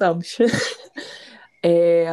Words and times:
Voltamos. 0.00 0.38
É, 1.62 2.06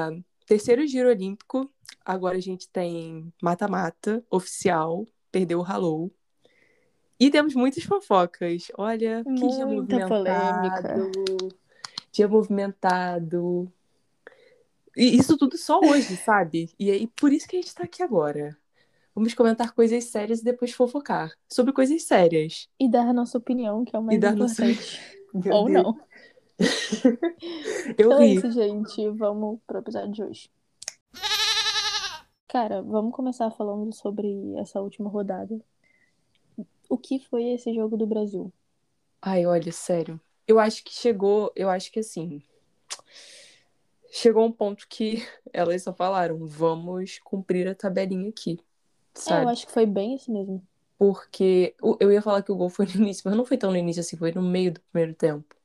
terceiro 0.45 0.85
giro 0.85 1.07
olímpico. 1.07 1.71
Agora 2.03 2.35
a 2.35 2.41
gente 2.41 2.67
tem 2.67 3.31
mata-mata 3.41 4.21
oficial. 4.29 5.05
Perdeu 5.31 5.59
o 5.59 5.63
Hallow. 5.63 6.11
E 7.17 7.29
temos 7.31 7.55
muitas 7.55 7.81
fofocas. 7.85 8.67
Olha, 8.77 9.23
que 9.23 9.33
dia 9.47 9.65
Muita 9.65 9.99
movimentado. 9.99 11.11
Dia 12.11 12.27
movimentado. 12.27 13.71
E 14.97 15.15
isso 15.17 15.37
tudo 15.37 15.57
só 15.57 15.79
hoje, 15.79 16.17
sabe? 16.25 16.69
E 16.77 16.91
aí, 16.91 17.07
por 17.07 17.31
isso 17.31 17.47
que 17.47 17.55
a 17.55 17.61
gente 17.61 17.73
tá 17.73 17.83
aqui 17.85 18.03
agora. 18.03 18.57
Vamos 19.15 19.33
comentar 19.33 19.71
coisas 19.73 20.03
sérias 20.03 20.41
e 20.41 20.43
depois 20.43 20.73
fofocar 20.73 21.31
sobre 21.47 21.71
coisas 21.71 22.03
sérias. 22.03 22.67
E 22.77 22.89
dar 22.89 23.07
a 23.07 23.13
nossa 23.13 23.37
opinião, 23.37 23.85
que 23.85 23.95
é 23.95 23.99
o 23.99 24.03
mais 24.03 24.21
E 24.21 24.35
nossa- 24.35 24.65
importante. 24.69 24.99
Meu 25.33 25.53
Ou 25.55 25.65
Deus. 25.65 25.83
não. 25.83 25.99
Eu 27.97 28.11
Então 28.11 28.19
é 28.21 28.27
ri. 28.27 28.33
isso, 28.33 28.49
gente. 28.51 29.07
Vamos 29.11 29.59
pro 29.67 29.79
episódio 29.79 30.11
de 30.11 30.23
hoje. 30.23 30.49
Cara, 32.49 32.81
vamos 32.81 33.13
começar 33.15 33.49
falando 33.51 33.93
sobre 33.93 34.53
essa 34.57 34.81
última 34.81 35.09
rodada. 35.09 35.57
O 36.89 36.97
que 36.97 37.17
foi 37.17 37.43
esse 37.53 37.73
jogo 37.73 37.95
do 37.95 38.05
Brasil? 38.05 38.51
Ai, 39.21 39.45
olha, 39.45 39.71
sério. 39.71 40.19
Eu 40.47 40.59
acho 40.59 40.83
que 40.83 40.91
chegou, 40.93 41.51
eu 41.55 41.69
acho 41.69 41.91
que 41.91 41.99
assim, 41.99 42.41
chegou 44.11 44.45
um 44.45 44.51
ponto 44.51 44.87
que 44.87 45.15
elas 45.53 45.83
só 45.83 45.93
falaram, 45.93 46.45
vamos 46.45 47.19
cumprir 47.19 47.67
a 47.67 47.75
tabelinha 47.75 48.29
aqui, 48.29 48.59
É, 49.27 49.37
eu 49.39 49.47
sabe? 49.47 49.47
acho 49.47 49.65
que 49.67 49.71
foi 49.71 49.85
bem 49.85 50.15
isso 50.15 50.31
mesmo. 50.31 50.67
Porque 50.97 51.75
eu 51.99 52.11
ia 52.11 52.21
falar 52.21 52.41
que 52.43 52.51
o 52.51 52.55
gol 52.55 52.69
foi 52.69 52.85
no 52.87 52.93
início, 52.95 53.23
mas 53.25 53.35
não 53.37 53.45
foi 53.45 53.57
tão 53.57 53.71
no 53.71 53.77
início 53.77 53.99
assim, 54.01 54.17
foi 54.17 54.31
no 54.31 54.41
meio 54.41 54.73
do 54.73 54.81
primeiro 54.81 55.13
tempo. 55.15 55.55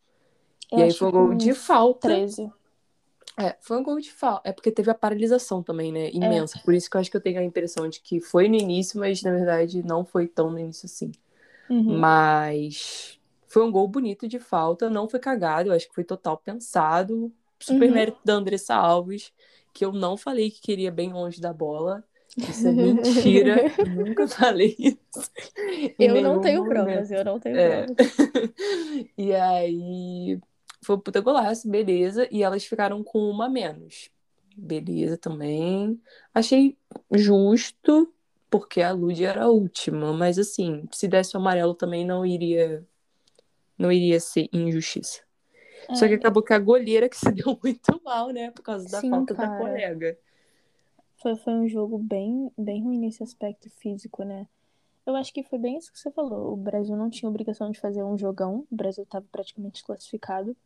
Eu 0.73 0.79
E 0.79 0.83
aí 0.83 0.93
foi 0.93 1.09
um 1.09 1.11
gol 1.11 1.35
de 1.35 1.55
falta. 1.55 2.09
13. 2.09 2.51
É, 3.39 3.57
foi 3.61 3.79
um 3.79 3.83
gol 3.83 3.99
de 4.01 4.13
falta. 4.13 4.49
É 4.49 4.53
porque 4.53 4.71
teve 4.71 4.91
a 4.91 4.95
paralisação 4.95 5.63
também, 5.63 5.91
né? 5.93 6.11
Imensa. 6.13 6.61
Por 6.65 6.75
isso 6.75 6.91
que 6.91 6.97
eu 6.97 7.01
acho 7.01 7.11
que 7.11 7.17
eu 7.17 7.21
tenho 7.21 7.41
a 7.41 7.45
impressão 7.45 7.89
de 7.89 8.01
que 8.01 8.21
foi 8.21 8.49
no 8.49 8.57
início, 8.57 8.99
mas 9.01 9.23
na 9.23 9.31
verdade 9.31 9.83
não 9.83 10.05
foi 10.05 10.27
tão 10.27 10.51
no 10.51 10.59
início 10.59 10.87
assim. 10.87 11.13
Uhum. 11.71 11.99
Mas 11.99 13.19
foi 13.47 13.63
um 13.65 13.71
gol 13.73 13.89
bonito 13.89 14.29
de 14.29 14.39
falta, 14.39 14.91
não 14.91 15.09
foi 15.09 15.19
cagado, 15.21 15.71
eu 15.71 15.75
acho 15.75 15.89
que 15.89 15.95
foi 15.95 16.05
total 16.05 16.37
pensado. 16.39 17.33
Super 17.61 17.89
Uhum. 17.89 17.95
mérito 17.95 18.19
da 18.25 18.35
Andressa 18.35 18.75
Alves, 18.75 19.33
que 19.73 19.85
eu 19.85 19.93
não 19.93 20.17
falei 20.17 20.51
que 20.51 20.61
queria 20.61 20.91
bem 20.91 21.13
longe 21.13 21.41
da 21.41 21.53
bola. 21.53 22.03
Isso 22.37 22.67
é 22.69 22.73
mentira, 22.73 23.57
eu 23.79 23.87
nunca 23.87 24.27
falei 24.27 24.75
isso. 24.79 25.31
Eu 25.99 26.21
não 26.23 26.41
tenho 26.41 26.65
momento. 26.65 26.85
provas, 26.85 27.11
eu 27.11 27.25
não 27.25 27.39
tenho 27.39 27.57
É. 27.57 27.87
provas. 27.87 28.17
E 29.17 29.33
aí 29.35 30.41
foi 30.85 30.97
um 30.97 31.01
puta 31.01 31.21
golaço, 31.21 31.69
beleza. 31.69 32.29
E 32.31 32.43
elas 32.43 32.65
ficaram 32.65 33.03
com 33.05 33.19
uma 33.31 33.49
menos. 33.49 34.11
Beleza 34.57 35.17
também. 35.19 36.01
Achei 36.35 36.79
justo, 37.13 38.13
porque 38.51 38.83
a 38.83 38.93
Lud 38.93 39.23
era 39.25 39.45
a 39.45 39.49
última. 39.51 40.13
Mas 40.13 40.39
assim, 40.39 40.87
se 40.93 41.09
desse 41.09 41.37
o 41.37 41.41
amarelo 41.41 41.75
também 41.75 42.05
não 42.07 42.25
iria. 42.27 42.87
Não 43.79 43.93
iria 43.93 44.21
ser 44.21 44.49
injustiça. 44.53 45.23
Só 45.93 46.09
que 46.09 46.15
É, 46.15 46.17
acabou 46.17 46.43
que 46.45 46.53
a 46.55 46.59
goleira 46.61 47.09
que 47.09 47.17
se 47.19 47.31
deu 47.33 47.59
muito 47.63 48.01
mal, 48.05 48.31
né? 48.31 48.51
Por 48.53 48.63
causa 48.63 48.89
da 48.89 49.03
Sim, 49.03 49.05
falta 49.05 49.35
da 49.37 49.49
cara. 49.49 49.85
colega. 49.89 50.19
Foi, 51.23 51.37
foi 51.37 51.55
um 51.55 51.67
jogo 51.69 51.99
bem, 51.99 52.51
bem 52.59 52.83
ruim 52.83 52.99
nesse 52.99 53.23
aspecto 53.23 53.71
físico, 53.71 54.25
né? 54.25 54.47
Eu 55.07 55.17
acho 55.17 55.33
que 55.33 55.43
foi 55.45 55.59
bem 55.59 55.79
isso 55.79 55.93
que 55.93 55.99
você 55.99 56.11
falou. 56.13 56.53
O 56.53 56.57
Brasil 56.57 56.97
não 56.97 57.11
tinha 57.11 57.29
obrigação 57.31 57.71
de 57.71 57.81
fazer 57.81 58.05
um 58.05 58.19
jogão. 58.19 58.67
O 58.71 58.77
Brasil 58.77 59.05
estava 59.05 59.27
praticamente 59.33 59.85
classificado. 59.85 60.57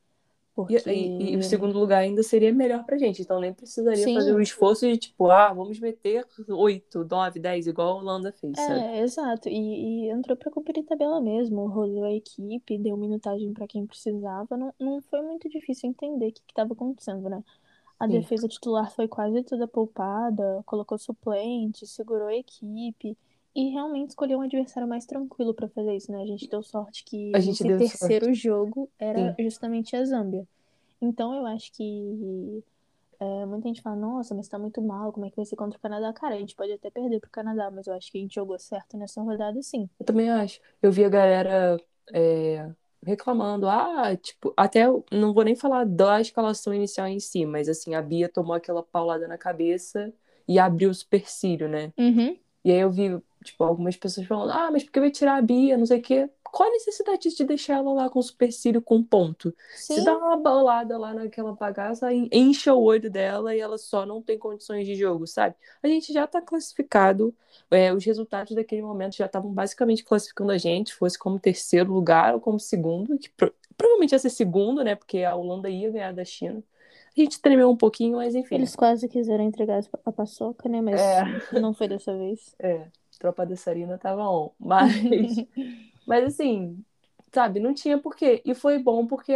Porque... 0.56 0.83
E, 0.87 1.34
e- 1.34 1.37
o 1.37 1.43
segundo 1.43 1.78
lugar 1.78 1.99
ainda 1.99 2.22
seria 2.22 2.50
melhor 2.50 2.83
pra 2.87 2.97
gente. 2.97 3.21
Então 3.21 3.39
nem 3.39 3.53
precisaria 3.53 4.03
Sim. 4.03 4.15
fazer 4.15 4.34
o 4.34 4.41
esforço 4.41 4.87
de 4.87 4.97
tipo, 4.97 5.31
ah, 5.31 5.53
vamos 5.53 5.78
meter 5.78 6.25
8, 6.49 7.05
9, 7.05 7.39
10, 7.39 7.67
igual 7.67 7.89
a 7.91 8.00
Holanda 8.00 8.33
fez, 8.33 8.56
sabe? 8.56 8.81
É, 8.81 9.00
exato. 9.03 9.50
E, 9.50 10.06
e 10.06 10.11
entrou 10.11 10.34
pra 10.34 10.50
cumprir 10.50 10.83
tabela 10.84 11.21
mesmo. 11.21 11.67
Rodou 11.67 12.05
a 12.05 12.12
equipe, 12.12 12.78
deu 12.78 12.97
minutagem 12.97 13.53
pra 13.53 13.67
quem 13.67 13.87
precisava. 13.87 14.56
Não, 14.56 14.72
não 14.81 15.03
foi 15.03 15.21
muito 15.21 15.47
difícil 15.50 15.91
entender 15.91 16.28
o 16.28 16.33
que 16.33 16.41
estava 16.49 16.73
acontecendo, 16.73 17.28
né? 17.28 17.44
A 18.00 18.06
Sim. 18.06 18.12
defesa 18.19 18.49
titular 18.49 18.91
foi 18.91 19.06
quase 19.06 19.43
toda 19.43 19.69
poupada, 19.69 20.62
colocou 20.65 20.97
suplente, 20.97 21.87
segurou 21.87 22.28
a 22.28 22.34
equipe 22.34 23.17
e 23.56 23.71
realmente 23.71 24.11
escolheu 24.11 24.39
um 24.39 24.43
adversário 24.43 24.87
mais 24.87 25.06
tranquilo 25.06 25.55
pra 25.55 25.67
fazer 25.67 25.97
isso, 25.97 26.12
né? 26.12 26.21
A 26.21 26.27
gente 26.27 26.47
deu 26.47 26.62
sorte 26.62 27.03
que 27.03 27.33
A 27.34 27.41
gente 27.41 27.67
esse 27.67 27.78
terceiro 27.78 28.34
jogo 28.34 28.91
era 28.99 29.34
justamente 29.39 29.97
a 29.97 30.05
Zâmbia. 30.05 30.47
Então 31.00 31.34
eu 31.34 31.47
acho 31.47 31.72
que 31.72 32.62
é, 33.19 33.47
muita 33.47 33.69
gente 33.69 33.81
fala, 33.81 33.97
nossa, 33.97 34.34
mas 34.34 34.47
tá 34.47 34.59
muito 34.59 34.83
mal, 34.83 35.11
como 35.11 35.25
é 35.25 35.31
que 35.31 35.37
vai 35.37 35.44
ser 35.47 35.56
contra 35.56 35.78
o 35.78 35.81
Canadá? 35.81 36.12
Cara, 36.12 36.34
a 36.34 36.39
gente 36.39 36.55
pode 36.55 36.71
até 36.71 36.91
perder 36.91 37.19
pro 37.19 37.31
Canadá, 37.31 37.71
mas 37.71 37.87
eu 37.87 37.94
acho 37.94 38.12
que 38.12 38.19
a 38.19 38.21
gente 38.21 38.34
jogou 38.34 38.59
certo 38.59 38.99
nessa 38.99 39.22
rodada, 39.22 39.62
sim. 39.62 39.88
Eu 39.99 40.05
também 40.05 40.28
acho. 40.28 40.61
Eu 40.83 40.93
vi 40.93 41.03
a 41.03 41.09
galera 41.09 41.81
é, 42.12 42.71
reclamando, 43.03 43.67
ah, 43.71 44.15
tipo, 44.17 44.53
até 44.55 44.84
não 45.11 45.33
vou 45.33 45.44
nem 45.44 45.56
falar 45.56 45.87
da 45.87 46.21
escalação 46.21 46.75
inicial 46.75 47.06
em 47.06 47.21
si, 47.21 47.47
mas 47.47 47.71
assim, 47.71 47.94
a 47.94 48.03
Bia 48.03 48.28
tomou 48.28 48.55
aquela 48.55 48.83
paulada 48.83 49.27
na 49.27 49.38
cabeça 49.38 50.12
e 50.47 50.59
abriu 50.59 50.91
o 50.91 50.94
supercílio, 50.94 51.71
né? 51.71 51.91
Uhum. 51.97 52.37
E 52.67 52.73
aí 52.73 52.81
eu 52.81 52.91
vi, 52.91 53.17
tipo, 53.47 53.65
algumas 53.65 53.97
pessoas 53.97 54.27
falando, 54.27 54.51
ah, 54.53 54.71
mas 54.71 54.84
por 54.84 54.93
que 54.93 55.01
vai 55.01 55.11
tirar 55.11 55.37
a 55.37 55.43
Bia, 55.43 55.77
não 55.79 55.87
sei 55.87 55.99
o 55.99 56.03
quê. 56.03 56.31
Qual 56.45 56.69
a 56.69 56.73
necessidade 56.73 57.34
de 57.34 57.45
deixar 57.45 57.75
ela 57.75 57.93
lá 57.93 58.09
com 58.09 58.19
o 58.19 58.23
supercílio 58.23 58.81
com 58.81 59.03
ponto? 59.03 59.55
Sim, 59.75 59.95
Se 59.97 60.05
dá 60.05 60.17
uma 60.17 60.37
bolada 60.37 60.97
lá 60.97 61.12
naquela 61.12 61.53
bagaça, 61.53 62.12
en- 62.12 62.29
enche 62.33 62.71
o 62.71 62.79
olho 62.81 63.11
dela 63.11 63.55
e 63.55 63.61
ela 63.61 63.77
só 63.77 64.06
não 64.06 64.23
tem 64.23 64.39
condições 64.39 64.87
de 64.87 64.95
jogo, 64.95 65.27
sabe? 65.27 65.55
A 65.83 65.89
gente 65.89 66.12
já 66.12 66.27
tá 66.27 66.41
classificado, 66.41 67.35
é, 67.71 67.93
os 67.93 68.05
resultados 68.05 68.55
daquele 68.55 68.83
momento 68.83 69.17
já 69.17 69.27
estavam 69.27 69.51
basicamente 69.53 70.05
classificando 70.05 70.53
a 70.53 70.59
gente, 70.59 70.95
fosse 70.95 71.19
como 71.19 71.39
terceiro 71.39 71.93
lugar 71.93 72.35
ou 72.35 72.41
como 72.41 72.59
segundo, 72.61 73.19
que 73.19 73.29
pro- 73.31 73.53
provavelmente 73.77 74.12
ia 74.12 74.19
ser 74.19 74.31
segundo, 74.31 74.83
né? 74.83 74.95
Porque 74.95 75.25
a 75.25 75.35
Holanda 75.35 75.69
ia 75.69 75.91
ganhar 75.91 76.12
da 76.15 76.25
China. 76.25 76.62
A 77.17 77.21
gente 77.21 77.41
tremeu 77.41 77.71
um 77.71 77.77
pouquinho, 77.77 78.17
mas 78.17 78.35
enfim. 78.35 78.55
eles 78.56 78.77
quase 78.77 79.09
quiseram 79.09 79.45
entregar 79.45 79.83
a 80.05 80.12
paçoca, 80.12 80.69
né? 80.69 80.81
Mas 80.81 81.01
É. 81.01 81.61
não 81.61 81.73
foi 81.75 81.89
dessa 81.89 82.17
vez. 82.17 82.55
É, 82.59 82.87
tropa 83.19 83.47
da 83.47 83.56
Sarina 83.56 83.99
tava 83.99 84.22
on. 84.28 84.53
Mas, 84.59 84.93
mas 86.06 86.25
assim, 86.25 86.84
sabe, 87.32 87.60
não 87.60 87.75
tinha 87.75 87.99
porquê. 88.00 88.43
E 88.44 88.54
foi 88.54 88.79
bom 88.79 89.06
porque 89.06 89.35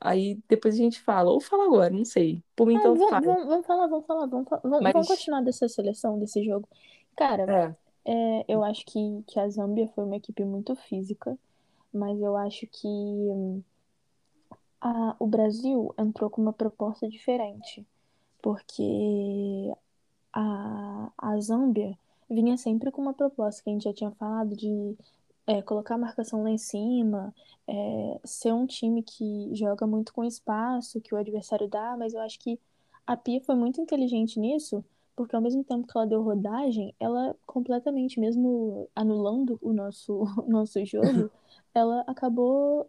aí 0.00 0.36
depois 0.48 0.74
a 0.74 0.78
gente 0.78 1.00
fala. 1.00 1.30
Ou 1.30 1.40
fala 1.40 1.64
agora, 1.66 1.90
não 1.94 2.04
sei. 2.04 2.42
Por 2.56 2.66
mim, 2.68 2.74
Ah, 2.74 2.78
então 2.78 2.96
vamos, 2.96 3.24
fala. 3.24 3.24
vamos, 3.24 3.46
vamos 3.46 3.66
falar, 3.66 3.86
vamos 3.86 4.06
falar, 4.06 4.26
vamos, 4.26 4.48
vamos, 4.62 4.80
Mas- 4.80 4.92
vamos 4.92 5.08
continuar 5.08 5.42
dessa 5.42 5.68
seleção, 5.68 6.18
desse 6.18 6.42
jogo. 6.44 6.68
Cara, 7.16 7.46
É, 7.46 7.74
é, 8.04 8.44
eu 8.48 8.64
acho 8.64 8.84
que, 8.86 9.22
que 9.26 9.38
a 9.40 9.48
Zâmbia 9.48 9.88
foi 9.88 10.04
uma 10.04 10.16
equipe 10.16 10.44
muito 10.44 10.74
física, 10.76 11.38
mas 11.92 12.20
eu 12.20 12.36
acho 12.36 12.66
que 12.68 12.86
hum, 12.88 13.62
a, 14.80 15.16
o 15.18 15.26
Brasil 15.26 15.94
entrou 15.98 16.30
com 16.30 16.42
uma 16.42 16.52
proposta 16.52 17.08
diferente, 17.08 17.86
porque 18.42 19.72
a, 20.32 21.10
a 21.18 21.40
Zâmbia 21.40 21.98
vinha 22.32 22.56
sempre 22.56 22.90
com 22.90 23.02
uma 23.02 23.14
proposta 23.14 23.62
que 23.62 23.70
a 23.70 23.72
gente 23.72 23.84
já 23.84 23.92
tinha 23.92 24.10
falado 24.12 24.56
de 24.56 24.96
é, 25.46 25.60
colocar 25.62 25.94
a 25.96 25.98
marcação 25.98 26.42
lá 26.42 26.50
em 26.50 26.58
cima, 26.58 27.34
é, 27.66 28.20
ser 28.24 28.52
um 28.52 28.66
time 28.66 29.02
que 29.02 29.50
joga 29.54 29.86
muito 29.86 30.12
com 30.12 30.24
espaço, 30.24 31.00
que 31.00 31.14
o 31.14 31.18
adversário 31.18 31.68
dá, 31.68 31.96
mas 31.96 32.14
eu 32.14 32.20
acho 32.20 32.38
que 32.38 32.58
a 33.06 33.16
Pia 33.16 33.40
foi 33.40 33.54
muito 33.54 33.80
inteligente 33.80 34.38
nisso, 34.38 34.84
porque 35.16 35.34
ao 35.36 35.42
mesmo 35.42 35.64
tempo 35.64 35.86
que 35.86 35.96
ela 35.96 36.06
deu 36.06 36.22
rodagem, 36.22 36.94
ela 36.98 37.36
completamente, 37.46 38.18
mesmo 38.18 38.88
anulando 38.94 39.58
o 39.60 39.72
nosso, 39.72 40.22
o 40.46 40.50
nosso 40.50 40.84
jogo, 40.84 41.30
ela 41.74 42.02
acabou 42.06 42.88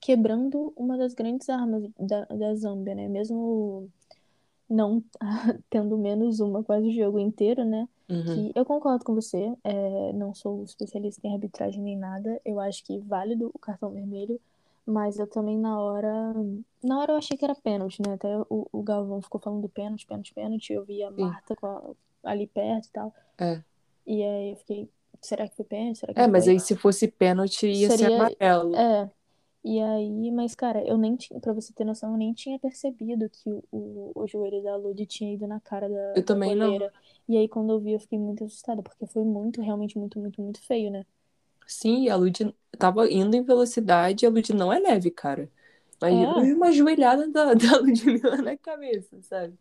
quebrando 0.00 0.72
uma 0.76 0.96
das 0.96 1.14
grandes 1.14 1.48
armas 1.48 1.84
da, 1.98 2.24
da 2.24 2.54
Zâmbia, 2.54 2.94
né? 2.94 3.08
Mesmo 3.08 3.88
não 4.68 5.02
tendo 5.70 5.98
menos 5.98 6.40
uma 6.40 6.64
quase 6.64 6.88
o 6.88 6.92
jogo 6.92 7.18
inteiro, 7.18 7.64
né? 7.64 7.88
Uhum. 8.12 8.50
Que 8.52 8.52
eu 8.58 8.64
concordo 8.64 9.04
com 9.04 9.14
você, 9.14 9.52
é, 9.64 10.12
não 10.12 10.34
sou 10.34 10.62
especialista 10.64 11.20
em 11.26 11.32
arbitragem 11.32 11.82
nem 11.82 11.96
nada, 11.96 12.40
eu 12.44 12.60
acho 12.60 12.84
que 12.84 12.98
válido 12.98 13.50
o 13.54 13.58
cartão 13.58 13.90
vermelho, 13.90 14.40
Mas 14.84 15.16
eu 15.18 15.28
também 15.28 15.56
na 15.56 15.80
hora. 15.80 16.34
Na 16.82 16.98
hora 16.98 17.12
eu 17.12 17.16
achei 17.16 17.36
que 17.36 17.44
era 17.44 17.54
pênalti, 17.54 18.00
né? 18.04 18.14
Até 18.14 18.36
o, 18.50 18.66
o 18.72 18.82
Galvão 18.82 19.22
ficou 19.22 19.40
falando 19.40 19.68
pênalti, 19.68 20.04
pênalti, 20.06 20.34
pênalti. 20.34 20.72
Eu 20.72 20.84
vi 20.84 21.04
a. 21.04 21.10
Marta 21.12 21.54
a- 21.62 21.90
ali 22.24 22.48
perto 22.48 22.86
e 22.88 22.90
tal. 22.90 23.14
É. 23.38 23.62
E 24.04 24.20
aí 24.24 24.50
eu 24.50 24.56
fiquei, 24.56 24.88
será 25.20 25.46
que 25.48 25.54
foi 25.54 25.64
pênalti? 25.64 25.98
Será 26.00 26.12
que 26.12 26.18
É, 26.20 26.26
mas 26.26 26.44
foi? 26.44 26.54
aí 26.54 26.58
se 26.60 26.74
fosse 26.74 27.06
pênalti 27.06 27.68
ia 27.68 27.90
ser 27.90 27.98
Seria- 27.98 28.16
amarelo. 28.16 28.74
É. 28.74 29.08
E 29.64 29.80
aí, 29.80 30.30
mas 30.32 30.54
cara, 30.54 30.84
eu 30.86 30.98
nem 30.98 31.16
tinha, 31.16 31.40
pra 31.40 31.52
você 31.52 31.72
ter 31.72 31.84
noção, 31.84 32.12
eu 32.12 32.16
nem 32.18 32.32
tinha 32.34 32.58
percebido 32.58 33.28
que 33.30 33.50
o, 33.50 33.62
o, 33.72 34.12
o 34.14 34.26
joelho 34.26 34.62
da 34.62 34.76
Lud 34.76 35.06
tinha 35.06 35.32
ido 35.34 35.46
na 35.46 35.60
cara 35.60 35.88
da, 35.88 35.96
Eu 36.14 36.24
da 36.24 36.36
também 36.36 36.54
não. 36.56 36.76
goleira. 36.76 36.92
E 37.28 37.36
aí 37.36 37.48
quando 37.48 37.72
eu 37.72 37.80
vi, 37.80 37.92
eu 37.92 38.00
fiquei 38.00 38.18
muito 38.18 38.44
assustada, 38.44 38.82
porque 38.82 39.06
foi 39.06 39.24
muito, 39.24 39.60
realmente 39.62 39.96
muito, 39.98 40.18
muito, 40.18 40.40
muito 40.42 40.60
feio, 40.66 40.90
né? 40.90 41.04
Sim, 41.66 42.08
a 42.08 42.16
Lud 42.16 42.54
tava 42.78 43.10
indo 43.10 43.34
em 43.36 43.42
velocidade 43.42 44.24
e 44.24 44.26
a 44.28 44.30
Lud 44.30 44.52
não 44.52 44.72
é 44.72 44.78
leve, 44.78 45.10
cara. 45.10 45.50
Imagina 46.00 46.32
É. 46.34 46.52
uma 46.56 46.72
joelhada 46.72 47.28
da, 47.30 47.54
da 47.54 47.78
Ludmilla 47.78 48.36
na 48.38 48.56
cabeça, 48.56 49.20
sabe? 49.22 49.58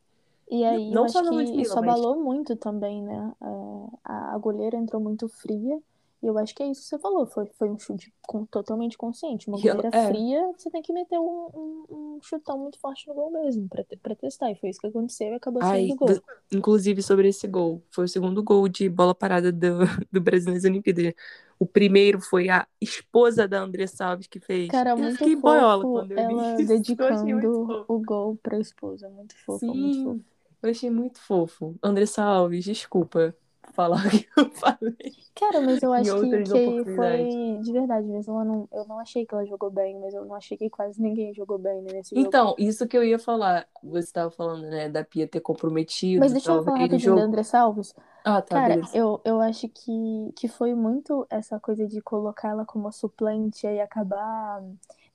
E 0.50 0.64
aí 0.66 0.90
Não 0.90 1.08
eu 1.08 1.14
só 1.14 1.22
que 1.24 1.34
Ludmilla, 1.34 1.76
isso 1.76 1.78
mas- 1.78 1.80
abalou 1.80 2.22
muito 2.22 2.56
também, 2.56 3.02
né? 3.02 3.34
É, 3.42 3.98
a, 4.04 4.36
a 4.36 4.38
goleira 4.38 4.78
entrou 4.78 5.02
muito 5.02 5.28
fria. 5.30 5.82
E 6.22 6.28
eu 6.28 6.38
acho 6.38 6.54
que 6.54 6.62
é 6.62 6.68
isso 6.68 6.82
que 6.82 6.88
você 6.88 7.00
falou. 7.00 7.26
Foi, 7.26 7.48
foi 7.58 7.70
um 7.70 7.80
chute 7.80 8.14
com- 8.22 8.46
totalmente 8.46 8.96
consciente. 8.96 9.48
Uma 9.48 9.58
goleira 9.60 9.90
é. 9.92 10.08
fria, 10.08 10.52
você 10.56 10.70
tem 10.70 10.82
que 10.82 10.94
meter 10.94 11.18
um, 11.18 11.50
um, 11.54 11.86
um 11.90 12.20
chutão 12.22 12.60
muito 12.60 12.78
forte 12.80 13.08
no 13.08 13.16
gol 13.16 13.32
mesmo, 13.32 13.68
pra, 13.68 13.84
pra 14.02 14.16
testar. 14.16 14.52
E 14.52 14.56
foi 14.56 14.70
isso 14.70 14.80
que 14.80 14.88
aconteceu 14.88 15.30
e 15.30 15.36
acabou 15.36 15.62
Ai, 15.64 15.70
saindo 15.70 15.94
o 15.94 15.98
gol. 15.98 16.22
inclusive 16.52 17.02
sobre 17.02 17.28
esse 17.28 17.48
gol. 17.48 17.82
Foi 17.90 18.06
o 18.06 18.08
segundo 18.08 18.44
gol 18.44 18.68
de 18.68 18.88
bola 18.88 19.16
parada 19.16 19.52
do, 19.52 19.80
do 20.12 20.22
Brasil 20.22 20.54
nas 20.54 20.64
Olimpíadas. 20.64 21.14
O 21.58 21.66
primeiro 21.66 22.22
foi 22.22 22.50
a 22.50 22.68
esposa 22.80 23.48
da 23.48 23.62
Andressa 23.62 24.06
Alves 24.06 24.28
que 24.28 24.40
fez. 24.40 24.70
Cara, 24.70 24.92
Eu 24.92 24.98
muito 24.98 25.18
fiquei 25.18 25.36
boiola 25.36 25.82
fofo 25.82 25.94
quando 25.94 26.12
eu 26.12 26.18
ela. 26.20 26.52
Eu 26.62 26.68
dedicando 26.68 27.42
fofo. 27.68 27.86
o 27.88 28.00
gol 28.00 28.36
pra 28.44 28.60
esposa. 28.60 29.10
Muito 29.10 29.36
fofo, 29.44 29.66
muito 29.66 30.04
fofo. 30.04 30.16
Sim, 30.18 30.26
eu 30.62 30.70
achei 30.70 30.90
muito 30.92 31.20
fofo. 31.20 31.76
Andressa 31.82 32.24
Alves, 32.24 32.64
desculpa 32.64 33.36
falar 33.72 34.06
o 34.06 34.10
que 34.10 34.28
eu 34.38 34.50
falei. 34.52 35.14
Cara, 35.36 35.62
mas 35.62 35.82
eu 35.82 35.92
acho 35.94 36.22
que, 36.22 36.44
que 36.44 36.96
foi 36.96 37.60
de 37.62 37.72
verdade 37.72 38.08
mesmo. 38.08 38.40
Eu 38.40 38.46
não, 38.46 38.70
eu 38.72 38.86
não 38.86 39.00
achei 39.00 39.26
que 39.26 39.34
ela 39.34 39.46
jogou 39.46 39.70
bem, 39.70 40.00
mas 40.00 40.14
eu 40.14 40.26
não 40.26 40.36
achei 40.36 40.58
que 40.58 40.70
quase 40.70 41.02
ninguém 41.02 41.34
jogou 41.34 41.58
bem 41.58 41.82
né, 41.82 41.94
nesse 41.94 42.16
jogo. 42.16 42.28
Então, 42.28 42.56
isso 42.58 42.88
que 42.88 42.98
eu 42.98 43.04
ia 43.04 43.18
falar. 43.18 43.68
Você 43.84 44.06
estava 44.06 44.30
falando, 44.30 44.64
né, 44.64 44.90
da 44.90 45.04
Pia 45.04 45.28
ter 45.28 45.40
comprometido 45.40 46.20
Mas 46.20 46.32
deixa 46.32 46.52
eu 46.52 46.64
falar 46.64 46.78
rapidinho 46.78 47.00
da 47.00 47.06
jogo. 47.06 47.20
Andressa 47.20 47.60
Alves. 47.60 47.94
Ah, 48.24 48.42
tá, 48.42 48.56
Cara, 48.56 48.76
beleza. 48.76 48.96
eu, 48.96 49.20
eu 49.26 49.42
acho 49.42 49.68
que, 49.70 50.32
que 50.36 50.48
foi 50.48 50.76
muito 50.76 51.26
essa 51.30 51.60
coisa 51.60 51.88
de 51.88 52.02
colocar 52.02 52.50
ela 52.50 52.66
como 52.66 52.92
suplente 52.92 53.66
e 53.66 53.80
acabar 53.80 54.62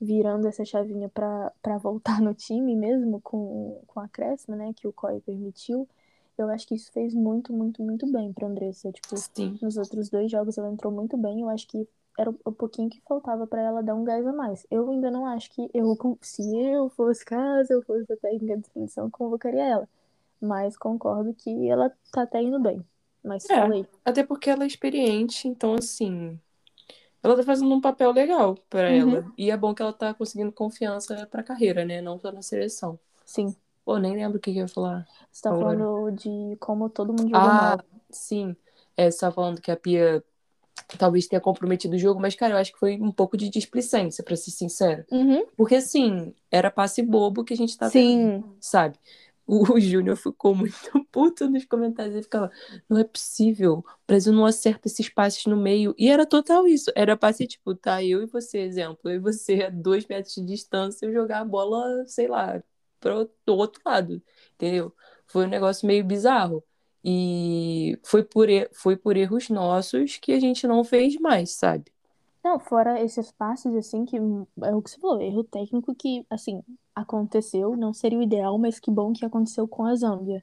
virando 0.00 0.46
essa 0.48 0.64
chavinha 0.64 1.08
pra, 1.08 1.52
pra 1.62 1.78
voltar 1.78 2.20
no 2.20 2.34
time 2.34 2.74
mesmo 2.74 3.20
com, 3.20 3.80
com 3.86 4.00
a 4.00 4.04
acréscimo, 4.04 4.56
né? 4.56 4.72
Que 4.74 4.88
o 4.88 4.92
COI 4.92 5.20
permitiu. 5.20 5.88
Eu 6.38 6.50
acho 6.50 6.66
que 6.66 6.74
isso 6.74 6.92
fez 6.92 7.14
muito, 7.14 7.52
muito, 7.52 7.82
muito 7.82 8.10
bem 8.12 8.32
pra 8.32 8.46
Andressa. 8.46 8.92
Tipo, 8.92 9.16
Sim. 9.16 9.58
nos 9.62 9.76
outros 9.76 10.10
dois 10.10 10.30
jogos 10.30 10.58
ela 10.58 10.70
entrou 10.70 10.92
muito 10.92 11.16
bem. 11.16 11.40
Eu 11.40 11.48
acho 11.48 11.66
que 11.66 11.88
era 12.18 12.30
o 12.44 12.52
pouquinho 12.52 12.88
que 12.90 13.00
faltava 13.06 13.46
pra 13.46 13.60
ela 13.62 13.82
dar 13.82 13.94
um 13.94 14.04
gás 14.04 14.26
a 14.26 14.32
mais. 14.32 14.66
Eu 14.70 14.90
ainda 14.90 15.10
não 15.10 15.26
acho 15.26 15.50
que 15.50 15.68
eu, 15.72 15.96
se 16.20 16.42
eu 16.58 16.88
fosse 16.90 17.24
caso 17.24 17.72
eu 17.72 17.82
fosse 17.82 18.12
a 18.12 18.16
técnica 18.16 18.58
de 18.58 18.66
seleção, 18.68 19.10
convocaria 19.10 19.64
ela. 19.64 19.88
Mas 20.40 20.76
concordo 20.76 21.32
que 21.34 21.68
ela 21.68 21.90
tá 22.12 22.22
até 22.22 22.42
indo 22.42 22.60
bem. 22.60 22.84
Mas 23.24 23.48
É. 23.50 23.56
falei. 23.56 23.86
Até 24.04 24.22
porque 24.22 24.50
ela 24.50 24.64
é 24.64 24.66
experiente, 24.66 25.48
então 25.48 25.74
assim, 25.74 26.38
ela 27.22 27.34
tá 27.36 27.42
fazendo 27.42 27.74
um 27.74 27.80
papel 27.80 28.12
legal 28.12 28.56
pra 28.68 28.90
Uhum. 28.90 29.14
ela. 29.16 29.32
E 29.36 29.50
é 29.50 29.56
bom 29.56 29.74
que 29.74 29.82
ela 29.82 29.92
tá 29.92 30.12
conseguindo 30.14 30.52
confiança 30.52 31.26
pra 31.26 31.42
carreira, 31.42 31.84
né? 31.84 32.00
Não 32.00 32.18
só 32.18 32.30
na 32.30 32.42
seleção. 32.42 32.98
Sim. 33.24 33.54
Pô, 33.86 33.98
nem 33.98 34.14
lembro 34.16 34.36
o 34.38 34.40
que 34.42 34.52
que 34.52 34.58
eu 34.58 34.64
ia 34.64 34.68
falar. 34.68 35.06
Você 35.32 35.42
tá 35.42 35.50
Agora. 35.50 35.78
falando 35.78 36.10
de 36.12 36.56
como 36.58 36.90
todo 36.90 37.14
mundo 37.14 37.30
jogou 37.30 37.50
Ah, 37.50 37.52
mal. 37.52 37.82
sim. 38.10 38.56
É, 38.96 39.10
você 39.10 39.20
tava 39.20 39.34
falando 39.34 39.60
que 39.62 39.70
a 39.70 39.76
Pia 39.76 40.22
talvez 40.98 41.26
tenha 41.28 41.40
comprometido 41.40 41.96
o 41.96 41.98
jogo, 41.98 42.20
mas, 42.20 42.34
cara, 42.36 42.54
eu 42.54 42.58
acho 42.58 42.72
que 42.72 42.78
foi 42.80 43.00
um 43.00 43.12
pouco 43.12 43.36
de 43.36 43.50
displicência, 43.50 44.24
pra 44.24 44.36
ser 44.36 44.52
sincera. 44.52 45.06
Uhum. 45.10 45.46
Porque, 45.56 45.76
assim, 45.76 46.34
era 46.50 46.70
passe 46.70 47.02
bobo 47.02 47.44
que 47.44 47.54
a 47.54 47.58
gente 47.58 47.76
tá 47.78 47.88
vendo, 47.88 48.02
Sim. 48.02 48.44
sabe? 48.60 48.98
O, 49.46 49.74
o 49.74 49.80
Júnior 49.80 50.16
ficou 50.16 50.54
muito 50.56 51.04
puto 51.12 51.48
nos 51.50 51.64
comentários. 51.66 52.14
Ele 52.14 52.24
ficava, 52.24 52.50
não 52.88 52.98
é 52.98 53.04
possível, 53.04 53.78
o 53.78 53.84
Brasil 54.06 54.32
não 54.32 54.46
acerta 54.46 54.88
esses 54.88 55.08
passes 55.08 55.46
no 55.46 55.56
meio. 55.56 55.94
E 55.98 56.08
era 56.10 56.26
total 56.26 56.66
isso. 56.66 56.90
Era 56.96 57.16
passe, 57.16 57.46
tipo, 57.46 57.74
tá, 57.74 58.02
eu 58.04 58.22
e 58.22 58.26
você, 58.26 58.58
exemplo. 58.60 59.10
Eu 59.10 59.16
e 59.16 59.18
você 59.20 59.64
a 59.64 59.70
dois 59.70 60.06
metros 60.06 60.34
de 60.34 60.44
distância, 60.44 61.06
eu 61.06 61.12
jogar 61.12 61.40
a 61.40 61.44
bola, 61.44 62.04
sei 62.06 62.28
lá, 62.28 62.62
pro 63.00 63.28
outro 63.46 63.80
lado, 63.84 64.22
entendeu? 64.54 64.94
Foi 65.26 65.44
um 65.46 65.48
negócio 65.48 65.86
meio 65.86 66.04
bizarro. 66.04 66.64
E 67.04 67.98
foi 68.04 68.24
por, 68.24 68.48
foi 68.74 68.96
por 68.96 69.16
erros 69.16 69.48
nossos 69.48 70.16
que 70.18 70.32
a 70.32 70.40
gente 70.40 70.66
não 70.66 70.82
fez 70.84 71.16
mais, 71.20 71.52
sabe? 71.52 71.92
Não, 72.42 72.58
fora 72.58 73.00
esses 73.02 73.30
passes, 73.32 73.74
assim, 73.74 74.04
que 74.04 74.16
é 74.16 74.74
o 74.74 74.80
que 74.82 74.90
você 74.90 74.98
falou, 75.00 75.20
erro 75.20 75.42
técnico 75.44 75.94
que, 75.94 76.24
assim, 76.30 76.62
aconteceu, 76.94 77.76
não 77.76 77.92
seria 77.92 78.18
o 78.18 78.22
ideal, 78.22 78.56
mas 78.58 78.78
que 78.78 78.90
bom 78.90 79.12
que 79.12 79.24
aconteceu 79.24 79.66
com 79.68 79.84
a 79.84 79.94
Zâmbia. 79.94 80.42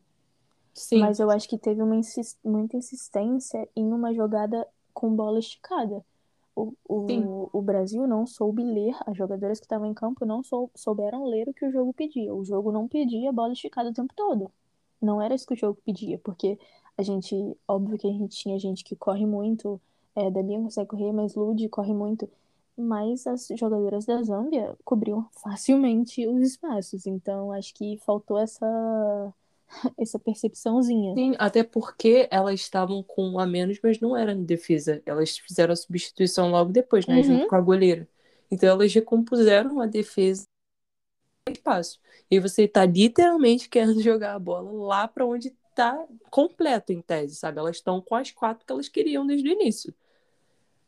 Sim. 0.74 1.10
Mas 1.10 1.20
eu 1.20 1.30
acho 1.32 1.50
que 1.50 1.58
teve 1.58 1.82
uma 1.84 1.96
insis- 1.96 2.40
muita 2.44 2.78
insistência 2.78 3.68
em 3.76 3.94
uma 3.94 4.14
jogada 4.14 4.68
com 4.94 5.16
bola 5.16 5.40
esticada. 5.40 6.06
O, 6.56 6.74
o, 6.88 7.50
o 7.52 7.62
Brasil 7.62 8.06
não 8.06 8.28
soube 8.28 8.64
ler, 8.64 8.96
as 9.08 9.18
jogadoras 9.18 9.60
que 9.60 9.66
estavam 9.66 9.88
em 9.88 9.94
campo 9.94 10.26
não 10.26 10.44
sou, 10.44 10.70
souberam 10.76 11.26
ler 11.26 11.50
o 11.50 11.54
que 11.54 11.66
o 11.66 11.72
jogo 11.72 11.94
pedia. 11.94 12.34
O 12.34 12.46
jogo 12.46 12.72
não 12.72 12.88
pedia 12.88 13.32
bola 13.32 13.54
esticada 13.54 13.90
o 13.90 13.94
tempo 13.94 14.14
todo. 14.16 14.52
Não 15.02 15.22
era 15.22 15.34
isso 15.36 15.48
que 15.48 15.54
o 15.54 15.58
jogo 15.58 15.80
pedia, 15.84 16.20
porque 16.20 16.60
a 16.98 17.02
gente, 17.02 17.36
óbvio 17.68 17.98
que 17.98 18.08
a 18.08 18.12
gente 18.12 18.38
tinha 18.38 18.58
gente 18.60 18.84
que 18.84 18.96
corre 18.96 19.26
muito, 19.26 19.82
é, 20.16 20.30
Debinha 20.30 20.62
consegue 20.62 20.90
correr, 20.90 21.12
mas 21.12 21.36
Lud 21.36 21.68
corre 21.70 21.94
muito. 21.94 22.30
Mas 22.78 23.28
as 23.28 23.48
jogadoras 23.56 24.06
da 24.06 24.22
Zâmbia 24.24 24.76
cobriam 24.84 25.28
facilmente 25.32 26.28
os 26.28 26.42
espaços. 26.42 27.06
Então 27.06 27.52
acho 27.52 27.74
que 27.74 27.98
faltou 27.98 28.38
essa, 28.38 29.34
essa 29.98 30.20
percepçãozinha. 30.20 31.14
Sim, 31.16 31.36
até 31.38 31.64
porque 31.64 32.28
elas 32.32 32.60
estavam 32.60 33.04
com 33.04 33.32
um 33.32 33.40
a 33.40 33.46
menos, 33.46 33.80
mas 33.82 34.00
não 34.00 34.16
era 34.16 34.32
em 34.32 34.44
defesa. 34.44 35.02
Elas 35.06 35.38
fizeram 35.38 35.74
a 35.74 35.76
substituição 35.76 36.50
logo 36.50 36.72
depois, 36.72 37.08
né? 37.08 37.18
Uhum. 37.18 37.24
Junto 37.24 37.48
com 37.48 37.56
a 37.56 37.62
goleira. 37.62 38.08
Então 38.52 38.70
elas 38.70 38.94
recompuseram 38.94 39.80
a 39.80 39.86
defesa 39.86 40.46
espaço. 41.50 42.00
E 42.30 42.40
você 42.40 42.68
tá 42.68 42.86
literalmente 42.86 43.70
querendo 43.70 44.00
jogar 44.02 44.36
a 44.36 44.40
bola 44.40 44.72
lá 44.72 45.08
pra 45.08 45.26
onde 45.26 45.52
tá 45.76 46.06
completo 46.30 46.94
em 46.94 47.02
tese, 47.02 47.36
sabe? 47.36 47.60
Elas 47.60 47.78
estão 47.78 48.02
com 48.02 48.16
as 48.16 48.32
quatro 48.32 48.66
que 48.66 48.72
elas 48.72 48.88
queriam 48.88 49.26
desde 49.26 49.50
o 49.50 49.52
início. 49.52 49.94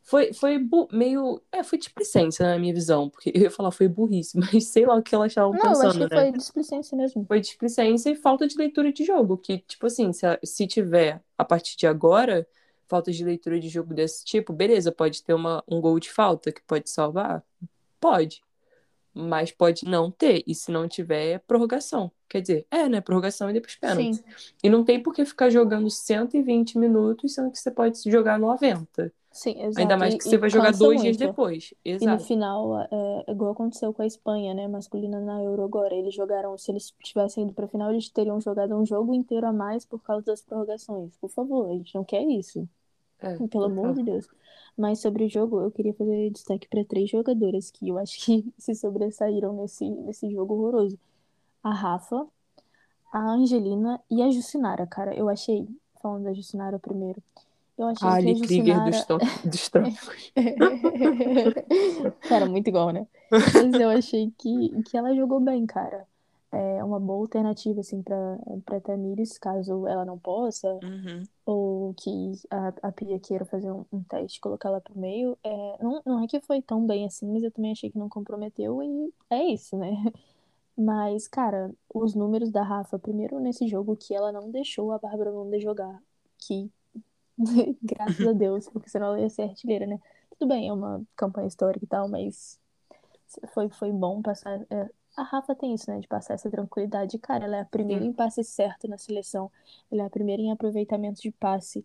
Foi, 0.05 0.31
foi 0.33 0.59
meio. 0.91 1.41
É, 1.51 1.63
foi 1.63 1.79
displicência 1.79 2.45
na 2.45 2.59
minha 2.59 2.73
visão, 2.73 3.09
porque 3.09 3.31
eu 3.33 3.41
ia 3.41 3.51
falar 3.51 3.71
foi 3.71 3.87
burrice, 3.87 4.37
mas 4.39 4.65
sei 4.67 4.85
lá 4.85 4.95
o 4.95 5.01
que 5.01 5.15
elas 5.15 5.31
estavam 5.31 5.51
Não, 5.51 5.57
eu 5.57 5.63
pensando, 5.63 5.87
acho 5.89 5.97
que 5.97 6.15
né? 6.15 6.21
foi 6.21 6.31
displicência 6.31 6.97
mesmo. 6.97 7.25
foi 7.25 7.39
displicência 7.39 8.09
e 8.11 8.15
falta 8.15 8.47
de 8.47 8.55
leitura 8.55 8.93
de 8.93 9.03
jogo. 9.03 9.35
Que, 9.35 9.57
tipo 9.57 9.87
assim, 9.87 10.13
se, 10.13 10.25
se 10.43 10.67
tiver 10.67 11.23
a 11.35 11.43
partir 11.43 11.75
de 11.75 11.87
agora 11.87 12.47
falta 12.87 13.11
de 13.11 13.23
leitura 13.25 13.59
de 13.59 13.67
jogo 13.67 13.95
desse 13.95 14.23
tipo, 14.23 14.53
beleza, 14.53 14.91
pode 14.91 15.23
ter 15.23 15.33
uma, 15.33 15.63
um 15.67 15.81
gol 15.81 15.99
de 15.99 16.11
falta 16.11 16.51
que 16.51 16.61
pode 16.61 16.87
salvar? 16.87 17.43
Pode. 17.99 18.44
Mas 19.15 19.51
pode 19.51 19.85
não 19.85 20.11
ter. 20.11 20.43
E 20.45 20.53
se 20.53 20.71
não 20.71 20.87
tiver, 20.89 21.35
é 21.35 21.39
prorrogação. 21.39 22.11
Quer 22.29 22.41
dizer, 22.41 22.67
é, 22.69 22.89
né? 22.89 22.99
Prorrogação 23.01 23.49
e 23.49 23.53
depois 23.53 23.75
pênalti. 23.77 24.17
Sim, 24.17 24.23
E 24.63 24.69
não 24.69 24.83
tem 24.83 25.01
por 25.01 25.13
que 25.13 25.23
ficar 25.25 25.49
jogando 25.49 25.89
120 25.89 26.77
minutos, 26.77 27.33
sendo 27.33 27.49
que 27.51 27.57
você 27.59 27.71
pode 27.71 27.99
jogar 28.11 28.37
90. 28.37 29.13
sim, 29.31 29.51
exato. 29.61 29.79
Ainda 29.79 29.97
mais 29.97 30.15
E- 30.15 30.17
que 30.17 30.23
você 30.25 30.35
e 30.35 30.37
vai 30.37 30.49
jogar 30.49 30.71
dois 30.73 31.01
dias 31.01 31.17
muito. 31.17 31.29
depois. 31.29 31.73
E 31.99 32.05
no 32.07 32.17
Exato. 32.17 32.23
final, 32.25 32.81
é, 32.91 33.31
igual 33.31 33.51
aconteceu 33.51 33.93
com 33.93 34.01
a 34.01 34.05
Espanha, 34.07 34.53
né? 34.53 34.67
Masculina 34.67 35.19
na 35.21 35.41
Euro 35.43 35.63
agora. 35.63 35.93
Eles 35.95 36.13
jogaram, 36.13 36.57
se 36.57 36.71
eles 36.71 36.93
tivessem 37.03 37.43
ido 37.45 37.53
pra 37.53 37.67
final, 37.67 37.91
eles 37.91 38.09
teriam 38.09 38.39
jogado 38.41 38.75
um 38.75 38.85
jogo 38.85 39.13
inteiro 39.13 39.45
a 39.47 39.53
mais 39.53 39.85
por 39.85 39.99
causa 40.01 40.25
das 40.25 40.41
prorrogações. 40.41 41.15
Por 41.17 41.29
favor, 41.29 41.69
a 41.69 41.73
gente 41.73 41.93
não 41.95 42.03
quer 42.03 42.23
isso. 42.23 42.67
É, 43.19 43.37
Pelo 43.47 43.65
amor 43.65 43.93
de 43.93 44.03
Deus. 44.03 44.27
Mas 44.77 44.99
sobre 44.99 45.23
o 45.23 45.29
jogo, 45.29 45.61
eu 45.61 45.71
queria 45.71 45.93
fazer 45.93 46.29
destaque 46.31 46.67
para 46.67 46.83
três 46.83 47.09
jogadoras 47.09 47.71
que 47.71 47.87
eu 47.87 47.97
acho 47.97 48.23
que 48.25 48.45
se 48.57 48.75
sobressaíram 48.75 49.53
nesse, 49.53 49.89
nesse 49.89 50.29
jogo 50.31 50.55
horroroso. 50.55 50.99
A 51.63 51.73
Rafa, 51.73 52.27
a 53.11 53.19
Angelina 53.19 53.99
e 54.09 54.21
a 54.21 54.29
Jucinara, 54.29 54.85
cara. 54.85 55.15
Eu 55.15 55.29
achei, 55.29 55.67
falando 56.01 56.25
da 56.25 56.33
Jucinara 56.33 56.77
primeiro, 56.77 57.21
eu 57.77 57.87
achei 57.87 58.07
A 58.07 58.11
que 58.11 58.17
a 58.17 58.31
Ali 58.31 58.35
Jucinara... 58.35 58.91
dos, 58.91 59.05
dos 59.45 59.69
trópicos. 59.69 60.33
Cara, 62.27 62.45
muito 62.45 62.67
igual, 62.67 62.91
né? 62.91 63.07
Mas 63.31 63.73
eu 63.73 63.89
achei 63.89 64.31
que, 64.37 64.81
que 64.83 64.97
ela 64.97 65.15
jogou 65.15 65.39
bem, 65.39 65.65
cara. 65.65 66.05
É 66.51 66.83
uma 66.83 66.99
boa 66.99 67.19
alternativa, 67.21 67.81
assim, 67.81 68.01
pra, 68.03 68.15
pra 68.65 68.81
Tamires, 68.81 69.37
caso 69.37 69.87
ela 69.87 70.05
não 70.05 70.17
possa, 70.19 70.81
Uhum. 70.81 71.27
ou 71.45 71.93
que 71.95 72.09
a, 72.49 72.69
a 72.89 72.91
Pia 72.91 73.19
queira 73.19 73.45
fazer 73.45 73.71
um, 73.71 73.85
um 73.91 74.03
teste, 74.03 74.39
colocar 74.41 74.69
ela 74.69 74.81
pro 74.81 74.97
meio. 74.97 75.37
É, 75.43 75.83
não, 75.83 76.01
não 76.05 76.23
é 76.23 76.27
que 76.27 76.41
foi 76.41 76.61
tão 76.61 76.85
bem 76.87 77.05
assim, 77.05 77.27
mas 77.31 77.43
eu 77.43 77.51
também 77.51 77.71
achei 77.73 77.91
que 77.91 77.97
não 77.99 78.09
comprometeu, 78.09 78.81
e 78.83 79.13
é 79.29 79.43
isso, 79.53 79.77
né? 79.77 79.91
Mas, 80.77 81.27
cara, 81.27 81.73
os 81.93 82.15
números 82.15 82.51
da 82.51 82.63
Rafa, 82.63 82.99
primeiro 82.99 83.39
nesse 83.39 83.67
jogo 83.67 83.95
que 83.95 84.13
ela 84.15 84.31
não 84.31 84.51
deixou 84.51 84.91
a 84.91 84.99
Bárbara 84.99 85.31
Nunda 85.31 85.59
jogar, 85.59 86.01
que 86.37 86.69
graças 87.81 88.25
a 88.25 88.33
Deus, 88.33 88.69
porque 88.69 88.89
senão 88.89 89.07
ela 89.07 89.21
ia 89.21 89.29
ser 89.29 89.43
artilheira, 89.43 89.85
né? 89.87 89.99
Tudo 90.37 90.49
bem, 90.49 90.69
é 90.69 90.73
uma 90.73 91.03
campanha 91.15 91.47
histórica 91.47 91.85
e 91.85 91.87
tal, 91.87 92.07
mas 92.09 92.59
foi, 93.53 93.69
foi 93.69 93.91
bom 93.91 94.21
passar. 94.21 94.59
A 95.15 95.23
Rafa 95.23 95.55
tem 95.55 95.73
isso, 95.73 95.89
né? 95.89 95.99
De 95.99 96.07
passar 96.07 96.33
essa 96.33 96.49
tranquilidade. 96.49 97.17
Cara, 97.19 97.45
ela 97.45 97.57
é 97.57 97.61
a 97.61 97.65
primeira 97.65 98.03
Sim. 98.03 98.09
em 98.09 98.13
passe 98.13 98.43
certo 98.43 98.87
na 98.87 98.97
seleção. 98.97 99.51
Ela 99.91 100.03
é 100.03 100.05
a 100.05 100.09
primeira 100.09 100.41
em 100.41 100.51
aproveitamento 100.51 101.21
de 101.21 101.31
passe. 101.31 101.83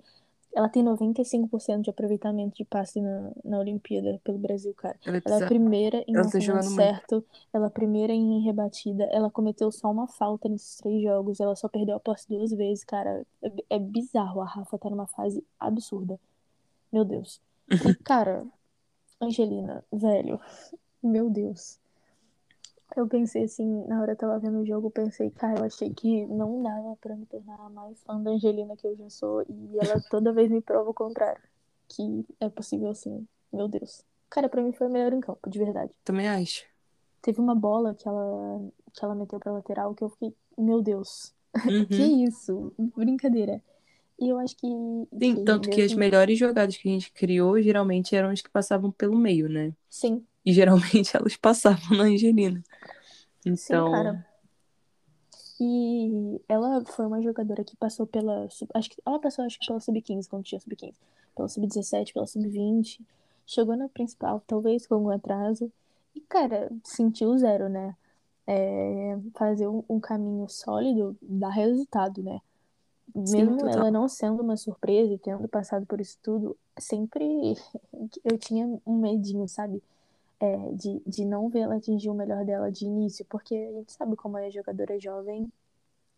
Ela 0.52 0.68
tem 0.68 0.82
95% 0.84 1.82
de 1.82 1.90
aproveitamento 1.90 2.56
de 2.56 2.64
passe 2.64 3.00
na, 3.00 3.30
na 3.44 3.58
Olimpíada 3.60 4.20
pelo 4.24 4.36
Brasil, 4.36 4.74
cara. 4.74 4.98
Ela 5.06 5.18
é 5.18 5.22
Ela 5.24 5.40
é 5.40 5.44
a 5.44 5.46
primeira 5.46 5.98
em 6.08 6.14
Ela 6.14 6.24
tá 6.28 6.38
lançamento 6.38 6.44
jogando 6.44 6.64
muito. 6.64 6.74
certo. 6.76 7.24
Ela 7.52 7.66
é 7.66 7.68
a 7.68 7.70
primeira 7.70 8.12
em 8.12 8.40
rebatida. 8.42 9.04
Ela 9.12 9.30
cometeu 9.30 9.70
só 9.70 9.90
uma 9.90 10.08
falta 10.08 10.48
nesses 10.48 10.76
três 10.78 11.00
jogos. 11.02 11.38
Ela 11.38 11.54
só 11.54 11.68
perdeu 11.68 11.96
a 11.96 12.00
posse 12.00 12.28
duas 12.28 12.50
vezes, 12.50 12.82
cara. 12.82 13.24
É, 13.42 13.76
é 13.76 13.78
bizarro. 13.78 14.40
A 14.40 14.44
Rafa 14.44 14.76
tá 14.76 14.90
numa 14.90 15.06
fase 15.06 15.44
absurda. 15.58 16.18
Meu 16.92 17.04
Deus. 17.04 17.40
Cara, 18.02 18.44
Angelina, 19.20 19.84
velho, 19.92 20.40
meu 21.00 21.30
Deus. 21.30 21.78
Eu 22.96 23.06
pensei 23.06 23.44
assim, 23.44 23.84
na 23.86 24.00
hora 24.00 24.16
que 24.16 24.24
eu 24.24 24.28
tava 24.28 24.40
vendo 24.40 24.58
o 24.60 24.66
jogo, 24.66 24.88
eu 24.88 24.90
pensei, 24.90 25.30
cara, 25.30 25.60
eu 25.60 25.64
achei 25.64 25.92
que 25.92 26.26
não 26.26 26.62
dava 26.62 26.96
pra 26.96 27.14
me 27.16 27.24
tornar 27.26 27.70
mais 27.70 28.02
fã 28.02 28.20
da 28.20 28.30
Angelina 28.32 28.76
que 28.76 28.86
eu 28.86 28.96
já 28.96 29.08
sou. 29.08 29.42
E 29.48 29.78
ela 29.78 30.00
toda 30.10 30.32
vez 30.32 30.50
me 30.50 30.60
prova 30.60 30.90
o 30.90 30.94
contrário. 30.94 31.40
Que 31.88 32.24
é 32.40 32.48
possível 32.48 32.94
sim. 32.94 33.26
Meu 33.52 33.68
Deus. 33.68 34.02
Cara, 34.28 34.48
pra 34.48 34.62
mim 34.62 34.72
foi 34.72 34.86
a 34.86 34.90
melhor 34.90 35.12
em 35.12 35.20
campo, 35.20 35.48
de 35.48 35.58
verdade. 35.58 35.92
Também 36.04 36.28
acho. 36.28 36.64
Teve 37.22 37.40
uma 37.40 37.54
bola 37.54 37.94
que 37.94 38.08
ela, 38.08 38.60
que 38.92 39.04
ela 39.04 39.14
meteu 39.14 39.38
pra 39.38 39.52
lateral 39.52 39.94
que 39.94 40.02
eu 40.02 40.08
fiquei, 40.08 40.34
meu 40.56 40.82
Deus. 40.82 41.34
Que 41.90 42.02
Uhum. 42.02 42.26
isso? 42.26 42.72
Brincadeira. 42.96 43.60
E 44.20 44.28
eu 44.28 44.38
acho 44.38 44.56
que. 44.56 44.66
Sim, 44.66 45.34
que 45.34 45.44
tanto 45.44 45.68
que 45.68 45.82
as 45.82 45.94
melhores 45.94 46.38
jogadas 46.38 46.76
que 46.76 46.88
a 46.88 46.92
gente 46.92 47.12
criou 47.12 47.60
geralmente 47.60 48.14
eram 48.14 48.30
as 48.30 48.40
que 48.40 48.50
passavam 48.50 48.90
pelo 48.92 49.16
meio, 49.16 49.48
né? 49.48 49.72
Sim, 49.88 50.24
E 50.44 50.52
geralmente 50.52 51.14
elas 51.16 51.36
passavam 51.36 51.96
na 51.96 52.04
Angelina. 52.04 52.62
Sim, 53.42 53.52
Então, 53.52 53.90
cara. 53.90 54.26
E 55.60 56.40
ela 56.48 56.82
foi 56.86 57.06
uma 57.06 57.20
jogadora 57.20 57.62
que 57.62 57.76
passou 57.76 58.06
pela. 58.06 58.48
Acho 58.74 58.90
que 58.90 59.02
ela 59.04 59.18
passou 59.18 59.44
acho 59.44 59.58
que 59.58 59.66
pela 59.66 59.78
sub-15, 59.78 60.26
quando 60.28 60.44
tinha 60.44 60.60
sub-15. 60.60 60.94
Pela 61.36 61.48
sub-17, 61.48 62.14
pela 62.14 62.26
sub-20. 62.26 63.00
Chegou 63.46 63.76
na 63.76 63.88
principal, 63.88 64.42
talvez 64.46 64.86
com 64.86 64.94
algum 64.94 65.10
atraso. 65.10 65.70
E, 66.14 66.20
cara, 66.20 66.70
sentiu 66.82 67.36
zero, 67.36 67.68
né? 67.68 67.94
É, 68.46 69.18
fazer 69.34 69.68
um, 69.68 69.84
um 69.88 70.00
caminho 70.00 70.48
sólido 70.48 71.16
dá 71.20 71.50
resultado, 71.50 72.22
né? 72.22 72.40
Sim, 73.24 73.36
Mesmo 73.36 73.58
total. 73.58 73.72
ela 73.72 73.90
não 73.90 74.08
sendo 74.08 74.42
uma 74.42 74.56
surpresa 74.56 75.12
e 75.12 75.18
tendo 75.18 75.46
passado 75.48 75.84
por 75.84 76.00
isso 76.00 76.16
tudo, 76.22 76.56
sempre 76.78 77.24
eu 78.24 78.38
tinha 78.38 78.66
um 78.86 78.96
medinho, 78.98 79.46
sabe? 79.46 79.82
É, 80.40 80.72
de, 80.72 81.00
de 81.06 81.24
não 81.24 81.50
ver 81.50 81.60
ela 81.60 81.76
atingir 81.76 82.08
o 82.08 82.14
melhor 82.14 82.44
dela 82.46 82.72
de 82.72 82.86
início, 82.86 83.26
porque 83.28 83.54
a 83.54 83.72
gente 83.72 83.92
sabe 83.92 84.16
como 84.16 84.38
é 84.38 84.50
jogadora 84.50 84.98
jovem 84.98 85.52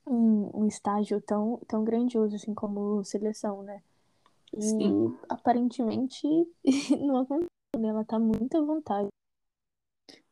em 0.07 0.51
um 0.55 0.67
estágio 0.67 1.21
tão, 1.21 1.59
tão 1.69 1.85
grandioso 1.85 2.37
assim 2.37 2.55
como 2.55 3.05
seleção, 3.05 3.63
né? 3.63 3.83
E 4.55 4.61
Sim. 4.61 5.17
aparentemente 5.29 6.27
não 7.01 7.19
aconteceu, 7.19 7.49
né? 7.79 7.89
Ela 7.89 8.05
tá 8.05 8.19
muito 8.19 8.57
à 8.57 8.61
vontade. 8.61 9.09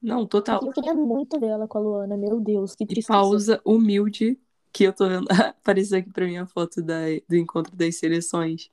não, 0.02 0.26
total. 0.26 0.62
E 0.62 0.66
eu 0.66 0.72
queria 0.72 0.94
muito 0.94 1.38
ver 1.38 1.48
ela 1.48 1.66
com 1.68 1.78
a 1.78 1.80
Luana, 1.80 2.16
meu 2.16 2.40
Deus, 2.40 2.74
que 2.74 2.84
E 2.84 2.86
tristeza. 2.86 3.18
pausa 3.18 3.60
humilde, 3.64 4.38
que 4.72 4.84
eu 4.84 4.92
tô 4.92 5.08
vendo. 5.08 5.26
Apareceu 5.30 5.98
aqui 5.98 6.10
pra 6.10 6.26
mim 6.26 6.36
a 6.36 6.46
foto 6.46 6.82
da, 6.82 7.00
do 7.28 7.36
encontro 7.36 7.74
das 7.76 7.96
seleções. 7.96 8.70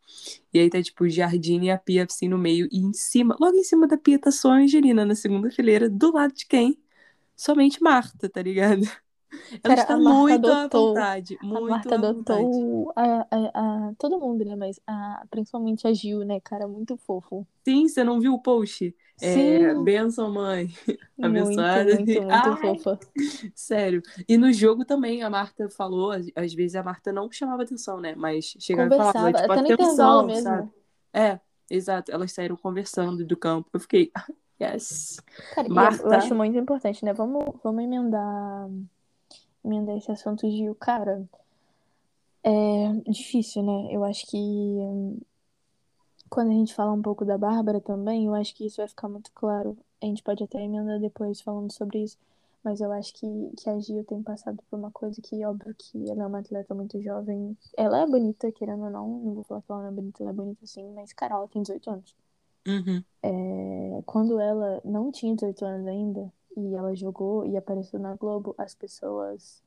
E 0.54 0.60
aí 0.60 0.70
tá 0.70 0.82
tipo 0.82 1.08
Jardine 1.10 1.68
e 1.68 1.72
a 1.72 1.77
Pia 1.77 2.06
assim 2.06 2.27
no 2.27 2.38
meio. 2.38 2.68
E 2.72 2.80
em 2.80 2.94
cima, 2.94 3.36
logo 3.39 3.56
em 3.58 3.63
cima 3.63 3.88
da 3.88 3.98
Pia 3.98 4.20
tá 4.20 4.32
só 4.32 4.51
a 4.51 4.58
Angelina 4.58 5.06
na 5.06 5.16
segunda 5.16 5.51
fileira. 5.51 5.89
Do 5.89 6.13
lado 6.13 6.34
de 6.34 6.46
quem? 6.46 6.80
Somente 7.36 7.82
Marta, 7.82 8.30
tá 8.30 8.42
ligado? 8.42 8.82
Ela 9.63 9.75
Cara, 9.75 9.81
está 9.81 9.93
a 9.93 9.98
Marta 9.98 10.19
muito 10.19 10.51
à 10.51 10.62
adotou- 10.63 10.88
vontade. 10.88 11.38
A 11.39 11.46
Muito 11.46 11.69
Marta 11.69 11.96
à 11.96 11.98
vontade. 12.01 12.50
adotou 12.50 12.93
a, 12.96 13.27
a, 13.31 13.88
a- 13.89 13.93
todo 13.98 14.19
mundo, 14.19 14.43
né? 14.46 14.55
Mas 14.55 14.79
a, 14.88 15.24
principalmente 15.29 15.88
a 15.88 15.93
Gil, 15.93 16.24
né, 16.25 16.39
cara? 16.39 16.67
Muito 16.67 16.98
fofo. 16.98 17.46
Sim, 17.67 17.88
você 17.88 18.03
não 18.03 18.19
viu 18.19 18.34
o 18.34 18.41
post? 18.41 18.96
É, 19.19 19.74
Sim, 19.74 19.84
benção, 19.84 20.31
mãe. 20.31 20.67
muito, 21.17 21.25
abençoada. 21.25 21.96
muito, 21.96 22.22
muito 22.22 22.51
Ai. 22.53 22.62
fofa. 22.62 23.00
Sério. 23.55 24.01
E 24.27 24.38
no 24.38 24.51
jogo 24.53 24.86
também, 24.86 25.24
a 25.24 25.29
Marta 25.29 25.69
falou, 25.69 26.12
às, 26.12 26.53
vezes 26.53 26.75
a 26.75 26.84
Marta 26.84 27.12
não 27.12 27.31
chamava 27.31 27.63
atenção, 27.63 28.00
né? 28.00 28.15
Mas 28.15 28.55
chegava 28.60 28.89
e 28.93 28.98
falava, 28.98 29.34
tipo, 29.34 29.51
até 29.51 29.60
atenção, 29.74 30.25
mesmo. 30.27 30.43
sabe? 30.43 30.72
É, 31.13 31.39
exato. 31.69 32.12
Elas 32.12 32.31
saíram 32.31 32.55
conversando 32.55 33.25
do 33.25 33.36
campo. 33.38 33.69
Eu 33.74 33.79
fiquei, 33.79 34.12
yes. 34.62 35.17
Cara, 35.50 35.67
Marta. 35.69 36.03
eu 36.05 36.13
acho 36.13 36.36
muito 36.36 36.57
importante, 36.57 37.03
né? 37.03 37.13
Vamos, 37.13 37.43
vamos 37.63 37.84
emendar, 37.84 38.69
emendar 39.67 39.97
esse 39.97 40.12
assunto, 40.12 40.50
Gil. 40.50 40.74
Cara, 40.75 41.24
é 42.43 42.93
difícil, 43.12 43.63
né? 43.63 43.89
Eu 43.91 44.03
acho 44.03 44.25
que 44.27 44.38
hum, 44.38 45.19
quando 46.29 46.51
a 46.51 46.53
gente 46.53 46.74
fala 46.74 46.91
um 46.91 47.01
pouco 47.01 47.25
da 47.25 47.38
Bárbara 47.38 47.81
também, 47.81 48.25
eu 48.25 48.33
acho 48.33 48.55
que 48.55 48.65
isso 48.65 48.77
vai 48.77 48.88
ficar 48.88 49.07
muito 49.09 49.31
claro. 49.33 49.77
A 50.01 50.05
gente 50.05 50.24
pode 50.24 50.43
até 50.43 50.62
emendar 50.62 51.00
depois 51.00 51.41
falando 51.41 51.71
sobre 51.71 52.03
isso. 52.03 52.17
Mas 52.63 52.81
eu 52.81 52.91
acho 52.91 53.13
que, 53.13 53.27
que 53.57 53.69
a 53.69 53.79
Gil 53.79 54.03
tem 54.03 54.21
passado 54.21 54.57
por 54.69 54.77
uma 54.77 54.91
coisa 54.91 55.21
que, 55.21 55.45
óbvio, 55.45 55.74
que 55.77 56.09
ela 56.09 56.24
é 56.24 56.27
uma 56.27 56.39
atleta 56.39 56.75
muito 56.75 57.01
jovem. 57.01 57.57
Ela 57.77 58.01
é 58.01 58.05
bonita, 58.05 58.51
querendo 58.51 58.83
ou 58.83 58.89
não. 58.89 59.07
Não 59.07 59.33
vou 59.36 59.43
falar 59.43 59.62
que 59.62 59.71
ela 59.71 59.81
não 59.83 59.88
é 59.88 59.91
bonita, 59.91 60.24
ela 60.24 60.31
é 60.31 60.33
bonita 60.33 60.65
sim. 60.65 60.91
Mas, 60.93 61.13
cara, 61.13 61.36
ela 61.36 61.47
tem 61.47 61.62
18 61.62 61.89
anos. 61.89 62.15
Uhum. 62.67 63.03
É, 63.24 64.01
quando 64.05 64.39
ela 64.39 64.81
não 64.83 65.12
tinha 65.12 65.33
18 65.33 65.63
anos 65.63 65.88
ainda 65.88 66.31
e 66.57 66.73
ela 66.73 66.95
jogou 66.95 67.45
e 67.45 67.55
apareceu 67.55 67.99
na 67.99 68.15
Globo, 68.15 68.55
as 68.57 68.73
pessoas 68.73 69.61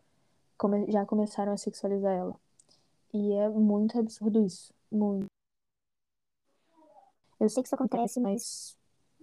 come- 0.59 0.90
já 0.90 1.06
começaram 1.06 1.52
a 1.52 1.56
sexualizar 1.56 2.12
ela. 2.12 2.35
E 3.14 3.32
é 3.32 3.49
muito 3.49 3.97
absurdo 3.97 4.44
isso. 4.44 4.75
Muito. 4.90 5.26
Eu 7.38 7.49
sei 7.49 7.62
que 7.62 7.68
isso 7.68 7.75
acontece, 7.76 8.18
mas 8.18 8.76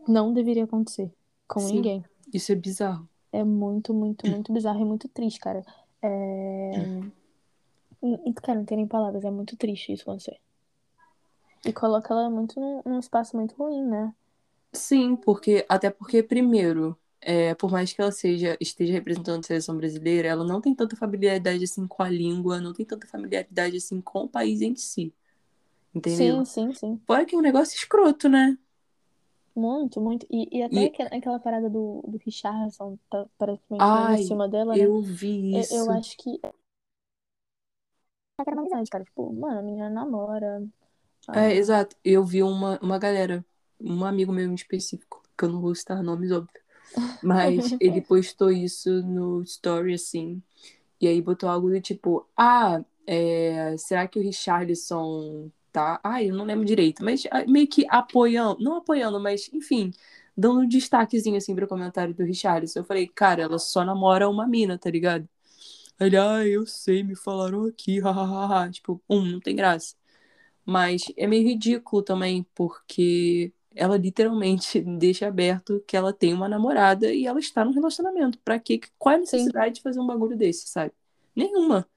não 0.08 0.34
deveria 0.34 0.64
acontecer 0.64 1.12
com 1.48 1.60
Sim. 1.60 1.76
ninguém. 1.76 2.06
Isso 2.34 2.52
é 2.54 2.56
bizarro. 2.56 3.08
É 3.34 3.44
muito, 3.44 3.94
muito, 3.94 4.26
muito 4.28 4.54
bizarro 4.54 4.80
e 4.80 4.86
muito 4.86 5.10
triste, 5.10 5.40
cara. 5.40 5.66
É... 6.02 6.88
Cara, 8.42 8.60
não 8.60 8.66
tem 8.66 8.78
nem 8.78 8.88
palavras, 8.88 9.26
é 9.26 9.30
muito 9.30 9.58
triste 9.58 9.92
isso 9.92 10.04
acontecer. 10.04 10.40
E 11.66 11.74
coloca 11.74 12.14
ela 12.14 12.30
muito 12.30 12.58
num, 12.60 12.82
num 12.86 13.00
espaço 13.00 13.36
muito 13.36 13.56
ruim, 13.56 13.84
né? 13.86 14.14
Sim, 14.72 15.16
porque 15.16 15.66
até 15.68 15.90
porque, 15.90 16.24
primeiro, 16.24 16.98
é, 17.22 17.56
por 17.56 17.72
mais 17.72 17.92
que 17.94 18.02
ela 18.02 18.12
seja, 18.12 18.58
esteja 18.62 18.94
representando 18.94 19.40
a 19.42 19.44
seleção 19.48 19.76
brasileira, 19.78 20.28
ela 20.30 20.44
não 20.46 20.62
tem 20.62 20.76
tanta 20.76 20.96
familiaridade 20.96 21.64
assim 21.64 21.88
com 21.88 22.04
a 22.04 22.10
língua, 22.10 22.60
não 22.62 22.74
tem 22.74 22.86
tanta 22.86 23.08
familiaridade 23.08 23.78
assim 23.78 24.00
com 24.02 24.22
o 24.26 24.30
país 24.30 24.62
em 24.62 24.76
si. 24.76 25.14
Entendeu? 25.96 26.16
Sim, 26.16 26.46
sim, 26.46 26.74
sim. 26.74 27.02
Fora 27.08 27.26
que 27.26 27.36
é 27.36 27.40
um 27.40 27.42
negócio 27.42 27.76
escroto, 27.78 28.30
né? 28.30 28.60
Muito, 29.56 30.00
muito. 30.00 30.26
E, 30.32 30.48
e 30.60 30.64
até 30.64 30.82
E- 30.82 30.86
aquela, 30.86 31.10
aquela 31.10 31.40
parada 31.40 31.70
do, 31.70 32.02
do 32.08 32.18
Richardson, 32.24 32.98
tá, 33.10 33.26
praticamente 33.38 33.86
Ai, 33.88 33.98
em 33.98 34.18
cima 34.18 34.48
dela, 34.48 34.78
né? 34.78 34.84
Eu 34.84 35.02
vi 35.02 35.52
Eu, 35.52 35.60
isso. 35.60 35.72
eu 35.72 35.92
acho 35.92 36.18
que. 36.18 36.40
Cara. 36.42 36.54
Tipo, 39.04 39.34
mano, 39.34 39.60
a 39.60 39.64
menina 39.64 39.90
namora. 39.90 40.64
É, 41.32 41.34
Ah, 41.34 41.54
exato. 41.54 41.96
Eu 42.04 42.24
vi 42.26 42.44
uma, 42.44 42.80
uma 42.82 42.98
galera, 43.00 43.46
um 43.80 44.04
amigo 44.06 44.32
meu 44.34 44.46
em 44.50 44.56
específico, 44.56 45.24
que 45.38 45.46
eu 45.46 45.50
não 45.50 45.62
vou 45.62 45.74
citar 45.76 46.02
nomes, 46.04 46.32
óbvio. 46.32 46.62
Mas 47.24 47.76
ele 47.80 48.02
postou 48.02 48.52
isso 48.52 49.02
no 49.04 49.42
story, 49.44 49.94
assim. 49.94 50.42
E 51.00 51.08
aí 51.08 51.22
botou 51.22 51.50
algo 51.50 51.70
do 51.70 51.80
tipo, 51.82 52.28
ah, 52.36 52.84
é, 53.06 53.76
será 53.78 54.08
que 54.08 54.20
o 54.20 54.22
Richarlison 54.22 55.52
tá? 55.72 56.00
Ai, 56.04 56.30
eu 56.30 56.36
não 56.36 56.46
lembro 56.46 56.66
direito, 56.66 57.04
mas 57.04 57.24
ah, 57.32 57.46
meio 57.48 57.68
que 57.68 57.86
apoiando, 57.90 58.64
não 58.64 58.78
apoiando, 58.78 59.20
mas 59.20 59.50
enfim, 59.54 59.92
dando 60.36 60.62
um 60.62 60.68
destaquezinho 60.68 61.38
assim 61.38 61.56
pro 61.56 61.68
comentário 61.68 62.14
do 62.14 62.24
Richarlison. 62.24 62.80
Eu 62.80 62.84
falei, 62.86 63.08
cara, 63.08 63.44
ela 63.44 63.60
só 63.60 63.86
namora 63.86 64.28
uma 64.30 64.48
mina, 64.48 64.78
tá 64.78 64.90
ligado? 64.90 65.28
Ele, 66.00 66.18
ah, 66.18 66.46
eu 66.46 66.66
sei, 66.68 67.04
me 67.04 67.16
falaram 67.16 67.66
aqui, 67.66 68.00
hahaha. 68.02 68.70
Tipo, 68.72 69.02
um, 69.10 69.24
não 69.26 69.40
tem 69.40 69.56
graça. 69.56 69.96
Mas 70.66 71.06
é 71.18 71.28
meio 71.28 71.48
ridículo 71.48 72.04
também, 72.04 72.46
porque 72.56 73.54
ela 73.78 73.98
literalmente 73.98 74.82
deixa 74.82 75.28
aberto 75.28 75.84
que 75.88 75.96
ela 75.96 76.12
tem 76.12 76.34
uma 76.34 76.50
namorada 76.50 77.14
e 77.14 77.26
ela 77.26 77.40
está 77.40 77.64
num 77.64 77.72
relacionamento. 77.72 78.40
Pra 78.40 78.60
quê? 78.60 78.80
Qual 78.98 79.14
é 79.14 79.16
a 79.16 79.20
necessidade 79.20 79.68
Sim. 79.68 79.74
de 79.74 79.82
fazer 79.82 80.00
um 80.00 80.08
bagulho 80.08 80.36
desse, 80.36 80.68
sabe? 80.68 80.92
Nenhuma. 81.36 81.88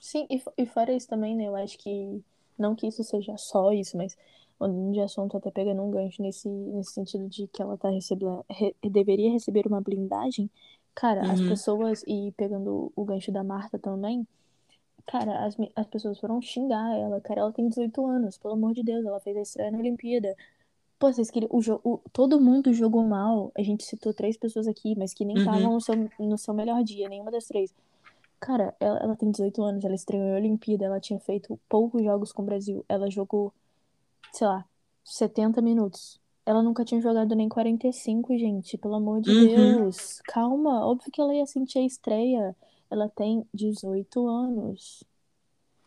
Sim, 0.00 0.26
e, 0.28 0.42
e 0.56 0.66
fora 0.66 0.92
isso 0.92 1.08
também, 1.08 1.36
né? 1.36 1.46
Eu 1.46 1.56
acho 1.56 1.78
que. 1.78 2.22
Não 2.58 2.74
que 2.74 2.86
isso 2.86 3.02
seja 3.02 3.36
só 3.36 3.72
isso, 3.72 3.96
mas 3.96 4.16
de 4.92 5.00
assunto 5.00 5.36
até 5.36 5.50
pegando 5.50 5.82
um 5.82 5.90
gancho 5.90 6.22
nesse, 6.22 6.48
nesse 6.48 6.92
sentido 6.92 7.28
de 7.28 7.46
que 7.48 7.62
ela 7.62 7.76
tá 7.76 7.88
recebendo. 7.88 8.44
Re, 8.48 8.74
deveria 8.82 9.30
receber 9.30 9.66
uma 9.66 9.80
blindagem. 9.80 10.50
Cara, 10.94 11.24
uhum. 11.24 11.32
as 11.32 11.40
pessoas. 11.40 12.04
E 12.06 12.32
pegando 12.36 12.92
o 12.94 13.04
gancho 13.04 13.32
da 13.32 13.42
Marta 13.42 13.78
também. 13.78 14.26
Cara, 15.06 15.44
as, 15.44 15.56
as 15.74 15.86
pessoas 15.86 16.18
foram 16.18 16.40
xingar 16.40 16.96
ela. 16.96 17.20
Cara, 17.20 17.40
ela 17.40 17.52
tem 17.52 17.68
18 17.68 18.06
anos, 18.06 18.38
pelo 18.38 18.54
amor 18.54 18.72
de 18.72 18.82
Deus. 18.82 19.04
Ela 19.04 19.20
fez 19.20 19.36
a 19.36 19.42
estreia 19.42 19.70
na 19.70 19.78
Olimpíada. 19.78 20.36
Pô, 21.02 21.12
vocês 21.12 21.32
queriam. 21.32 21.50
O, 21.50 21.58
o, 21.82 22.00
todo 22.12 22.40
mundo 22.40 22.72
jogou 22.72 23.02
mal. 23.02 23.50
A 23.58 23.62
gente 23.64 23.82
citou 23.82 24.14
três 24.14 24.36
pessoas 24.36 24.68
aqui, 24.68 24.96
mas 24.96 25.12
que 25.12 25.24
nem 25.24 25.36
estavam 25.36 25.64
uhum. 25.64 25.72
no, 25.72 25.80
seu, 25.80 26.10
no 26.16 26.38
seu 26.38 26.54
melhor 26.54 26.84
dia, 26.84 27.08
nenhuma 27.08 27.28
das 27.28 27.44
três. 27.46 27.74
Cara, 28.38 28.72
ela, 28.78 28.98
ela 29.00 29.16
tem 29.16 29.28
18 29.28 29.60
anos, 29.64 29.84
ela 29.84 29.96
estreou 29.96 30.22
em 30.22 30.36
Olimpíada, 30.36 30.84
ela 30.84 31.00
tinha 31.00 31.18
feito 31.18 31.58
poucos 31.68 32.04
jogos 32.04 32.30
com 32.30 32.42
o 32.42 32.44
Brasil. 32.44 32.84
Ela 32.88 33.10
jogou, 33.10 33.52
sei 34.32 34.46
lá, 34.46 34.64
70 35.04 35.60
minutos. 35.60 36.20
Ela 36.46 36.62
nunca 36.62 36.84
tinha 36.84 37.00
jogado 37.00 37.34
nem 37.34 37.48
45, 37.48 38.38
gente. 38.38 38.78
Pelo 38.78 38.94
amor 38.94 39.20
de 39.20 39.32
uhum. 39.32 39.78
Deus. 39.78 40.20
Calma. 40.22 40.86
Óbvio 40.86 41.10
que 41.10 41.20
ela 41.20 41.34
ia 41.34 41.46
sentir 41.46 41.80
a 41.80 41.84
estreia. 41.84 42.54
Ela 42.88 43.08
tem 43.08 43.44
18 43.52 44.24
anos. 44.28 45.02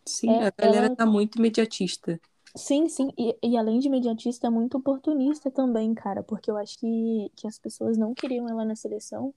Sim, 0.06 0.30
é, 0.30 0.48
a 0.48 0.54
galera 0.58 0.88
ela... 0.88 0.96
tá 0.98 1.06
muito 1.06 1.40
imediatista. 1.40 2.20
Sim, 2.56 2.88
sim. 2.88 3.12
E, 3.18 3.38
e 3.44 3.58
além 3.58 3.80
de 3.80 3.88
imediatista, 3.88 4.48
é 4.48 4.50
muito 4.50 4.78
oportunista 4.78 5.52
também, 5.52 5.94
cara. 5.94 6.24
Porque 6.24 6.50
eu 6.50 6.58
acho 6.58 6.80
que, 6.80 7.32
que 7.36 7.48
as 7.48 7.60
pessoas 7.60 7.98
não 7.98 8.14
queriam 8.14 8.48
ela 8.48 8.64
na 8.64 8.76
seleção. 8.76 9.34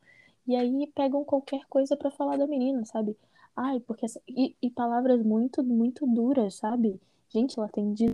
E 0.47 0.55
aí 0.57 0.91
pegam 0.95 1.25
qualquer 1.25 1.65
coisa 1.69 1.97
para 1.97 2.11
falar 2.11 2.37
da 2.37 2.47
menina, 2.47 2.85
sabe? 2.85 3.17
Ai, 3.57 3.81
porque 3.81 4.07
essa... 4.07 4.21
e, 4.27 4.57
e, 4.63 4.71
palavras 4.71 5.23
muito, 5.23 5.65
muito 5.65 6.07
duras, 6.07 6.55
sabe? 6.55 7.01
Gente, 7.29 7.59
ela 7.59 7.69
tem 7.69 7.93
18 7.93 8.13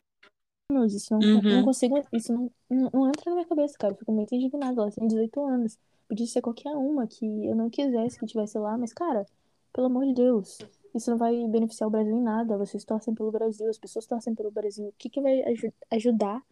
anos, 0.72 0.94
isso 0.94 1.12
não, 1.12 1.20
uhum. 1.20 1.42
não 1.42 1.64
consigo, 1.64 2.02
isso 2.12 2.32
não, 2.32 2.50
não, 2.68 2.90
não, 2.92 3.08
entra 3.08 3.24
na 3.26 3.36
minha 3.36 3.46
cabeça, 3.46 3.76
cara. 3.78 3.92
Eu 3.92 3.98
fico 3.98 4.10
muito 4.10 4.34
indignada. 4.34 4.80
Ela 4.80 4.90
tem 4.90 5.06
18 5.06 5.40
anos. 5.46 5.78
Podia 6.08 6.26
ser 6.26 6.40
qualquer 6.40 6.74
uma 6.74 7.06
que 7.06 7.24
eu 7.46 7.54
não 7.54 7.68
quisesse 7.68 8.18
que 8.18 8.26
tivesse 8.26 8.58
lá, 8.58 8.76
mas, 8.78 8.92
cara, 8.92 9.26
pelo 9.72 9.86
amor 9.86 10.06
de 10.06 10.14
Deus, 10.14 10.58
isso 10.94 11.10
não 11.10 11.18
vai 11.18 11.46
beneficiar 11.48 11.88
o 11.88 11.90
Brasil 11.90 12.16
em 12.16 12.22
nada. 12.22 12.56
Vocês 12.56 12.84
torcem 12.84 13.14
pelo 13.14 13.32
Brasil, 13.32 13.68
as 13.68 13.78
pessoas 13.78 14.06
torcem 14.06 14.34
pelo 14.34 14.50
Brasil. 14.50 14.86
O 14.88 14.94
que, 14.96 15.08
que 15.10 15.20
vai 15.20 15.42
aj 15.42 15.72
ajudar 15.90 16.42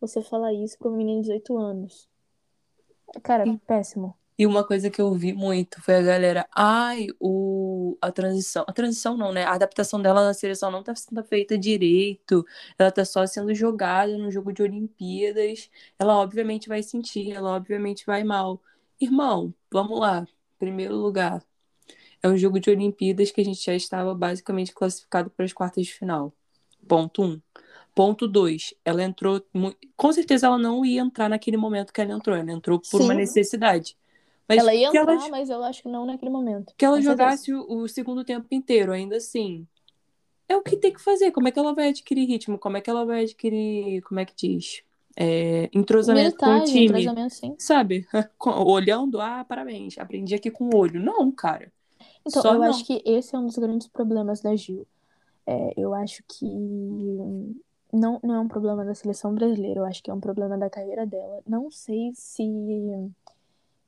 você 0.00 0.22
falar 0.22 0.52
isso 0.52 0.78
pra 0.78 0.88
um 0.88 0.96
menino 0.96 1.20
de 1.20 1.28
18 1.28 1.56
anos? 1.58 2.08
Cara, 3.22 3.44
péssimo. 3.66 4.14
E 4.40 4.46
uma 4.46 4.64
coisa 4.64 4.88
que 4.88 4.98
eu 4.98 5.06
ouvi 5.08 5.34
muito 5.34 5.82
foi 5.82 5.96
a 5.96 6.02
galera, 6.02 6.48
ai, 6.56 7.08
o, 7.20 7.98
a 8.00 8.10
transição, 8.10 8.64
a 8.66 8.72
transição 8.72 9.14
não, 9.14 9.32
né? 9.32 9.44
A 9.44 9.52
adaptação 9.52 10.00
dela 10.00 10.24
na 10.24 10.32
seleção 10.32 10.70
não 10.70 10.82
tá 10.82 10.94
sendo 10.94 11.22
feita 11.22 11.58
direito, 11.58 12.46
ela 12.78 12.90
tá 12.90 13.04
só 13.04 13.26
sendo 13.26 13.54
jogada 13.54 14.16
no 14.16 14.30
jogo 14.30 14.50
de 14.50 14.62
Olimpíadas, 14.62 15.70
ela 15.98 16.16
obviamente 16.16 16.70
vai 16.70 16.82
sentir, 16.82 17.32
ela 17.32 17.50
obviamente 17.54 18.06
vai 18.06 18.24
mal. 18.24 18.62
Irmão, 18.98 19.52
vamos 19.70 20.00
lá, 20.00 20.26
primeiro 20.58 20.96
lugar, 20.96 21.44
é 22.22 22.28
um 22.28 22.36
jogo 22.36 22.60
de 22.60 22.70
Olimpíadas 22.70 23.30
que 23.30 23.40
a 23.40 23.44
gente 23.44 23.64
já 23.64 23.74
estava 23.74 24.14
basicamente 24.14 24.72
classificado 24.72 25.30
para 25.30 25.44
as 25.44 25.52
quartas 25.52 25.86
de 25.86 25.92
final. 25.92 26.32
Ponto 26.86 27.22
um. 27.22 27.40
Ponto 27.94 28.28
dois, 28.28 28.74
ela 28.84 29.02
entrou. 29.02 29.42
Com 29.96 30.12
certeza 30.12 30.46
ela 30.46 30.58
não 30.58 30.84
ia 30.84 31.00
entrar 31.00 31.28
naquele 31.28 31.56
momento 31.56 31.92
que 31.92 32.00
ela 32.00 32.12
entrou. 32.12 32.36
Ela 32.36 32.52
entrou 32.52 32.78
por 32.78 32.98
Sim. 32.98 33.04
uma 33.04 33.14
necessidade. 33.14 33.96
Mas 34.48 34.58
ela 34.58 34.74
ia 34.74 34.88
entrar, 34.88 35.12
ela, 35.12 35.28
mas 35.28 35.48
eu 35.48 35.62
acho 35.62 35.82
que 35.82 35.88
não 35.88 36.04
naquele 36.04 36.30
momento. 36.30 36.74
Que 36.76 36.84
ela 36.84 37.00
jogasse 37.00 37.52
o, 37.52 37.82
o, 37.82 37.88
segundo 37.88 38.24
tempo 38.24 38.46
inteiro, 38.50 38.92
ainda 38.92 39.16
assim. 39.16 39.66
É 40.48 40.56
o 40.56 40.62
que 40.62 40.76
tem 40.76 40.92
que 40.92 41.00
fazer. 41.00 41.30
Como 41.30 41.46
é 41.46 41.52
que 41.52 41.58
ela 41.58 41.72
vai 41.72 41.88
adquirir 41.90 42.26
ritmo? 42.26 42.58
Como 42.58 42.76
é 42.76 42.80
que 42.80 42.90
ela 42.90 43.04
vai 43.04 43.22
adquirir, 43.22 44.02
como 44.02 44.18
é 44.18 44.24
que 44.24 44.34
diz? 44.34 44.82
É, 45.16 45.70
entrosamento 45.72 46.36
com 46.36 46.58
o 46.58 46.64
time. 46.64 46.86
Entrosamento, 46.86 47.34
sim. 47.34 47.54
Sabe? 47.58 48.06
Olhando, 48.44 49.20
ah, 49.20 49.44
parabéns, 49.44 49.98
aprendi 49.98 50.34
aqui 50.34 50.50
com 50.50 50.64
o 50.64 50.76
olho. 50.76 51.00
Não, 51.00 51.30
cara. 51.30 51.72
Então, 52.26 52.42
Só 52.42 52.54
eu 52.54 52.58
não. 52.58 52.68
acho 52.68 52.84
que 52.84 53.02
esse 53.04 53.34
é 53.34 53.38
um 53.38 53.46
dos 53.46 53.56
grandes 53.56 53.88
problemas 53.88 54.40
da 54.40 54.54
Gil. 54.54 54.86
É, 55.46 55.72
eu 55.76 55.94
acho 55.94 56.22
que 56.28 56.46
não, 57.92 58.20
não 58.22 58.34
é 58.34 58.40
um 58.40 58.48
problema 58.48 58.84
da 58.84 58.94
seleção 58.94 59.34
brasileira, 59.34 59.80
eu 59.80 59.84
acho 59.84 60.02
que 60.02 60.10
é 60.10 60.14
um 60.14 60.20
problema 60.20 60.56
da 60.56 60.70
carreira 60.70 61.06
dela. 61.06 61.42
Não 61.46 61.70
sei 61.70 62.12
se 62.14 62.44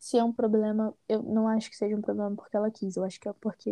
se 0.02 0.18
é 0.18 0.24
um 0.24 0.32
problema, 0.32 0.92
eu 1.08 1.22
não 1.22 1.46
acho 1.46 1.70
que 1.70 1.76
seja 1.76 1.94
um 1.94 2.00
problema 2.00 2.34
porque 2.34 2.56
ela 2.56 2.68
quis, 2.72 2.96
eu 2.96 3.04
acho 3.04 3.20
que 3.20 3.28
é 3.28 3.32
porque, 3.34 3.70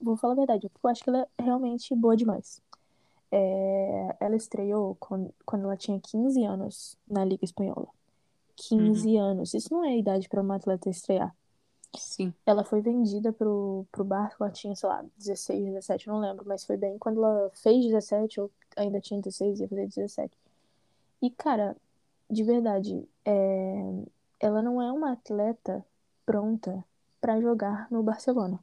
vou 0.00 0.16
falar 0.16 0.32
a 0.32 0.36
verdade, 0.36 0.70
eu 0.82 0.90
acho 0.90 1.04
que 1.04 1.10
ela 1.10 1.28
é 1.36 1.42
realmente 1.42 1.94
boa 1.94 2.16
demais. 2.16 2.62
É, 3.30 4.16
ela 4.18 4.34
estreou 4.34 4.96
quando, 4.98 5.34
quando 5.44 5.64
ela 5.64 5.76
tinha 5.76 6.00
15 6.00 6.42
anos 6.44 6.96
na 7.06 7.26
Liga 7.26 7.44
Espanhola. 7.44 7.88
15 8.56 9.06
uhum. 9.06 9.20
anos. 9.20 9.52
Isso 9.52 9.72
não 9.72 9.84
é 9.84 9.98
idade 9.98 10.30
para 10.30 10.40
uma 10.40 10.56
atleta 10.56 10.88
estrear. 10.88 11.36
Sim. 11.96 12.32
Ela 12.46 12.64
foi 12.64 12.80
vendida 12.80 13.32
pro, 13.32 13.86
pro 13.90 14.04
Barça, 14.04 14.36
ela 14.40 14.50
tinha, 14.50 14.74
sei 14.74 14.88
lá, 14.88 15.04
16, 15.16 15.64
17, 15.64 16.08
não 16.08 16.20
lembro, 16.20 16.44
mas 16.46 16.64
foi 16.64 16.76
bem 16.76 16.98
quando 16.98 17.24
ela 17.24 17.50
fez 17.54 17.84
17, 17.84 18.40
ou 18.40 18.50
ainda 18.76 19.00
tinha 19.00 19.20
16, 19.20 19.60
ia 19.60 19.68
fazer 19.68 19.86
17. 19.88 20.36
E, 21.22 21.30
cara, 21.30 21.76
de 22.30 22.42
verdade, 22.44 23.08
é, 23.24 23.82
ela 24.40 24.62
não 24.62 24.80
é 24.80 24.90
uma 24.92 25.12
atleta 25.12 25.84
pronta 26.24 26.84
para 27.20 27.40
jogar 27.40 27.88
no 27.90 28.02
Barcelona. 28.02 28.58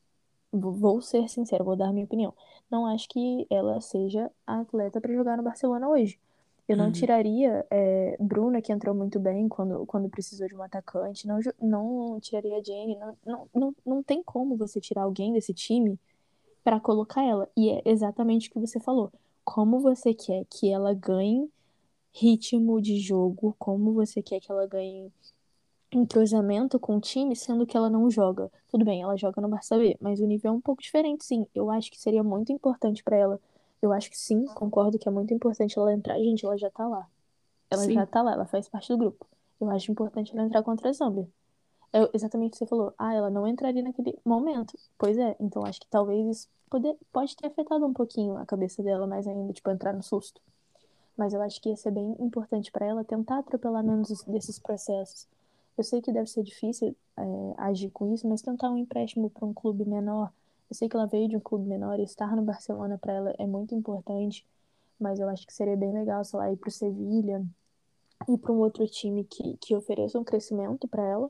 Vou 0.51 1.01
ser 1.01 1.29
sincero, 1.29 1.65
vou 1.65 1.75
dar 1.75 1.91
minha 1.93 2.05
opinião. 2.05 2.33
Não 2.71 2.85
acho 2.87 3.09
que 3.09 3.45
ela 3.49 3.79
seja 3.81 4.31
a 4.45 4.61
atleta 4.61 5.01
para 5.01 5.13
jogar 5.13 5.37
no 5.37 5.43
Barcelona 5.43 5.87
hoje. 5.87 6.19
Eu 6.67 6.75
não 6.75 6.87
uhum. 6.87 6.91
tiraria 6.91 7.65
é, 7.71 8.17
Bruna, 8.19 8.61
que 8.61 8.73
entrou 8.73 8.93
muito 8.93 9.19
bem 9.19 9.47
quando, 9.47 9.85
quando 9.85 10.09
precisou 10.09 10.47
de 10.47 10.55
um 10.55 10.61
atacante. 10.61 11.25
Não, 11.25 11.39
não 11.61 12.19
tiraria 12.19 12.57
a 12.57 12.63
Jenny. 12.63 12.97
Não, 12.97 13.17
não, 13.25 13.49
não, 13.53 13.75
não 13.85 14.03
tem 14.03 14.21
como 14.21 14.57
você 14.57 14.81
tirar 14.81 15.03
alguém 15.03 15.31
desse 15.31 15.53
time 15.53 15.97
para 16.63 16.79
colocar 16.79 17.23
ela. 17.23 17.49
E 17.55 17.69
é 17.69 17.81
exatamente 17.85 18.49
o 18.49 18.51
que 18.51 18.59
você 18.59 18.79
falou. 18.79 19.11
Como 19.45 19.79
você 19.79 20.13
quer 20.13 20.45
que 20.49 20.69
ela 20.69 20.93
ganhe 20.93 21.49
ritmo 22.13 22.81
de 22.81 22.99
jogo, 22.99 23.55
como 23.57 23.93
você 23.93 24.21
quer 24.21 24.39
que 24.41 24.51
ela 24.51 24.67
ganhe 24.67 25.11
entrosamento 25.91 26.79
com 26.79 26.97
o 26.97 27.01
time, 27.01 27.35
sendo 27.35 27.65
que 27.65 27.77
ela 27.77 27.89
não 27.89 28.09
joga. 28.09 28.51
Tudo 28.69 28.83
bem, 28.83 29.01
ela 29.01 29.15
joga 29.15 29.41
no 29.41 29.47
Barça 29.47 29.77
B, 29.77 29.97
mas 30.01 30.19
o 30.19 30.25
nível 30.25 30.51
é 30.51 30.53
um 30.53 30.61
pouco 30.61 30.81
diferente, 30.81 31.23
sim. 31.23 31.45
Eu 31.55 31.69
acho 31.69 31.89
que 31.89 31.99
seria 31.99 32.23
muito 32.23 32.51
importante 32.51 33.03
para 33.03 33.15
ela. 33.15 33.39
Eu 33.81 33.93
acho 33.93 34.09
que 34.09 34.17
sim, 34.17 34.45
concordo 34.45 34.97
que 34.97 35.07
é 35.07 35.11
muito 35.11 35.33
importante 35.33 35.77
ela 35.77 35.93
entrar. 35.93 36.17
Gente, 36.17 36.45
ela 36.45 36.57
já 36.57 36.69
tá 36.69 36.87
lá. 36.87 37.07
Ela 37.69 37.83
sim. 37.83 37.93
já 37.93 38.05
tá 38.05 38.21
lá, 38.21 38.33
ela 38.33 38.45
faz 38.45 38.67
parte 38.67 38.89
do 38.89 38.97
grupo. 38.97 39.25
Eu 39.59 39.69
acho 39.69 39.91
importante 39.91 40.31
ela 40.33 40.45
entrar 40.45 40.63
contra 40.63 40.89
a 40.89 40.93
Zambia. 40.93 41.27
É 41.93 42.09
exatamente 42.13 42.49
o 42.49 42.51
que 42.53 42.57
você 42.57 42.65
falou. 42.65 42.93
Ah, 42.97 43.13
ela 43.13 43.29
não 43.29 43.47
entraria 43.47 43.83
naquele 43.83 44.17
momento. 44.25 44.77
Pois 44.97 45.17
é, 45.17 45.35
então 45.39 45.65
acho 45.65 45.79
que 45.79 45.87
talvez 45.87 46.25
isso 46.27 46.49
pode, 46.69 46.95
pode 47.11 47.35
ter 47.35 47.47
afetado 47.47 47.85
um 47.85 47.93
pouquinho 47.93 48.37
a 48.37 48.45
cabeça 48.45 48.83
dela 48.83 49.07
mais 49.07 49.27
ainda, 49.27 49.53
tipo, 49.53 49.69
entrar 49.69 49.93
no 49.93 50.03
susto. 50.03 50.41
Mas 51.15 51.33
eu 51.33 51.41
acho 51.41 51.61
que 51.61 51.69
ia 51.69 51.75
ser 51.75 51.91
bem 51.91 52.15
importante 52.19 52.71
para 52.71 52.85
ela 52.85 53.03
tentar 53.03 53.39
atropelar 53.39 53.83
menos 53.83 54.23
desses 54.23 54.59
processos 54.59 55.27
eu 55.77 55.83
sei 55.83 56.01
que 56.01 56.11
deve 56.11 56.27
ser 56.27 56.43
difícil 56.43 56.95
é, 57.15 57.23
agir 57.57 57.91
com 57.91 58.11
isso, 58.11 58.27
mas 58.27 58.41
tentar 58.41 58.71
um 58.71 58.77
empréstimo 58.77 59.29
para 59.29 59.45
um 59.45 59.53
clube 59.53 59.85
menor. 59.85 60.33
Eu 60.69 60.75
sei 60.75 60.89
que 60.89 60.95
ela 60.95 61.05
veio 61.05 61.29
de 61.29 61.37
um 61.37 61.39
clube 61.39 61.67
menor 61.67 61.99
e 61.99 62.03
estar 62.03 62.35
no 62.35 62.41
Barcelona 62.41 62.97
para 62.97 63.13
ela 63.13 63.35
é 63.37 63.45
muito 63.45 63.73
importante, 63.73 64.45
mas 64.99 65.19
eu 65.19 65.29
acho 65.29 65.45
que 65.45 65.53
seria 65.53 65.77
bem 65.77 65.93
legal, 65.93 66.23
sei 66.23 66.39
lá, 66.39 66.51
ir 66.51 66.57
para 66.57 66.69
o 66.69 66.71
Sevilha, 66.71 67.45
ir 68.27 68.37
para 68.37 68.51
um 68.51 68.57
outro 68.57 68.85
time 68.87 69.23
que, 69.23 69.57
que 69.57 69.75
ofereça 69.75 70.19
um 70.19 70.23
crescimento 70.23 70.87
para 70.87 71.03
ela, 71.03 71.29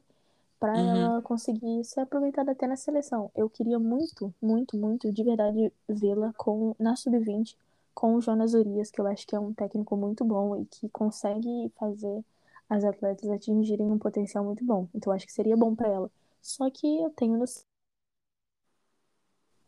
para 0.60 0.74
uhum. 0.74 0.96
ela 0.96 1.22
conseguir 1.22 1.84
ser 1.84 2.00
aproveitada 2.00 2.52
até 2.52 2.66
na 2.66 2.76
seleção. 2.76 3.30
Eu 3.36 3.50
queria 3.50 3.78
muito, 3.78 4.34
muito, 4.42 4.76
muito, 4.76 5.12
de 5.12 5.24
verdade, 5.24 5.72
vê-la 5.88 6.34
com 6.36 6.76
na 6.80 6.96
sub-20 6.96 7.56
com 7.94 8.16
o 8.16 8.22
Jonas 8.22 8.54
Urias, 8.54 8.92
que 8.92 9.02
eu 9.02 9.08
acho 9.08 9.26
que 9.26 9.36
é 9.36 9.40
um 9.40 9.54
técnico 9.54 9.98
muito 9.98 10.24
bom 10.24 10.56
e 10.56 10.66
que 10.66 10.88
consegue 10.90 11.72
fazer 11.80 12.24
as 12.70 12.84
atletas 12.84 13.28
atingirem 13.30 13.92
um 13.92 13.98
potencial 13.98 14.44
muito 14.44 14.64
bom. 14.64 14.88
Então 14.94 15.12
acho 15.12 15.26
que 15.26 15.34
seria 15.34 15.58
bom 15.58 15.74
para 15.74 15.90
ela. 15.90 16.12
Só 16.40 16.70
que 16.70 17.02
eu 17.02 17.10
tenho 17.10 17.38
noção. 17.38 17.67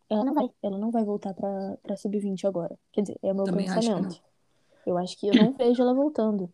Ela 0.10 0.24
não 0.24 0.34
vai, 0.34 0.50
ela 0.64 0.78
não 0.78 0.92
vai 0.92 1.04
voltar 1.04 1.34
pra, 1.34 1.78
pra 1.84 1.96
sub-20 1.96 2.46
agora. 2.46 2.78
Quer 2.92 3.02
dizer, 3.02 3.18
é 3.22 3.32
o 3.32 3.36
meu 3.36 3.46
Também 3.46 3.68
pensamento. 3.68 4.08
Acho 4.08 4.30
eu 4.86 4.98
acho 4.98 5.18
que 5.18 5.28
eu 5.28 5.36
não 5.36 5.54
vejo 5.54 5.82
ela 5.82 5.94
voltando. 5.94 6.50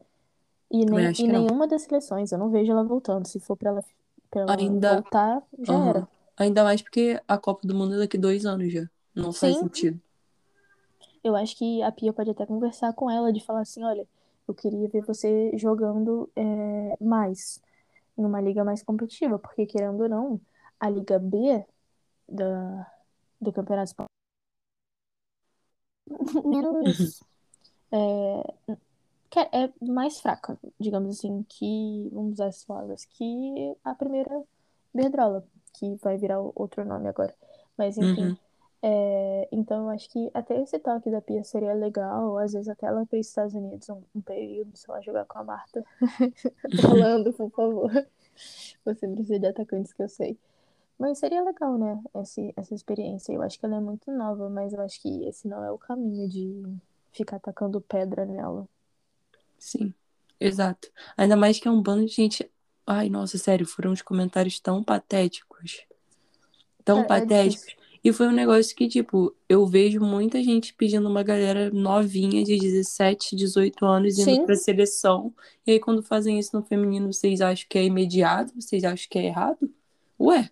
E 0.69 0.85
nem 0.85 1.11
em 1.19 1.27
nenhuma 1.27 1.67
das 1.67 1.83
seleções, 1.83 2.31
eu 2.31 2.37
não 2.37 2.49
vejo 2.49 2.71
ela 2.71 2.83
voltando. 2.83 3.25
Se 3.27 3.39
for 3.39 3.55
pra 3.55 3.69
ela, 3.69 3.83
pra 4.29 4.41
ela 4.41 4.57
Ainda... 4.57 4.93
voltar, 4.95 5.41
já 5.59 5.73
uhum. 5.73 5.89
era. 5.89 6.07
Ainda 6.37 6.63
mais 6.63 6.81
porque 6.81 7.21
a 7.27 7.37
Copa 7.37 7.65
do 7.65 7.73
Mundo 7.73 7.95
é 7.95 7.99
daqui 7.99 8.17
dois 8.17 8.45
anos 8.45 8.73
já. 8.73 8.89
Não 9.15 9.31
Sim. 9.31 9.39
faz 9.39 9.57
sentido. 9.57 10.01
Eu 11.23 11.35
acho 11.35 11.57
que 11.57 11.81
a 11.81 11.91
Pia 11.91 12.11
pode 12.11 12.29
até 12.29 12.45
conversar 12.45 12.93
com 12.93 13.09
ela 13.09 13.31
de 13.31 13.39
falar 13.39 13.61
assim, 13.61 13.83
olha, 13.83 14.05
Eu 14.47 14.53
queria 14.53 14.87
ver 14.89 15.01
você 15.01 15.51
jogando 15.57 16.29
é, 16.35 16.97
mais, 16.99 17.61
em 18.17 18.25
uma 18.25 18.41
liga 18.41 18.63
mais 18.63 18.83
competitiva, 18.83 19.39
porque 19.39 19.65
querendo 19.65 20.01
ou 20.01 20.09
não, 20.09 20.41
a 20.79 20.89
Liga 20.89 21.17
B 21.17 21.65
da, 22.27 22.85
do 23.39 23.51
Campeonato 23.51 23.89
Espanhol. 23.89 24.09
Menos. 26.43 27.23
É, 27.91 29.65
é 29.65 29.73
mais 29.81 30.19
fraca, 30.19 30.57
digamos 30.79 31.17
assim, 31.17 31.43
que, 31.47 32.09
vamos 32.11 32.33
usar 32.33 32.47
essas 32.47 32.65
palavras, 32.65 33.05
que 33.05 33.75
a 33.83 33.93
primeira 33.93 34.43
Berdrola, 34.93 35.45
que 35.73 35.95
vai 36.01 36.17
virar 36.17 36.39
outro 36.39 36.83
nome 36.83 37.07
agora. 37.07 37.33
Mas 37.77 37.97
enfim. 37.97 38.29
Uhum. 38.29 38.37
É, 38.81 39.47
então 39.51 39.85
eu 39.85 39.89
acho 39.89 40.09
que 40.09 40.29
até 40.33 40.61
esse 40.61 40.77
toque 40.79 41.09
da 41.09 41.19
Pia 41.19 41.43
seria 41.43 41.73
legal, 41.73 42.37
às 42.37 42.53
vezes 42.53 42.69
até 42.69 42.85
ela 42.85 43.05
para 43.05 43.19
os 43.19 43.27
Estados 43.27 43.55
Unidos 43.55 43.89
um, 43.89 44.01
um 44.13 44.21
período, 44.21 44.77
sei 44.77 44.93
lá, 44.93 45.01
jogar 45.01 45.25
com 45.25 45.39
a 45.39 45.43
Marta. 45.43 45.83
Rolando, 46.87 47.33
por 47.33 47.49
favor. 47.51 47.91
Você 48.85 49.07
precisa 49.07 49.39
de 49.39 49.47
atacantes 49.47 49.91
que 49.91 50.03
eu 50.03 50.09
sei. 50.09 50.37
Mas 50.97 51.19
seria 51.19 51.43
legal, 51.43 51.77
né? 51.77 52.01
Esse, 52.21 52.53
essa 52.57 52.73
experiência. 52.73 53.33
Eu 53.33 53.41
acho 53.41 53.59
que 53.59 53.65
ela 53.65 53.77
é 53.77 53.79
muito 53.79 54.11
nova, 54.11 54.49
mas 54.49 54.73
eu 54.73 54.81
acho 54.81 55.01
que 55.01 55.25
esse 55.25 55.47
não 55.47 55.63
é 55.63 55.71
o 55.71 55.77
caminho 55.77 56.27
de 56.29 56.63
ficar 57.11 57.37
atacando 57.37 57.81
pedra 57.81 58.25
nela. 58.25 58.67
Sim, 59.57 59.93
exato. 60.39 60.89
Ainda 61.17 61.35
mais 61.35 61.59
que 61.59 61.67
é 61.67 61.71
um 61.71 61.81
bando 61.81 62.05
de 62.05 62.11
gente. 62.13 62.49
Ai, 62.85 63.09
nossa, 63.09 63.37
sério, 63.37 63.65
foram 63.65 63.91
uns 63.91 64.01
comentários 64.01 64.59
tão 64.59 64.83
patéticos. 64.83 65.85
Tão 66.83 67.01
É, 67.01 67.01
é 67.01 67.03
patéticos. 67.03 67.65
difícil. 67.65 67.77
E 68.03 68.13
foi 68.13 68.27
um 68.27 68.31
negócio 68.31 68.75
que, 68.75 68.87
tipo, 68.87 69.35
eu 69.49 69.65
vejo 69.65 69.99
muita 69.99 70.41
gente 70.43 70.75
pedindo 70.75 71.09
uma 71.09 71.23
galera 71.23 71.71
novinha 71.71 72.43
de 72.43 72.55
17, 72.59 73.35
18 73.35 73.83
anos 73.85 74.19
indo 74.19 74.35
Sim. 74.35 74.45
pra 74.45 74.55
seleção. 74.55 75.33
E 75.65 75.71
aí, 75.71 75.79
quando 75.79 76.03
fazem 76.03 76.37
isso 76.37 76.55
no 76.55 76.63
feminino, 76.63 77.11
vocês 77.11 77.41
acham 77.41 77.65
que 77.67 77.79
é 77.79 77.83
imediato? 77.83 78.53
Vocês 78.61 78.83
acham 78.83 79.07
que 79.09 79.17
é 79.17 79.25
errado? 79.25 79.73
Ué, 80.19 80.51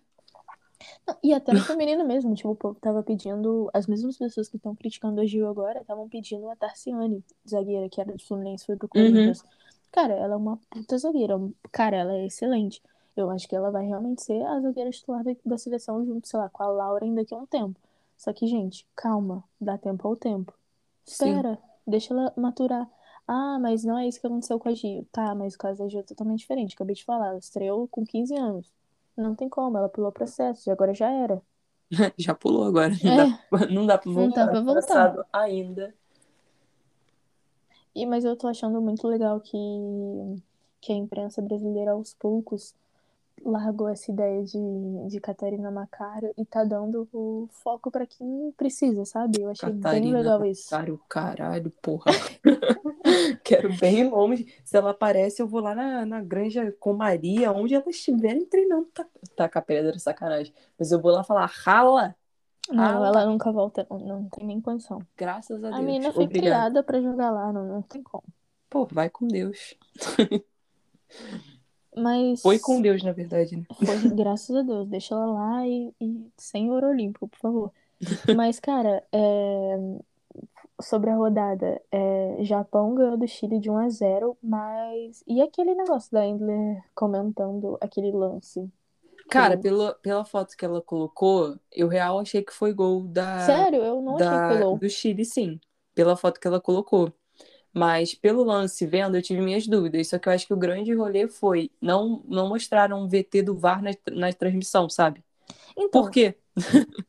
E 1.22 1.32
até 1.32 1.52
no 1.52 1.60
feminino 1.60 2.04
mesmo, 2.06 2.34
tipo, 2.34 2.50
o 2.50 2.56
povo 2.56 2.78
tava 2.80 3.02
pedindo. 3.02 3.70
As 3.72 3.86
mesmas 3.86 4.16
pessoas 4.16 4.48
que 4.48 4.56
estão 4.56 4.74
criticando 4.74 5.20
a 5.20 5.26
Gil 5.26 5.48
agora 5.48 5.80
estavam 5.80 6.08
pedindo 6.08 6.48
a 6.48 6.56
Tarciane, 6.56 7.22
zagueira, 7.48 7.88
que 7.88 8.00
era 8.00 8.12
do 8.12 8.22
Fluminense, 8.22 8.66
foi 8.66 8.76
pro 8.76 8.88
Corinthians. 8.88 9.42
Cara, 9.92 10.14
ela 10.14 10.34
é 10.34 10.36
uma 10.36 10.58
puta 10.70 10.98
zagueira. 10.98 11.40
Cara, 11.70 11.96
ela 11.96 12.14
é 12.14 12.26
excelente. 12.26 12.82
Eu 13.16 13.30
acho 13.30 13.48
que 13.48 13.54
ela 13.54 13.70
vai 13.70 13.86
realmente 13.86 14.22
ser 14.22 14.42
a 14.44 14.60
zagueira 14.60 14.90
titular 14.90 15.22
da, 15.22 15.32
da 15.44 15.58
seleção 15.58 16.04
junto, 16.04 16.26
sei 16.26 16.38
lá, 16.38 16.48
com 16.48 16.62
a 16.62 16.66
Lauren 16.66 17.14
daqui 17.14 17.34
a 17.34 17.38
um 17.38 17.46
tempo. 17.46 17.78
Só 18.16 18.32
que, 18.32 18.46
gente, 18.46 18.86
calma, 18.96 19.44
dá 19.60 19.78
tempo 19.78 20.06
ao 20.08 20.16
tempo. 20.16 20.52
Espera, 21.06 21.58
deixa 21.86 22.12
ela 22.12 22.32
maturar. 22.36 22.90
Ah, 23.26 23.58
mas 23.60 23.84
não 23.84 23.98
é 23.98 24.06
isso 24.06 24.20
que 24.20 24.26
aconteceu 24.26 24.58
com 24.58 24.68
a 24.68 24.74
Gil. 24.74 25.06
Tá, 25.12 25.34
mas 25.34 25.54
o 25.54 25.58
caso 25.58 25.82
da 25.82 25.88
Gil 25.88 26.00
é 26.00 26.02
totalmente 26.02 26.40
diferente. 26.40 26.74
Acabei 26.74 26.94
de 26.94 27.04
falar, 27.04 27.28
ela 27.28 27.38
estreou 27.38 27.86
com 27.88 28.04
15 28.04 28.34
anos. 28.34 28.70
Não 29.16 29.34
tem 29.34 29.48
como, 29.48 29.76
ela 29.76 29.88
pulou 29.88 30.10
o 30.10 30.12
processo, 30.12 30.68
e 30.68 30.72
agora 30.72 30.94
já 30.94 31.10
era. 31.10 31.42
já 32.18 32.34
pulou 32.34 32.64
agora. 32.64 32.94
Não, 33.02 33.14
É. 33.14 33.16
dá, 33.16 33.66
não 33.70 33.86
dá 33.86 33.98
pra 33.98 34.10
Não 34.14 34.30
voltar 34.30 34.44
dá 34.44 34.48
pra 34.48 34.60
no 34.60 34.64
voltar. 34.64 35.18
ainda. 35.32 35.94
E, 37.94 38.04
mas 38.06 38.24
eu 38.24 38.36
tô 38.36 38.46
achando 38.48 38.80
muito 38.80 39.06
legal 39.08 39.40
que, 39.40 39.56
que 40.80 40.92
a 40.92 40.96
imprensa 40.96 41.42
brasileira, 41.42 41.92
aos 41.92 42.14
poucos, 42.14 42.74
largou 43.42 43.88
essa 43.88 44.10
ideia 44.10 44.42
de, 44.44 44.58
de 45.08 45.20
Catarina 45.20 45.70
Macaro 45.70 46.32
e 46.36 46.44
tá 46.44 46.64
dando 46.64 47.08
o 47.12 47.48
foco 47.50 47.90
pra 47.90 48.06
quem 48.06 48.52
precisa, 48.56 49.04
sabe? 49.04 49.42
Eu 49.42 49.50
achei 49.50 49.68
bem 49.70 49.80
Catarina 49.80 50.18
legal 50.18 50.44
isso. 50.44 50.68
Macaro, 50.74 51.00
caralho, 51.08 51.70
porra. 51.82 52.06
Quero 53.44 53.68
bem 53.78 54.08
longe. 54.08 54.46
Se 54.64 54.76
ela 54.76 54.90
aparece, 54.90 55.40
eu 55.42 55.46
vou 55.46 55.60
lá 55.60 55.74
na, 55.74 56.06
na 56.06 56.22
granja 56.22 56.72
com 56.80 56.92
Maria, 56.94 57.52
onde 57.52 57.74
elas 57.74 57.88
estiverem 57.88 58.44
treinando. 58.46 58.86
Tá, 58.94 59.06
tá 59.36 59.48
com 59.48 59.58
a 59.58 59.62
pedra, 59.62 59.98
sacanagem. 59.98 60.52
Mas 60.78 60.90
eu 60.92 61.00
vou 61.00 61.10
lá 61.12 61.22
falar, 61.22 61.46
rala, 61.46 62.14
Não, 62.70 62.82
Ah, 62.82 63.06
ela 63.08 63.26
nunca 63.26 63.52
volta, 63.52 63.86
não, 63.90 63.98
não 63.98 64.28
tem 64.30 64.46
nem 64.46 64.60
condição. 64.60 65.00
graças 65.16 65.62
a 65.62 65.68
A 65.68 65.70
Deus. 65.72 65.84
menina 65.84 66.12
foi 66.12 66.24
Obrigada. 66.24 66.50
criada 66.56 66.82
pra 66.82 67.00
jogar 67.02 67.30
lá, 67.30 67.52
não, 67.52 67.66
não 67.66 67.82
tem 67.82 68.02
como. 68.02 68.24
Pô, 68.70 68.86
vai 68.86 69.10
com 69.10 69.28
Deus. 69.28 69.74
Mas 71.96 72.42
Foi 72.42 72.58
com 72.58 72.80
Deus, 72.80 73.02
na 73.02 73.12
verdade, 73.12 73.56
né? 73.56 73.64
Foi, 73.76 73.98
graças 74.14 74.54
a 74.54 74.62
Deus, 74.62 74.88
deixa 74.88 75.14
ela 75.14 75.26
lá 75.26 75.66
e, 75.66 75.92
e 76.00 76.26
sem 76.36 76.70
ouro 76.70 76.88
olímpico, 76.88 77.28
por 77.28 77.38
favor. 77.38 77.72
Mas, 78.36 78.60
cara, 78.60 79.02
é, 79.12 79.76
sobre 80.82 81.10
a 81.10 81.14
rodada, 81.16 81.80
é, 81.90 82.38
Japão 82.44 82.94
ganhou 82.94 83.16
do 83.16 83.26
Chile 83.26 83.58
de 83.58 83.70
1 83.70 83.76
a 83.78 83.88
0, 83.88 84.36
mas 84.42 85.22
e 85.26 85.40
aquele 85.40 85.74
negócio 85.74 86.10
da 86.12 86.26
Endler 86.26 86.82
comentando 86.94 87.78
aquele 87.80 88.10
lance? 88.12 88.70
Cara, 89.30 89.56
pela, 89.56 89.94
pela 89.94 90.24
foto 90.24 90.56
que 90.56 90.64
ela 90.64 90.82
colocou, 90.82 91.58
eu 91.72 91.88
real 91.88 92.20
achei 92.20 92.42
que 92.42 92.52
foi 92.52 92.72
gol 92.72 93.08
da, 93.08 93.46
Sério, 93.46 93.82
eu 93.82 94.02
não 94.02 94.16
achei 94.16 94.28
que 94.28 94.28
da, 94.28 94.48
foi 94.48 94.62
gol. 94.62 94.78
do 94.78 94.90
Chile, 94.90 95.24
sim. 95.24 95.58
Pela 95.94 96.16
foto 96.16 96.38
que 96.40 96.46
ela 96.46 96.60
colocou. 96.60 97.12
Mas 97.74 98.14
pelo 98.14 98.44
lance 98.44 98.86
vendo, 98.86 99.16
eu 99.16 99.22
tive 99.22 99.42
minhas 99.42 99.66
dúvidas. 99.68 100.08
Só 100.08 100.18
que 100.18 100.28
eu 100.28 100.34
acho 100.34 100.46
que 100.46 100.54
o 100.54 100.58
grande 100.58 100.94
rolê 100.94 101.28
foi 101.28 101.70
não, 101.80 102.22
não 102.28 102.48
mostraram 102.50 103.02
um 103.02 103.08
VT 103.08 103.42
do 103.42 103.56
VAR 103.56 103.82
na, 103.82 103.90
na 104.12 104.32
transmissão, 104.34 104.88
sabe? 104.90 105.24
Então, 105.76 106.02
Por 106.02 106.10
quê? 106.10 106.36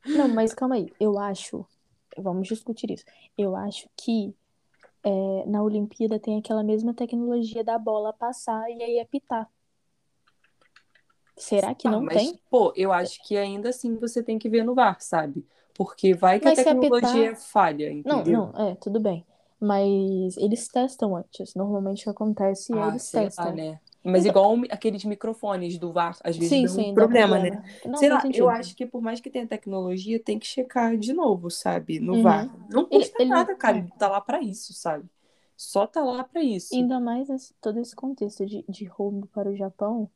não, 0.05 0.27
mas 0.29 0.53
calma 0.53 0.75
aí, 0.75 0.93
eu 0.99 1.17
acho, 1.19 1.65
vamos 2.17 2.47
discutir 2.47 2.91
isso. 2.91 3.05
Eu 3.37 3.55
acho 3.55 3.89
que 3.97 4.35
é, 5.03 5.45
na 5.47 5.63
Olimpíada 5.63 6.19
tem 6.19 6.39
aquela 6.39 6.63
mesma 6.63 6.93
tecnologia 6.93 7.63
da 7.63 7.77
bola 7.79 8.13
passar 8.13 8.69
e 8.71 8.83
aí 8.83 8.99
apitar. 8.99 9.49
Será 11.37 11.73
que 11.73 11.87
Ah, 11.87 11.95
não 11.95 12.05
mas, 12.05 12.33
tem? 12.33 12.37
pô, 12.49 12.73
eu 12.75 12.91
acho 12.91 13.21
que 13.23 13.37
ainda 13.37 13.69
assim 13.69 13.95
você 13.97 14.23
tem 14.23 14.39
que 14.39 14.49
ver 14.49 14.63
no 14.63 14.73
VAR, 14.75 14.99
sabe? 15.01 15.45
Porque 15.73 16.13
vai 16.13 16.39
que 16.39 16.47
Mas 16.47 16.49
a 16.49 16.53
se 16.55 16.69
apitar- 16.69 17.29
tecnologia 17.29 17.35
falha, 17.35 17.91
Não, 18.05 18.25
entendeu? 18.25 18.49
não, 18.51 18.51
é, 18.57 18.75
tudo 18.75 18.99
bem. 18.99 19.25
Mas 19.59 20.35
eles 20.37 20.67
testam 20.67 21.15
antes. 21.15 21.55
Normalmente 21.55 22.01
o 22.01 22.03
que 22.03 22.09
acontece 22.09 22.73
é 22.73 22.77
Ah, 22.81 22.89
eles 22.89 23.09
testam. 23.09 23.45
lá, 23.45 23.51
né? 23.51 23.79
Mas 24.03 24.25
Então- 24.25 24.53
igual 24.53 24.65
aqueles 24.69 25.03
microfones 25.03 25.79
do 25.79 25.91
VAR, 25.91 26.15
às 26.23 26.35
vezes 26.37 26.49
Sim, 26.49 26.67
sim, 26.67 26.91
um 26.91 26.93
dá 26.93 27.01
problema, 27.01 27.39
né? 27.39 27.51
problema. 27.51 27.69
Não, 27.85 27.97
Sei 27.97 28.09
lá, 28.09 28.19
sentido. 28.21 28.41
eu 28.43 28.49
acho 28.49 28.75
que 28.75 28.85
por 28.85 29.01
mais 29.01 29.19
que 29.19 29.31
tenha 29.31 29.47
tecnologia, 29.47 30.19
tem 30.19 30.37
que 30.37 30.45
checar 30.45 30.95
de 30.95 31.11
novo, 31.13 31.49
sabe? 31.49 31.99
No 31.99 32.13
Uhum. 32.15 32.21
VAR. 32.23 32.55
Não 32.69 32.81
Ele- 32.91 32.99
custa 32.99 33.21
ele- 33.23 33.29
nada, 33.31 33.55
cara. 33.55 33.77
é. 33.77 33.79
Ele 33.79 33.91
tá 33.97 34.07
lá 34.07 34.21
pra 34.21 34.41
isso, 34.41 34.73
sabe? 34.73 35.05
Só 35.57 35.87
tá 35.87 36.03
lá 36.03 36.23
pra 36.23 36.43
isso. 36.43 36.75
Ainda 36.75 36.99
mais 36.99 37.29
nesse- 37.29 37.53
todo 37.61 37.79
esse 37.79 37.95
contexto 37.95 38.45
de, 38.45 38.63
de 38.69 38.85
roubo 38.85 39.25
para 39.33 39.49
o 39.49 39.55
Japão, 39.55 40.07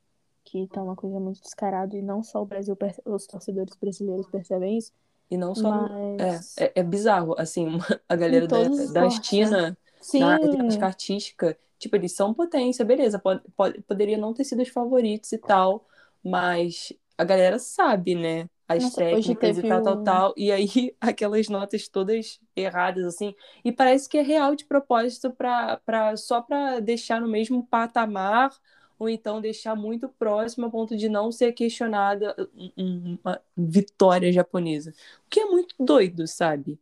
que 0.43 0.67
tá 0.67 0.83
uma 0.83 0.95
coisa 0.95 1.19
muito 1.19 1.41
descarada, 1.41 1.95
e 1.97 2.01
não 2.01 2.21
só 2.21 2.41
o 2.43 2.45
Brasil, 2.45 2.77
os 3.05 3.25
torcedores 3.25 3.75
brasileiros 3.75 4.27
percebem 4.29 4.77
isso, 4.77 4.91
E 5.29 5.37
não 5.37 5.53
só. 5.55 5.69
mas. 5.71 6.57
É, 6.57 6.65
é, 6.65 6.71
é 6.75 6.83
bizarro, 6.83 7.35
assim, 7.37 7.77
a 8.09 8.15
galera 8.15 8.47
da, 8.47 8.57
da 8.63 9.09
esportes, 9.09 9.29
China, 9.29 9.77
Sim, 10.01 10.21
na 10.21 10.37
ginástica 10.37 10.85
artística, 10.85 11.57
tipo, 11.77 11.95
eles 11.95 12.11
são 12.13 12.33
potência, 12.33 12.83
beleza, 12.83 13.19
pode, 13.19 13.41
pode, 13.55 13.81
poderia 13.81 14.17
não 14.17 14.33
ter 14.33 14.43
sido 14.43 14.61
os 14.61 14.69
favoritos 14.69 15.31
e 15.31 15.37
tal, 15.37 15.87
mas 16.23 16.91
a 17.17 17.23
galera 17.23 17.59
sabe, 17.59 18.15
né? 18.15 18.49
As 18.67 18.83
Nossa, 18.83 18.97
técnicas 18.97 19.57
e 19.57 19.63
tal, 19.63 19.81
tal, 19.81 19.97
tal. 19.97 20.33
E 20.37 20.51
aí, 20.51 20.95
aquelas 21.01 21.49
notas 21.49 21.87
todas 21.87 22.39
erradas, 22.55 23.05
assim. 23.05 23.33
E 23.65 23.71
parece 23.71 24.07
que 24.07 24.17
é 24.17 24.21
real 24.21 24.55
de 24.55 24.65
propósito 24.65 25.31
pra, 25.31 25.77
pra, 25.77 26.15
só 26.15 26.41
pra 26.41 26.79
deixar 26.79 27.19
no 27.19 27.27
mesmo 27.27 27.65
patamar, 27.65 28.51
ou 28.99 29.09
então 29.09 29.39
deixar 29.41 29.75
muito 29.75 30.09
próximo 30.09 30.65
a 30.67 30.69
ponto 30.69 30.95
de 30.97 31.07
não 31.09 31.31
ser 31.31 31.53
questionada 31.53 32.35
um- 32.55 32.71
um- 32.77 33.17
uma 33.23 33.41
vitória 33.57 34.31
japonesa. 34.31 34.91
O 35.25 35.29
que 35.29 35.39
é 35.39 35.45
muito 35.45 35.73
doido, 35.79 36.27
sabe? 36.27 36.77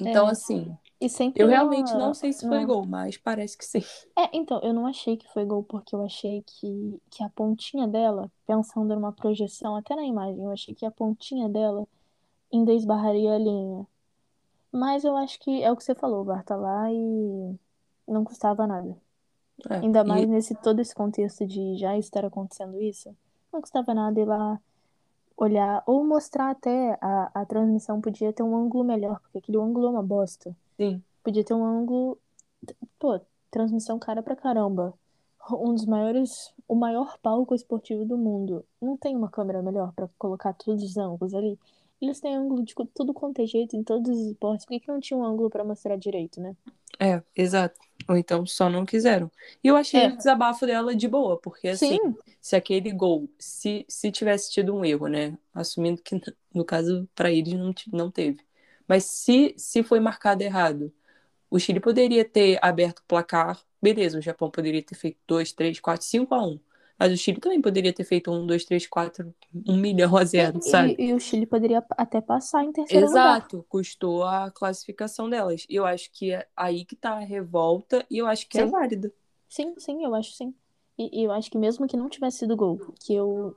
Então, 0.00 0.28
É. 0.28 0.32
assim, 0.32 0.76
e 1.00 1.08
sempre 1.08 1.42
eu 1.42 1.46
uma- 1.46 1.54
realmente 1.56 1.92
não 1.94 2.14
sei 2.14 2.32
se 2.32 2.46
foi 2.48 2.58
uma- 2.58 2.66
gol, 2.66 2.86
mas 2.86 3.16
parece 3.16 3.56
que 3.58 3.64
sim. 3.64 3.82
É, 4.16 4.36
então, 4.36 4.60
eu 4.62 4.72
não 4.72 4.86
achei 4.86 5.16
que 5.16 5.28
foi 5.32 5.44
gol, 5.44 5.62
porque 5.62 5.94
eu 5.94 6.02
achei 6.02 6.42
que, 6.46 7.00
que 7.10 7.22
a 7.22 7.28
pontinha 7.28 7.86
dela, 7.86 8.30
pensando 8.46 8.94
numa 8.94 9.12
projeção, 9.12 9.76
até 9.76 9.94
na 9.94 10.04
imagem, 10.04 10.42
eu 10.42 10.50
achei 10.50 10.74
que 10.74 10.86
a 10.86 10.90
pontinha 10.90 11.48
dela 11.48 11.86
ainda 12.52 12.72
esbarraria 12.72 13.34
a 13.34 13.38
linha. 13.38 13.86
Mas 14.72 15.04
eu 15.04 15.16
acho 15.16 15.38
que 15.40 15.62
é 15.62 15.70
o 15.70 15.76
que 15.76 15.84
você 15.84 15.94
falou, 15.94 16.24
o 16.24 16.42
tá 16.42 16.56
lá 16.56 16.90
e 16.92 17.56
não 18.08 18.24
custava 18.24 18.66
nada. 18.66 18.96
É, 19.70 19.76
Ainda 19.76 20.00
e- 20.00 20.04
mais 20.04 20.28
nesse 20.28 20.54
todo 20.54 20.80
esse 20.80 20.94
contexto 20.94 21.46
de 21.46 21.76
já 21.76 21.96
estar 21.96 22.24
acontecendo 22.24 22.80
isso, 22.80 23.14
não 23.52 23.60
custava 23.60 23.94
nada 23.94 24.20
ir 24.20 24.24
lá 24.26 24.60
olhar, 25.36 25.82
ou 25.86 26.04
mostrar 26.04 26.50
até 26.50 26.96
a, 27.00 27.30
a 27.34 27.44
transmissão 27.44 28.00
podia 28.00 28.32
ter 28.32 28.42
um 28.42 28.56
ângulo 28.56 28.84
melhor, 28.84 29.20
porque 29.20 29.38
aquele 29.38 29.58
ângulo 29.58 29.86
é 29.86 29.90
uma 29.90 30.02
bosta. 30.02 30.54
Sim. 30.76 31.02
Podia 31.22 31.44
ter 31.44 31.54
um 31.54 31.64
ângulo. 31.64 32.18
Pô, 32.98 33.20
transmissão 33.50 33.98
cara 33.98 34.22
pra 34.22 34.36
caramba. 34.36 34.94
Um 35.50 35.74
dos 35.74 35.86
maiores. 35.86 36.52
O 36.68 36.74
maior 36.74 37.18
palco 37.18 37.54
esportivo 37.54 38.04
do 38.04 38.16
mundo. 38.16 38.64
Não 38.80 38.96
tem 38.96 39.16
uma 39.16 39.28
câmera 39.28 39.62
melhor 39.62 39.92
pra 39.92 40.08
colocar 40.18 40.52
todos 40.52 40.82
os 40.82 40.96
ângulos 40.96 41.34
ali. 41.34 41.58
Eles 42.00 42.20
têm 42.20 42.36
ângulo 42.36 42.62
de 42.62 42.74
tudo 42.94 43.12
quanto 43.14 43.40
é 43.40 43.46
jeito 43.46 43.76
em 43.76 43.82
todos 43.82 44.10
os 44.10 44.26
esportes. 44.26 44.66
Por 44.66 44.72
que, 44.72 44.80
que 44.80 44.88
não 44.88 45.00
tinha 45.00 45.18
um 45.18 45.24
ângulo 45.24 45.50
pra 45.50 45.64
mostrar 45.64 45.96
direito, 45.96 46.40
né? 46.40 46.54
É, 47.00 47.22
exato. 47.34 47.78
Ou 48.08 48.16
então 48.16 48.46
só 48.46 48.68
não 48.68 48.84
quiseram. 48.84 49.30
E 49.62 49.68
eu 49.68 49.76
achei 49.76 50.00
É. 50.00 50.08
o 50.08 50.16
desabafo 50.16 50.66
dela 50.66 50.94
de 50.94 51.08
boa, 51.08 51.38
porque 51.40 51.68
assim, 51.68 51.98
Sim, 51.98 52.16
se 52.40 52.54
aquele 52.56 52.92
gol, 52.92 53.28
se, 53.38 53.84
se 53.88 54.12
tivesse 54.12 54.50
tido 54.52 54.74
um 54.74 54.84
erro, 54.84 55.08
né? 55.08 55.38
Assumindo 55.54 56.02
que 56.02 56.20
no 56.54 56.64
caso 56.64 57.08
para 57.14 57.30
eles 57.32 57.54
não, 57.54 57.74
não 57.92 58.10
teve. 58.10 58.40
Mas 58.86 59.04
se, 59.04 59.54
se 59.56 59.82
foi 59.82 60.00
marcado 60.00 60.42
errado, 60.42 60.92
o 61.50 61.58
Chile 61.58 61.80
poderia 61.80 62.24
ter 62.24 62.58
aberto 62.62 63.00
o 63.00 63.04
placar, 63.06 63.60
beleza, 63.82 64.18
o 64.18 64.22
Japão 64.22 64.50
poderia 64.50 64.82
ter 64.82 64.94
feito 64.96 65.18
2, 65.26 65.52
3, 65.52 65.80
4, 65.80 66.06
5 66.06 66.34
a 66.34 66.44
1. 66.46 66.60
Mas 66.98 67.12
o 67.12 67.16
Chile 67.16 67.40
também 67.40 67.60
poderia 67.60 67.92
ter 67.92 68.04
feito 68.04 68.30
1, 68.30 68.46
2, 68.46 68.64
3, 68.64 68.86
4, 68.86 69.34
1 69.66 69.76
milhão 69.76 70.16
a 70.16 70.24
zero, 70.24 70.60
sabe? 70.62 70.94
e, 70.98 71.06
e 71.06 71.14
o 71.14 71.18
Chile 71.18 71.46
poderia 71.46 71.84
até 71.90 72.20
passar 72.20 72.64
em 72.64 72.72
terceiro 72.72 73.06
lugar. 73.06 73.38
Exato, 73.38 73.66
custou 73.68 74.22
a 74.22 74.50
classificação 74.50 75.28
delas. 75.28 75.66
E 75.68 75.74
eu 75.74 75.84
acho 75.84 76.10
que 76.12 76.32
é 76.32 76.46
aí 76.56 76.84
que 76.84 76.94
tá 76.94 77.14
a 77.14 77.20
revolta 77.20 78.04
e 78.10 78.18
eu 78.18 78.26
acho 78.26 78.48
que 78.48 78.58
é 78.58 78.64
Sim. 78.64 78.70
válida. 78.70 79.12
Sim, 79.48 79.74
sim, 79.78 80.04
eu 80.04 80.14
acho 80.14 80.32
sim. 80.32 80.54
E, 80.98 81.20
e 81.20 81.24
eu 81.24 81.32
acho 81.32 81.50
que 81.50 81.58
mesmo 81.58 81.86
que 81.86 81.96
não 81.96 82.08
tivesse 82.08 82.38
sido 82.38 82.56
gol, 82.56 82.78
que 83.00 83.14
eu, 83.14 83.56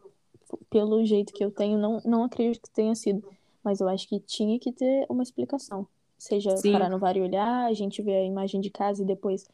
pelo 0.70 1.04
jeito 1.06 1.34
que 1.34 1.44
eu 1.44 1.52
tenho, 1.52 1.78
não, 1.78 2.02
não 2.06 2.24
acredito 2.24 2.62
que 2.62 2.72
tenha 2.72 2.96
sido. 2.96 3.24
Mas 3.64 3.80
eu 3.80 3.88
acho 3.90 4.08
que 4.08 4.20
tinha 4.20 4.58
que 4.60 4.72
ter 4.72 5.06
uma 5.10 5.24
explicação. 5.24 5.88
Seja 6.18 6.56
Sim. 6.58 6.72
parar 6.72 6.90
no 6.90 6.98
VAR 6.98 7.18
e 7.18 7.22
olhar, 7.22 7.66
a 7.66 7.74
gente 7.74 8.02
vê 8.02 8.16
a 8.16 8.24
imagem 8.24 8.62
de 8.62 8.70
casa 8.70 9.04
e 9.04 9.06
depois. 9.06 9.48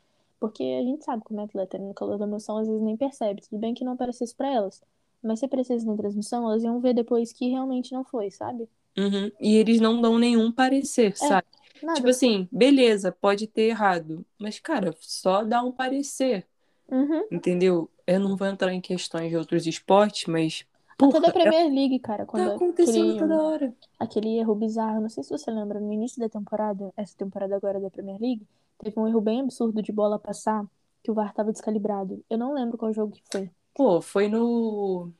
Porque 0.43 0.61
a 0.61 0.83
gente 0.83 1.05
sabe 1.05 1.23
como 1.23 1.39
é 1.39 1.45
atleta, 1.45 1.77
no 1.77 1.93
calor 1.93 2.17
da 2.17 2.25
emoção, 2.25 2.57
às 2.57 2.67
vezes 2.67 2.83
nem 2.83 2.97
percebe. 2.97 3.41
Tudo 3.43 3.57
bem 3.59 3.73
que 3.73 3.85
não 3.85 3.93
aparecesse 3.93 4.35
pra 4.35 4.53
elas. 4.53 4.81
Mas 5.23 5.39
se 5.39 5.45
aparecesse 5.45 5.85
na 5.85 5.95
transmissão, 5.95 6.43
elas 6.43 6.61
iam 6.65 6.81
ver 6.81 6.93
depois 6.93 7.31
que 7.31 7.47
realmente 7.47 7.93
não 7.93 8.03
foi, 8.03 8.29
sabe? 8.29 8.67
Uhum. 8.97 9.31
E 9.39 9.55
eles 9.55 9.79
não 9.79 10.01
dão 10.01 10.19
nenhum 10.19 10.51
parecer, 10.51 11.15
sabe? 11.15 11.47
Nada. 11.81 11.95
Tipo 11.95 12.09
assim, 12.09 12.45
beleza, 12.51 13.09
pode 13.09 13.47
ter 13.47 13.69
errado. 13.69 14.25
Mas, 14.37 14.59
cara, 14.59 14.93
só 14.99 15.45
dá 15.45 15.63
um 15.63 15.71
parecer, 15.71 16.45
Uhum. 16.91 17.25
entendeu? 17.31 17.89
Eu 18.05 18.19
não 18.19 18.35
vou 18.35 18.45
entrar 18.45 18.73
em 18.73 18.81
questões 18.81 19.29
de 19.29 19.37
outros 19.37 19.65
esportes, 19.65 20.25
mas. 20.27 20.65
Até 20.89 21.05
Porra, 21.05 21.21
da 21.21 21.31
Premier 21.31 21.71
League, 21.71 21.99
cara, 21.99 22.25
tá 22.25 22.31
quando 22.31 22.51
acontecendo 22.51 22.97
aquele, 22.99 23.17
toda 23.17 23.41
hora. 23.43 23.73
aquele 23.97 24.37
erro 24.39 24.55
bizarro, 24.55 24.99
não 24.99 25.09
sei 25.09 25.23
se 25.23 25.29
você 25.29 25.49
lembra, 25.49 25.79
no 25.79 25.93
início 25.93 26.19
da 26.19 26.27
temporada, 26.27 26.91
essa 26.97 27.15
temporada 27.17 27.55
agora 27.55 27.79
da 27.79 27.89
Premier 27.89 28.19
League, 28.19 28.45
teve 28.79 28.99
um 28.99 29.07
erro 29.07 29.21
bem 29.21 29.41
absurdo 29.41 29.81
de 29.81 29.91
bola 29.91 30.19
passar, 30.19 30.65
que 31.03 31.11
o 31.11 31.13
VAR 31.13 31.33
tava 31.33 31.51
descalibrado. 31.51 32.23
Eu 32.29 32.37
não 32.37 32.53
lembro 32.53 32.77
qual 32.77 32.93
jogo 32.93 33.13
que 33.13 33.23
foi. 33.31 33.49
Pô, 33.73 34.01
foi 34.01 34.27
no. 34.27 35.11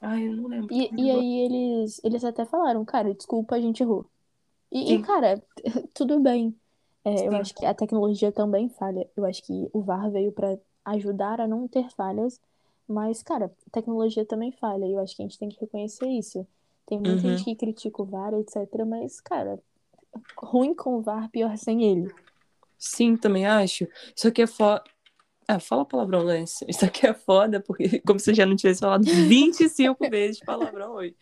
Ai, 0.00 0.28
eu 0.28 0.36
não 0.36 0.48
lembro. 0.48 0.74
E, 0.74 0.92
e 0.96 1.10
aí 1.10 1.40
eles, 1.40 2.00
eles 2.04 2.24
até 2.24 2.44
falaram, 2.44 2.84
cara, 2.84 3.14
desculpa, 3.14 3.54
a 3.56 3.60
gente 3.60 3.82
errou. 3.82 4.06
E, 4.72 4.94
e, 4.94 4.98
cara, 5.00 5.42
tudo 5.94 6.20
bem. 6.20 6.54
É, 7.04 7.28
eu 7.28 7.36
acho 7.36 7.54
que 7.54 7.64
a 7.66 7.74
tecnologia 7.74 8.32
também 8.32 8.68
falha. 8.70 9.08
Eu 9.16 9.24
acho 9.24 9.42
que 9.44 9.68
o 9.72 9.82
VAR 9.82 10.10
veio 10.10 10.32
pra 10.32 10.58
ajudar 10.86 11.40
a 11.40 11.48
não 11.48 11.68
ter 11.68 11.90
falhas, 11.90 12.40
mas, 12.88 13.22
cara, 13.22 13.46
a 13.66 13.70
tecnologia 13.70 14.24
também 14.26 14.52
falha. 14.52 14.86
E 14.86 14.92
eu 14.92 15.00
acho 15.00 15.16
que 15.16 15.22
a 15.22 15.26
gente 15.26 15.38
tem 15.38 15.48
que 15.48 15.60
reconhecer 15.60 16.08
isso. 16.08 16.46
Tem 16.86 16.98
muita 17.00 17.22
Uhum. 17.24 17.36
gente 17.36 17.44
que 17.44 17.56
critica 17.56 18.02
o 18.02 18.06
VAR, 18.06 18.34
etc. 18.34 18.84
Mas, 18.86 19.20
cara, 19.20 19.60
ruim 20.38 20.74
com 20.74 20.96
o 20.96 21.02
VAR, 21.02 21.30
pior 21.30 21.56
sem 21.58 21.84
ele. 21.84 22.12
Sim, 22.78 23.16
também 23.16 23.46
acho. 23.46 23.86
Isso 24.14 24.28
aqui 24.28 24.42
é 24.42 24.46
foda. 24.46 24.82
Ah, 25.46 25.58
fala 25.58 25.84
palavrão, 25.84 26.22
Lance. 26.22 26.64
Isso 26.68 26.84
aqui 26.84 27.06
é 27.06 27.14
foda, 27.14 27.60
porque 27.60 28.00
como 28.06 28.20
se 28.20 28.30
eu 28.30 28.34
já 28.34 28.46
não 28.46 28.54
tivesse 28.56 28.80
falado 28.80 29.04
25 29.04 30.08
vezes 30.10 30.40
palavrão 30.40 30.92
hoje, 30.94 31.16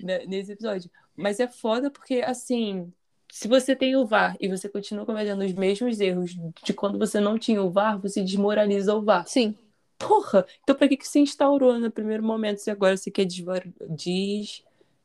né, 0.00 0.24
nesse 0.26 0.52
episódio. 0.52 0.90
Mas 1.16 1.40
é 1.40 1.48
foda 1.48 1.90
porque, 1.90 2.22
assim, 2.24 2.92
se 3.30 3.48
você 3.48 3.74
tem 3.74 3.96
o 3.96 4.06
VAR 4.06 4.36
e 4.40 4.48
você 4.48 4.68
continua 4.68 5.04
cometendo 5.06 5.42
os 5.44 5.52
mesmos 5.52 5.98
erros 6.00 6.36
de 6.64 6.72
quando 6.74 6.98
você 6.98 7.20
não 7.20 7.38
tinha 7.38 7.62
o 7.62 7.70
VAR, 7.70 7.98
você 8.00 8.22
desmoraliza 8.22 8.94
o 8.94 9.02
VAR. 9.02 9.26
Sim, 9.26 9.54
Porra! 9.98 10.46
Então 10.62 10.76
pra 10.76 10.86
que 10.86 10.96
que 10.96 11.08
se 11.08 11.18
instaurou 11.18 11.78
no 11.80 11.90
primeiro 11.90 12.22
momento 12.22 12.58
se 12.58 12.70
agora 12.70 12.96
você 12.96 13.10
quer 13.10 13.24
desva- 13.24 13.60
des, 13.90 14.62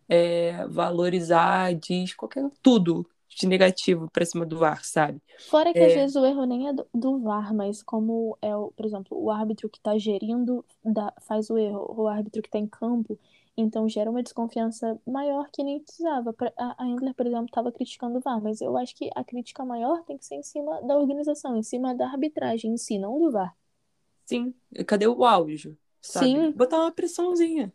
é, 0.07 0.67
valorizar, 0.67 1.73
diz 1.73 2.13
qualquer 2.13 2.47
tudo 2.61 3.03
de 3.35 3.47
negativo 3.47 4.09
pra 4.11 4.25
cima 4.25 4.45
do 4.45 4.57
VAR, 4.57 4.83
sabe? 4.85 5.21
Fora 5.37 5.73
que 5.73 5.79
É. 5.79 5.85
às 5.85 5.93
vezes 5.93 6.15
o 6.15 6.25
erro 6.25 6.45
nem 6.45 6.67
é 6.69 6.73
do, 6.73 6.87
do 6.93 7.19
VAR, 7.19 7.53
mas 7.53 7.83
como 7.83 8.37
é, 8.41 8.55
o, 8.55 8.71
por 8.71 8.85
exemplo, 8.85 9.17
o 9.21 9.29
árbitro 9.29 9.69
que 9.69 9.79
tá 9.79 9.97
gerindo 9.97 10.65
dá- 10.83 11.13
faz 11.21 11.49
o 11.49 11.57
erro, 11.57 11.85
o 11.97 12.07
árbitro 12.07 12.41
que 12.41 12.49
tá 12.49 12.57
em 12.57 12.67
campo, 12.67 13.19
então 13.55 13.87
gera 13.89 14.09
uma 14.09 14.23
desconfiança 14.23 14.99
maior 15.05 15.49
que 15.51 15.63
nem 15.63 15.79
precisava. 15.79 16.33
A 16.57 16.83
a 16.83 16.87
Endler, 16.87 17.13
por 17.13 17.27
exemplo, 17.27 17.51
tava 17.51 17.71
criticando 17.71 18.17
o 18.17 18.21
VAR, 18.21 18.41
mas 18.41 18.61
eu 18.61 18.75
acho 18.77 18.95
que 18.95 19.09
a 19.15 19.23
crítica 19.23 19.63
maior 19.65 20.03
tem 20.05 20.17
que 20.17 20.25
ser 20.25 20.35
em 20.35 20.43
cima 20.43 20.81
da 20.81 20.97
organização, 20.97 21.55
em 21.57 21.63
cima 21.63 21.93
da 21.95 22.07
arbitragem 22.07 22.71
em 22.73 22.77
si, 22.77 22.97
não 22.97 23.19
do 23.19 23.31
VAR. 23.31 23.55
Sim, 24.25 24.53
cadê 24.87 25.07
o 25.07 25.23
áudio? 25.25 25.77
Sabe? 26.01 26.27
Sim. 26.29 26.51
Botar 26.53 26.77
uma 26.79 26.91
pressãozinha. 26.91 27.73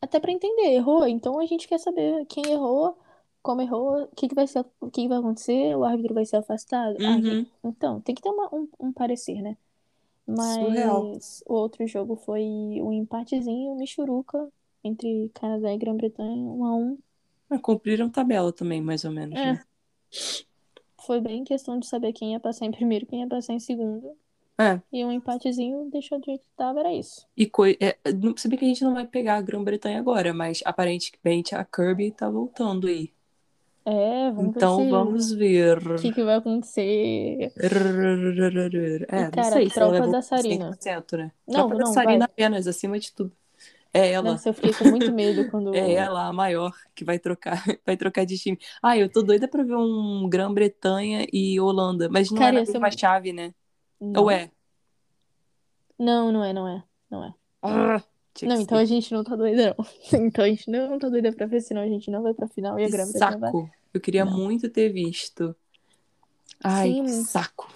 Até 0.00 0.20
pra 0.20 0.30
entender, 0.32 0.72
errou, 0.74 1.06
então 1.06 1.38
a 1.40 1.46
gente 1.46 1.66
quer 1.66 1.78
saber 1.78 2.26
quem 2.26 2.44
errou, 2.52 2.96
como 3.44 3.60
errou, 3.60 4.04
o 4.04 4.08
que 4.16 4.26
que 4.26 4.34
vai 4.34 4.46
ser, 4.46 4.64
o 4.80 4.90
que 4.90 5.02
que 5.02 5.08
vai 5.08 5.18
acontecer, 5.18 5.76
o 5.76 5.84
árbitro 5.84 6.14
vai 6.14 6.24
ser 6.24 6.36
afastado. 6.38 6.96
Ah, 7.00 7.16
Uhum. 7.16 7.46
Então, 7.62 8.00
tem 8.00 8.14
que 8.14 8.22
ter 8.22 8.30
uma- 8.30 8.48
um, 8.52 8.66
um 8.80 8.92
parecer, 8.92 9.40
né? 9.42 9.56
Surreal. 10.26 11.04
Mas 11.12 11.44
o 11.46 11.52
outro 11.54 11.86
jogo 11.86 12.16
foi 12.16 12.42
um 12.42 12.90
empatezinho, 12.92 13.76
Michuruca, 13.76 14.48
entre 14.82 15.30
Canadá 15.34 15.72
e 15.72 15.78
Grã-Bretanha, 15.78 16.34
um 16.42 16.64
a 16.64 16.74
um. 16.74 16.98
Ah, 17.50 17.58
cumpriram 17.58 18.08
tabela 18.08 18.50
também, 18.52 18.80
mais 18.80 19.04
ou 19.04 19.10
menos. 19.12 19.38
É. 19.38 19.52
né? 19.52 19.64
Foi 21.06 21.20
bem 21.20 21.44
questão 21.44 21.78
de 21.78 21.86
saber 21.86 22.12
quem 22.14 22.32
ia 22.32 22.40
passar 22.40 22.64
em 22.64 22.70
primeiro, 22.70 23.04
quem 23.06 23.20
ia 23.20 23.28
passar 23.28 23.52
em 23.52 23.60
segundo. 23.60 24.16
É. 24.58 24.80
E 24.92 25.04
um 25.04 25.12
empatezinho 25.12 25.90
deixou 25.90 26.18
do 26.18 26.24
jeito 26.24 26.40
que 26.40 26.56
tava, 26.56 26.80
era 26.80 26.92
isso. 26.94 27.26
E 27.36 27.44
coi... 27.46 27.76
é, 27.80 27.98
não- 28.12 28.36
se 28.36 28.48
bem 28.48 28.58
que 28.58 28.64
a 28.64 28.68
gente 28.68 28.82
não 28.84 28.94
vai 28.94 29.06
pegar 29.06 29.36
a 29.36 29.42
Grã-Bretanha 29.42 29.98
agora, 29.98 30.32
mas 30.32 30.62
aparentemente 30.64 31.54
a 31.54 31.64
Kirby 31.64 32.10
tá 32.12 32.30
voltando 32.30 32.86
aí. 32.86 33.12
É, 33.86 34.30
vamos 34.30 34.56
Então 34.56 34.78
ver 34.78 34.84
se- 34.84 34.90
vamos 34.90 35.32
ver. 35.32 35.78
o 35.92 35.96
que, 35.96 36.12
que 36.12 36.24
vai 36.24 36.36
acontecer. 36.36 37.52
É, 37.54 37.56
E, 37.56 39.24
não 39.24 39.30
cara, 39.30 39.52
sei 39.52 39.68
se 39.68 39.74
tropa 39.74 39.96
ela 39.96 40.06
levou 40.06 40.12
da 40.12 40.22
Sarina. 40.22 40.70
100%, 40.72 41.16
né? 41.18 41.32
Não, 41.46 41.54
tropa 41.54 41.74
da 41.76 41.84
não, 41.84 41.92
Sarina 41.92 42.18
vai. 42.20 42.24
apenas, 42.26 42.66
acima 42.66 42.98
de 42.98 43.12
tudo. 43.12 43.32
É 43.92 44.10
ela. 44.10 44.32
Nossa, 44.32 44.48
eu 44.48 44.54
fiquei 44.54 44.72
com 44.72 44.84
muito 44.90 45.12
medo 45.12 45.48
quando. 45.50 45.72
É 45.74 45.92
ela, 45.92 46.26
a 46.26 46.32
maior, 46.32 46.72
que 46.94 47.04
vai 47.04 47.18
trocar, 47.18 47.62
vai 47.86 47.96
trocar 47.96 48.24
de 48.24 48.36
time. 48.38 48.58
Ah, 48.82 48.96
eu 48.98 49.08
tô 49.08 49.22
doida 49.22 49.46
pra 49.46 49.62
ver 49.62 49.76
um 49.76 50.28
Grã-Bretanha 50.28 51.26
e 51.32 51.60
Holanda, 51.60 52.08
mas 52.08 52.30
não 52.30 52.38
Cara, 52.38 52.56
é 52.56 52.60
na 52.60 52.66
ser 52.66 52.78
muito- 52.80 52.98
chave, 52.98 53.32
né? 53.32 53.54
Não. 54.00 54.22
Ou 54.22 54.30
é? 54.30 54.50
Não, 55.98 56.32
não 56.32 56.42
é, 56.44 56.52
não 56.52 56.66
é. 56.66 56.82
Não 57.10 57.24
é. 57.24 57.34
Ah, 57.62 58.02
tinha 58.34 58.48
Não, 58.48 58.60
então 58.60 58.76
ser. 58.78 58.82
a 58.82 58.84
gente 58.84 59.12
não 59.12 59.22
tá 59.22 59.36
doida, 59.36 59.74
não. 59.78 59.86
Então 60.26 60.44
a 60.44 60.48
gente 60.48 60.68
não 60.70 60.98
tá 60.98 61.08
doida 61.08 61.32
pra 61.32 61.46
ver, 61.46 61.60
senão 61.60 61.82
a 61.82 61.88
gente 61.88 62.10
não 62.10 62.22
vai 62.22 62.34
pra 62.34 62.48
final 62.48 62.78
e 62.78 62.84
a 62.84 62.88
vai. 62.88 62.98
saco. 63.06 63.70
Eu 63.92 64.00
queria 64.00 64.24
Não. 64.24 64.36
muito 64.36 64.68
ter 64.68 64.92
visto. 64.92 65.54
Ai, 66.62 66.92
Sim. 66.92 67.24
saco. 67.24 67.72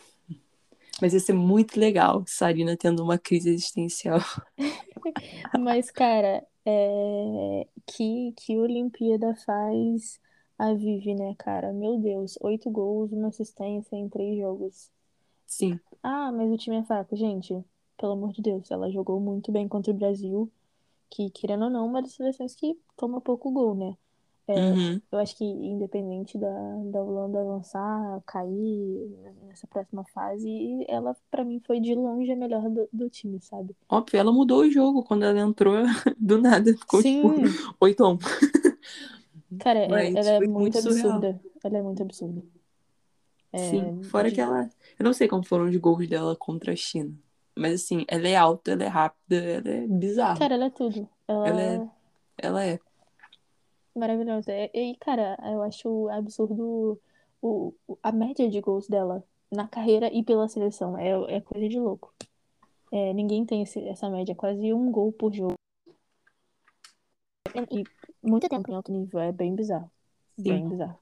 Mas 1.01 1.15
ia 1.15 1.21
ser 1.21 1.33
muito 1.33 1.79
legal, 1.79 2.25
Sarina 2.27 2.77
tendo 2.77 3.05
uma 3.05 3.17
crise 3.17 3.51
existencial. 3.51 4.19
Mas, 5.59 5.93
cara, 5.93 6.45
é... 6.67 7.67
que, 7.87 8.33
que 8.37 8.59
Olimpíada 8.59 9.35
faz 9.47 10.21
a 10.59 10.75
Vivi, 10.75 11.15
né, 11.15 11.35
cara? 11.39 11.73
Meu 11.73 11.99
Deus, 11.99 12.37
oito 12.41 12.69
gols, 12.69 13.13
uma 13.13 13.29
assistência 13.29 13.95
em 13.95 14.09
três 14.09 14.39
jogos. 14.39 14.91
Sim. 15.47 15.79
Ah, 16.03 16.33
mas 16.33 16.51
o 16.51 16.59
time 16.59 16.77
é 16.77 16.85
fraco, 16.85 17.17
gente. 17.17 17.65
Pelo 17.99 18.13
amor 18.13 18.33
de 18.33 18.41
Deus, 18.41 18.71
ela 18.71 18.91
jogou 18.91 19.21
muito 19.21 19.53
bem 19.53 19.69
contra 19.69 19.93
o 19.93 19.95
Brasil, 19.95 20.51
que, 21.11 21.31
querendo 21.31 21.65
ou 21.65 21.71
não, 21.71 21.85
é 21.87 21.89
uma 21.89 22.03
das 22.03 22.13
seleções 22.13 22.55
que 22.55 22.79
toma 22.97 23.21
pouco 23.21 23.51
gol, 23.51 23.75
né? 23.75 23.97
É, 24.47 24.55
Uhum. 24.55 25.01
Eu 25.13 25.19
acho 25.19 25.37
que 25.37 25.45
independente 25.45 26.39
da, 26.39 26.49
da 26.91 27.03
Holanda 27.03 27.41
avançar, 27.41 28.23
cair 28.27 29.11
nessa 29.47 29.67
próxima 29.67 30.05
fase, 30.05 30.85
ela 30.89 31.15
pra 31.31 31.45
mim 31.45 31.61
foi 31.67 31.81
de 31.81 31.95
longe 31.95 32.33
a 32.33 32.37
melhor 32.37 32.63
do, 32.71 32.89
do 32.91 33.11
time, 33.11 33.39
sabe? 33.43 33.77
Óbvio, 33.89 34.19
ela 34.19 34.33
mudou 34.33 34.61
o 34.61 34.71
jogo 34.71 35.03
quando 35.03 35.25
ela 35.25 35.39
entrou 35.39 35.75
do 36.19 36.41
nada. 36.41 36.73
Ficou 36.75 37.03
Sim, 37.03 37.23
tipo 37.23 37.75
8 37.81 38.05
a 38.05 38.09
1. 38.11 38.19
cara, 39.61 39.81
é- 39.81 39.89
Mas 39.89 40.15
ela 40.15 40.31
é 40.31 40.41
muito 40.41 40.59
muito 40.61 40.79
absurda. 40.79 41.41
Ela 41.63 41.79
é 41.79 41.83
muito 41.83 42.03
absurda. 42.03 42.43
É, 43.53 43.59
Sim, 43.59 44.03
fora 44.05 44.31
que 44.31 44.41
ela. 44.41 44.71
Eu 44.99 45.05
não 45.05 45.13
sei 45.13 45.29
como 45.29 45.45
foram 45.45 45.69
os 45.69 45.77
gols 45.77 46.09
dela 46.09 46.35
contra 46.37 46.73
a 46.73 46.77
China. 46.77 47.13
Mas 47.59 47.83
assim, 47.83 48.05
ela 48.09 48.29
é 48.29 48.37
alta, 48.37 48.71
ela 48.73 48.85
é 48.85 48.89
rápida, 48.89 49.37
ela 49.37 49.69
é 49.69 49.87
bizarra. 49.87 50.39
Cara, 50.39 50.55
ela 50.55 50.67
é 50.67 50.71
tudo. 50.71 51.09
Ela, 51.27 51.49
Ela 51.49 51.63
é- 51.63 51.89
Ela 52.41 52.65
é. 52.65 52.81
maravilhosa. 53.95 54.53
E, 54.73 54.95
cara, 55.01 55.37
eu 55.53 55.63
acho 55.63 56.09
absurdo 56.09 57.01
o, 57.43 57.75
o- 57.89 57.99
a 58.03 58.13
média 58.13 58.49
de 58.49 58.61
gols 58.61 58.89
dela 58.89 59.25
na 59.51 59.67
carreira 59.67 60.13
e 60.13 60.23
pela 60.23 60.49
seleção. 60.49 60.97
É, 60.97 61.11
é 61.37 61.41
coisa 61.41 61.69
de 61.69 61.79
louco. 61.81 62.15
É, 62.93 63.13
ninguém 63.13 63.45
tem 63.45 63.63
esse- 63.63 63.87
essa 63.89 64.09
média, 64.09 64.35
quase 64.35 64.73
um 64.73 64.91
gol 64.91 65.13
por 65.13 65.35
jogo. 65.35 65.55
E 67.71 67.85
muito 68.23 68.49
tempo 68.49 68.71
em 68.71 68.75
alto 68.75 68.93
nível, 68.93 69.19
é 69.21 69.33
bem 69.33 69.55
bizarro. 69.55 69.91
Sim. 70.37 70.43
Bem 70.45 70.69
bizarro. 70.69 70.99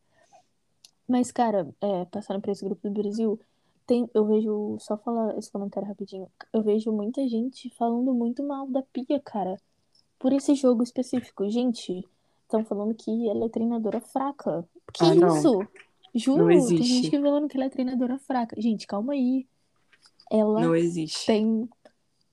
Mas, 1.07 1.31
cara, 1.31 1.69
é, 1.81 2.05
passando 2.07 2.40
por 2.40 2.51
esse 2.51 2.64
grupo 2.64 2.88
do 2.88 3.03
Brasil, 3.03 3.38
tem, 3.87 4.09
eu 4.14 4.25
vejo, 4.27 4.77
só 4.81 4.96
falar 4.96 5.37
esse 5.38 5.51
comentário 5.51 5.88
rapidinho. 5.88 6.27
Eu 6.53 6.62
vejo 6.62 6.90
muita 6.92 7.27
gente 7.29 7.70
falando 7.70 8.12
muito 8.14 8.42
mal 8.42 8.66
da 8.66 8.83
Pia, 8.83 9.20
cara. 9.20 9.57
Por 10.18 10.33
esse 10.33 10.55
jogo 10.55 10.83
específico. 10.83 11.49
Gente, 11.49 12.05
estão 12.42 12.64
falando 12.64 12.94
que 12.94 13.29
ela 13.29 13.44
é 13.44 13.49
treinadora 13.49 14.01
fraca. 14.01 14.66
Que 14.92 15.05
Ah, 15.05 15.14
não. 15.14 15.37
isso? 15.37 15.61
Juro, 16.14 16.42
Não 16.42 16.49
tem 16.49 16.57
existe. 16.57 16.85
gente 16.85 17.11
que 17.11 17.20
falando 17.20 17.49
que 17.49 17.57
ela 17.57 17.66
é 17.66 17.68
treinadora 17.70 18.18
fraca. 18.18 18.61
Gente, 18.61 18.87
calma 18.87 19.12
aí. 19.12 19.46
Ela 20.31 20.61
Não 20.62 20.75
existe. 20.75 21.27
tem 21.27 21.68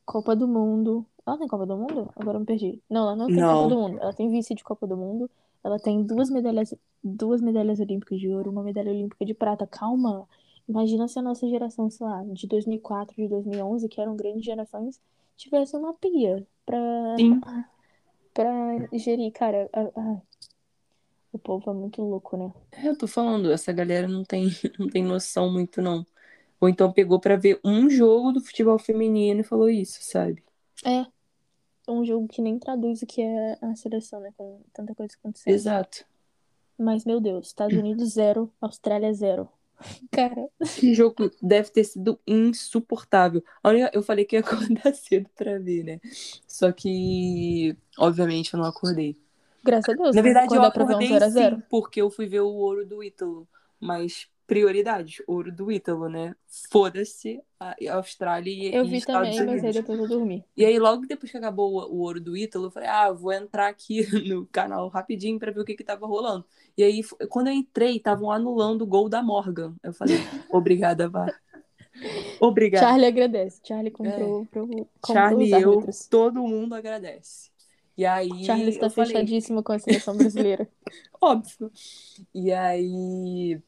Copa 0.06 0.36
do 0.36 0.48
Mundo. 0.48 1.06
Ela 1.26 1.38
tem 1.38 1.48
Copa 1.48 1.66
do 1.66 1.78
Mundo? 1.78 2.10
Agora 2.16 2.38
eu 2.38 2.40
me 2.40 2.46
perdi. 2.46 2.82
Não, 2.90 3.02
ela 3.04 3.16
não 3.16 3.28
tem 3.28 3.36
Não. 3.38 3.54
Copa 3.64 3.70
do 3.76 3.82
Mundo. 3.82 4.00
Ela 4.02 4.14
tem 4.14 4.30
vice 4.30 4.56
de 4.56 4.64
Copa 4.64 4.88
do 4.88 4.96
Mundo. 4.98 5.30
Ela 5.64 5.78
tem 5.80 6.02
duas 6.04 6.30
medalhas, 6.30 6.74
duas 7.04 7.42
medalhas 7.42 7.80
olímpicas 7.80 8.20
de 8.20 8.30
ouro, 8.30 8.50
uma 8.52 8.64
medalha 8.64 8.92
olímpica 8.92 9.26
de 9.26 9.34
prata. 9.34 9.68
Calma. 9.68 10.28
Imagina 10.68 11.08
se 11.08 11.20
a 11.20 11.22
nossa 11.22 11.48
geração, 11.48 11.90
sei 11.90 12.06
lá, 12.08 12.24
de 12.24 12.48
2004, 12.48 13.16
de 13.16 13.28
2011, 13.28 13.90
que 13.90 14.00
eram 14.02 14.16
grandes 14.16 14.44
gerações, 14.46 15.00
tivesse 15.36 15.76
uma 15.76 15.94
pia 15.94 16.46
pra, 16.66 16.78
Sim. 17.18 17.42
pra 18.34 18.52
gerir. 18.98 19.32
Cara, 19.32 19.70
a- 19.74 19.82
a- 20.00 20.22
o 21.32 21.40
povo 21.40 21.70
é 21.70 21.74
muito 21.74 22.02
louco, 22.02 22.38
né? 22.38 22.54
É, 22.72 22.88
Eu 22.88 22.98
tô 22.98 23.08
falando, 23.08 23.52
essa 23.52 23.72
galera 23.74 24.08
não 24.08 24.24
tem, 24.24 24.48
não 24.80 24.88
tem 24.90 25.04
noção 25.04 25.52
muito, 25.52 25.82
não. 25.82 26.06
Ou 26.62 26.70
então 26.70 26.92
pegou 26.94 27.20
pra 27.20 27.36
ver 27.36 27.60
um 27.64 27.90
jogo 27.90 28.32
do 28.32 28.42
futebol 28.42 28.80
feminino 28.80 29.42
e 29.42 29.44
falou 29.44 29.70
isso, 29.70 30.00
sabe? 30.02 30.44
É. 30.86 31.06
Um 31.92 32.06
jogo 32.06 32.28
que 32.28 32.42
nem 32.42 32.60
traduz 32.60 33.02
o 33.02 33.06
que 33.06 33.22
é 33.22 33.58
a 33.62 33.76
seleção, 33.76 34.20
né? 34.22 34.32
Com 34.38 34.62
tanta 34.74 34.96
coisa 34.96 35.16
acontecendo. 35.20 35.54
Exato. 35.54 36.06
Mas, 36.78 37.04
meu 37.06 37.20
Deus, 37.20 37.48
Estados 37.48 37.78
Unidos 37.78 38.14
zero, 38.14 38.52
Austrália 38.62 39.14
zero. 39.14 39.50
Cara, 40.12 40.48
Que 40.76 40.94
jogo 40.96 41.30
deve 41.42 41.70
ter 41.72 41.84
sido 41.84 42.20
insuportável. 42.28 43.44
A 43.62 43.70
única- 43.70 43.92
Eu 43.94 44.02
falei 44.04 44.26
que 44.26 44.36
ia 44.36 44.42
acordar 44.82 44.94
cedo 44.96 45.30
pra 45.36 45.60
ver, 45.60 45.84
né? 45.84 46.02
Só 46.48 46.72
que, 46.72 47.78
obviamente, 47.98 48.54
eu 48.54 48.60
não 48.60 48.66
acordei. 48.68 49.18
graças 49.64 49.90
a 49.90 49.98
Deus, 49.98 50.18
Na 50.18 50.22
né? 50.22 50.22
verdade, 50.22 50.56
eu 50.56 50.64
acordei 50.66 51.06
0 51.06 51.26
a 51.26 51.30
0 51.30 51.60
sim, 51.60 51.64
porque 51.70 52.02
eu 52.02 52.10
fui 52.10 52.28
ver 52.28 52.42
o 52.42 52.48
ouro 52.50 52.86
do 52.86 53.04
Ítalo. 53.04 53.48
Mas 53.80 54.28
prioridades, 54.46 55.22
ouro 55.28 55.52
do 55.52 55.72
Ítalo, 55.72 56.10
né? 56.10 56.36
Foda-se 56.70 57.42
a 57.60 57.76
Austrália 57.94 58.52
e, 58.52 58.76
Eu 58.76 58.86
vi 58.86 58.98
Estados 58.98 59.30
também, 59.30 59.46
mas 59.46 59.56
aí 59.56 59.70
Unidos. 59.70 59.76
depois 59.76 60.00
eu 60.00 60.08
dormi. 60.08 60.44
E 60.56 60.66
aí, 60.66 60.78
logo 60.78 61.06
depois 61.06 61.32
que 61.32 61.38
acabou 61.38 61.74
o, 61.74 62.00
ouro 62.00 62.20
do 62.20 62.36
Ítalo, 62.36 62.66
eu 62.66 62.72
falei, 62.72 62.90
ah, 62.90 63.12
vou 63.12 63.32
entrar 63.32 63.68
aqui 63.68 64.02
no 64.28 64.46
canal 64.48 64.90
rapidinho 64.90 65.40
pra 65.40 65.52
ver 65.52 65.62
o 65.62 65.66
que 65.66 65.76
que 65.76 65.84
tava 65.84 66.06
rolando. 66.06 66.46
E 66.78 66.84
aí, 66.84 67.02
quando 67.30 67.48
eu 67.48 67.54
entrei, 67.54 67.98
estavam 67.98 68.32
anulando 68.32 68.82
o 68.82 68.88
gol 68.88 69.08
da 69.08 69.24
Morgan. 69.24 69.76
Eu 69.82 69.94
falei, 69.94 70.18
obrigada, 70.52 71.10
Vá. 71.10 71.28
Obrigada. 72.40 72.86
Charlie 72.86 73.08
agradece. 73.08 73.62
Charlie 73.64 73.92
comprou, 73.92 74.46
pro, 74.48 74.68
comprou 74.68 74.88
Charlie 75.06 75.50
e 75.50 75.62
eu, 75.62 75.86
todo 76.10 76.42
mundo 76.42 76.74
agradece. 76.74 77.52
E 77.96 78.06
aí, 78.06 78.44
Charlie 78.44 78.70
está 78.70 78.88
eu 78.88 78.90
falei, 78.90 79.12
fechadíssimo 79.12 79.62
com 79.62 79.72
a 79.72 79.80
seleção 79.80 80.18
brasileira. 80.18 80.68
óbvio. 81.22 81.72
E 82.34 82.52
aí, 82.52 83.62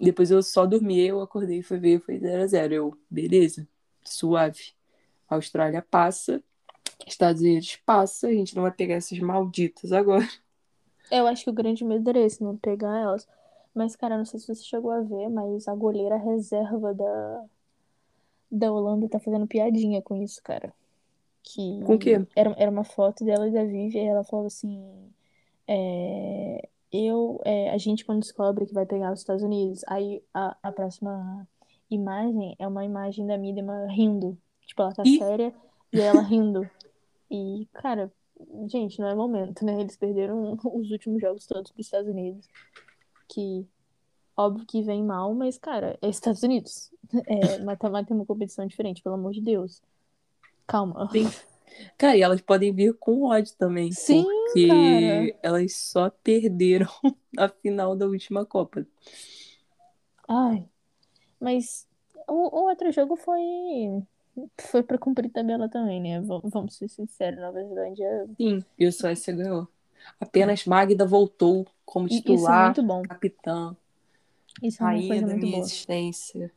depois 0.00 0.30
eu 0.30 0.42
só 0.42 0.66
dormi, 0.66 1.00
eu 1.00 1.20
acordei 1.20 1.58
e 1.58 1.62
fui 1.62 1.78
ver, 1.78 2.00
foi 2.00 2.18
0x0. 2.18 2.72
Eu, 2.72 2.98
beleza, 3.10 3.66
suave. 4.04 4.74
A 5.28 5.36
Austrália 5.36 5.82
passa, 5.82 6.42
Estados 7.06 7.42
Unidos 7.42 7.76
passa, 7.84 8.28
a 8.28 8.32
gente 8.32 8.54
não 8.54 8.62
vai 8.62 8.72
pegar 8.72 8.94
essas 8.96 9.18
malditas 9.18 9.92
agora. 9.92 10.26
Eu 11.10 11.26
acho 11.26 11.44
que 11.44 11.50
o 11.50 11.52
grande 11.52 11.84
medo 11.84 12.08
era 12.10 12.18
esse, 12.20 12.42
não 12.42 12.56
pegar 12.56 12.98
elas. 12.98 13.26
Mas, 13.74 13.94
cara, 13.94 14.16
não 14.16 14.24
sei 14.24 14.40
se 14.40 14.46
você 14.46 14.62
chegou 14.64 14.90
a 14.90 15.00
ver, 15.02 15.28
mas 15.28 15.68
a 15.68 15.74
goleira 15.74 16.16
reserva 16.16 16.94
da, 16.94 17.44
da 18.50 18.72
Holanda 18.72 19.08
tá 19.08 19.20
fazendo 19.20 19.46
piadinha 19.46 20.00
com 20.02 20.16
isso, 20.16 20.42
cara. 20.42 20.72
Que 21.42 21.80
Com 21.84 21.94
o 21.94 21.98
quê? 21.98 22.26
Era, 22.34 22.54
era 22.58 22.70
uma 22.70 22.84
foto 22.84 23.24
dela 23.24 23.48
e 23.48 23.52
da 23.52 23.64
Vivi, 23.64 23.98
e 23.98 24.06
ela 24.06 24.24
falou 24.24 24.46
assim: 24.46 24.82
é, 25.68 26.68
eu, 26.92 27.40
é, 27.44 27.70
a 27.70 27.78
gente 27.78 28.04
quando 28.04 28.20
descobre 28.20 28.66
que 28.66 28.74
vai 28.74 28.86
pegar 28.86 29.12
os 29.12 29.20
Estados 29.20 29.42
Unidos, 29.42 29.82
aí 29.88 30.22
a, 30.32 30.56
a 30.62 30.72
próxima 30.72 31.46
imagem 31.90 32.56
é 32.58 32.66
uma 32.66 32.84
imagem 32.84 33.26
da 33.26 33.38
Midema 33.38 33.86
rindo. 33.88 34.36
Tipo, 34.66 34.82
ela 34.82 34.92
tá 34.94 35.02
Ih. 35.04 35.18
séria 35.18 35.54
e 35.92 36.00
ela 36.00 36.22
rindo. 36.22 36.68
E, 37.30 37.68
cara, 37.72 38.12
gente, 38.68 39.00
não 39.00 39.08
é 39.08 39.14
momento, 39.14 39.64
né? 39.64 39.80
Eles 39.80 39.96
perderam 39.96 40.58
os 40.64 40.90
últimos 40.90 41.20
jogos 41.20 41.46
todos 41.46 41.70
pros 41.70 41.86
Estados 41.86 42.08
Unidos. 42.08 42.48
Que, 43.28 43.66
óbvio 44.36 44.66
que 44.66 44.82
vem 44.82 45.02
mal, 45.02 45.34
mas, 45.34 45.58
cara, 45.58 45.98
é 46.00 46.08
Estados 46.08 46.42
Unidos. 46.42 46.90
É, 47.28 47.58
mata-mata 47.60 48.12
é 48.12 48.16
uma 48.16 48.26
competição 48.26 48.66
diferente, 48.66 49.00
pelo 49.00 49.14
amor 49.14 49.30
de 49.30 49.40
Deus. 49.40 49.80
Calma. 50.66 51.08
Sim. 51.12 51.28
Cara, 51.98 52.16
e 52.16 52.22
elas 52.22 52.40
podem 52.40 52.74
vir 52.74 52.94
com 52.94 53.24
ódio 53.24 53.54
também. 53.56 53.94
Sim, 54.02 54.26
porque 54.54 54.56
cara. 54.62 55.36
elas 55.42 55.74
só 55.76 56.10
perderam 56.10 56.88
a 57.38 57.48
final 57.48 57.96
da 57.96 58.06
última 58.06 58.44
Copa. 58.46 58.86
Ai. 60.28 60.68
Mas 61.40 61.88
o, 62.28 62.34
o 62.34 62.68
outro 62.70 62.92
jogo 62.92 63.16
foi. 63.16 63.42
Foi 64.70 64.82
pra 64.82 64.98
cumprir 64.98 65.30
tabela 65.30 65.68
também, 65.68 66.00
né? 66.00 66.20
V- 66.20 66.40
vamos 66.44 66.76
ser 66.76 66.88
sinceros, 66.88 67.40
Nova 67.40 67.62
Zelândia. 67.64 68.28
Sim, 68.38 68.64
e 68.78 68.86
o 68.86 68.92
Suécia 68.92 69.34
ganhou. 69.34 69.68
Apenas 70.20 70.64
Magda 70.66 71.06
voltou 71.06 71.66
como 71.84 72.08
E 72.10 72.34
Isso 72.34 72.50
é 72.50 72.56
titular, 72.56 72.58
muito 72.58 72.82
bom. 72.82 73.08
capitã, 73.08 73.76
Isso 74.62 74.82
é 74.82 74.86
uma 74.86 75.02
coisa 75.02 75.26
muito 75.26 75.46
boa. 75.46 75.72
existência. 75.78 76.52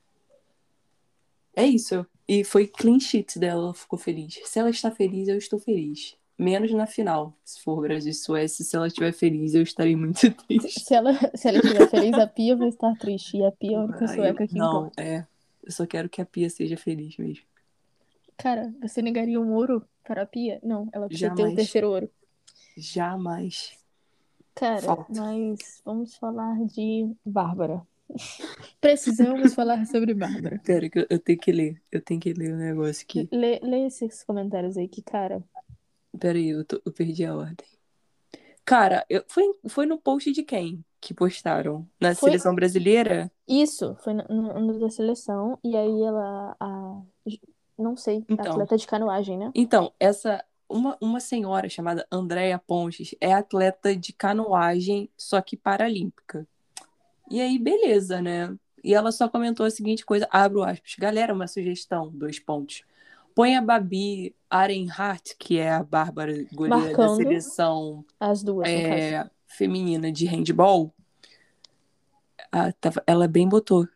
É 1.56 1.66
isso. 1.66 2.06
E 2.28 2.44
foi 2.44 2.68
clean 2.68 3.00
sheet 3.00 3.40
dela, 3.40 3.64
ela 3.66 3.74
ficou 3.74 3.98
feliz. 3.98 4.40
Se 4.46 4.60
ela 4.60 4.70
está 4.70 4.92
feliz, 4.92 5.28
eu 5.28 5.38
estou 5.38 5.60
feliz. 5.60 6.16
Menos 6.38 6.72
na 6.72 6.86
final. 6.86 7.38
Se 7.44 7.62
for 7.62 7.82
Brasil 7.82 8.12
e 8.12 8.14
Suécia, 8.14 8.64
se 8.64 8.76
ela 8.76 8.88
estiver 8.88 9.12
feliz, 9.12 9.54
eu 9.54 9.62
estarei 9.62 9.96
muito 9.96 10.32
triste. 10.48 10.80
Se 10.80 10.94
ela, 10.94 11.14
se 11.36 11.48
ela 11.48 11.58
estiver 11.58 11.90
feliz, 11.90 12.14
a 12.14 12.28
Pia 12.28 12.56
vai 12.56 12.70
estar 12.70 12.96
triste. 12.98 13.38
E 13.38 13.44
a 13.44 13.52
Pia 13.52 13.72
é 13.72 13.76
a 13.76 13.84
única 13.84 14.08
sueca 14.08 14.48
que 14.48 14.56
não, 14.56 14.92
é. 14.96 15.26
Eu 15.64 15.72
só 15.72 15.86
quero 15.86 16.08
que 16.08 16.22
a 16.22 16.26
Pia 16.26 16.50
seja 16.50 16.78
feliz 16.78 17.18
mesmo. 17.18 17.44
Cara, 18.38 18.74
você 18.82 19.02
negaria 19.02 19.40
um 19.40 19.54
ouro 19.54 19.86
para 20.04 20.22
a 20.22 20.26
Pia? 20.26 20.60
Não, 20.64 20.88
ela 20.94 21.08
precisa 21.08 21.30
ter 21.30 21.34
o 21.34 21.38
Jamais. 21.38 21.56
terceiro 21.56 21.90
ouro. 21.90 22.10
Jamais. 22.78 23.78
Cara, 24.56 24.82
Falta. 24.82 25.22
mas 25.22 25.82
vamos 25.84 26.16
falar 26.16 26.58
de 26.66 27.12
Bárbara. 27.26 27.86
Precisamos 28.82 29.54
falar 29.54 29.86
sobre 29.86 30.14
Bárbara. 30.14 30.60
Pera, 30.64 30.90
que 30.90 31.00
eu, 31.00 31.08
eu 31.10 31.20
tenho 31.20 31.40
que 31.40 31.52
ler. 31.52 31.82
Eu 31.92 32.02
tenho 32.02 32.20
que 32.20 32.34
ler 32.34 32.54
o 32.54 32.58
negócio 32.58 33.04
aqui. 33.04 33.28
Lê, 33.32 33.60
lê 33.62 33.86
esses 33.88 34.24
comentários 34.24 34.78
aí 34.78 34.88
que, 34.88 35.02
cara. 35.02 35.44
Pera 36.20 36.38
aí, 36.38 36.50
eu, 36.50 36.66
tô- 36.66 36.82
eu 36.86 36.92
perdi 36.92 37.26
a 37.26 37.36
ordem. 37.36 37.68
Cara, 38.66 39.06
eu, 39.10 39.24
foi, 39.28 39.44
foi 39.68 39.86
no 39.86 39.98
post 39.98 40.32
de 40.32 40.44
quem 40.44 40.84
que 41.02 41.14
postaram? 41.14 41.88
Na 42.00 42.14
Foi- 42.14 42.30
seleção 42.30 42.54
brasileira? 42.54 43.32
Isso, 43.48 43.96
foi 44.04 44.14
no, 44.14 44.24
no, 44.30 44.60
no 44.60 44.80
da 44.80 44.90
seleção. 44.90 45.58
E 45.64 45.76
aí 45.76 46.04
ela. 46.04 46.56
A, 46.60 47.02
não 47.78 47.96
sei, 47.96 48.24
Então. 48.30 48.52
atleta 48.52 48.78
de 48.78 48.86
canoagem, 48.86 49.38
né? 49.38 49.52
Então, 49.56 49.94
essa 50.00 50.44
uma, 50.68 50.96
uma 51.02 51.20
senhora 51.20 51.68
chamada 51.68 52.06
Andréia 52.12 52.60
Pontes 52.60 53.16
é 53.20 53.34
atleta 53.34 53.96
de 53.96 54.14
canoagem, 54.14 55.10
só 55.18 55.42
que 55.42 55.58
paralímpica. 55.58 56.46
E 57.30 57.42
aí, 57.42 57.60
beleza, 57.60 58.22
né? 58.22 58.56
E 58.84 58.94
ela 58.94 59.12
só 59.12 59.28
comentou 59.28 59.66
a 59.66 59.70
seguinte 59.70 60.06
coisa, 60.06 60.28
abro 60.32 60.64
aspas. 60.64 60.96
Galera, 60.98 61.34
uma 61.34 61.48
sugestão, 61.48 62.10
dois 62.10 62.40
pontos. 62.40 62.84
Põe 63.36 63.56
a 63.56 63.62
Babi 63.62 64.36
Arenhart, 64.50 65.34
que 65.38 65.58
é 65.58 65.72
a 65.72 65.84
Bárbara 65.84 66.34
goleira 66.54 66.88
da 66.90 66.94
Marcando. 66.94 67.16
seleção 67.18 68.06
As 68.20 68.44
duas, 68.44 68.68
é, 68.68 69.30
feminina 69.48 70.12
de 70.12 70.26
handball. 70.26 70.94
Ah, 72.52 72.72
tava- 72.74 73.04
ela 73.06 73.28
bem 73.28 73.48
botou 73.48 73.88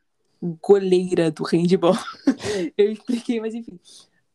goleira 0.62 1.32
do 1.32 1.43
handball. 1.43 1.93
Eu 2.78 2.91
expliquei, 2.91 3.39
mas 3.39 3.53
enfim. 3.55 3.80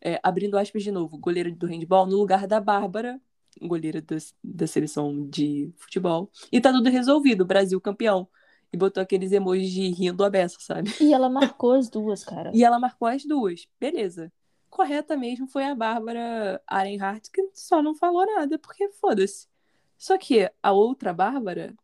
É, 0.01 0.18
abrindo 0.23 0.57
aspas 0.57 0.83
de 0.83 0.91
novo, 0.91 1.18
goleira 1.18 1.51
do 1.51 1.66
handball 1.66 2.07
no 2.07 2.16
lugar 2.16 2.47
da 2.47 2.61
Bárbara, 2.61 3.20
goleira 3.61 4.01
da, 4.01 4.16
da 4.43 4.66
seleção 4.66 5.29
de 5.29 5.70
futebol. 5.77 6.31
E 6.51 6.61
tá 6.61 6.73
tudo 6.73 6.89
resolvido, 6.89 7.45
Brasil 7.45 7.81
campeão. 7.81 8.29
E 8.73 8.77
botou 8.77 9.03
aqueles 9.03 9.33
emojis 9.33 9.71
de 9.71 9.89
rindo 9.89 10.25
a 10.25 10.31
beça, 10.31 10.57
sabe? 10.61 10.93
E 11.01 11.12
ela 11.12 11.29
marcou 11.29 11.73
as 11.73 11.89
duas, 11.89 12.25
cara. 12.25 12.51
E 12.55 12.64
ela 12.64 12.79
marcou 12.79 13.09
as 13.09 13.25
duas. 13.25 13.66
Beleza. 13.81 14.31
Correta 14.69 15.16
mesmo 15.16 15.49
foi 15.49 15.64
a 15.64 15.75
Bárbara 15.75 16.61
Arenhart, 16.66 17.29
que 17.33 17.43
só 17.55 17.83
não 17.83 17.95
falou 17.95 18.27
nada, 18.27 18.59
porque 18.59 18.91
foda-se. 18.91 19.47
Só 19.97 20.19
que 20.19 20.51
a 20.62 20.73
outra 20.73 21.12
Bárbara, 21.12 21.75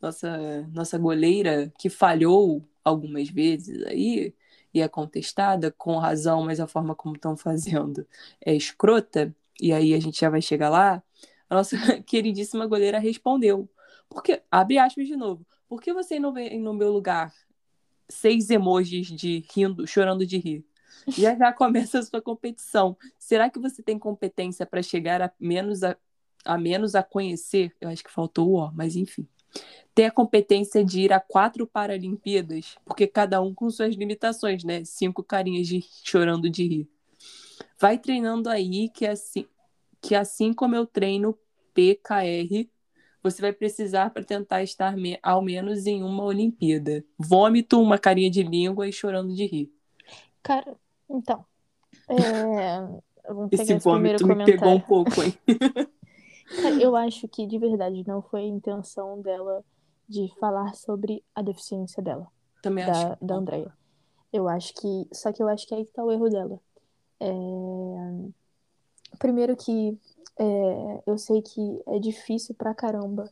nossa, 0.00 0.68
nossa 0.72 0.98
goleira, 0.98 1.72
que 1.78 1.88
falhou 1.88 2.62
algumas 2.84 3.28
vezes 3.30 3.82
aí, 3.86 4.34
e 4.72 4.80
é 4.80 4.88
contestada, 4.88 5.72
com 5.76 5.96
razão, 5.96 6.44
mas 6.44 6.60
a 6.60 6.66
forma 6.66 6.94
como 6.94 7.14
estão 7.16 7.36
fazendo 7.36 8.06
é 8.44 8.54
escrota, 8.54 9.34
e 9.60 9.72
aí 9.72 9.94
a 9.94 10.00
gente 10.00 10.20
já 10.20 10.30
vai 10.30 10.42
chegar 10.42 10.68
lá, 10.68 11.02
a 11.48 11.54
nossa 11.56 11.76
queridíssima 12.02 12.66
goleira 12.66 12.98
respondeu. 12.98 13.68
Porque, 14.08 14.42
abre 14.50 14.78
aspas 14.78 15.06
de 15.06 15.16
novo, 15.16 15.44
por 15.68 15.80
que 15.80 15.92
você 15.92 16.18
não 16.18 16.32
vem 16.32 16.58
no 16.58 16.72
meu 16.72 16.90
lugar 16.90 17.32
seis 18.08 18.50
emojis 18.50 19.06
de 19.06 19.44
rindo, 19.54 19.86
chorando 19.86 20.26
de 20.26 20.38
rir. 20.38 20.64
Já 21.08 21.36
já 21.36 21.52
começa 21.52 21.98
a 21.98 22.02
sua 22.02 22.22
competição. 22.22 22.96
Será 23.18 23.50
que 23.50 23.58
você 23.58 23.82
tem 23.82 23.98
competência 23.98 24.64
para 24.64 24.82
chegar 24.82 25.20
a 25.20 25.30
menos 25.38 25.82
a, 25.82 25.96
a 26.44 26.58
menos 26.58 26.94
a 26.94 27.02
conhecer? 27.02 27.74
Eu 27.80 27.88
acho 27.88 28.02
que 28.02 28.10
faltou 28.10 28.50
o 28.50 28.54
ó, 28.54 28.70
mas 28.72 28.96
enfim. 28.96 29.28
Ter 29.94 30.04
a 30.04 30.10
competência 30.10 30.84
de 30.84 31.00
ir 31.02 31.12
a 31.12 31.20
quatro 31.20 31.66
Paralimpíadas, 31.66 32.76
porque 32.84 33.06
cada 33.06 33.40
um 33.40 33.54
com 33.54 33.70
suas 33.70 33.94
limitações, 33.94 34.62
né? 34.64 34.84
Cinco 34.84 35.22
carinhas 35.22 35.66
de 35.66 35.84
chorando 36.04 36.48
de 36.48 36.66
rir. 36.66 36.88
Vai 37.80 37.98
treinando 37.98 38.48
aí 38.48 38.88
que 38.88 39.06
assim, 39.06 39.46
que 40.00 40.14
assim 40.14 40.52
como 40.52 40.74
eu 40.74 40.86
treino 40.86 41.36
PKR, 41.74 42.68
você 43.22 43.42
vai 43.42 43.52
precisar 43.52 44.10
para 44.10 44.24
tentar 44.24 44.62
estar 44.62 44.96
me 44.96 45.18
ao 45.22 45.42
menos 45.42 45.86
em 45.86 46.02
uma 46.02 46.24
Olimpíada. 46.24 47.04
Vômito, 47.18 47.80
uma 47.80 47.98
carinha 47.98 48.30
de 48.30 48.42
língua 48.42 48.88
e 48.88 48.92
chorando 48.92 49.34
de 49.34 49.46
rir. 49.46 49.72
Cara, 50.42 50.76
então. 51.08 51.44
É... 52.08 52.78
Vamos 53.28 53.50
pegar 53.50 53.62
Esse 53.62 53.78
vômito 53.78 54.26
me 54.26 54.44
pegou 54.44 54.72
um 54.72 54.80
pouco, 54.80 55.22
hein? 55.22 55.34
Eu 56.80 56.96
acho 56.96 57.28
que 57.28 57.46
de 57.46 57.58
verdade 57.58 58.02
não 58.06 58.22
foi 58.22 58.40
a 58.40 58.46
intenção 58.46 59.20
dela 59.20 59.62
de 60.08 60.32
falar 60.40 60.74
sobre 60.74 61.22
a 61.34 61.42
deficiência 61.42 62.02
dela, 62.02 62.26
Também 62.62 62.84
acho. 62.84 62.90
da, 62.92 63.18
da 63.20 63.34
Andrea. 63.34 63.70
Eu 64.32 64.48
acho 64.48 64.72
que. 64.74 65.06
Só 65.12 65.30
que 65.30 65.42
eu 65.42 65.48
acho 65.48 65.66
que 65.66 65.74
aí 65.74 65.84
que 65.84 65.92
tá 65.92 66.02
o 66.02 66.10
erro 66.10 66.30
dela. 66.30 66.58
É, 67.20 67.28
Primeiro 69.18 69.56
que 69.56 69.98
é, 70.38 71.02
eu 71.06 71.18
sei 71.18 71.42
que 71.42 71.82
é 71.88 71.98
difícil 71.98 72.54
pra 72.54 72.74
caramba. 72.74 73.30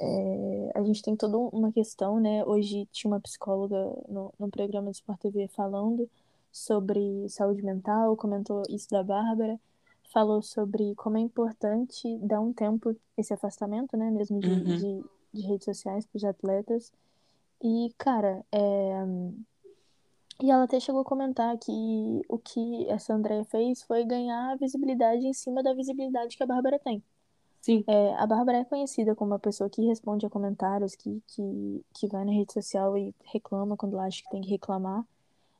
É, 0.00 0.72
a 0.74 0.82
gente 0.82 1.02
tem 1.02 1.16
toda 1.16 1.38
uma 1.38 1.72
questão, 1.72 2.20
né? 2.20 2.44
Hoje 2.44 2.86
tinha 2.92 3.10
uma 3.12 3.20
psicóloga 3.20 3.76
no, 4.08 4.32
no 4.38 4.50
programa 4.50 4.90
do 4.90 4.94
Sport 4.94 5.20
TV 5.20 5.48
falando 5.48 6.08
sobre 6.52 7.28
saúde 7.28 7.62
mental, 7.62 8.16
comentou 8.16 8.62
isso 8.68 8.88
da 8.90 9.02
Bárbara, 9.02 9.58
falou 10.12 10.42
sobre 10.42 10.94
como 10.96 11.16
é 11.18 11.20
importante 11.20 12.18
dar 12.18 12.40
um 12.40 12.52
tempo 12.52 12.94
esse 13.16 13.32
afastamento, 13.32 13.96
né? 13.96 14.10
Mesmo 14.10 14.40
de, 14.40 14.48
Uhum. 14.48 14.76
de, 14.76 15.04
de 15.34 15.46
redes 15.46 15.64
sociais 15.64 16.04
para 16.06 16.16
os 16.18 16.24
atletas. 16.24 16.92
E, 17.62 17.92
cara, 17.98 18.44
é, 18.52 19.06
e 20.40 20.50
ela 20.50 20.64
até 20.64 20.78
chegou 20.80 21.02
a 21.02 21.04
comentar 21.04 21.56
que 21.58 21.72
o 22.28 22.38
que 22.38 22.88
essa 22.88 23.14
Andrea 23.14 23.44
fez 23.44 23.82
foi 23.82 24.04
ganhar 24.04 24.56
visibilidade 24.56 25.26
em 25.26 25.32
cima 25.32 25.62
da 25.62 25.74
visibilidade 25.74 26.36
que 26.36 26.42
a 26.42 26.46
Bárbara 26.46 26.78
tem. 26.78 27.02
Sim. 27.60 27.84
É, 27.86 28.14
a 28.14 28.26
Bárbara 28.26 28.58
é 28.58 28.64
conhecida 28.64 29.14
como 29.14 29.30
uma 29.30 29.38
pessoa 29.38 29.70
que 29.70 29.86
responde 29.86 30.26
a 30.26 30.30
comentários, 30.30 30.96
que, 30.96 31.22
que, 31.28 31.84
que 31.94 32.08
vai 32.08 32.24
na 32.24 32.32
rede 32.32 32.52
social 32.52 32.98
e 32.98 33.14
reclama 33.32 33.76
quando 33.76 33.94
ela 33.94 34.06
acha 34.06 34.22
que 34.22 34.30
tem 34.30 34.40
que 34.40 34.50
reclamar. 34.50 35.04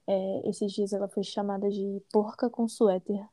É, 0.07 0.49
esses 0.49 0.73
dias 0.73 0.93
ela 0.93 1.07
foi 1.07 1.23
chamada 1.23 1.70
de 1.70 2.03
porca 2.12 2.51
com 2.51 2.66
suéter 2.66 3.25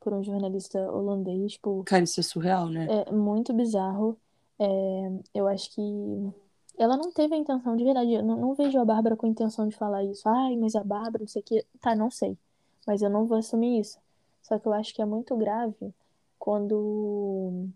por 0.00 0.14
um 0.14 0.24
jornalista 0.24 0.78
holandês. 0.90 1.52
Tipo, 1.52 1.82
Cara, 1.84 2.04
isso 2.04 2.18
é 2.18 2.22
surreal, 2.22 2.70
né? 2.70 2.86
é 2.88 3.12
muito 3.12 3.52
bizarro. 3.52 4.18
É, 4.58 5.12
eu 5.34 5.46
acho 5.46 5.70
que 5.74 6.32
ela 6.78 6.96
não 6.96 7.10
teve 7.12 7.34
a 7.34 7.38
intenção, 7.38 7.76
de 7.76 7.84
verdade. 7.84 8.12
Eu 8.12 8.22
não, 8.22 8.36
não 8.36 8.54
vejo 8.54 8.78
a 8.78 8.84
Bárbara 8.84 9.16
com 9.16 9.26
a 9.26 9.28
intenção 9.28 9.68
de 9.68 9.76
falar 9.76 10.04
isso. 10.04 10.28
Ai, 10.28 10.56
mas 10.56 10.74
a 10.74 10.82
Bárbara, 10.82 11.20
não 11.20 11.28
sei 11.28 11.42
o 11.42 11.44
quê. 11.44 11.66
Tá, 11.80 11.94
não 11.94 12.10
sei. 12.10 12.36
Mas 12.86 13.02
eu 13.02 13.10
não 13.10 13.26
vou 13.26 13.38
assumir 13.38 13.80
isso. 13.80 13.98
Só 14.42 14.58
que 14.58 14.66
eu 14.66 14.72
acho 14.72 14.94
que 14.94 15.02
é 15.02 15.04
muito 15.04 15.36
grave 15.36 15.94
quando. 16.38 17.68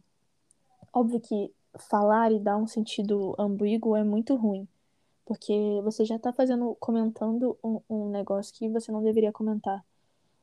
Óbvio 0.92 1.20
que 1.20 1.52
falar 1.78 2.32
e 2.32 2.38
dar 2.40 2.56
um 2.56 2.66
sentido 2.66 3.34
ambíguo 3.38 3.96
é 3.96 4.04
muito 4.04 4.34
ruim. 4.36 4.68
Porque 5.24 5.80
você 5.84 6.04
já 6.04 6.18
tá 6.18 6.32
fazendo, 6.32 6.74
comentando 6.80 7.56
um, 7.62 7.80
um 7.88 8.08
negócio 8.10 8.54
que 8.54 8.68
você 8.68 8.90
não 8.90 9.02
deveria 9.02 9.32
comentar. 9.32 9.84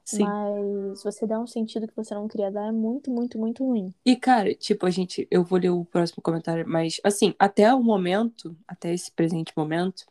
Sim. 0.05 0.25
Mas 0.25 1.03
você 1.03 1.25
dá 1.27 1.39
um 1.39 1.47
sentido 1.47 1.87
que 1.87 1.95
você 1.95 2.13
não 2.13 2.27
queria 2.27 2.51
dar 2.51 2.67
é 2.67 2.71
muito, 2.71 3.11
muito, 3.11 3.37
muito 3.39 3.65
ruim. 3.65 3.93
E, 4.05 4.15
cara, 4.15 4.53
tipo, 4.53 4.85
a 4.85 4.89
gente, 4.91 5.27
eu 5.31 5.43
vou 5.43 5.57
ler 5.59 5.71
o 5.71 5.83
próximo 5.83 6.21
comentário, 6.21 6.63
mas, 6.67 7.01
assim, 7.03 7.33
até 7.39 7.73
o 7.73 7.81
momento, 7.81 8.55
até 8.67 8.93
esse 8.93 9.11
presente 9.11 9.51
momento, 9.57 10.05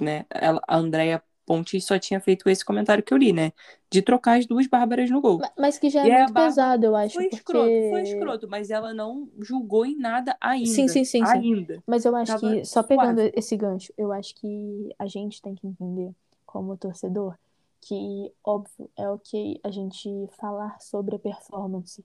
né, 0.00 0.26
ela, 0.30 0.60
a 0.68 0.76
Andrea 0.76 1.22
Pontes 1.46 1.84
só 1.84 1.98
tinha 1.98 2.20
feito 2.20 2.48
esse 2.48 2.64
comentário 2.64 3.02
que 3.02 3.12
eu 3.14 3.18
li, 3.18 3.32
né, 3.32 3.52
de 3.90 4.02
trocar 4.02 4.38
as 4.38 4.46
duas 4.46 4.66
Bárbaras 4.66 5.10
no 5.10 5.20
gol. 5.20 5.38
Ma- 5.40 5.52
Mas 5.58 5.78
que 5.78 5.90
já 5.90 6.06
E 6.06 6.10
é 6.10 6.14
a 6.16 6.18
muito 6.18 6.34
pesado, 6.34 6.84
eu 6.86 6.94
acho, 6.96 7.14
Foi 7.14 7.24
porque... 7.24 7.36
escroto, 7.36 7.88
foi 7.88 8.02
escroto, 8.02 8.48
mas 8.48 8.70
ela 8.70 8.94
não 8.94 9.28
julgou 9.40 9.86
em 9.86 9.96
nada 9.96 10.36
ainda. 10.40 10.68
Sim, 10.74 10.88
sim, 10.88 11.04
sim, 11.04 11.26
sim. 11.26 11.38
Ainda. 11.38 11.82
Mas 11.86 12.04
eu 12.04 12.14
acho 12.14 12.32
Tava 12.32 12.56
que, 12.56 12.64
só 12.64 12.82
pegando 12.82 13.20
esse 13.34 13.56
gancho, 13.56 13.92
eu 13.96 14.12
acho 14.12 14.34
que 14.34 14.94
a 14.98 15.06
gente 15.06 15.42
tem 15.42 15.54
que 15.54 15.66
entender, 15.66 16.14
como 16.46 16.76
torcedor, 16.76 17.36
que, 17.80 18.32
óbvio, 18.44 18.90
é 18.96 19.08
ok 19.08 19.60
a 19.64 19.70
gente 19.70 20.08
falar 20.38 20.80
sobre 20.80 21.16
a 21.16 21.18
performance. 21.18 22.04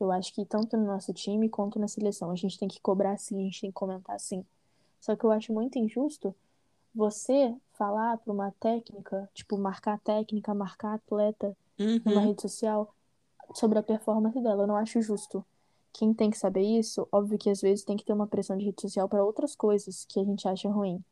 Eu 0.00 0.12
acho 0.12 0.32
que 0.34 0.44
tanto 0.44 0.76
no 0.76 0.86
nosso 0.86 1.12
time 1.12 1.48
quanto 1.48 1.78
na 1.78 1.88
seleção, 1.88 2.30
a 2.30 2.36
gente 2.36 2.58
tem 2.58 2.68
que 2.68 2.80
cobrar 2.80 3.16
sim, 3.18 3.40
a 3.40 3.44
gente 3.44 3.60
tem 3.62 3.70
que 3.70 3.74
comentar 3.74 4.18
sim. 4.20 4.44
Só 5.00 5.16
que 5.16 5.24
eu 5.24 5.30
acho 5.32 5.52
muito 5.52 5.78
injusto 5.78 6.34
você 6.94 7.54
falar 7.74 8.18
para 8.18 8.32
uma 8.32 8.52
técnica, 8.60 9.28
tipo, 9.34 9.58
marcar 9.58 9.94
a 9.94 9.98
técnica, 9.98 10.54
marcar 10.54 10.94
atleta 10.94 11.56
numa 12.04 12.20
Uhum. 12.20 12.22
rede 12.22 12.42
social 12.42 12.94
sobre 13.54 13.78
a 13.78 13.82
performance 13.82 14.40
dela. 14.40 14.64
Eu 14.64 14.66
não 14.66 14.76
acho 14.76 15.00
justo. 15.00 15.44
Quem 15.92 16.12
tem 16.14 16.30
que 16.30 16.38
saber 16.38 16.62
isso, 16.62 17.08
óbvio 17.10 17.38
que 17.38 17.50
às 17.50 17.60
vezes 17.60 17.84
tem 17.84 17.96
que 17.96 18.04
ter 18.04 18.12
uma 18.12 18.26
pressão 18.26 18.56
de 18.56 18.64
rede 18.66 18.80
social 18.82 19.08
para 19.08 19.24
outras 19.24 19.54
coisas 19.56 20.04
que 20.06 20.20
a 20.20 20.24
gente 20.24 20.46
acha 20.48 20.68
ruim. 20.70 21.02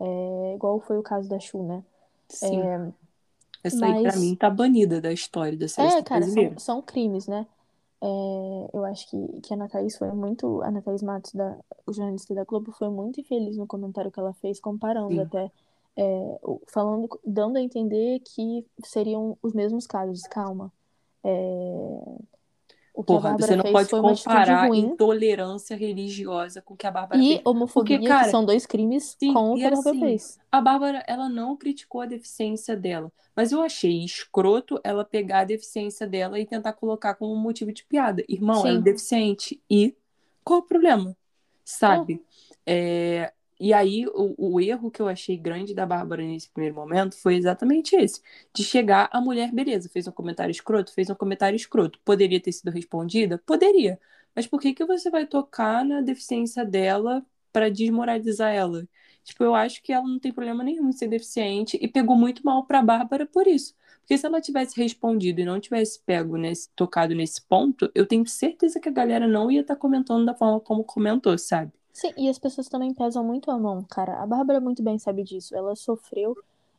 É, 0.00 0.54
igual 0.54 0.80
foi 0.80 0.98
o 0.98 1.02
caso 1.02 1.28
da 1.28 1.38
Chu, 1.40 1.62
né? 1.62 1.84
Sim. 2.28 2.70
É, 2.70 2.92
Essa 3.62 3.86
aí, 3.86 4.02
pra 4.02 4.12
mas- 4.12 4.20
mim, 4.20 4.34
tá 4.36 4.48
banida 4.50 5.00
da 5.00 5.12
história 5.12 5.56
da 5.58 5.68
seleção 5.68 5.98
é, 5.98 6.02
cara, 6.02 6.20
brasileira. 6.20 6.58
são, 6.58 6.76
são 6.76 6.82
crimes, 6.82 7.26
né? 7.26 7.46
É, 8.02 8.06
eu 8.72 8.84
acho 8.86 9.08
que, 9.10 9.40
que 9.42 9.52
a 9.52 9.56
Ana 9.56 9.68
Thaís 9.68 9.96
foi 9.96 10.10
muito. 10.12 10.62
A 10.62 10.68
Ana 10.68 10.80
Thaís 10.82 11.02
Matos, 11.02 11.32
da, 11.34 11.58
o 11.86 11.92
jornalista 11.92 12.34
da 12.34 12.44
Globo, 12.44 12.72
foi 12.72 12.88
muito 12.88 13.20
infeliz 13.20 13.56
no 13.58 13.66
comentário 13.66 14.10
que 14.10 14.18
ela 14.18 14.32
fez, 14.34 14.58
comparando 14.60 15.12
Sim. 15.14 15.20
até. 15.20 15.50
é, 15.96 16.40
falando, 16.68 17.08
dando 17.26 17.58
a 17.58 17.60
entender 17.60 18.20
que 18.20 18.64
seriam 18.84 19.36
os 19.42 19.52
mesmos 19.52 19.86
casos. 19.86 20.22
Calma. 20.22 20.72
É, 21.22 22.00
o 22.94 23.04
que 23.04 23.14
a 23.14 23.18
Porra, 23.18 23.22
Bárbara 23.22 23.52
você 23.52 23.56
não 23.56 23.62
fez 23.62 23.72
pode 23.72 23.94
comparar 23.94 24.74
intolerância 24.74 25.76
religiosa 25.76 26.62
com 26.62 26.74
o 26.74 26.76
que 26.76 26.86
a 26.86 26.90
Bárbara 26.90 27.22
E 27.22 27.28
fez. 27.34 27.42
homofobia, 27.44 27.98
Porque, 27.98 28.08
cara, 28.08 28.24
que 28.24 28.30
são 28.30 28.44
dois 28.44 28.66
crimes 28.66 29.16
sim, 29.18 29.32
com 29.32 29.52
o 29.52 29.58
que 29.58 29.66
a 29.66 29.70
Bárbara 29.70 29.96
assim, 29.96 30.00
fez. 30.00 30.38
A 30.50 30.60
Bárbara, 30.60 31.04
ela 31.06 31.28
não 31.28 31.56
criticou 31.56 32.00
a 32.00 32.06
deficiência 32.06 32.76
dela, 32.76 33.12
mas 33.36 33.52
eu 33.52 33.62
achei 33.62 34.04
escroto 34.04 34.80
ela 34.84 35.04
pegar 35.04 35.40
a 35.40 35.44
deficiência 35.44 36.06
dela 36.06 36.38
e 36.40 36.46
tentar 36.46 36.72
colocar 36.74 37.14
como 37.14 37.34
motivo 37.36 37.72
de 37.72 37.84
piada. 37.84 38.24
Irmão, 38.28 38.66
ela 38.66 38.78
é 38.78 38.78
Sim. 38.78 38.82
deficiente. 38.82 39.60
E 39.70 39.94
qual 40.44 40.60
o 40.60 40.62
problema? 40.62 41.16
Sabe? 41.64 42.22
É, 42.66 43.32
E 43.60 43.72
aí, 43.74 44.06
o, 44.08 44.34
o 44.54 44.60
erro 44.60 44.90
que 44.90 45.02
eu 45.02 45.08
achei 45.08 45.36
grande 45.36 45.74
da 45.74 45.84
Bárbara 45.86 46.22
nesse 46.22 46.48
primeiro 46.50 46.74
momento 46.74 47.16
foi 47.20 47.36
exatamente 47.36 47.94
esse: 47.94 48.20
de 48.54 48.64
chegar 48.64 49.08
a 49.12 49.20
mulher, 49.20 49.52
beleza, 49.52 49.88
fez 49.90 50.08
um 50.08 50.12
comentário 50.12 50.50
escroto, 50.50 50.92
fez 50.94 51.10
um 51.10 51.14
comentário 51.14 51.56
escroto. 51.56 52.00
Poderia 52.04 52.40
ter 52.40 52.52
sido 52.52 52.70
respondida? 52.70 53.38
Poderia. 53.46 54.00
Mas 54.34 54.46
por 54.46 54.60
que, 54.60 54.72
que 54.74 54.84
você 54.84 55.10
vai 55.10 55.26
tocar 55.26 55.84
na 55.84 56.00
deficiência 56.00 56.64
dela 56.64 57.24
para 57.52 57.70
desmoralizar 57.70 58.52
ela? 58.54 58.88
Tipo, 59.24 59.44
eu 59.44 59.54
acho 59.54 59.82
que 59.82 59.92
ela 59.92 60.06
não 60.06 60.18
tem 60.18 60.32
problema 60.32 60.64
nenhum 60.64 60.88
em 60.88 60.92
ser 60.92 61.08
deficiente 61.08 61.78
e 61.80 61.86
pegou 61.88 62.16
muito 62.16 62.42
mal 62.44 62.64
pra 62.66 62.82
Bárbara 62.82 63.26
por 63.26 63.46
isso. 63.46 63.74
Porque 64.00 64.16
se 64.18 64.26
ela 64.26 64.40
tivesse 64.40 64.80
respondido 64.80 65.40
e 65.40 65.44
não 65.44 65.60
tivesse 65.60 66.00
pego 66.04 66.36
nesse, 66.36 66.70
tocado 66.74 67.14
nesse 67.14 67.42
ponto, 67.42 67.90
eu 67.94 68.06
tenho 68.06 68.26
certeza 68.26 68.80
que 68.80 68.88
a 68.88 68.92
galera 68.92 69.28
não 69.28 69.50
ia 69.50 69.60
estar 69.60 69.76
comentando 69.76 70.24
da 70.26 70.34
forma 70.34 70.60
como 70.60 70.82
comentou, 70.84 71.36
sabe? 71.38 71.72
Sim, 71.92 72.12
e 72.16 72.28
as 72.28 72.38
pessoas 72.38 72.68
também 72.68 72.94
pesam 72.94 73.24
muito 73.24 73.50
a 73.50 73.58
mão, 73.58 73.82
cara. 73.84 74.22
A 74.22 74.26
Bárbara 74.26 74.60
muito 74.60 74.82
bem 74.82 74.98
sabe 74.98 75.22
disso. 75.24 75.54
Ela 75.56 75.74
sofreu 75.76 76.36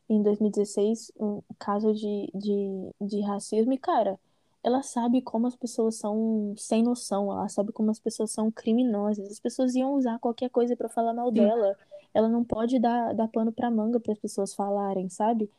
em 0.09 0.21
2016 0.21 1.11
um 1.19 1.41
caso 1.59 1.93
de, 1.93 2.29
de, 2.33 2.91
de 2.99 3.21
racismo 3.21 3.73
e, 3.73 3.77
cara, 3.77 4.19
ela 4.63 4.81
sabe 4.83 5.21
como 5.21 5.47
as 5.47 5.55
pessoas 5.55 5.95
são 5.95 6.53
sem 6.57 6.83
noção, 6.83 7.31
ela 7.31 7.49
sabe 7.49 7.71
como 7.71 7.91
as 7.91 7.99
pessoas 7.99 8.31
são 8.31 8.51
criminosas. 8.51 9.29
As 9.31 9.39
pessoas 9.39 9.75
iam 9.75 9.93
usar 9.95 10.19
qualquer 10.19 10.49
coisa 10.49 10.75
pra 10.75 10.89
falar 10.89 11.13
mal 11.13 11.31
dela. 11.31 11.77
Ela 12.13 12.29
não 12.29 12.43
pode 12.43 12.79
dar, 12.79 13.13
dar 13.13 13.27
pano 13.27 13.51
pra 13.51 13.71
manga 13.71 13.99
para 13.99 14.13
as 14.13 14.19
pessoas 14.19 14.53
falarem, 14.53 15.09
sabe? 15.09 15.49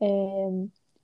É, 0.00 0.48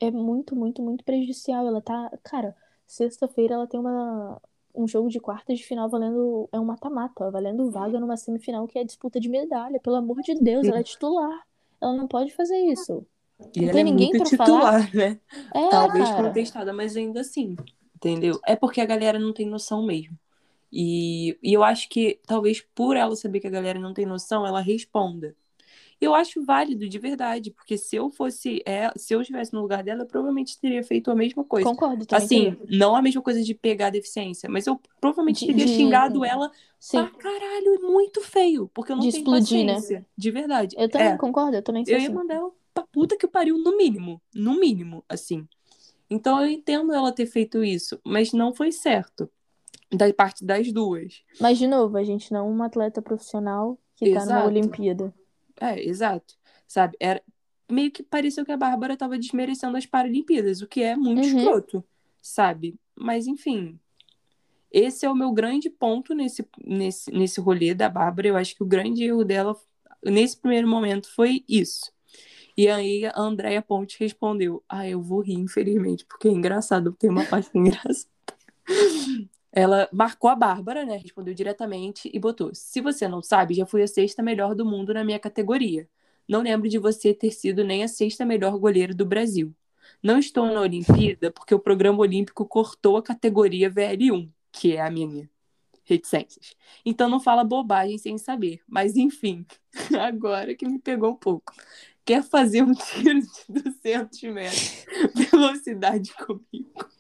é 0.01 0.11
muito, 0.11 0.55
muito, 0.57 0.83
muito 0.83 1.05
prejudicial. 1.05 1.67
Ela 1.67 1.81
tá, 1.81 2.11
cara, 2.23 2.57
sexta-feira 2.87 3.55
ela 3.55 3.67
tem 3.67 3.81
uma, 3.81 4.41
um 4.77 4.87
jogo 4.89 5.09
de 5.09 5.21
quartas 5.21 5.59
de 5.59 5.65
final 5.67 5.89
valendo. 5.89 6.49
É 6.53 6.61
um 6.61 6.65
mata-mata, 6.65 7.31
valendo 7.31 7.71
vaga 7.71 7.99
numa 8.01 8.17
semifinal 8.17 8.67
que 8.69 8.79
é 8.79 8.85
disputa 8.85 9.21
de 9.21 9.29
medalha. 9.29 9.81
Pelo 9.81 9.97
amor 9.97 10.21
de 10.23 10.35
Deus, 10.35 10.69
ela 10.69 10.81
é 10.81 10.83
titular. 10.83 11.47
Ela 11.81 11.95
não 11.95 12.07
pode 12.09 12.33
fazer 12.35 12.57
isso. 12.59 13.07
E 13.55 13.65
Não 13.65 13.69
ela 13.69 13.73
tem 13.73 13.83
é 13.83 13.85
ninguém 13.85 14.09
muito 14.09 14.17
pra 14.17 14.31
falar? 14.31 14.71
titular, 14.71 14.95
né? 14.95 15.21
É, 15.55 15.69
Talvez 15.69 16.09
cara. 16.09 16.29
contestada, 16.29 16.73
mas 16.73 16.97
ainda 16.97 17.21
assim, 17.21 17.57
entendeu? 17.95 18.41
É 18.47 18.57
porque 18.57 18.81
a 18.81 18.87
galera 18.87 19.19
não 19.19 19.33
tem 19.33 19.47
noção 19.47 19.85
mesmo. 19.85 20.19
E, 20.73 21.39
e 21.43 21.53
eu 21.53 21.63
acho 21.63 21.89
que 21.89 22.21
talvez 22.27 22.61
por 22.75 22.97
ela 22.97 23.17
saber 23.17 23.41
que 23.41 23.47
a 23.47 23.51
galera 23.51 23.79
não 23.79 23.95
tem 23.95 24.07
noção, 24.07 24.47
ela 24.47 24.61
responda. 24.61 25.37
Eu 26.01 26.15
acho 26.15 26.45
válido, 26.45 26.89
de 26.89 26.99
verdade, 26.99 27.51
porque 27.51 27.79
se 27.79 27.97
eu 27.97 28.11
fosse, 28.11 28.63
é, 28.67 28.91
se 28.97 29.15
eu 29.15 29.21
estivesse 29.23 29.53
no 29.55 29.63
lugar 29.63 29.83
dela, 29.83 30.03
eu 30.03 30.07
provavelmente 30.07 30.59
teria 30.61 30.83
feito 30.83 31.11
a 31.11 31.15
mesma 31.15 31.43
coisa. 31.43 31.69
Concordo 31.69 32.05
também. 32.05 32.25
Assim, 32.25 32.55
teria. 32.55 32.79
não 32.79 32.95
a 32.95 33.01
mesma 33.03 33.23
coisa 33.23 33.43
de 33.43 33.55
pegar 33.55 33.87
a 33.87 33.91
deficiência, 33.91 34.49
mas 34.49 34.67
eu 34.67 34.81
provavelmente 35.01 35.41
De- 35.41 35.47
teria 35.47 35.67
de- 35.67 35.73
xingado 35.75 36.25
ela 36.25 36.51
Sim, 36.79 36.99
pra 37.07 37.11
caralho, 37.19 37.75
é 37.75 37.79
muito 37.79 38.21
feio, 38.21 38.71
porque 38.75 38.93
eu 38.93 38.97
não 38.97 39.03
De 39.03 39.11
tenho 39.11 39.25
explodir, 39.25 39.65
né? 39.65 39.73
paciência, 39.73 40.07
de 40.17 40.31
verdade. 40.31 40.77
eu 40.79 40.89
também 40.91 41.09
É, 41.09 41.17
concordo, 41.17 41.57
eu 41.57 41.63
também 41.63 41.85
sou 41.85 41.95
eu 41.95 41.99
ia 42.01 42.07
assim. 42.07 42.15
mandar 42.15 42.35
ela 42.35 42.51
pra 42.75 42.85
puta 42.93 43.17
que 43.17 43.27
pariu, 43.27 43.57
no 43.59 43.75
mínimo, 43.77 44.21
no 44.35 44.59
mínimo, 44.61 45.03
assim. 45.09 45.49
Então 46.11 46.41
eu 46.41 46.51
entendo 46.51 46.93
ela 46.93 47.11
ter 47.11 47.27
feito 47.27 47.65
isso, 47.65 47.99
mas 48.05 48.33
não 48.33 48.55
foi 48.55 48.71
certo, 48.71 49.29
da 49.93 50.13
parte 50.13 50.45
das 50.45 50.71
duas. 50.73 51.23
Mas, 51.41 51.59
de 51.59 51.67
novo, 51.67 51.97
a 51.97 52.05
gente 52.05 52.33
não 52.33 52.41
é 52.41 52.43
uma 52.43 52.67
atleta 52.67 53.01
profissional 53.03 53.79
que 53.97 54.07
tá 54.07 54.21
Exato. 54.21 54.47
Olimpíada. 54.49 55.15
É, 55.61 55.83
exato. 55.83 56.35
Sabe? 56.67 56.97
Era 57.01 57.23
meio 57.71 57.91
que 57.91 58.03
pareceu 58.03 58.45
que 58.45 58.53
a 58.53 58.57
Bárbara 58.57 58.97
tava 58.97 59.19
desmerecendo 59.19 59.77
as 59.77 59.87
Paralimpíadas, 59.87 60.63
o 60.63 60.67
que 60.67 60.83
é 60.83 60.97
muito 60.97 61.27
Uhum. 61.27 61.39
escroto, 61.39 61.85
sabe? 62.23 62.79
Mas 62.95 63.27
enfim, 63.27 63.79
esse 64.71 65.05
é 65.07 65.11
o 65.11 65.15
meu 65.15 65.33
grande 65.33 65.69
ponto 65.71 66.15
nesse, 66.15 66.47
nesse, 66.65 67.11
nesse 67.11 67.41
rolê 67.41 67.75
da 67.75 67.89
Bárbara. 67.89 68.29
Eu 68.29 68.37
acho 68.37 68.55
que 68.55 68.63
o 68.63 68.67
grande 68.67 69.05
erro 69.05 69.25
dela 69.25 69.57
nesse 70.05 70.37
primeiro 70.37 70.69
momento 70.69 71.09
foi 71.15 71.45
isso. 71.49 71.93
E 72.57 72.69
aí 72.69 73.05
a 73.05 73.13
Andréia 73.21 73.61
Ponte 73.61 73.99
respondeu: 74.01 74.63
Ah, 74.69 74.89
eu 74.89 75.03
vou 75.03 75.21
rir, 75.21 75.35
infelizmente, 75.35 76.05
porque 76.07 76.29
é 76.29 76.31
engraçado, 76.31 76.93
tem 76.93 77.11
uma 77.11 77.25
parte 77.25 77.51
engraçada. 77.57 78.09
Ela 79.59 79.89
marcou 79.91 80.29
a 80.29 80.35
Bárbara, 80.35 80.85
né? 80.85 80.99
Respondeu 80.99 81.33
diretamente 81.33 82.11
e 82.13 82.19
botou: 82.19 82.55
Se 82.55 82.79
você 82.83 83.09
não 83.09 83.23
sabe, 83.23 83.55
já 83.55 83.65
fui 83.65 83.83
a 83.83 83.87
sexta 83.89 84.23
melhor 84.23 84.55
do 84.55 84.67
mundo 84.67 84.93
na 84.93 85.03
minha 85.03 85.19
categoria. 85.19 85.89
Não 86.29 86.43
lembro 86.43 86.69
de 86.69 86.79
você 86.79 87.15
ter 87.15 87.31
sido 87.31 87.65
nem 87.65 87.83
a 87.83 87.89
sexta 87.89 88.23
melhor 88.27 88.59
goleira 88.59 88.93
do 88.93 89.07
Brasil. 89.07 89.55
Não 90.03 90.19
estou 90.19 90.45
na 90.45 90.61
Olimpíada 90.61 91.31
porque 91.31 91.55
o 91.55 91.59
programa 91.59 91.99
olímpico 92.01 92.45
cortou 92.45 92.99
a 92.99 93.03
categoria 93.03 93.71
VL1, 93.71 94.29
que 94.53 94.77
é 94.77 94.83
a 94.83 94.91
minha. 94.91 95.27
Reticências. 95.85 96.55
Então 96.85 97.09
não 97.09 97.19
fala 97.19 97.43
bobagem 97.43 97.97
sem 97.97 98.19
saber. 98.19 98.61
Mas 98.69 98.95
enfim, 98.95 99.47
agora 99.99 100.55
que 100.55 100.69
me 100.69 100.79
pegou 100.79 101.13
um 101.13 101.17
pouco. 101.17 101.55
Quer 102.05 102.23
fazer 102.23 102.63
um 102.63 102.75
tiro 102.75 103.21
de 103.21 103.63
200 103.63 104.23
metros 104.25 104.85
velocidade 105.31 106.13
comigo? 106.15 106.96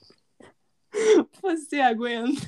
Você 1.43 1.81
aguenta? 1.81 2.41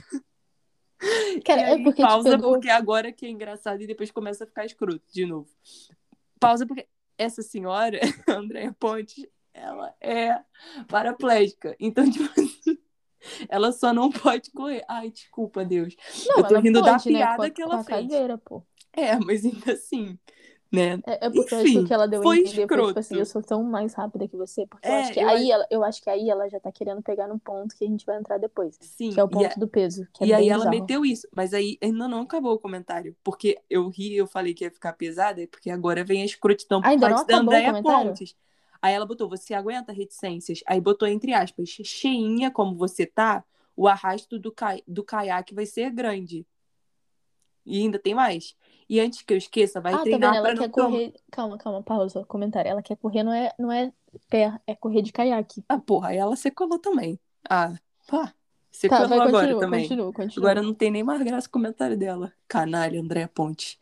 Cara, 1.45 1.61
é 1.61 1.65
aí, 1.75 1.83
porque 1.83 2.03
te 2.03 2.07
pausa 2.07 2.31
pegou. 2.31 2.53
porque 2.55 2.69
agora 2.69 3.13
que 3.13 3.25
é 3.27 3.31
engraçado 3.31 3.81
e 3.83 3.87
depois 3.87 4.11
começa 4.11 4.45
a 4.45 4.47
ficar 4.47 4.65
escroto 4.67 5.03
de 5.13 5.25
novo. 5.27 5.49
Pausa 6.41 6.67
porque 6.67 6.89
essa 7.17 7.43
senhora, 7.43 8.01
Andréia 8.29 8.75
Pontes, 8.79 9.27
ela 9.55 9.95
é 10.01 10.41
paraplégica. 10.89 11.77
Então, 11.79 12.05
tipo 12.11 12.29
assim, 12.41 12.79
ela 13.49 13.71
só 13.73 13.93
não 13.93 14.11
pode 14.11 14.51
correr. 14.51 14.85
Ai, 14.89 15.11
desculpa, 15.11 15.65
Deus. 15.65 15.95
Não, 16.29 16.39
eu 16.39 16.49
tô 16.49 16.59
rindo 16.59 16.83
da 16.83 16.93
pode, 16.93 17.11
né, 17.13 17.19
piada 17.19 17.37
com 17.37 17.43
a- 17.43 17.51
que 17.51 17.63
com 17.63 17.71
ela 17.73 17.81
a 17.81 17.85
fez. 17.85 18.01
cadeira, 18.03 18.39
pô. 18.39 18.65
É, 18.93 19.17
mas 19.19 19.45
ainda 19.45 19.73
assim, 19.75 20.19
né? 20.73 21.03
É, 21.07 21.27
é 21.27 21.31
porque 21.31 21.55
eu 21.55 21.59
Enfim, 21.59 21.59
acho 21.59 21.83
que 21.83 21.93
ela 21.93 22.07
deu 22.09 22.23
foi 22.23 22.39
entender, 22.39 22.69
foi 22.69 22.83
tipo 22.83 22.99
escroto. 22.99 22.99
assim, 22.99 23.19
eu 23.19 23.27
sou 23.27 23.43
tão 23.43 23.62
mais 23.64 23.95
rápida 23.95 24.29
que 24.29 24.37
você, 24.37 24.66
porque 24.66 24.91
eu 24.91 24.95
É, 24.95 24.97
acho 24.97 25.12
que 25.12 25.21
eu 25.21 25.29
aí 25.29 25.51
ela, 25.51 25.66
eu 25.71 25.83
acho 25.85 26.03
que 26.03 26.11
aí 26.11 26.29
ela 26.31 26.49
já 26.49 26.61
tá 26.61 26.71
querendo 26.73 27.03
pegar 27.03 27.27
no 27.29 27.39
ponto 27.39 27.75
que 27.77 27.85
a 27.85 27.89
gente 27.89 28.05
vai 28.07 28.19
entrar 28.19 28.39
depois, 28.39 28.81
Sim, 28.81 29.11
que 29.11 29.21
é 29.21 29.25
o 29.25 29.29
ponto 29.29 29.59
a- 29.59 29.59
do 29.59 29.69
peso, 29.69 30.07
que 30.12 30.25
é 30.25 30.27
E 30.27 30.33
aí 30.35 30.49
bem 30.49 30.51
ela 30.51 30.66
bizarro. 30.66 30.66
meteu 30.66 31.05
isso, 31.07 31.29
mas 31.37 31.55
aí 31.55 31.79
ainda 31.83 32.09
não 32.09 32.23
acabou 32.23 32.55
o 32.55 32.59
comentário, 32.61 33.16
porque 33.25 33.61
eu 33.71 33.89
ri, 33.89 34.16
eu 34.16 34.27
falei 34.27 34.55
que 34.55 34.64
ia 34.64 34.71
ficar 34.73 34.95
pesada, 34.95 35.47
porque 35.49 35.71
agora 35.71 36.05
vem 36.05 36.23
a 36.23 36.27
escrotidão 36.27 36.83
por 36.85 36.93
Ainda 36.93 37.09
parte 37.09 37.27
da 37.27 37.39
Andréia? 37.39 37.75
Pontes. 37.75 38.37
Aí 38.83 38.95
ela 38.95 39.07
botou, 39.07 39.29
você 39.29 39.55
aguenta 39.55 39.93
reticências? 39.93 40.61
Aí 40.66 40.81
botou 40.81 41.09
entre 41.09 41.35
aspas, 41.35 41.69
cheinha 41.71 42.51
como 42.51 42.77
você 42.77 43.07
tá, 43.07 43.45
o 43.77 43.89
arrasto 43.89 44.39
do, 44.39 44.53
ca... 44.53 44.77
do 44.89 45.05
caiaque 45.05 45.55
vai 45.55 45.66
ser 45.66 45.91
grande. 45.93 46.47
E 47.69 47.83
ainda 47.83 47.99
tem 47.99 48.14
mais. 48.14 48.57
E 48.89 48.99
antes 48.99 49.21
que 49.21 49.35
eu 49.35 49.37
esqueça, 49.37 49.81
vai 49.81 49.93
Ah, 49.93 49.99
tá 49.99 50.05
vendo? 50.05 50.19
treinar 50.19 50.37
Ela 50.37 50.55
quer 50.57 50.71
correr. 50.71 51.14
Calma, 51.31 51.59
calma, 51.59 51.83
pausa. 51.83 52.25
Comentário. 52.25 52.71
Ela 52.71 52.83
quer 52.83 52.97
correr, 52.97 53.23
não 53.23 53.33
é, 53.33 53.53
não 53.59 53.71
é 53.71 53.93
pé, 54.31 54.59
é 54.66 54.75
correr 54.75 55.03
de 55.03 55.12
caiaque. 55.12 55.62
Ah, 55.69 55.79
porra, 55.79 56.14
ela 56.14 56.35
secolou 56.35 56.79
também. 56.79 57.21
Ah, 57.49 57.75
pá, 58.07 58.29
Tá, 58.29 58.35
secolou 58.71 59.09
vai, 59.09 59.19
agora 59.19 59.33
continua, 59.47 59.61
também. 59.61 59.83
continua, 59.83 60.12
continua. 60.12 60.51
Agora 60.51 60.62
não 60.66 60.73
tem 60.73 60.91
nem 60.91 61.03
mais 61.03 61.21
graça 61.23 61.49
o 61.49 61.51
comentário 61.51 61.99
dela. 61.99 62.33
Canalha, 62.47 63.01
André 63.01 63.27
Ponte. 63.27 63.79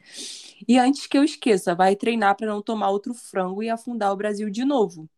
E 0.66 0.78
antes 0.78 1.06
que 1.06 1.16
eu 1.16 1.22
esqueça, 1.22 1.74
vai 1.74 1.94
treinar 1.94 2.34
para 2.36 2.46
não 2.48 2.60
tomar 2.62 2.90
outro 2.90 3.14
frango 3.14 3.62
e 3.62 3.70
afundar 3.70 4.12
o 4.12 4.16
Brasil 4.16 4.50
de 4.50 4.64
novo. 4.64 5.08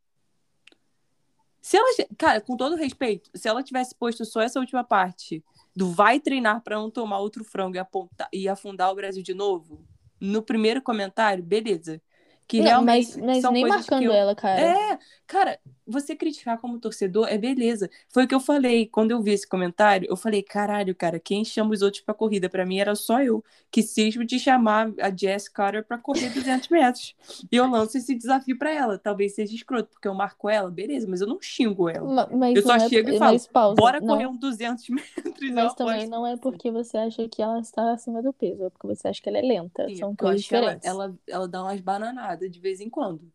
Se 1.60 1.76
ela, 1.76 1.88
cara, 2.16 2.40
com 2.40 2.56
todo 2.56 2.76
respeito, 2.76 3.30
se 3.34 3.48
ela 3.48 3.62
tivesse 3.62 3.94
posto 3.94 4.24
só 4.24 4.40
essa 4.40 4.58
última 4.58 4.82
parte 4.84 5.42
do 5.78 5.92
vai 5.92 6.18
treinar 6.18 6.60
para 6.60 6.74
não 6.74 6.90
tomar 6.90 7.20
outro 7.20 7.44
frango 7.44 7.76
e, 7.76 7.78
apontar, 7.78 8.28
e 8.32 8.48
afundar 8.48 8.90
o 8.90 8.96
Brasil 8.96 9.22
de 9.22 9.32
novo, 9.32 9.86
no 10.20 10.42
primeiro 10.42 10.82
comentário, 10.82 11.40
beleza. 11.40 12.02
Que 12.48 12.58
Não, 12.58 12.64
realmente 12.66 13.20
mas, 13.20 13.42
mas 13.44 13.52
nem 13.52 13.64
marcando 13.64 14.02
eu... 14.02 14.12
ela, 14.12 14.34
cara. 14.34 14.60
É, 14.60 14.98
cara, 15.24 15.60
você 15.88 16.14
criticar 16.16 16.58
como 16.58 16.78
torcedor 16.78 17.26
é 17.28 17.38
beleza. 17.38 17.88
Foi 18.08 18.24
o 18.24 18.28
que 18.28 18.34
eu 18.34 18.40
falei 18.40 18.86
quando 18.86 19.10
eu 19.10 19.22
vi 19.22 19.32
esse 19.32 19.46
comentário. 19.46 20.06
Eu 20.10 20.16
falei, 20.16 20.42
caralho, 20.42 20.94
cara, 20.94 21.18
quem 21.18 21.44
chama 21.44 21.72
os 21.72 21.82
outros 21.82 22.02
pra 22.02 22.14
corrida? 22.14 22.48
Pra 22.48 22.66
mim 22.66 22.78
era 22.78 22.94
só 22.94 23.22
eu 23.22 23.42
que 23.70 23.82
cismo 23.82 24.24
de 24.24 24.38
chamar 24.38 24.92
a 25.00 25.14
Jess 25.14 25.48
Carter 25.48 25.84
pra 25.84 25.98
correr 25.98 26.30
200 26.30 26.68
metros. 26.70 27.14
E 27.50 27.56
eu 27.56 27.68
lanço 27.68 27.96
esse 27.98 28.14
desafio 28.14 28.58
pra 28.58 28.70
ela. 28.70 28.98
Talvez 28.98 29.34
seja 29.34 29.54
escroto, 29.54 29.90
porque 29.90 30.08
eu 30.08 30.14
marco 30.14 30.48
ela, 30.48 30.70
beleza, 30.70 31.06
mas 31.08 31.20
eu 31.20 31.26
não 31.26 31.40
xingo 31.40 31.88
ela. 31.88 32.08
Ma- 32.14 32.28
Mas 32.32 32.56
Eu 32.56 32.62
só 32.62 32.74
é, 32.74 32.88
chego 32.88 33.10
e 33.10 33.18
falo, 33.18 33.38
pausa. 33.52 33.80
Bora 33.80 34.00
não, 34.00 34.14
correr 34.14 34.26
um 34.26 34.36
200 34.36 34.88
metros. 34.90 35.50
Mas 35.52 35.74
também 35.74 36.06
não 36.08 36.26
é 36.26 36.36
porque 36.36 36.70
você 36.70 36.96
acha 36.98 37.28
que 37.28 37.42
ela 37.42 37.60
está 37.60 37.92
acima 37.92 38.22
do 38.22 38.32
peso, 38.32 38.64
é 38.64 38.70
porque 38.70 38.86
você 38.86 39.08
acha 39.08 39.20
que 39.22 39.28
ela 39.28 39.38
é 39.38 39.42
lenta. 39.42 39.86
Sim, 39.86 39.96
São 39.96 40.10
eu 40.10 40.16
coisas 40.16 40.46
que 40.46 40.54
ela, 40.54 40.70
diferentes. 40.70 40.88
ela, 40.88 41.18
ela 41.26 41.48
dá 41.48 41.62
umas 41.62 41.80
bananadas 41.80 42.50
de 42.50 42.60
vez 42.60 42.80
em 42.80 42.90
quando. 42.90 43.30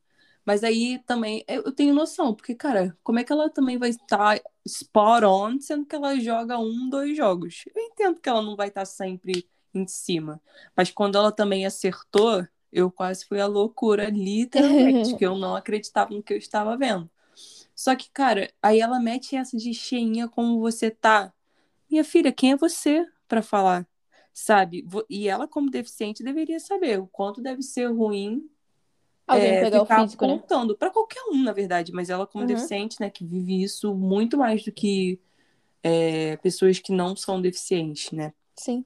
Mas 0.46 0.64
aí 0.64 1.00
também 1.06 1.44
eu 1.48 1.72
tenho 1.72 1.94
noção, 1.94 2.34
porque, 2.36 2.54
cara, 2.54 2.98
como 3.04 3.20
é 3.20 3.24
que 3.24 3.32
ela 3.32 3.50
também 3.50 3.78
vai 3.78 3.90
estar 3.90 4.42
spot 4.66 5.24
on, 5.24 5.60
sendo 5.60 5.86
que 5.86 5.96
ela 5.96 6.20
joga 6.20 6.58
um, 6.60 6.90
dois 6.90 7.16
jogos? 7.16 7.64
Eu 7.74 7.82
entendo 7.82 8.20
que 8.20 8.28
ela 8.28 8.42
não 8.42 8.56
vai 8.56 8.68
estar 8.68 8.86
sempre 8.86 9.48
em 9.74 9.88
cima. 9.88 10.42
Mas 10.76 10.92
quando 10.92 11.18
ela 11.18 11.32
também 11.32 11.66
acertou, 11.66 12.46
eu 12.72 12.92
quase 12.92 13.26
fui 13.26 13.40
à 13.40 13.48
loucura, 13.48 14.10
literalmente, 14.10 15.16
que 15.18 15.26
eu 15.26 15.38
não 15.38 15.56
acreditava 15.56 16.14
no 16.14 16.22
que 16.22 16.34
eu 16.34 16.38
estava 16.38 16.76
vendo. 16.78 17.10
Só 17.76 17.96
que, 17.96 18.10
cara, 18.12 18.52
aí 18.62 18.80
ela 18.80 19.00
mete 19.00 19.36
essa 19.36 19.58
de 19.58 19.74
cheinha 19.74 20.28
como 20.28 20.60
você 20.60 20.92
tá. 20.92 21.34
Minha 21.90 22.04
filha, 22.04 22.32
quem 22.32 22.52
é 22.52 22.58
você 22.58 23.06
pra 23.28 23.42
falar? 23.42 23.88
Sabe? 24.34 24.86
E 25.10 25.28
ela, 25.28 25.48
como 25.48 25.70
deficiente, 25.70 26.24
deveria 26.24 26.60
saber 26.60 27.00
o 27.00 27.08
quanto 27.08 27.42
deve 27.42 27.62
ser 27.62 27.88
ruim 27.88 28.50
Alguém 29.28 29.52
é, 29.52 29.62
pegar 29.64 29.82
o 29.84 29.86
físico, 29.86 30.26
né? 30.26 30.34
apontando 30.34 30.76
para 30.78 30.90
qualquer 30.90 31.22
um, 31.32 31.42
na 31.44 31.54
verdade, 31.54 31.92
mas 31.94 32.10
ela 32.10 32.28
como 32.28 32.44
Uhum. 32.44 32.48
deficiente, 32.48 32.98
né, 33.00 33.10
que 33.10 33.26
vive 33.26 33.64
isso 33.64 33.94
muito 33.94 34.38
mais 34.38 34.64
do 34.64 34.72
que 34.72 35.20
é, 35.82 36.38
pessoas 36.38 36.80
que 36.80 36.92
não 36.92 37.16
são 37.16 37.42
deficientes, 37.42 38.12
né? 38.12 38.34
Sim. 38.56 38.86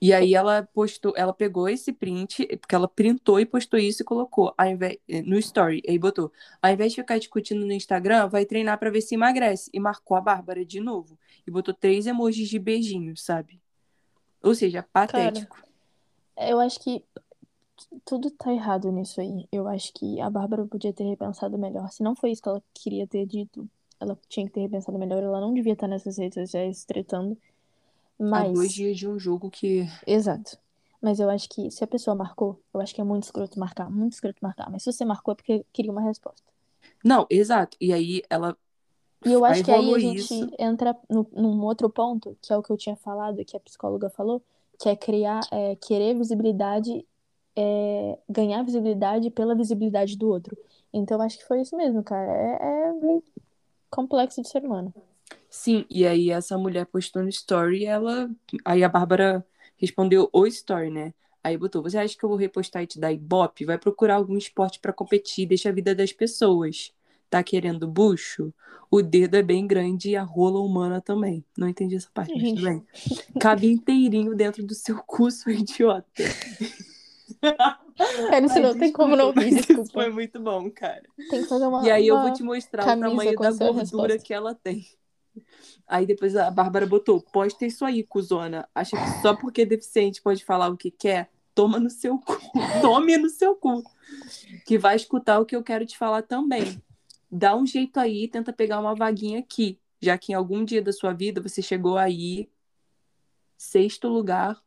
E 0.00 0.12
aí 0.12 0.34
ela 0.34 0.68
postou, 0.74 1.14
ela 1.16 1.32
pegou 1.32 1.68
esse 1.68 1.90
print, 1.90 2.46
porque 2.58 2.74
ela 2.74 2.86
printou 2.86 3.40
e 3.40 3.46
postou 3.46 3.78
isso 3.78 4.02
e 4.02 4.04
colocou 4.04 4.52
ao 4.56 4.66
invés, 4.66 4.98
no 5.24 5.38
story, 5.38 5.82
aí 5.88 5.98
botou, 5.98 6.30
ao 6.60 6.70
invés 6.70 6.92
de 6.92 7.00
ficar 7.00 7.18
discutindo 7.18 7.64
no 7.64 7.72
Instagram, 7.72 8.28
vai 8.28 8.44
treinar 8.44 8.78
para 8.78 8.90
ver 8.90 9.00
se 9.00 9.14
emagrece 9.14 9.70
e 9.72 9.80
marcou 9.80 10.16
a 10.16 10.20
Bárbara 10.20 10.66
de 10.66 10.80
novo 10.80 11.18
e 11.46 11.50
botou 11.50 11.72
três 11.72 12.06
emojis 12.06 12.48
de 12.48 12.58
beijinho, 12.58 13.16
sabe? 13.16 13.58
Ou 14.42 14.54
seja, 14.54 14.82
patético. 14.92 15.56
Eu 16.36 16.60
acho 16.60 16.78
que 16.78 17.02
tudo 18.04 18.30
tá 18.30 18.52
errado 18.52 18.90
nisso 18.92 19.20
aí. 19.20 19.48
Eu 19.52 19.68
acho 19.68 19.92
que 19.94 20.20
a 20.20 20.30
Bárbara 20.30 20.66
podia 20.66 20.92
ter 20.92 21.04
repensado 21.04 21.58
melhor. 21.58 21.90
Se 21.90 22.02
não 22.02 22.14
foi 22.16 22.30
isso 22.32 22.42
que 22.42 22.48
ela 22.48 22.62
queria 22.74 23.06
ter 23.06 23.26
dito, 23.26 23.68
ela 24.00 24.18
tinha 24.28 24.46
que 24.46 24.52
ter 24.52 24.60
repensado 24.60 24.98
melhor. 24.98 25.22
Ela 25.22 25.40
não 25.40 25.54
devia 25.54 25.72
estar 25.74 25.88
nessas 25.88 26.18
redes 26.18 26.34
sociais 26.42 26.84
tretando. 26.84 27.36
Há 28.30 28.44
Mas. 28.44 28.52
dois 28.52 28.72
dias 28.72 28.96
de 28.96 29.08
um 29.08 29.18
jogo 29.18 29.50
que 29.50 29.84
Exato. 30.06 30.58
Mas 31.00 31.20
eu 31.20 31.28
acho 31.30 31.48
que 31.48 31.70
se 31.70 31.84
a 31.84 31.86
pessoa 31.86 32.14
marcou, 32.16 32.60
eu 32.72 32.80
acho 32.80 32.94
que 32.94 33.00
é 33.00 33.04
muito 33.04 33.24
escroto 33.24 33.58
marcar, 33.60 33.90
muito 33.90 34.14
escroto 34.14 34.38
marcar. 34.42 34.70
Mas 34.70 34.82
se 34.82 34.92
você 34.92 35.04
marcou 35.04 35.32
é 35.32 35.34
porque 35.36 35.64
queria 35.72 35.92
uma 35.92 36.00
resposta. 36.02 36.50
não, 37.04 37.26
exato. 37.30 37.76
E 37.80 37.92
aí 37.92 38.22
ela 38.30 38.56
E 39.24 39.32
eu 39.32 39.44
acho 39.44 39.62
Aí 39.62 39.64
que 39.64 39.70
aí 39.72 39.92
a 39.94 39.98
gente 39.98 40.32
isso. 40.32 40.50
entra 40.58 40.96
no, 41.08 41.26
num 41.32 41.62
outro 41.64 41.90
ponto, 41.90 42.36
que 42.42 42.52
é 42.52 42.56
o 42.56 42.62
que 42.62 42.70
eu 42.70 42.76
tinha 42.76 42.96
falado, 42.96 43.44
que 43.44 43.56
a 43.56 43.60
psicóloga 43.60 44.08
falou, 44.10 44.42
que 44.78 44.88
é 44.88 44.96
criar, 44.96 45.46
é, 45.50 45.76
querer 45.76 46.14
visibilidade, 46.16 47.06
é, 47.56 48.18
ganhar 48.28 48.62
visibilidade 48.62 49.30
pela 49.30 49.54
visibilidade 49.54 50.16
do 50.16 50.28
outro. 50.28 50.56
Então, 50.92 51.20
acho 51.20 51.38
que 51.38 51.46
foi 51.46 51.62
isso 51.62 51.76
mesmo, 51.76 52.02
cara. 52.02 52.30
É, 52.30 52.56
é 52.60 53.18
complexo 53.90 54.42
de 54.42 54.48
ser 54.48 54.62
humano. 54.64 54.92
Sim, 55.48 55.84
e 55.90 56.06
aí 56.06 56.30
essa 56.30 56.58
mulher 56.58 56.86
postou 56.86 57.22
no 57.22 57.28
story 57.28 57.84
ela. 57.84 58.30
Aí 58.64 58.84
a 58.84 58.88
Bárbara 58.88 59.44
respondeu 59.76 60.28
o 60.32 60.46
story, 60.46 60.90
né? 60.90 61.14
Aí 61.42 61.56
botou: 61.56 61.82
Você 61.82 61.96
acha 61.96 62.16
que 62.16 62.24
eu 62.24 62.28
vou 62.28 62.38
repostar 62.38 62.82
e 62.82 62.86
te 62.86 63.00
dar 63.00 63.12
ibope? 63.12 63.64
Vai 63.64 63.78
procurar 63.78 64.16
algum 64.16 64.36
esporte 64.36 64.78
pra 64.78 64.92
competir, 64.92 65.46
deixa 65.46 65.68
a 65.68 65.72
vida 65.72 65.94
das 65.94 66.12
pessoas. 66.12 66.92
Tá 67.28 67.42
querendo 67.42 67.88
bucho? 67.88 68.52
O 68.90 69.02
dedo 69.02 69.36
é 69.36 69.42
bem 69.42 69.66
grande 69.66 70.10
e 70.10 70.16
a 70.16 70.22
rola 70.22 70.60
humana 70.60 71.00
também. 71.00 71.44
Não 71.58 71.68
entendi 71.68 71.96
essa 71.96 72.08
parte, 72.12 72.32
mas 72.36 72.50
tudo 72.50 72.62
bem. 72.62 72.86
Cabe 73.40 73.66
inteirinho 73.66 74.34
dentro 74.34 74.64
do 74.64 74.74
seu 74.74 74.98
cu, 74.98 75.30
seu 75.30 75.52
idiota. 75.54 76.06
Cara, 77.40 78.44
isso 78.46 78.54
Ai, 78.56 78.60
não 78.62 78.78
tem 78.78 78.92
como 78.92 79.16
não 79.16 79.30
Isso 79.42 79.66
desculpa. 79.68 79.90
foi 79.92 80.10
muito 80.10 80.40
bom, 80.40 80.70
cara. 80.70 81.02
Tem 81.30 81.42
que 81.42 81.48
fazer 81.48 81.66
uma. 81.66 81.86
E 81.86 81.90
aí 81.90 82.06
eu 82.08 82.14
uma- 82.16 82.24
vou 82.24 82.32
te 82.32 82.42
mostrar 82.42 82.82
o 82.82 82.86
tamanho 82.86 83.34
da 83.36 83.50
gordura 83.50 83.72
resposta. 83.80 84.18
que 84.18 84.34
ela 84.34 84.54
tem. 84.54 84.86
Aí 85.86 86.06
depois 86.06 86.34
a 86.36 86.50
Bárbara 86.50 86.86
botou, 86.86 87.20
posta 87.20 87.64
isso 87.66 87.84
aí, 87.84 88.02
cuzona. 88.02 88.68
Acha 88.74 88.96
que 88.96 89.22
só 89.22 89.34
porque 89.34 89.62
é 89.62 89.66
deficiente 89.66 90.20
pode 90.22 90.44
falar 90.44 90.68
o 90.68 90.76
que 90.76 90.90
quer? 90.90 91.30
Toma 91.54 91.78
no 91.78 91.88
seu 91.90 92.18
cu. 92.18 92.36
Tome 92.82 93.16
no 93.16 93.28
seu 93.30 93.54
cu. 93.54 93.82
Que 94.66 94.76
vai 94.78 94.96
escutar 94.96 95.38
o 95.40 95.46
que 95.46 95.54
eu 95.56 95.62
quero 95.62 95.86
te 95.86 95.96
falar 95.96 96.22
também. 96.22 96.82
Dá 97.30 97.54
um 97.56 97.66
jeito 97.66 97.98
aí, 97.98 98.28
tenta 98.28 98.52
pegar 98.52 98.78
uma 98.80 98.94
vaguinha 98.94 99.38
aqui. 99.40 99.78
Já 100.00 100.16
que 100.18 100.32
em 100.32 100.34
algum 100.34 100.64
dia 100.64 100.82
da 100.82 100.92
sua 100.92 101.12
vida 101.12 101.40
você 101.40 101.60
chegou 101.62 101.96
aí, 101.96 102.48
sexto 103.56 104.08
lugar 104.08 104.60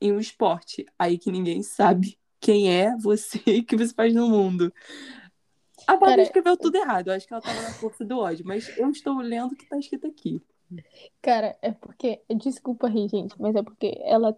em 0.00 0.12
um 0.12 0.20
esporte. 0.20 0.86
Aí 0.98 1.18
que 1.18 1.30
ninguém 1.30 1.62
sabe 1.62 2.18
quem 2.40 2.70
é 2.70 2.96
você 2.96 3.40
e 3.46 3.60
o 3.60 3.64
que 3.64 3.76
você 3.76 3.92
faz 3.94 4.14
no 4.14 4.28
mundo. 4.28 4.72
A 5.86 5.96
Bárbara 5.96 6.22
escreveu 6.22 6.56
tudo 6.56 6.76
errado. 6.76 7.08
Eu 7.08 7.14
acho 7.14 7.26
que 7.26 7.32
ela 7.32 7.42
tava 7.42 7.60
na 7.62 7.70
força 7.70 8.04
do 8.04 8.18
ódio, 8.18 8.44
mas 8.46 8.76
eu 8.76 8.90
estou 8.90 9.18
lendo 9.18 9.52
o 9.52 9.56
que 9.56 9.68
tá 9.68 9.78
escrito 9.78 10.06
aqui. 10.06 10.42
Cara, 11.22 11.56
é 11.62 11.70
porque. 11.70 12.20
Desculpa 12.36 12.88
rir, 12.88 13.08
gente, 13.08 13.34
mas 13.40 13.54
é 13.54 13.62
porque 13.62 14.00
ela. 14.02 14.36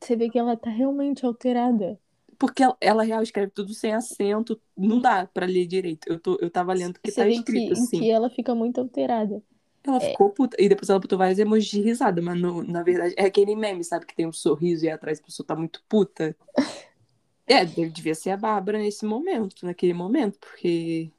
Você 0.00 0.16
vê 0.16 0.28
que 0.28 0.38
ela 0.38 0.56
tá 0.56 0.70
realmente 0.70 1.24
alterada. 1.24 1.98
Porque 2.36 2.64
ela, 2.64 2.76
ela 2.80 3.02
real 3.04 3.22
escreve 3.22 3.52
tudo 3.52 3.72
sem 3.72 3.92
acento, 3.92 4.60
não 4.76 5.00
dá 5.00 5.28
pra 5.32 5.46
ler 5.46 5.64
direito. 5.64 6.08
Eu, 6.08 6.18
tô, 6.18 6.36
eu 6.40 6.50
tava 6.50 6.72
lendo 6.72 6.96
o 6.96 7.00
que 7.00 7.12
Você 7.12 7.20
tá 7.20 7.28
escrito 7.28 7.66
que, 7.66 7.72
assim. 7.72 8.00
que 8.00 8.10
ela 8.10 8.28
fica 8.28 8.52
muito 8.52 8.80
alterada. 8.80 9.40
Ela 9.84 10.00
ficou 10.00 10.30
puta. 10.30 10.56
E 10.60 10.68
depois 10.68 10.88
ela 10.88 11.00
botou 11.00 11.18
vários 11.18 11.38
emojis 11.38 11.68
de 11.68 11.80
risada, 11.80 12.22
mas 12.22 12.40
no- 12.40 12.62
na 12.62 12.82
verdade 12.82 13.14
é 13.16 13.24
aquele 13.24 13.56
meme, 13.56 13.82
sabe? 13.82 14.06
Que 14.06 14.14
tem 14.14 14.26
um 14.26 14.32
sorriso 14.32 14.84
e 14.84 14.90
atrás 14.90 15.18
a 15.18 15.22
pessoa 15.22 15.46
tá 15.46 15.56
muito 15.56 15.82
puta. 15.88 16.36
É, 17.46 17.64
devia 17.64 18.14
ser 18.14 18.30
a 18.30 18.36
Bárbara 18.36 18.78
nesse 18.78 19.04
momento, 19.04 19.66
naquele 19.66 19.92
momento, 19.92 20.38
porque. 20.38 21.10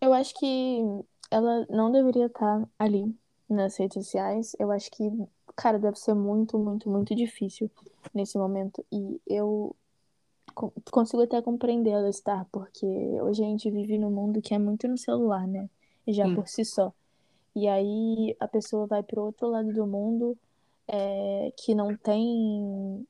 Eu 0.00 0.12
acho 0.12 0.34
que 0.34 0.80
ela 1.30 1.66
não 1.70 1.90
deveria 1.92 2.26
estar 2.26 2.68
ali 2.78 3.14
nas 3.48 3.76
redes 3.76 4.04
sociais. 4.04 4.56
Eu 4.58 4.70
acho 4.72 4.90
que, 4.90 5.04
cara, 5.56 5.78
deve 5.78 5.96
ser 5.98 6.14
muito, 6.14 6.58
muito, 6.58 6.90
muito 6.90 7.14
difícil 7.14 7.70
nesse 8.12 8.36
momento. 8.36 8.84
E 8.92 9.20
eu 9.26 9.74
co- 10.54 10.72
consigo 10.90 11.22
até 11.22 11.40
compreender 11.40 11.90
ela 11.90 12.08
estar, 12.10 12.44
porque 12.50 12.84
hoje 12.86 13.42
a 13.42 13.46
gente 13.46 13.70
vive 13.70 13.96
num 13.98 14.10
mundo 14.10 14.42
que 14.42 14.54
é 14.54 14.58
muito 14.58 14.88
no 14.88 14.98
celular, 14.98 15.46
né? 15.46 15.70
Já 16.08 16.26
Sim. 16.28 16.34
por 16.34 16.48
si 16.48 16.64
só. 16.64 16.92
E 17.54 17.68
aí 17.68 18.36
a 18.40 18.48
pessoa 18.48 18.86
vai 18.86 19.02
pro 19.02 19.22
outro 19.24 19.48
lado 19.48 19.72
do 19.72 19.86
mundo 19.86 20.36
é, 20.88 21.52
que 21.56 21.74
não 21.74 21.96
tem 21.96 23.06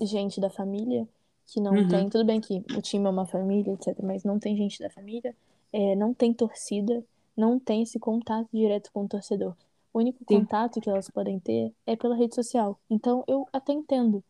gente 0.00 0.40
da 0.40 0.50
família, 0.50 1.08
que 1.46 1.60
não 1.60 1.76
Uhum. 1.76 1.88
tem. 1.88 2.08
Tudo 2.08 2.24
bem 2.24 2.40
que 2.40 2.62
o 2.76 2.82
time 2.82 3.06
é 3.06 3.10
uma 3.10 3.26
família, 3.26 3.72
etc., 3.72 3.96
mas 4.02 4.24
não 4.24 4.38
tem 4.38 4.56
gente 4.56 4.78
da 4.80 4.90
família, 4.90 5.34
é, 5.72 5.96
não 5.96 6.12
tem 6.14 6.32
torcida, 6.32 7.04
não 7.36 7.58
tem 7.58 7.82
esse 7.82 7.98
contato 7.98 8.48
direto 8.52 8.90
com 8.92 9.04
o 9.04 9.08
torcedor. 9.08 9.54
O 9.92 9.98
único 9.98 10.18
Sim. 10.18 10.26
contato 10.26 10.80
que 10.80 10.90
elas 10.90 11.08
podem 11.10 11.38
ter 11.40 11.72
é 11.86 11.96
pela 11.96 12.14
rede 12.14 12.34
social. 12.34 12.78
Então 12.90 13.24
eu 13.26 13.46
até 13.52 13.72
entendo. 13.72 14.22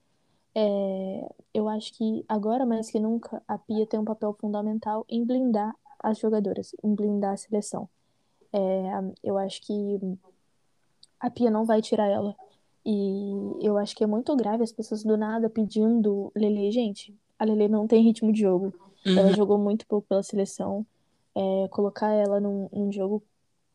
É, 0.55 1.29
eu 1.55 1.69
acho 1.69 1.93
que 1.95 2.25
agora 2.29 2.67
mais 2.67 2.91
que 2.91 2.99
nunca 2.99 3.43
a 3.47 3.59
Pia 3.59 3.87
tem 3.87 4.01
um 4.01 4.05
papel 4.05 4.33
fundamental 4.41 5.05
em 5.09 5.25
blindar 5.25 5.75
as 6.03 6.19
jogadoras, 6.19 6.75
em 6.83 6.95
blindar 6.95 7.35
a 7.35 7.37
seleção. 7.37 7.89
É, 8.53 8.59
eu 9.23 9.37
acho 9.39 9.61
que 9.63 9.99
a 11.21 11.31
Pia 11.31 11.51
não 11.51 11.65
vai 11.65 11.83
tirar 11.83 12.07
ela. 12.07 12.35
E 12.85 13.33
eu 13.61 13.77
acho 13.77 13.95
que 13.95 14.05
é 14.05 14.07
muito 14.07 14.35
grave 14.37 14.63
as 14.63 14.73
pessoas 14.73 15.03
do 15.05 15.17
nada 15.17 15.51
pedindo 15.51 16.33
Lele. 16.35 16.71
Gente, 16.71 17.15
a 17.39 17.45
Lele 17.45 17.69
não 17.69 17.87
tem 17.87 18.03
ritmo 18.03 18.33
de 18.33 18.41
jogo. 18.41 18.73
Ela 19.05 19.29
Uhum. 19.29 19.35
jogou 19.35 19.59
muito 19.59 19.87
pouco 19.87 20.07
pela 20.09 20.23
seleção. 20.23 20.87
É, 21.35 21.69
colocar 21.69 22.13
ela 22.13 22.41
num, 22.41 22.69
num 22.73 22.91
jogo 22.93 23.23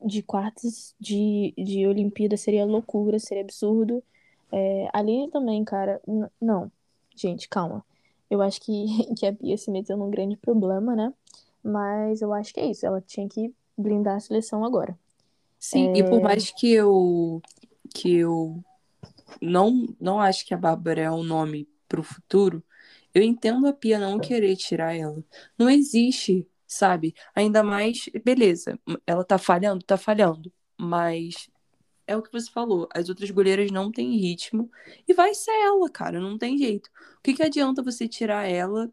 de 0.03 0.21
quartas 0.21 0.95
de, 0.99 1.53
de 1.57 1.87
Olimpíada 1.87 2.35
seria 2.37 2.65
loucura, 2.65 3.19
seria 3.19 3.43
absurdo. 3.43 4.03
É, 4.51 4.87
a 4.91 4.99
Aline 4.99 5.29
também, 5.29 5.63
cara. 5.63 6.01
não, 6.41 6.71
gente, 7.15 7.47
calma. 7.47 7.83
Eu 8.29 8.41
acho 8.41 8.59
que, 8.61 8.85
que 9.15 9.25
a 9.25 9.33
Pia 9.33 9.57
se 9.57 9.69
meteu 9.71 9.95
num 9.97 10.09
grande 10.09 10.35
problema, 10.35 10.95
né? 10.95 11.13
Mas 11.63 12.21
eu 12.21 12.33
acho 12.33 12.53
que 12.53 12.59
é 12.59 12.65
isso. 12.65 12.85
Ela 12.85 12.99
tinha 13.01 13.27
que 13.29 13.53
blindar 13.77 14.17
a 14.17 14.19
seleção 14.19 14.63
agora. 14.63 14.97
Sim, 15.59 15.93
e 15.95 16.03
por 16.03 16.21
mais 16.21 16.51
que 16.51 16.71
eu 16.71 17.41
que 17.93 18.17
eu 18.17 18.63
não 19.41 19.87
não 19.99 20.19
acho 20.19 20.45
que 20.45 20.53
a 20.53 20.57
Bárbara 20.57 21.01
é 21.01 21.11
um 21.11 21.23
nome 21.23 21.69
pro 21.87 22.03
futuro, 22.03 22.63
eu 23.13 23.21
entendo 23.21 23.67
a 23.67 23.73
Pia 23.73 23.99
não 23.99 24.19
querer 24.19 24.55
tirar 24.55 24.95
ela. 24.95 25.23
Não 25.57 25.69
existe, 25.69 26.47
sabe? 26.67 27.13
Ainda 27.35 27.63
mais, 27.63 28.09
beleza, 28.23 28.79
ela 29.05 29.23
tá 29.23 29.37
falhando, 29.37 29.83
tá 29.85 29.97
falhando, 29.97 30.51
mas 30.77 31.49
é 32.07 32.17
o 32.17 32.21
que 32.21 32.31
você 32.31 32.49
falou, 32.51 32.89
as 32.93 33.09
outras 33.09 33.31
goleiras 33.31 33.71
não 33.71 33.91
têm 33.91 34.17
ritmo 34.17 34.69
e 35.07 35.13
vai 35.13 35.33
ser 35.33 35.51
ela, 35.51 35.89
cara, 35.89 36.19
não 36.19 36.37
tem 36.37 36.57
jeito. 36.57 36.89
O 37.19 37.21
que 37.23 37.33
que 37.33 37.43
adianta 37.43 37.81
você 37.81 38.07
tirar 38.07 38.47
ela 38.47 38.91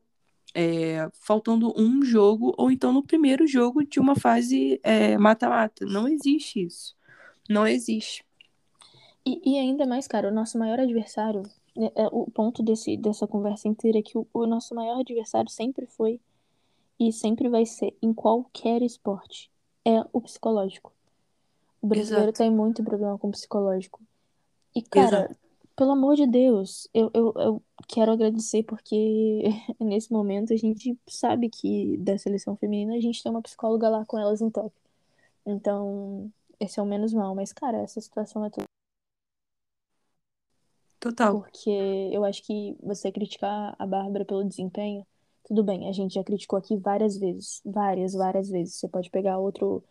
é, 0.54 1.08
faltando 1.12 1.72
um 1.76 2.02
jogo 2.02 2.54
ou 2.56 2.70
então 2.70 2.92
no 2.92 3.02
primeiro 3.02 3.46
jogo 3.46 3.84
de 3.84 4.00
uma 4.00 4.16
fase 4.16 4.80
é, 4.82 5.16
mata-mata? 5.16 5.84
Não 5.86 6.08
existe 6.08 6.64
isso. 6.64 6.96
Não 7.48 7.66
existe. 7.66 8.24
E, 9.24 9.40
e 9.44 9.58
ainda 9.58 9.86
mais, 9.86 10.06
cara, 10.06 10.28
o 10.28 10.34
nosso 10.34 10.58
maior 10.58 10.80
adversário, 10.80 11.42
né, 11.76 11.90
é, 11.94 12.06
o 12.10 12.30
ponto 12.30 12.62
desse, 12.62 12.96
dessa 12.96 13.26
conversa 13.26 13.68
inteira 13.68 13.98
é 13.98 14.02
que 14.02 14.16
o, 14.16 14.26
o 14.32 14.46
nosso 14.46 14.74
maior 14.74 15.00
adversário 15.00 15.50
sempre 15.50 15.86
foi 15.86 16.20
e 16.98 17.12
sempre 17.12 17.48
vai 17.48 17.64
ser, 17.64 17.94
em 18.02 18.12
qualquer 18.12 18.82
esporte, 18.82 19.50
é 19.84 20.04
o 20.12 20.20
psicológico. 20.20 20.92
O 21.80 21.86
brasileiro 21.86 22.26
Exato. 22.28 22.38
tem 22.38 22.50
muito 22.50 22.84
problema 22.84 23.18
com 23.18 23.28
o 23.28 23.32
psicológico. 23.32 24.00
E, 24.74 24.82
cara, 24.82 25.24
Exato. 25.24 25.36
Pelo 25.80 25.92
amor 25.92 26.14
de 26.14 26.26
Deus, 26.26 26.86
eu, 26.92 27.10
eu, 27.14 27.32
eu 27.36 27.62
quero 27.88 28.12
agradecer 28.12 28.62
porque 28.64 29.44
nesse 29.80 30.12
momento 30.12 30.52
a 30.52 30.56
gente 30.56 30.94
sabe 31.08 31.48
que 31.48 31.96
da 31.96 32.18
seleção 32.18 32.54
feminina 32.54 32.96
a 32.96 33.00
gente 33.00 33.22
tem 33.22 33.32
uma 33.32 33.40
psicóloga 33.40 33.88
lá 33.88 34.04
com 34.04 34.18
elas 34.18 34.42
em 34.42 34.50
top. 34.50 34.70
Então, 35.46 36.30
esse 36.60 36.78
é 36.78 36.82
o 36.82 36.86
menos 36.86 37.14
mal. 37.14 37.34
Mas, 37.34 37.50
cara, 37.54 37.78
essa 37.78 37.98
situação 37.98 38.44
é 38.44 38.50
toda 38.50 38.66
Total. 41.00 41.40
porque 41.40 41.70
eu 42.12 42.26
acho 42.26 42.42
que 42.42 42.76
você 42.82 43.10
criticar 43.10 43.74
a 43.78 43.86
Bárbara 43.86 44.26
pelo 44.26 44.44
desempenho, 44.44 45.06
tudo 45.44 45.64
bem, 45.64 45.88
a 45.88 45.92
gente 45.92 46.12
já 46.12 46.22
criticou 46.22 46.58
aqui 46.58 46.76
várias 46.76 47.16
vezes, 47.16 47.62
várias, 47.64 48.12
várias 48.12 48.50
vezes. 48.50 48.74
Você 48.74 48.86
pode 48.86 49.08
pegar 49.08 49.38
outro. 49.38 49.82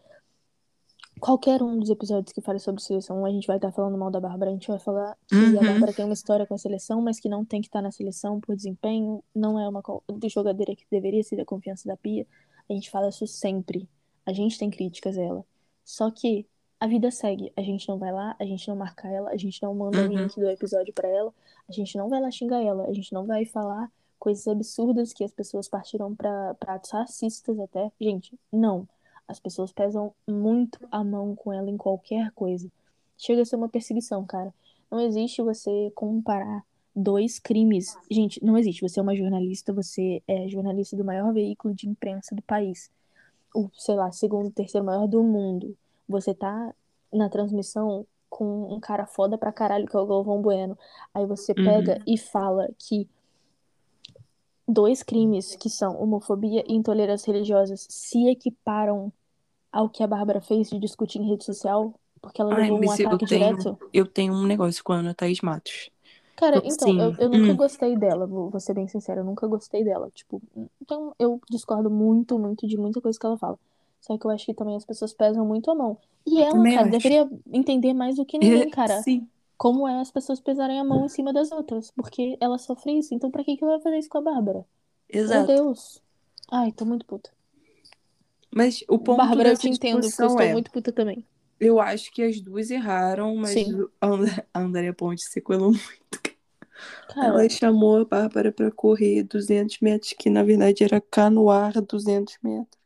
Qualquer 1.19 1.61
um 1.61 1.77
dos 1.79 1.89
episódios 1.89 2.31
que 2.31 2.41
fale 2.41 2.59
sobre 2.59 2.81
seleção, 2.81 3.25
a 3.25 3.29
gente 3.31 3.45
vai 3.47 3.57
estar 3.57 3.71
falando 3.71 3.97
mal 3.97 4.09
da 4.09 4.19
Bárbara, 4.19 4.51
a 4.51 4.53
gente 4.53 4.67
vai 4.67 4.79
falar 4.79 5.17
que 5.27 5.35
a 5.35 5.37
Uhum. 5.37 5.55
Bárbara 5.65 5.93
tem 5.93 6.05
uma 6.05 6.13
história 6.13 6.45
com 6.45 6.53
a 6.53 6.57
seleção, 6.57 7.01
mas 7.01 7.19
que 7.19 7.27
não 7.27 7.43
tem 7.43 7.61
que 7.61 7.67
estar 7.67 7.81
na 7.81 7.91
seleção 7.91 8.39
por 8.39 8.55
desempenho, 8.55 9.23
não 9.35 9.59
é 9.59 9.67
uma 9.67 9.81
jogadora 10.27 10.75
que 10.75 10.85
deveria 10.89 11.23
ser 11.23 11.35
da 11.35 11.45
confiança 11.45 11.87
da 11.87 11.97
Pia. 11.97 12.25
A 12.69 12.73
gente 12.73 12.89
fala 12.89 13.09
isso 13.09 13.25
sempre. 13.27 13.87
A 14.25 14.31
gente 14.31 14.57
tem 14.57 14.69
críticas 14.69 15.17
a 15.17 15.21
ela. 15.23 15.45
Só 15.83 16.09
que 16.11 16.45
a 16.79 16.87
vida 16.87 17.09
segue. 17.11 17.51
A 17.57 17.61
gente 17.61 17.89
não 17.89 17.97
vai 17.97 18.11
lá, 18.11 18.35
a 18.39 18.45
gente 18.45 18.67
não 18.69 18.75
marca 18.75 19.07
ela, 19.09 19.29
a 19.31 19.37
gente 19.37 19.61
não 19.61 19.73
manda 19.75 19.97
o 19.97 20.01
Uhum. 20.03 20.07
link 20.17 20.35
do 20.39 20.49
episódio 20.49 20.93
pra 20.93 21.07
ela, 21.07 21.33
a 21.67 21.71
gente 21.71 21.97
não 21.97 22.07
vai 22.07 22.21
lá 22.21 22.31
xingar 22.31 22.61
ela, 22.63 22.85
a 22.85 22.93
gente 22.93 23.11
não 23.11 23.25
vai 23.25 23.43
falar 23.45 23.91
coisas 24.17 24.47
absurdas 24.47 25.11
que 25.13 25.23
as 25.23 25.31
pessoas 25.31 25.67
partiram 25.67 26.15
pra 26.15 26.53
pra 26.55 26.75
atos 26.75 26.91
racistas 26.91 27.59
até. 27.59 27.91
Gente, 27.99 28.37
não. 28.51 28.87
As 29.29 29.39
pessoas 29.39 29.71
pesam 29.71 30.11
muito 30.27 30.79
a 30.91 31.03
mão 31.03 31.35
com 31.35 31.53
ela 31.53 31.69
em 31.69 31.77
qualquer 31.77 32.31
coisa. 32.31 32.67
Chega 33.15 33.43
a 33.43 33.45
ser 33.45 33.57
uma 33.57 33.69
perseguição, 33.69 34.25
cara. 34.25 34.51
Não 34.89 34.99
existe 34.99 35.43
você 35.43 35.91
comparar 35.93 36.63
dois 36.95 37.37
crimes. 37.37 37.95
Gente, 38.09 38.43
não 38.43 38.57
existe. 38.57 38.81
Você 38.81 38.99
é 38.99 39.03
uma 39.03 39.15
jornalista, 39.15 39.71
você 39.71 40.23
é 40.27 40.47
jornalista 40.47 40.97
do 40.97 41.05
maior 41.05 41.31
veículo 41.31 41.75
de 41.75 41.87
imprensa 41.87 42.33
do 42.33 42.41
país. 42.41 42.89
O, 43.53 43.69
sei 43.73 43.93
lá, 43.93 44.11
segundo, 44.11 44.49
terceiro 44.49 44.83
maior 44.83 45.07
do 45.07 45.21
mundo. 45.21 45.77
Você 46.07 46.33
tá 46.33 46.73
na 47.13 47.29
transmissão 47.29 48.07
com 48.31 48.73
um 48.73 48.79
cara 48.79 49.05
foda 49.05 49.37
pra 49.37 49.51
caralho, 49.51 49.85
que 49.85 49.95
é 49.95 49.99
o 49.99 50.07
Galvão 50.07 50.41
Bueno. 50.41 50.75
Aí 51.13 51.27
você 51.27 51.53
pega 51.53 52.01
e 52.07 52.17
fala 52.17 52.67
que 52.79 53.07
dois 54.67 55.03
crimes, 55.03 55.55
que 55.55 55.69
são 55.69 56.01
homofobia 56.01 56.63
e 56.67 56.73
intolerância 56.73 57.31
religiosas, 57.31 57.85
se 57.89 58.27
equiparam 58.27 59.11
ao 59.71 59.89
que 59.89 60.03
a 60.03 60.07
Bárbara 60.07 60.41
fez 60.41 60.69
de 60.69 60.79
discutir 60.79 61.19
em 61.19 61.29
rede 61.29 61.45
social, 61.45 61.93
porque 62.21 62.41
ela 62.41 62.51
Ai, 62.51 62.69
levou 62.69 62.79
um 62.81 62.89
mas 62.89 62.99
eu 62.99 63.17
ataque 63.17 63.25
tenho, 63.25 63.57
direto. 63.57 63.77
eu 63.93 64.05
tenho 64.07 64.33
um 64.33 64.45
negócio 64.45 64.83
com 64.83 64.93
a 64.93 64.97
Ana 64.97 65.13
Thaís 65.13 65.41
Matos. 65.41 65.89
Cara, 66.35 66.61
Então, 66.63 66.63
então, 66.63 66.95
eu, 66.97 67.13
eu 67.17 67.29
nunca 67.29 67.51
hum. 67.51 67.57
gostei 67.57 67.97
dela, 67.97 68.25
vou, 68.25 68.49
vou 68.49 68.59
ser 68.61 68.73
bem 68.73 68.87
sincera, 68.87 69.19
eu 69.21 69.25
nunca 69.25 69.45
gostei 69.47 69.83
dela. 69.83 70.09
Tipo, 70.11 70.41
então 70.81 71.13
eu 71.19 71.41
discordo 71.49 71.89
muito, 71.89 72.39
muito 72.39 72.65
de 72.65 72.77
muita 72.77 73.01
coisa 73.01 73.19
que 73.19 73.25
ela 73.25 73.37
fala. 73.37 73.59
Só 73.99 74.17
que 74.17 74.25
eu 74.25 74.31
acho 74.31 74.45
que 74.45 74.53
também 74.53 74.75
as 74.77 74.85
pessoas 74.85 75.13
pesam 75.13 75.45
muito 75.45 75.69
a 75.69 75.75
mão. 75.75 75.97
E 76.25 76.41
ela, 76.41 76.65
cara, 76.67 76.87
acho. 76.89 76.89
deveria 76.89 77.29
entender 77.51 77.93
mais 77.93 78.15
do 78.15 78.25
que 78.25 78.37
ninguém, 78.37 78.69
cara, 78.69 79.05
Sim, 79.05 79.29
como 79.57 79.85
é 79.87 79.99
as 79.99 80.11
pessoas 80.11 80.39
pesarem 80.39 80.79
a 80.79 80.83
mão 80.83 81.05
em 81.05 81.09
cima 81.09 81.33
das 81.33 81.51
outras. 81.51 81.91
Porque 81.91 82.37
ela 82.39 82.57
sofre 82.57 82.97
isso. 82.97 83.13
Então 83.13 83.29
pra 83.31 83.43
que 83.43 83.57
que 83.57 83.63
ela 83.63 83.73
vai 83.73 83.81
fazer 83.83 83.99
isso 83.99 84.09
com 84.09 84.19
a 84.19 84.21
Bárbara? 84.21 84.65
Meu 85.25 85.43
exato. 85.43 85.45
Deus. 85.45 86.01
Ai, 86.51 86.71
tô 86.73 86.85
muito 86.85 87.05
puta. 87.05 87.31
Mas 88.53 88.83
o 88.87 88.97
ponto 88.97 89.17
Bárbara, 89.17 89.49
eu 89.49 89.57
te 89.57 89.69
entendo, 89.69 90.01
porque 90.01 90.21
eu 90.21 90.27
estou 90.27 90.41
é, 90.41 90.51
muito 90.53 90.71
puta 90.71 90.91
também. 90.91 91.25
eu 91.59 91.79
acho 91.79 92.11
que 92.11 92.21
as 92.23 92.39
duas 92.41 92.69
erraram, 92.71 93.35
mas 93.35 93.51
Sim. 93.53 93.85
a 94.01 94.07
And- 94.07 94.43
a 94.53 94.59
Andrea 94.61 94.93
Ponte 94.93 95.23
se 95.23 95.41
colou 95.41 95.71
muito. 95.71 95.89
Cara, 97.07 97.27
Ela 97.27 97.49
chamou 97.49 97.97
a 97.97 98.05
Bárbara 98.05 98.51
pra 98.51 98.71
correr 98.71 99.23
200 99.23 99.79
metros, 99.81 100.13
que 100.17 100.29
na 100.29 100.43
verdade 100.43 100.83
era 100.83 101.01
canoar 101.01 101.81
200 101.81 102.37
metros. 102.41 102.79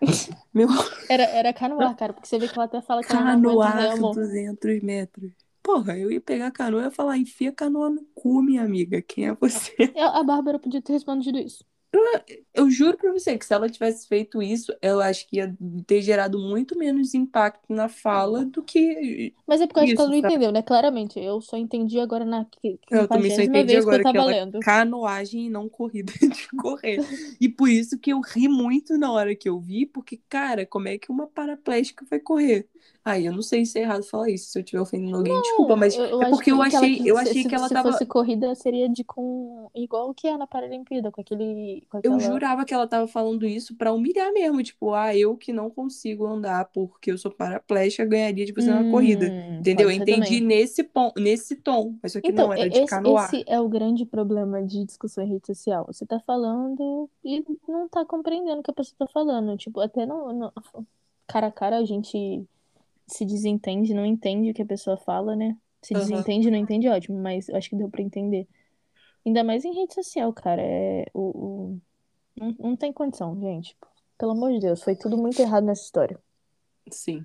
Meu, 0.52 0.68
era, 1.08 1.22
era 1.24 1.52
canoar, 1.52 1.94
cara, 1.96 2.12
porque 2.12 2.26
você 2.28 2.38
vê 2.38 2.48
que 2.48 2.54
ela 2.56 2.64
até 2.64 2.80
fala 2.80 3.02
que 3.02 3.12
ela 3.12 3.22
não 3.22 3.30
aguenta 3.32 3.58
canoar 3.58 3.90
remo. 3.90 4.14
200 4.14 4.82
metros. 4.82 5.30
Porra, 5.62 5.96
eu 5.98 6.10
ia 6.10 6.20
pegar 6.20 6.46
a 6.48 6.50
canoa 6.50 6.80
e 6.82 6.84
ia 6.86 6.90
falar, 6.90 7.18
enfia 7.18 7.50
a 7.50 7.52
canoa 7.52 7.90
no 7.90 8.02
cu, 8.14 8.42
minha 8.42 8.62
amiga. 8.62 9.02
Quem 9.02 9.26
é 9.28 9.34
você? 9.34 9.74
A 9.96 10.22
Bárbara 10.22 10.58
podia 10.58 10.80
ter 10.82 10.94
respondido 10.94 11.38
isso. 11.38 11.64
Eu 12.54 12.70
juro 12.70 12.96
pra 12.96 13.12
você 13.12 13.36
que 13.38 13.44
se 13.44 13.52
ela 13.52 13.68
tivesse 13.68 14.06
feito 14.06 14.42
isso, 14.42 14.72
eu 14.82 15.00
acho 15.00 15.26
que 15.28 15.36
ia 15.36 15.56
ter 15.86 16.02
gerado 16.02 16.38
muito 16.38 16.78
menos 16.78 17.14
impacto 17.14 17.72
na 17.72 17.88
fala 17.88 18.44
do 18.44 18.62
que. 18.62 19.32
Mas 19.46 19.60
é 19.60 19.66
porque 19.66 19.80
eu 19.80 19.84
acho 19.84 19.94
que 19.94 20.00
ela 20.00 20.10
não 20.10 20.20
sabe? 20.20 20.34
entendeu, 20.34 20.52
né? 20.52 20.62
Claramente. 20.62 21.18
Eu 21.18 21.40
só 21.40 21.56
entendi 21.56 21.98
agora 21.98 22.24
na 22.24 22.44
qui- 22.44 22.78
Eu 22.90 23.08
também 23.08 23.30
só 23.30 23.42
entendi 23.42 23.66
vez 23.66 23.70
que 23.72 23.76
eu 23.76 23.82
agora 23.94 24.02
que 24.12 24.16
ela 24.16 24.26
lendo. 24.26 24.60
canoagem 24.60 25.46
e 25.46 25.50
não 25.50 25.68
corrida 25.68 26.12
de 26.20 26.48
correr. 26.56 26.98
E 27.40 27.48
por 27.48 27.68
isso 27.68 27.98
que 27.98 28.12
eu 28.12 28.20
ri 28.20 28.48
muito 28.48 28.96
na 28.98 29.10
hora 29.12 29.34
que 29.34 29.48
eu 29.48 29.58
vi, 29.58 29.86
porque, 29.86 30.20
cara, 30.28 30.66
como 30.66 30.88
é 30.88 30.98
que 30.98 31.10
uma 31.10 31.26
paraplégica 31.26 32.04
vai 32.08 32.20
correr? 32.20 32.68
Aí 33.04 33.24
eu 33.26 33.32
não 33.32 33.42
sei 33.42 33.64
se 33.64 33.78
é 33.78 33.82
errado 33.82 34.02
falar 34.04 34.28
isso, 34.30 34.50
se 34.50 34.58
eu 34.58 34.60
estiver 34.62 34.80
ofendendo 34.82 35.16
alguém, 35.16 35.40
desculpa, 35.40 35.74
mas 35.74 35.94
eu, 35.96 36.04
eu 36.04 36.22
é 36.22 36.30
porque 36.30 36.52
eu 36.52 36.62
que- 36.62 36.70
que 36.70 36.76
achei, 36.76 36.96
quis- 36.98 37.06
eu 37.06 37.16
se- 37.16 37.22
achei 37.22 37.42
se, 37.42 37.48
que 37.48 37.54
ela 37.54 37.66
se 37.68 37.74
tava. 37.74 37.92
fosse 37.92 38.06
corrida, 38.06 38.54
seria 38.54 38.88
de 38.88 39.02
com. 39.04 39.70
Igual 39.74 40.10
o 40.10 40.14
que 40.14 40.26
é 40.28 40.36
na 40.36 40.46
Paralimpíada, 40.46 41.10
com 41.10 41.20
aquele. 41.20 41.79
Com 41.88 41.98
Eu 42.02 42.12
aquela... 42.12 42.18
jurava 42.20 42.64
que 42.64 42.72
ela 42.74 42.86
tava 42.86 43.06
falando 43.06 43.46
isso 43.46 43.76
pra 43.76 43.92
humilhar 43.92 44.32
mesmo, 44.32 44.62
tipo, 44.62 44.94
ah, 44.94 45.14
eu 45.16 45.36
que 45.36 45.52
não 45.52 45.70
consigo 45.70 46.26
andar 46.26 46.66
porque 46.72 47.10
eu 47.10 47.18
sou 47.18 47.30
paraplégica 47.30 48.04
ganharia 48.06 48.46
de 48.46 48.52
você 48.52 48.70
na 48.70 48.84
corrida. 48.84 49.26
Hum, 49.26 49.60
Entendeu? 49.60 49.90
Eu 49.90 49.96
entendi 49.96 50.40
também. 50.40 50.46
nesse, 50.46 50.82
pon 50.84 51.12
nesse 51.16 51.56
tom, 51.56 51.98
mas 52.02 52.12
só 52.12 52.20
que 52.20 52.32
Então, 52.32 52.46
não 52.46 52.52
era 52.52 52.68
de 52.70 52.82
esse, 52.82 52.84
canoar. 52.84 53.28
esse 53.28 53.44
é 53.46 53.60
o 53.60 53.68
grande 53.68 54.04
problema 54.04 54.62
de 54.62 54.84
discussão 54.84 55.24
em 55.24 55.28
rede 55.28 55.46
social. 55.46 55.86
Você 55.86 56.04
tá 56.06 56.20
falando 56.20 57.10
e 57.24 57.42
não 57.68 57.88
tá 57.88 58.04
compreendendo 58.04 58.60
o 58.60 58.62
que 58.62 58.70
a 58.70 58.74
pessoa 58.74 58.96
tá 58.98 59.06
falando. 59.06 59.56
Tipo, 59.56 59.80
até 59.80 60.04
no, 60.06 60.32
no- 60.32 60.52
cara 61.26 61.46
a 61.48 61.52
cara 61.52 61.78
a 61.78 61.84
gente 61.84 62.44
se 63.06 63.24
desentende, 63.26 63.94
não 63.94 64.06
entende 64.06 64.50
o 64.50 64.54
que 64.54 64.62
a 64.62 64.66
pessoa 64.66 64.96
fala, 64.98 65.36
né? 65.36 65.56
Se 65.82 65.94
Aham. 65.94 66.00
desentende, 66.00 66.50
não 66.50 66.58
entende, 66.58 66.88
ótimo, 66.88 67.18
mas 67.20 67.48
eu 67.48 67.56
acho 67.56 67.70
que 67.70 67.76
deu 67.76 67.90
pra 67.90 68.02
entender. 68.02 68.46
Ainda 69.24 69.44
mais 69.44 69.64
em 69.64 69.74
rede 69.74 69.94
social, 69.94 70.32
cara. 70.32 70.62
É, 70.62 71.06
o, 71.12 71.20
o- 71.20 71.80
Não, 72.36 72.54
não 72.58 72.76
tem 72.76 72.92
condição, 72.92 73.38
gente. 73.40 73.76
Pelo 74.18 74.32
amor 74.32 74.52
de 74.52 74.60
Deus, 74.60 74.82
foi 74.82 74.94
tudo 74.96 75.16
muito 75.16 75.40
errado 75.40 75.64
nessa 75.64 75.82
história. 75.82 76.18
Sim. 76.90 77.24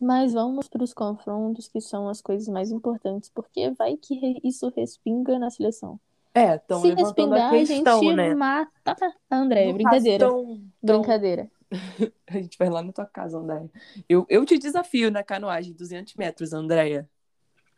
Mas 0.00 0.32
vamos 0.34 0.68
para 0.68 0.82
os 0.82 0.92
confrontos, 0.92 1.68
que 1.68 1.80
são 1.80 2.08
as 2.08 2.20
coisas 2.20 2.48
mais 2.48 2.70
importantes, 2.70 3.30
porque 3.30 3.70
vai 3.70 3.96
que 3.96 4.40
isso 4.44 4.70
respinga 4.76 5.38
na 5.38 5.48
seleção. 5.50 5.98
É, 6.34 6.56
estão 6.56 6.82
Se 6.82 6.92
respingar, 6.92 7.44
a 7.44 7.48
a 7.48 7.50
questão, 7.52 8.00
gente 8.00 8.14
né? 8.14 8.34
mata 8.34 8.94
a 9.30 9.36
André. 9.36 9.66
Não 9.66 9.72
Brincadeira. 9.74 10.28
tão- 10.28 10.60
tão- 10.84 11.00
Brincadeira. 11.00 11.50
A 12.28 12.32
gente 12.34 12.58
vai 12.58 12.68
lá 12.68 12.80
na 12.82 12.92
tua 12.92 13.06
casa, 13.06 13.38
Andréia. 13.38 13.68
Eu, 14.08 14.24
eu 14.28 14.44
te 14.44 14.56
desafio 14.58 15.10
na 15.10 15.22
canoagem, 15.24 15.72
200 15.72 16.14
metros, 16.14 16.52
Andréia. 16.52 17.08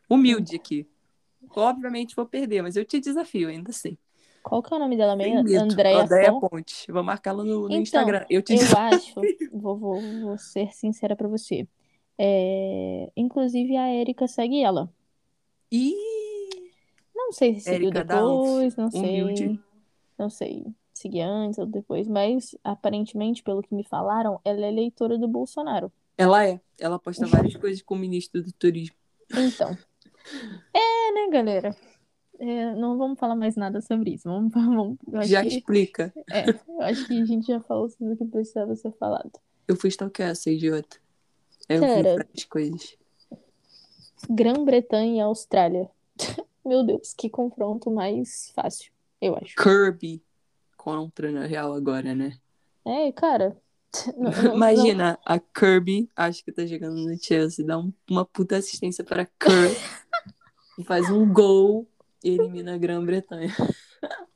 Humilde 0.09 0.57
aqui. 0.57 0.87
Obviamente 1.55 2.15
vou 2.15 2.25
perder, 2.25 2.61
mas 2.61 2.75
eu 2.75 2.85
te 2.85 2.99
desafio 2.99 3.49
ainda 3.49 3.69
assim. 3.71 3.97
Qual 4.43 4.63
que 4.63 4.73
é 4.73 4.77
o 4.77 4.79
nome 4.79 4.95
dela 4.95 5.15
mesmo? 5.15 5.39
Andréia 5.59 6.03
Andréia 6.03 6.31
Pon? 6.31 6.39
Ponte. 6.39 6.91
Vou 6.91 7.03
marcá-la 7.03 7.43
no, 7.43 7.61
no 7.61 7.67
Então, 7.67 7.81
Instagram. 7.81 8.25
Eu 8.29 8.41
te 8.41 8.53
Eu 8.53 8.59
desafio. 8.59 8.97
acho, 8.97 9.21
vou, 9.51 9.77
vou, 9.77 10.01
vou 10.21 10.37
ser 10.37 10.71
sincera 10.73 11.15
pra 11.15 11.27
você. 11.27 11.67
É, 12.17 13.11
inclusive 13.15 13.75
a 13.77 13.93
Erika 13.93 14.27
segue 14.27 14.61
ela. 14.61 14.91
Ih, 15.71 15.93
Não 17.15 17.31
sei 17.31 17.55
se 17.55 17.61
seguiu 17.61 17.91
depois, 17.91 18.75
não 18.75 18.89
sei. 18.89 18.99
humilde. 18.99 19.59
Não 20.17 20.29
sei 20.29 20.65
se 20.93 21.19
antes 21.21 21.57
ou 21.59 21.65
depois, 21.65 22.07
mas 22.07 22.55
aparentemente, 22.63 23.41
pelo 23.41 23.61
que 23.61 23.73
me 23.73 23.85
falaram, 23.85 24.39
ela 24.43 24.65
é 24.65 24.69
eleitora 24.69 25.17
do 25.17 25.27
Bolsonaro. 25.27 25.91
ela 26.17 26.45
é. 26.45 26.59
Ela 26.77 26.97
posta 26.99 27.25
várias 27.27 27.55
coisas 27.55 27.81
com 27.81 27.95
o 27.95 27.97
ministro 27.97 28.41
do 28.43 28.51
turismo. 28.51 28.95
Então. 29.33 29.77
É, 30.73 31.11
né, 31.13 31.29
galera? 31.31 31.75
É, 32.39 32.73
não 32.75 32.97
vamos 32.97 33.19
falar 33.19 33.35
mais 33.35 33.55
nada 33.55 33.81
sobre 33.81 34.11
isso. 34.11 34.29
Vamos, 34.29 34.51
vamos, 34.53 34.97
Já 35.27 35.41
que, 35.41 35.49
explica. 35.49 36.13
é, 36.31 36.49
eu 36.49 36.81
acho 36.81 37.05
que 37.07 37.21
a 37.21 37.25
gente 37.25 37.47
já 37.47 37.59
falou 37.61 37.89
tudo 37.89 38.15
que 38.15 38.25
precisava 38.25 38.75
ser 38.75 38.91
falado. 38.93 39.31
Eu 39.67 39.75
fui 39.75 39.89
stalkear 39.89 40.29
essa 40.31 40.49
idiota. 40.49 40.97
Eu 41.67 41.81
Cara. 41.81 41.95
vi 41.95 42.03
várias 42.03 42.43
coisas. 42.45 42.97
Grã-Bretanha 44.29 45.17
e 45.17 45.19
Austrália. 45.21 45.89
Meu 46.65 46.83
Deus, 46.83 47.13
que 47.13 47.29
confronto 47.29 47.89
mais 47.89 48.51
fácil, 48.53 48.91
eu 49.21 49.35
acho. 49.35 49.55
Kirby 49.55 50.21
contra 50.77 51.31
na 51.31 51.45
real 51.45 51.73
agora, 51.73 52.13
né? 52.13 52.37
É, 52.85 53.11
cara. 53.11 53.57
não- 54.17 54.31
não- 54.31 54.55
Imagina, 54.55 55.17
a 55.25 55.39
Kirby, 55.39 56.09
acho 56.15 56.43
que 56.43 56.51
tá 56.51 56.65
jogando 56.65 56.95
no 56.97 57.17
Chelsea, 57.21 57.65
dá 57.65 57.77
um- 57.77 57.91
uma 58.09 58.23
puta 58.25 58.57
assistência 58.57 59.03
para 59.03 59.25
Kirby, 59.25 59.75
e 60.79 60.83
faz 60.85 61.09
um 61.11 61.31
gol 61.31 61.85
e 62.23 62.29
elimina 62.29 62.73
a 62.73 62.77
Grã-Bretanha. 62.77 63.49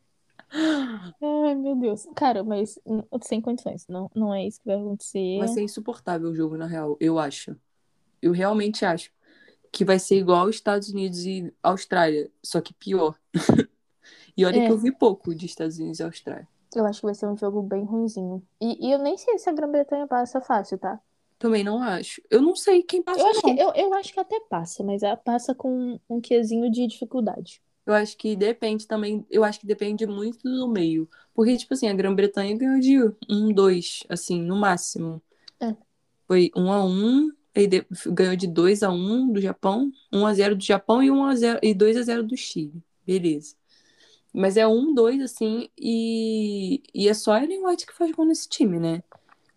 Ai, 0.52 1.56
meu 1.56 1.76
Deus. 1.76 2.06
Cara, 2.16 2.44
mas 2.44 2.78
sem 3.22 3.42
condições. 3.42 3.88
Não, 3.88 4.12
não 4.14 4.34
é 4.34 4.46
isso 4.46 4.60
que 4.60 4.68
vai 4.68 4.76
acontecer. 4.76 5.40
Vai 5.40 5.48
ser 5.48 5.62
insuportável 5.64 6.30
o 6.30 6.36
jogo, 6.36 6.58
na 6.58 6.68
real, 6.68 6.98
eu 7.00 7.18
acho. 7.18 7.56
Eu 8.22 8.34
realmente 8.34 8.86
acho 8.86 9.10
que 9.72 9.84
vai 9.84 9.98
ser 9.98 10.18
igual 10.18 10.42
aos 10.42 10.56
Estados 10.56 10.90
Unidos 10.90 11.26
e 11.26 11.52
Austrália, 11.64 12.30
só 12.44 12.62
que 12.62 12.74
pior. 12.74 13.18
e 14.38 14.46
olha 14.46 14.60
É. 14.60 14.66
que 14.68 14.72
eu 14.72 14.78
vi 14.78 14.92
pouco 14.92 15.34
de 15.34 15.46
Estados 15.46 15.80
Unidos 15.80 16.00
e 16.00 16.04
Austrália. 16.04 16.48
Eu 16.76 16.86
acho 16.86 17.00
que 17.00 17.06
vai 17.06 17.16
ser 17.16 17.28
um 17.28 17.38
jogo 17.38 17.62
bem 17.62 17.84
ruinzinho. 17.86 18.44
E, 18.62 18.88
e 18.88 18.92
eu 18.92 19.00
nem 19.00 19.18
sei 19.18 19.40
se 19.40 19.50
a 19.50 19.54
Grã-Bretanha 19.54 20.08
passa 20.08 20.42
fácil, 20.42 20.78
tá? 20.78 21.00
Também 21.44 21.62
não 21.62 21.82
acho. 21.84 22.22
Eu 22.30 22.42
não 22.42 22.56
sei 22.56 22.82
quem 22.84 23.04
passa, 23.04 23.20
Eu 23.20 23.28
acho, 23.28 23.46
não. 23.46 23.54
que, 23.54 23.62
eu, 23.62 23.74
eu 23.76 23.94
acho 23.96 24.14
que 24.14 24.20
até 24.22 24.40
passa, 24.50 24.82
mas 24.82 25.04
ela 25.04 25.18
passa 25.18 25.54
com 25.54 26.00
um 26.10 26.22
quesinho 26.22 26.72
de 26.72 26.88
dificuldade. 26.88 27.62
Eu 27.86 27.94
acho 27.94 28.16
que 28.16 28.34
depende 28.34 28.88
também, 28.88 29.26
eu 29.30 29.44
acho 29.44 29.60
que 29.60 29.68
depende 29.68 30.08
muito 30.08 30.42
do 30.42 30.70
meio. 30.70 31.06
Porque, 31.34 31.58
tipo 31.58 31.74
assim, 31.74 31.90
a 31.90 31.94
Grã-Bretanha 31.94 32.58
ganhou 32.58 32.80
de 32.80 32.98
um, 33.30 33.52
dois, 33.54 34.04
assim, 34.08 34.42
no 34.42 34.56
máximo. 34.56 35.22
É. 35.60 35.76
Foi 36.26 36.50
um 36.56 36.72
a 36.72 36.86
um, 36.86 37.30
aí 37.54 37.68
de- 37.68 37.86
ganhou 38.08 38.38
de 38.38 38.48
2 38.48 38.82
a 38.82 38.90
1 38.90 39.30
do 39.34 39.42
Japão, 39.42 39.92
1 40.14 40.26
a 40.26 40.34
0 40.34 40.56
do 40.56 40.64
Japão 40.64 41.04
e 41.04 41.12
1 41.12 41.26
a 41.26 41.36
0 41.36 41.60
e 41.62 41.74
2 41.74 41.98
a 41.98 42.04
0 42.04 42.24
do 42.24 42.38
Chile. 42.38 42.82
Beleza. 43.06 43.54
Mas 44.32 44.56
é 44.56 44.66
um, 44.66 44.94
dois, 44.94 45.22
assim, 45.22 45.68
e, 45.78 46.82
e 46.94 47.10
é 47.10 47.14
só 47.14 47.34
a 47.34 47.44
Ellen 47.44 47.66
White 47.66 47.86
que 47.86 47.94
faz 47.94 48.14
gol 48.14 48.26
nesse 48.26 48.48
time, 48.48 48.80
né? 48.80 49.04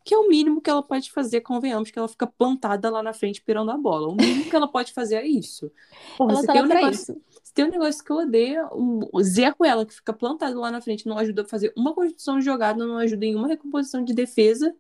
Que 0.07 0.15
é 0.15 0.19
o 0.19 0.29
mínimo 0.29 0.61
que 0.61 0.71
ela 0.71 0.85
pode 0.85 1.11
fazer, 1.11 1.41
convenhamos, 1.41 1.91
que 1.91 1.99
ela 1.99 2.07
fica 2.07 2.29
plantada 2.29 2.89
lá 2.89 3.03
na 3.03 3.13
frente 3.13 3.43
pirando 3.43 3.73
a 3.73 3.77
bola. 3.77 4.09
O 4.09 4.15
mínimo 4.15 4.49
que 4.49 4.55
ela 4.55 4.69
pode 4.69 4.93
fazer 4.93 5.17
é 5.17 5.27
isso. 5.27 5.69
Porra, 6.17 6.31
ela 6.31 6.41
você 6.41 6.47
tá 6.47 6.53
tem 6.53 6.63
um 6.63 6.67
negócio 6.67 7.21
se 7.43 7.53
tem 7.53 7.65
um 7.65 7.71
negócio 7.71 8.05
que 8.05 8.11
eu 8.13 8.17
odeio, 8.17 8.69
o 9.13 9.23
Zé 9.23 9.49
Ruela, 9.49 9.85
que 9.85 9.95
fica 9.95 10.13
plantado 10.13 10.61
lá 10.61 10.71
na 10.71 10.81
frente, 10.81 11.07
não 11.07 11.19
ajuda 11.19 11.43
a 11.43 11.45
fazer 11.45 11.73
uma 11.77 11.93
construção 11.93 12.39
de 12.39 12.45
jogada, 12.45 12.87
não 12.87 12.99
ajuda 12.99 13.25
em 13.25 13.35
uma 13.35 13.49
recomposição 13.49 14.05
de 14.05 14.15
defesa 14.15 14.75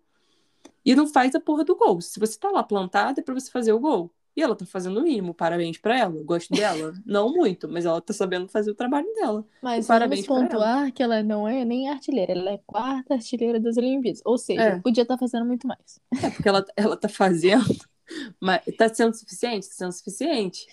e 0.84 0.94
não 0.94 1.06
faz 1.06 1.34
a 1.34 1.40
porra 1.40 1.64
do 1.64 1.74
gol. 1.74 2.00
Se 2.00 2.20
você 2.20 2.38
tá 2.38 2.50
lá 2.50 2.62
plantado, 2.62 3.20
é 3.20 3.22
pra 3.22 3.34
você 3.34 3.50
fazer 3.50 3.72
o 3.72 3.80
gol. 3.80 4.12
E 4.36 4.42
ela 4.42 4.54
tá 4.54 4.66
fazendo 4.66 5.00
o 5.00 5.02
mínimo. 5.02 5.32
Parabéns 5.32 5.78
pra 5.78 5.98
ela. 5.98 6.22
Gosto 6.22 6.54
dela. 6.54 6.92
não 7.06 7.32
muito, 7.32 7.66
mas 7.68 7.86
ela 7.86 8.00
tá 8.02 8.12
sabendo 8.12 8.46
fazer 8.48 8.70
o 8.70 8.74
trabalho 8.74 9.06
dela. 9.14 9.44
Mas 9.62 9.86
Parabéns 9.86 10.26
vamos 10.26 10.50
pontuar 10.50 10.92
que 10.92 11.02
ela 11.02 11.22
não 11.22 11.48
é 11.48 11.64
nem 11.64 11.88
artilheira, 11.88 12.32
ela 12.32 12.50
é 12.50 12.60
quarta 12.66 13.14
artilheira 13.14 13.58
das 13.58 13.78
Olimpíadas. 13.78 14.20
Ou 14.24 14.36
seja, 14.36 14.60
É. 14.62 14.80
podia 14.80 15.02
estar 15.02 15.16
fazendo 15.16 15.46
muito 15.46 15.66
mais. 15.66 15.98
É 16.22 16.28
porque 16.28 16.48
ela, 16.48 16.64
ela 16.76 16.96
tá 16.96 17.08
fazendo. 17.08 17.64
Mas 18.38 18.62
tá 18.76 18.92
sendo 18.92 19.14
suficiente? 19.14 19.68
Tá 19.68 19.74
sendo 19.74 19.92
suficiente. 19.92 20.66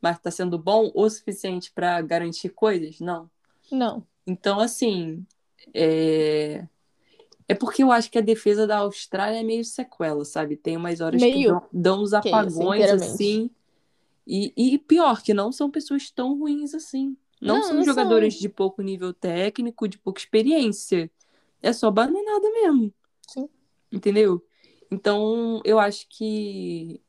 Mas 0.00 0.18
tá 0.18 0.30
sendo 0.30 0.58
bom 0.58 0.90
o 0.94 1.08
suficiente 1.08 1.70
pra 1.72 2.00
garantir 2.00 2.48
coisas? 2.48 2.98
Não. 2.98 3.30
Não. 3.70 4.04
Então, 4.26 4.58
assim, 4.58 5.24
é... 5.74 6.66
é 7.52 7.54
porque 7.54 7.82
eu 7.82 7.92
acho 7.92 8.10
que 8.10 8.18
a 8.18 8.22
defesa 8.22 8.66
da 8.66 8.78
Austrália 8.78 9.40
é 9.40 9.42
meio 9.42 9.64
sequela, 9.64 10.24
sabe? 10.24 10.56
Tem 10.56 10.76
umas 10.76 11.00
horas 11.00 11.26
que 11.26 11.38
Meio? 11.38 11.46
dão, 11.46 11.68
dão 11.72 12.02
uns 12.02 12.12
Que 12.20 12.44
isso, 12.46 12.64
apagões, 12.64 12.70
inteiramente. 12.72 13.04
assim. 13.04 13.50
E, 14.26 14.52
e 14.56 14.78
pior, 14.78 15.22
que 15.22 15.34
não 15.34 15.52
são 15.52 15.70
pessoas 15.70 16.10
tão 16.10 16.38
ruins 16.38 16.74
assim. 16.74 17.16
Não, 17.40 17.60
Não, 17.60 17.62
são 17.62 17.76
não 17.76 17.84
jogadores 17.84 18.34
são. 18.34 18.40
de 18.40 18.48
pouco 18.48 18.82
nível 18.82 19.12
técnico, 19.14 19.88
de 19.88 19.98
pouca 19.98 20.20
experiência. 20.20 21.10
É 21.62 21.72
só 21.72 21.90
bananada 21.90 22.50
mesmo. 22.52 22.94
Sim. 23.26 23.48
Entendeu? 23.90 24.44
Então, 24.90 25.60
eu 25.64 25.78
acho 25.78 26.06
que, 26.08 27.02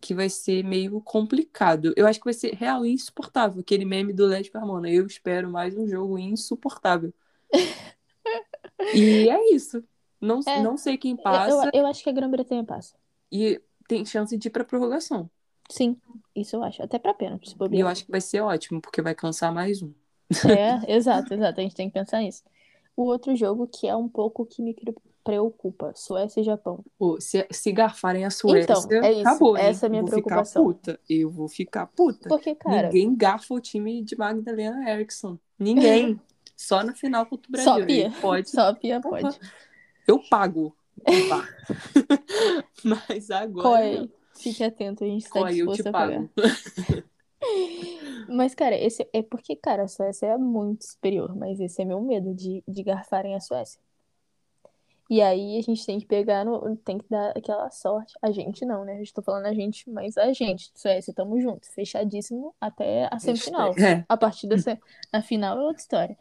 que 0.00 0.14
vai 0.14 0.28
ser 0.30 0.64
meio 0.64 1.00
complicado. 1.02 1.92
Eu 1.96 2.06
acho 2.06 2.18
que 2.20 2.24
vai 2.24 2.34
ser 2.34 2.54
real 2.54 2.84
insuportável. 2.86 3.60
Aquele 3.60 3.84
meme 3.84 4.12
do 4.12 4.26
Led 4.26 4.50
Carmona. 4.50 4.90
Eu 4.90 5.06
espero 5.06 5.50
mais 5.50 5.76
um 5.76 5.88
jogo 5.88 6.18
insuportável. 6.18 7.12
e 8.94 9.28
é 9.28 9.54
isso. 9.54 9.82
Não, 10.20 10.40
É. 10.46 10.62
não 10.62 10.76
sei 10.76 10.98
quem 10.98 11.12
Eu, 11.12 11.16
passa. 11.18 11.70
eu 11.72 11.86
acho 11.86 12.02
que 12.02 12.10
a 12.10 12.12
Grã-Bretanha 12.12 12.64
passa. 12.64 12.94
E 13.32 13.60
tem 13.88 14.04
chance 14.04 14.36
de 14.36 14.48
ir 14.48 14.50
pra 14.50 14.64
prorrogação. 14.64 15.30
Sim, 15.70 15.96
isso 16.34 16.56
eu 16.56 16.62
acho. 16.62 16.82
Até 16.82 16.98
pra 16.98 17.14
pênalti, 17.14 17.48
se 17.48 17.52
E 17.52 17.54
eu 17.54 17.58
bobear. 17.58 17.88
acho 17.88 18.04
que 18.04 18.10
vai 18.10 18.20
ser 18.20 18.40
ótimo, 18.40 18.80
porque 18.80 19.00
vai 19.00 19.14
cansar 19.14 19.52
mais 19.54 19.80
um. 19.82 19.92
É, 20.48 20.94
exato, 20.94 21.32
exato. 21.34 21.60
A 21.60 21.62
gente 21.62 21.74
tem 21.74 21.88
que 21.88 21.94
pensar 21.94 22.20
nisso. 22.20 22.42
O 22.96 23.04
outro 23.04 23.34
jogo 23.34 23.66
que 23.66 23.86
é 23.88 23.96
um 23.96 24.08
pouco 24.08 24.44
que 24.44 24.60
me 24.62 24.74
preocupa, 25.24 25.92
Suécia 25.94 26.40
e 26.40 26.44
Japão. 26.44 26.84
Pô, 26.98 27.20
se, 27.20 27.46
se 27.50 27.72
garfarem 27.72 28.24
a 28.24 28.30
Suécia, 28.30 28.74
Então, 28.74 29.02
é 29.04 29.12
isso. 29.12 29.20
acabou? 29.28 29.56
Essa 29.56 29.86
é 29.86 29.88
a 29.88 29.90
minha 29.90 30.02
vou 30.02 30.10
preocupação. 30.10 30.68
ficar 30.68 30.74
puta. 30.92 31.00
Eu 31.08 31.30
vou 31.30 31.48
ficar 31.48 31.86
puta. 31.86 32.28
Porque, 32.28 32.54
cara, 32.54 32.88
Ninguém 32.88 33.14
garfa 33.16 33.54
o 33.54 33.60
time 33.60 34.02
de 34.02 34.16
Magdalena 34.16 34.90
Eriksson. 34.90 35.38
Ninguém. 35.58 36.20
Só 36.60 36.84
na 36.84 36.94
final 36.94 37.24
contra 37.24 37.48
o 37.48 37.52
Brasil. 37.52 37.72
só 37.72 37.86
Pia. 37.86 38.12
Pode. 38.20 38.50
Só 38.50 38.74
Pia 38.74 39.00
pode. 39.00 39.40
Eu 40.06 40.20
pago. 40.28 40.76
Mas 42.84 43.30
agora. 43.30 43.66
Coi, 43.66 44.10
fique 44.36 44.62
atento, 44.62 45.02
a 45.02 45.06
gente 45.06 45.24
está 45.24 45.40
Coi, 45.40 45.52
eu 45.52 45.68
te 45.68 45.76
disposto 45.76 45.86
a 45.86 45.92
pagar. 45.92 46.28
pago. 46.28 47.04
Mas, 48.28 48.54
cara, 48.54 48.76
esse 48.76 49.08
é 49.10 49.22
porque, 49.22 49.56
cara, 49.56 49.84
a 49.84 49.88
Suécia 49.88 50.26
é 50.26 50.36
muito 50.36 50.84
superior, 50.84 51.34
mas 51.34 51.58
esse 51.58 51.80
é 51.80 51.84
meu 51.86 52.00
medo 52.00 52.34
de, 52.34 52.62
de 52.68 52.82
garfarem 52.82 53.34
a 53.34 53.40
Suécia. 53.40 53.80
E 55.08 55.22
aí 55.22 55.58
a 55.58 55.62
gente 55.62 55.84
tem 55.86 55.98
que 55.98 56.06
pegar 56.06 56.44
no, 56.44 56.76
tem 56.76 56.98
que 56.98 57.08
dar 57.08 57.30
aquela 57.30 57.70
sorte. 57.70 58.12
A 58.20 58.30
gente 58.30 58.66
não, 58.66 58.84
né? 58.84 58.98
Eu 58.98 59.02
estou 59.02 59.24
falando 59.24 59.46
a 59.46 59.54
gente, 59.54 59.88
mas 59.90 60.18
a 60.18 60.30
gente, 60.34 60.70
Suécia, 60.74 61.14
tamo 61.14 61.40
junto, 61.40 61.66
fechadíssimo 61.72 62.54
até 62.60 63.08
a 63.10 63.18
semifinal. 63.18 63.74
É. 63.78 64.04
A 64.06 64.16
partir 64.16 64.46
da 64.46 64.56
a 65.10 65.22
final 65.22 65.58
é 65.58 65.62
outra 65.62 65.80
história. 65.80 66.18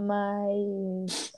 Mas 0.00 1.32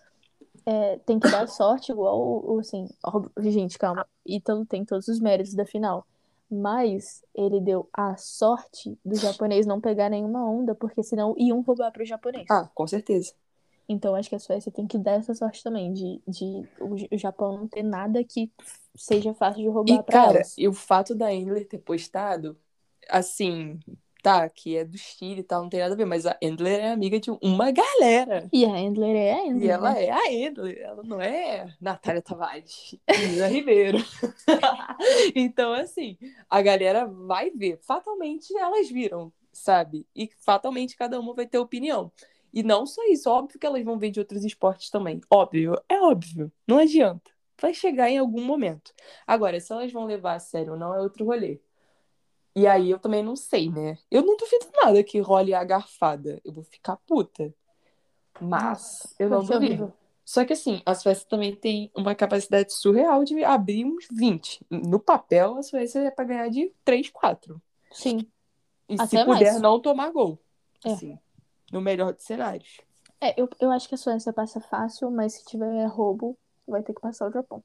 é, 0.67 0.99
tem 1.01 1.19
que 1.21 1.29
dar 1.29 1.47
sorte 1.49 1.93
igual, 1.93 2.19
o- 2.21 2.59
assim, 2.61 2.87
óbvio- 3.05 3.33
gente, 3.51 3.79
calma. 3.79 4.07
Ítalo 4.27 4.67
tem 4.67 4.85
todos 4.85 5.09
os 5.09 5.21
méritos 5.21 5.55
da 5.55 5.65
final. 5.67 6.07
Mas 6.51 7.25
ele 7.35 7.61
deu 7.61 7.89
a 7.93 8.17
sorte 8.17 8.97
do 9.05 9.17
japonês 9.17 9.67
não 9.67 9.81
pegar 9.81 10.09
nenhuma 10.09 10.45
onda, 10.49 10.75
porque 10.77 11.03
senão 11.03 11.35
iam 11.37 11.61
roubar 11.61 11.91
pro 11.93 12.05
japonês. 12.05 12.47
Ah, 12.49 12.69
com 12.75 12.87
certeza. 12.87 13.35
Então 13.89 14.15
acho 14.15 14.29
que 14.29 14.35
a 14.35 14.39
Suécia 14.39 14.71
tem 14.73 14.87
que 14.87 14.99
dar 14.99 15.13
essa 15.13 15.35
sorte 15.35 15.63
também, 15.63 15.93
de, 15.93 16.21
de 16.27 16.45
o, 16.81 16.95
o 17.15 17.19
Japão 17.19 17.57
não 17.57 17.69
ter 17.69 17.83
nada 17.85 18.23
que 18.25 18.51
seja 18.97 19.33
fácil 19.35 19.63
de 19.63 19.69
roubar 19.69 19.99
E, 20.01 20.03
pra 20.03 20.17
cara, 20.17 20.39
elas. 20.39 20.59
e 20.59 20.67
o 20.69 20.73
fato 20.73 21.15
da 21.15 21.33
Endler 21.33 21.69
ter 21.69 21.79
postado, 21.79 22.59
assim, 23.09 23.79
tá, 24.27 24.49
que 24.49 24.77
é 24.77 24.85
do 24.85 24.99
Chile 24.99 25.39
e 25.39 25.43
tal, 25.45 25.62
não 25.62 25.68
tem 25.68 25.79
nada 25.79 25.95
a 25.95 25.97
ver, 25.97 26.05
mas 26.05 26.27
a 26.27 26.37
Endler 26.43 26.81
é 26.81 26.91
amiga 26.91 27.20
de 27.20 27.31
uma 27.31 27.70
galera. 27.70 28.51
E 28.53 28.64
a 28.64 28.77
Endler 28.77 29.14
é 29.14 29.33
a 29.35 29.47
Endler, 29.47 29.62
E 29.62 29.68
ela 29.70 29.93
né? 29.93 30.05
é 30.07 30.11
a 30.11 30.33
Endler, 30.33 30.79
ela 30.81 31.03
não 31.05 31.20
é 31.20 31.72
Natália 31.81 32.20
Tavares, 32.20 32.97
Nina 33.09 33.47
Ribeiro. 33.47 33.99
então, 35.33 35.72
assim, 35.72 36.18
a 36.51 36.61
galera 36.61 37.07
vai 37.07 37.51
ver. 37.53 37.79
Fatalmente 37.83 38.53
elas 38.57 38.91
viram, 38.91 39.33
sabe? 39.53 40.05
E 40.12 40.29
fatalmente 40.41 40.97
cada 40.97 41.20
uma 41.20 41.33
vai 41.33 41.47
ter 41.47 41.59
opinião. 41.59 42.11
E 42.53 42.64
não 42.64 42.85
só 42.85 43.05
isso, 43.05 43.31
óbvio 43.31 43.61
que 43.61 43.66
elas 43.66 43.85
vão 43.85 43.97
ver 43.97 44.11
de 44.11 44.18
outros 44.18 44.45
esportes 44.45 44.91
também. 44.91 45.20
Óbvio, 45.31 45.77
é 45.89 46.01
óbvio. 46.01 46.51
Não 46.66 46.79
adianta. 46.79 47.31
Vai 47.61 47.72
chegar 47.72 48.11
em 48.11 48.18
algum 48.18 48.43
momento. 48.45 48.93
Agora, 49.24 49.61
se 49.61 49.72
elas 49.72 49.93
vão 49.93 50.05
levar 50.05 50.35
a 50.35 50.39
sério 50.41 50.72
ou 50.72 50.79
não, 50.79 50.93
é 50.93 51.01
outro 51.01 51.24
rolê. 51.24 51.61
E 52.57 52.67
aí 52.67 52.91
eu 52.91 52.99
também 52.99 53.23
não 53.23 53.37
sei, 53.37 53.71
né? 53.71 53.99
Eu 54.11 54.23
não 54.23 54.35
duvido 54.35 54.67
nada 54.83 55.05
que 55.05 55.21
role 55.21 55.53
a 55.53 55.63
garfada. 55.63 56.41
Eu 56.43 56.55
vou 56.55 56.65
ficar 56.65 56.97
puta. 57.07 57.55
Mas 58.41 59.15
eu 59.19 59.29
não 59.29 59.45
duvido. 59.45 59.93
Só 60.25 60.43
que 60.43 60.55
assim, 60.55 60.81
a 60.87 60.95
Suécia 60.95 61.27
também 61.29 61.55
tem 61.55 61.91
uma 61.95 62.15
capacidade 62.15 62.73
surreal 62.73 63.25
de 63.25 63.45
abrir 63.45 63.85
uns 63.85 64.09
20. 64.11 64.65
No 64.71 64.99
papel, 64.99 65.59
a 65.59 65.63
Suécia 65.63 66.01
é 66.01 66.11
pra 66.11 66.25
ganhar 66.25 66.49
de 66.49 66.73
3, 66.83 67.11
4. 67.11 67.61
Sim. 67.93 68.27
E 68.89 68.95
Até 68.95 69.19
se 69.19 69.25
puder 69.25 69.53
mais. 69.53 69.61
não 69.61 69.79
tomar 69.79 70.11
gol. 70.11 70.39
É. 70.83 70.93
Assim, 70.93 71.19
no 71.71 71.83
melhor 71.83 72.15
dos 72.15 72.25
cenários. 72.25 72.81
É, 73.21 73.39
eu, 73.39 73.49
eu 73.61 73.71
acho 73.71 73.87
que 73.87 73.95
a 73.95 73.99
Suécia 73.99 74.33
passa 74.33 74.61
fácil, 74.61 75.11
mas 75.11 75.35
se 75.35 75.45
tiver 75.45 75.85
roubo, 75.87 76.37
vai 76.67 76.83
ter 76.83 76.95
que 76.95 77.01
passar 77.03 77.29
o 77.29 77.33
Japão. 77.33 77.63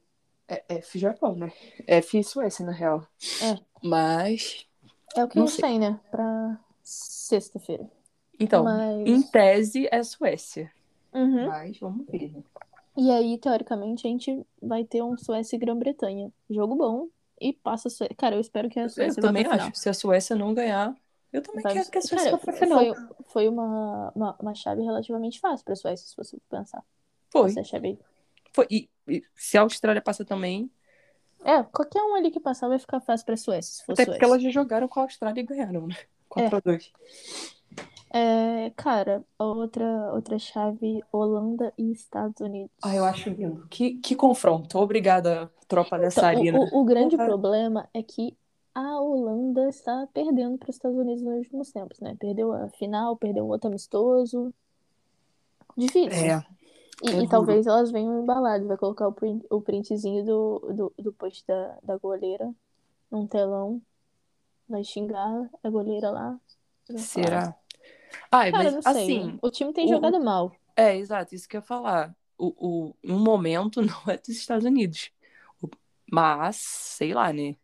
É 0.50 0.64
F 0.76 1.00
Japão, 1.00 1.34
né? 1.34 1.54
F 1.88 2.22
Suécia, 2.24 2.66
na 2.66 2.74
real. 2.74 3.08
É. 3.42 3.58
Mas. 3.82 4.68
É 5.16 5.24
o 5.24 5.28
que 5.28 5.38
Não 5.38 5.44
a 5.44 5.48
gente 5.48 5.60
sei. 5.60 5.70
tem, 5.70 5.80
né? 5.80 6.00
Pra 6.10 6.58
sexta-feira. 6.84 7.90
Então, 8.40 8.64
Mas- 8.64 9.08
em 9.08 9.22
tese 9.22 9.88
é 9.92 10.02
Suécia. 10.04 10.72
Uhum. 11.14 11.48
Mas 11.48 11.78
vamos 11.80 12.06
ver, 12.08 12.32
né? 12.32 12.44
E 12.98 13.10
aí, 13.12 13.38
teoricamente, 13.38 14.06
a 14.08 14.10
gente 14.10 14.46
vai 14.62 14.84
ter 14.84 15.02
um 15.02 15.18
Suécia 15.18 15.56
e 15.56 15.60
Grã-Bretanha. 15.60 16.32
Jogo 16.50 16.76
bom. 16.76 17.08
E 17.40 17.54
passa 17.54 17.88
a 17.88 17.92
Suécia. 17.92 18.16
Cara, 18.16 18.36
eu 18.36 18.42
espero 18.42 18.70
que 18.70 18.80
a 18.80 18.84
Eu 18.84 18.90
Suécia 18.90 19.22
vá 19.22 19.28
também 19.28 19.44
pra 19.44 19.54
final. 19.54 19.68
acho. 19.70 19.80
Se 19.80 19.90
a 19.90 19.94
Suécia 19.94 20.36
não 20.36 20.54
ganhar, 20.54 20.96
eu 21.34 21.42
também 21.42 21.62
Vai- 21.64 21.74
quero 21.74 21.90
que 21.90 21.98
a 21.98 22.02
Suécia 22.02 22.26
Cara, 22.32 22.38
vá 22.38 22.44
pra 22.44 22.54
final. 22.54 22.80
foi, 22.80 22.96
foi 23.26 23.48
uma, 23.50 24.12
uma, 24.16 24.36
uma 24.40 24.54
chave 24.56 24.82
relativamente 24.84 25.40
fácil 25.40 25.66
pra 25.66 25.76
Suécia, 25.76 26.08
se 26.08 26.16
você 26.16 26.38
pensar. 26.50 26.84
Foi. 27.30 27.50
Essa 27.50 27.64
chave. 27.64 27.98
Foi. 28.54 28.68
E, 28.70 28.90
e 29.08 29.24
se 29.36 29.58
a 29.58 29.62
Austrália 29.62 30.02
passa 30.02 30.24
também, 30.26 30.70
É, 31.44 31.64
qualquer 31.64 32.02
um 32.04 32.16
ali 32.16 32.30
que 32.32 32.40
passar 32.40 32.68
vai 32.68 32.80
ficar 32.80 33.00
fácil 33.02 33.26
pra 33.26 33.38
Suécia, 33.38 33.74
se 33.74 33.86
for 33.86 33.94
até 33.94 34.06
Suécia. 34.06 34.14
porque 34.14 34.26
elas 34.26 34.42
já 34.44 34.50
jogaram 34.50 34.88
com 34.88 35.00
a 35.00 35.04
Austrália 35.04 35.42
e 35.42 35.46
ganharam, 35.46 35.88
né? 35.88 35.96
4x2. 36.30 36.92
É, 38.14 38.72
cara, 38.76 39.24
a 39.40 39.46
outra, 39.46 39.86
outra 40.14 40.38
chave, 40.38 41.02
Holanda 41.12 41.74
e 41.78 41.92
Estados 41.92 42.42
Unidos. 42.42 42.72
Ah, 42.82 42.94
eu 42.96 43.06
acho 43.06 43.30
lindo. 43.30 43.66
Que, 43.70 43.96
que 44.00 44.16
confronto. 44.16 44.78
Obrigada, 44.78 45.50
tropa 45.68 45.96
Então, 45.96 46.00
dessa 46.00 46.34
o, 46.34 46.78
o, 46.78 46.82
o 46.82 46.86
grande 46.86 47.16
Porra. 47.16 47.28
problema 47.30 47.90
é 47.94 48.04
que 48.04 48.36
a 48.76 49.00
Holanda 49.00 49.68
está 49.70 50.08
perdendo 50.14 50.58
para 50.58 50.70
os 50.70 50.76
Estados 50.76 50.98
Unidos 50.98 51.22
nos 51.24 51.38
últimos 51.38 51.72
tempos, 51.72 52.00
né? 52.02 52.16
Perdeu 52.20 52.52
a 52.54 52.70
final, 52.70 53.16
perdeu 53.16 53.46
um 53.46 53.50
outro 53.50 53.70
amistoso. 53.70 54.54
Difícil. 55.78 56.12
É. 56.12 56.46
E, 57.04 57.10
é 57.10 57.12
e 57.24 57.28
duro. 57.28 57.28
talvez 57.28 57.68
elas 57.68 57.92
venham 57.92 58.22
embaladas. 58.24 58.68
Vai 58.68 58.78
colocar 58.78 59.08
o, 59.08 59.14
print, 59.14 59.46
o 59.50 59.62
printzinho 59.62 60.24
do, 60.26 60.60
do, 60.74 60.94
do 61.00 61.14
post 61.14 61.46
da, 61.48 61.78
da 61.84 61.98
goleira 61.98 62.54
num 63.12 63.28
telão. 63.28 63.82
Vai 64.68 64.84
xingar 64.84 65.50
a 65.64 65.70
goleira 65.70 66.12
lá. 66.12 66.40
Será? 66.98 67.56
Ai, 68.32 68.52
Cara, 68.52 68.64
mas 68.66 68.86
assim, 68.86 69.40
O 69.42 69.50
time 69.50 69.74
tem 69.74 69.88
o- 69.88 69.90
jogado 69.90 70.20
mal. 70.24 70.52
é 70.76 70.98
exato, 70.98 71.36
isso 71.36 71.48
que 71.48 71.58
eu 71.58 71.60
ia 71.60 71.66
falar. 71.66 72.16
O, 72.38 72.90
o, 72.90 72.96
no 73.04 73.20
momento 73.20 73.82
não 73.84 74.12
é 74.12 74.18
dos 74.18 74.30
Estados 74.30 74.66
Unidos. 74.66 75.12
Mas, 76.12 76.58
sei 76.58 77.14
lá, 77.14 77.32
né? 77.34 77.56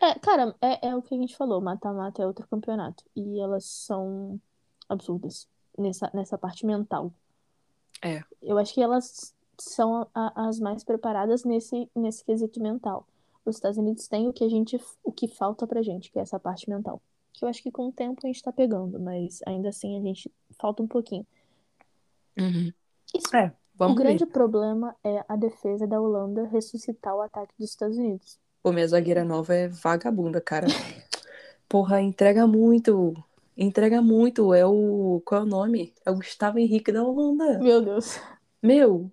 É, 0.00 0.18
cara, 0.18 0.54
é, 0.60 0.88
é 0.88 0.96
o 0.96 1.02
que 1.02 1.14
a 1.14 1.18
gente 1.18 1.36
falou. 1.36 1.60
Mata-mata 1.60 2.22
é 2.22 2.26
outro 2.26 2.46
campeonato. 2.48 3.04
E 3.14 3.40
elas 3.40 3.64
são 3.64 4.40
absurdas 4.88 5.48
nessa, 5.78 6.10
nessa 6.14 6.36
parte 6.38 6.66
mental. 6.66 7.12
É. 8.02 8.22
Eu 8.42 8.58
acho 8.58 8.74
que 8.74 8.82
elas 8.82 9.34
são 9.58 10.06
a- 10.14 10.48
as 10.48 10.58
mais 10.58 10.82
preparadas 10.82 11.44
nesse, 11.44 11.88
nesse 11.94 12.24
quesito 12.24 12.60
mental. 12.60 13.06
Os 13.44 13.56
Estados 13.56 13.78
Unidos 13.78 14.08
têm 14.08 14.28
o 14.28 14.32
que 14.32 14.44
a 14.44 14.48
gente, 14.48 14.80
o 15.04 15.12
que 15.12 15.28
falta 15.28 15.66
pra 15.66 15.82
gente, 15.82 16.10
que 16.10 16.18
é 16.18 16.22
essa 16.22 16.38
parte 16.38 16.68
mental. 16.68 17.00
Que 17.32 17.44
eu 17.44 17.48
acho 17.48 17.62
que 17.62 17.70
com 17.70 17.88
o 17.88 17.92
tempo 17.92 18.20
a 18.22 18.26
gente 18.26 18.42
tá 18.42 18.52
pegando, 18.52 18.98
mas 19.00 19.40
ainda 19.46 19.68
assim 19.68 19.96
a 19.98 20.00
gente 20.02 20.30
falta 20.60 20.82
um 20.82 20.86
pouquinho. 20.88 21.26
Isso, 23.14 23.34
É, 23.36 23.52
o 23.78 23.94
grande 23.94 24.24
ver. 24.24 24.30
problema 24.32 24.96
é 25.04 25.24
a 25.28 25.36
defesa 25.36 25.86
da 25.86 26.00
Holanda 26.00 26.44
ressuscitar 26.46 27.14
o 27.14 27.20
ataque 27.20 27.54
dos 27.58 27.70
Estados 27.70 27.96
Unidos. 27.96 28.38
Pô, 28.62 28.72
minha 28.72 28.86
zagueira 28.86 29.24
nova 29.24 29.54
é 29.54 29.68
vagabunda, 29.68 30.40
cara. 30.40 30.66
Porra, 31.68 32.00
entrega 32.00 32.46
muito. 32.46 33.14
Entrega 33.56 34.00
muito. 34.00 34.54
É 34.54 34.64
o. 34.66 35.22
Qual 35.24 35.42
é 35.42 35.44
o 35.44 35.46
nome? 35.46 35.94
É 36.04 36.10
o 36.10 36.16
Gustavo 36.16 36.58
Henrique 36.58 36.92
da 36.92 37.02
Holanda. 37.02 37.58
Meu 37.58 37.82
Deus. 37.82 38.20
Meu, 38.62 39.10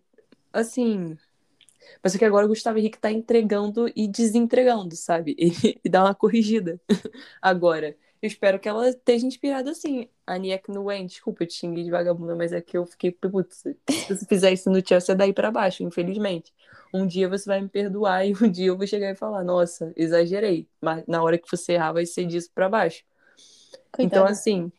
assim. 0.53 1.17
Mas 2.03 2.13
só 2.13 2.19
que 2.19 2.25
agora 2.25 2.45
o 2.45 2.49
Gustavo 2.49 2.77
Henrique 2.77 2.99
tá 2.99 3.11
entregando 3.11 3.91
e 3.95 4.07
desentregando, 4.07 4.95
sabe? 4.95 5.35
E, 5.37 5.49
e 5.83 5.89
dá 5.89 6.03
uma 6.03 6.15
corrigida. 6.15 6.79
Agora, 7.41 7.95
eu 8.21 8.27
espero 8.27 8.59
que 8.59 8.67
ela 8.67 8.89
esteja 8.89 9.25
inspirada 9.25 9.71
assim. 9.71 10.07
A 10.27 10.37
Niek 10.37 10.69
Nguyen, 10.69 11.05
desculpa, 11.05 11.43
eu 11.43 11.47
te 11.47 11.55
xinguei 11.55 11.83
de 11.83 11.91
vagabunda, 11.91 12.35
mas 12.35 12.51
é 12.51 12.61
que 12.61 12.77
eu 12.77 12.85
fiquei, 12.85 13.11
putz, 13.11 13.57
se 13.57 13.75
você 14.07 14.25
fizer 14.25 14.51
isso 14.51 14.69
no 14.69 14.85
Chelsea, 14.85 15.13
é 15.13 15.15
daí 15.15 15.33
pra 15.33 15.51
baixo, 15.51 15.83
infelizmente. 15.83 16.53
Um 16.93 17.07
dia 17.07 17.29
você 17.29 17.45
vai 17.45 17.61
me 17.61 17.69
perdoar 17.69 18.25
e 18.27 18.33
um 18.33 18.49
dia 18.49 18.67
eu 18.67 18.77
vou 18.77 18.85
chegar 18.87 19.11
e 19.11 19.15
falar, 19.15 19.43
nossa, 19.43 19.93
exagerei. 19.95 20.67
Mas 20.81 21.03
na 21.07 21.23
hora 21.23 21.37
que 21.37 21.49
você 21.49 21.73
errar, 21.73 21.93
vai 21.93 22.05
ser 22.05 22.25
disso 22.25 22.49
pra 22.53 22.69
baixo. 22.69 23.03
Então, 23.97 24.23
Coitada. 24.23 24.29
assim, 24.29 24.71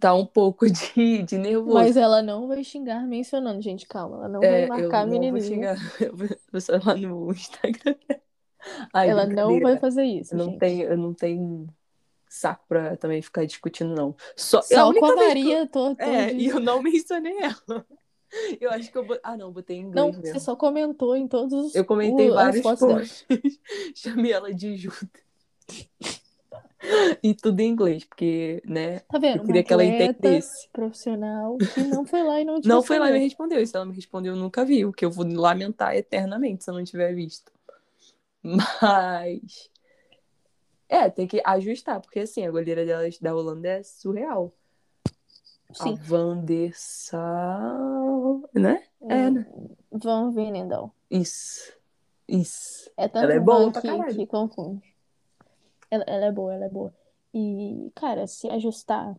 tá 0.00 0.14
um 0.14 0.26
pouco 0.26 0.66
de, 0.70 1.22
de 1.22 1.38
nervoso. 1.38 1.74
Mas 1.74 1.96
ela 1.96 2.22
não 2.22 2.48
vai 2.48 2.62
xingar 2.64 3.06
mencionando, 3.06 3.60
gente, 3.62 3.86
calma. 3.86 4.16
Ela 4.18 4.28
não 4.28 4.42
É, 4.42 4.66
vai 4.66 4.80
marcar 4.80 5.00
a 5.02 5.06
não 5.06 5.12
vou 5.12 5.20
menininha. 5.20 5.76
xingar. 5.76 5.76
Eu 6.00 6.16
vou 6.16 6.28
lá 6.84 6.94
no 6.96 7.32
Instagram. 7.32 7.94
Ai, 8.94 9.08
Ela 9.10 9.26
não 9.26 9.58
vai 9.60 9.76
fazer 9.78 10.04
isso, 10.04 10.34
Eu 10.34 10.38
não 10.38 10.44
gente. 10.46 10.58
tenho, 10.60 10.84
eu 10.84 10.96
não 10.96 11.12
tenho 11.12 11.66
saco 12.28 12.64
pra 12.68 12.96
também 12.96 13.20
ficar 13.20 13.44
discutindo, 13.44 13.92
não. 13.94 14.14
Só, 14.36 14.58
a 14.60 14.62
Só 14.62 14.92
com 14.94 15.04
a 15.04 15.14
vez 15.16 15.20
que 15.20 15.26
Maria, 15.26 15.66
tô, 15.66 15.94
tô 15.96 16.02
É, 16.02 16.26
de- 16.32 16.36
e 16.36 16.46
eu 16.46 16.60
não 16.60 16.80
mencionei 16.82 17.36
ela. 17.38 17.84
Eu 18.60 18.70
acho 18.70 18.90
que 18.90 18.96
eu 18.96 19.04
botei. 19.04 19.20
Ah, 19.22 19.36
não, 19.36 19.52
botei 19.52 19.76
em 19.76 19.80
inglês 19.80 19.94
Não, 19.94 20.06
mesmo. 20.10 20.24
você 20.26 20.40
só 20.40 20.56
comentou 20.56 21.14
em 21.14 21.28
todos 21.28 21.52
os 21.66 21.74
Eu 21.74 21.84
comentei 21.84 22.30
o- 22.30 22.34
vários 22.34 22.62
posts. 22.62 23.26
Chamei 23.94 24.32
ela 24.32 24.54
de 24.54 24.74
Juda. 24.74 24.96
e 27.22 27.34
tudo 27.34 27.60
em 27.60 27.68
inglês, 27.70 28.04
porque, 28.04 28.62
né? 28.64 29.00
Tá 29.00 29.18
vendo? 29.18 29.38
Eu 29.38 29.44
queria 29.46 29.60
Uma 29.60 29.66
que 29.66 29.72
ela 29.72 29.84
entendesse. 29.84 30.68
profissional 30.72 31.56
que 31.56 31.82
não 31.82 32.04
foi 32.04 32.22
lá 32.22 32.40
e 32.40 32.44
não 32.44 32.60
te 32.60 32.68
Não 32.68 32.82
foi 32.82 32.98
lá 32.98 33.10
e 33.10 33.12
me 33.12 33.18
respondeu. 33.20 33.60
E 33.60 33.66
se 33.66 33.76
ela 33.76 33.84
me 33.84 33.94
respondeu, 33.94 34.34
eu 34.34 34.38
nunca 34.38 34.64
vi. 34.64 34.84
O 34.84 34.92
que 34.92 35.04
eu 35.04 35.10
vou 35.10 35.26
lamentar 35.26 35.94
eternamente 35.94 36.64
se 36.64 36.70
eu 36.70 36.74
não 36.74 36.84
tiver 36.84 37.14
visto. 37.14 37.52
Mas. 38.42 39.70
É, 40.88 41.08
tem 41.08 41.26
que 41.26 41.40
ajustar, 41.44 42.00
porque 42.00 42.20
assim, 42.20 42.44
a 42.46 42.50
goleira 42.50 42.84
delas 42.84 43.18
da 43.18 43.34
Holanda 43.34 43.68
é 43.68 43.82
surreal. 43.82 44.52
Sim. 45.72 45.94
A 45.94 46.02
Van 46.02 46.44
der 46.44 46.72
Sar, 46.74 47.78
né? 48.52 48.82
É, 49.00 49.30
né? 49.30 49.46
Van 49.90 50.30
Venendal. 50.32 50.94
Isso. 51.10 51.72
Isso. 52.28 52.90
É 52.96 53.08
tanto 53.08 53.24
Ela 53.24 53.34
é 53.34 53.40
pra 53.40 54.04
que, 54.08 54.14
que 54.14 54.26
confunde. 54.26 54.91
Ela, 55.92 56.04
ela 56.06 56.24
é 56.24 56.32
boa, 56.32 56.54
ela 56.54 56.64
é 56.64 56.68
boa. 56.70 56.90
E, 57.34 57.92
cara, 57.94 58.26
se 58.26 58.48
ajustar. 58.48 59.14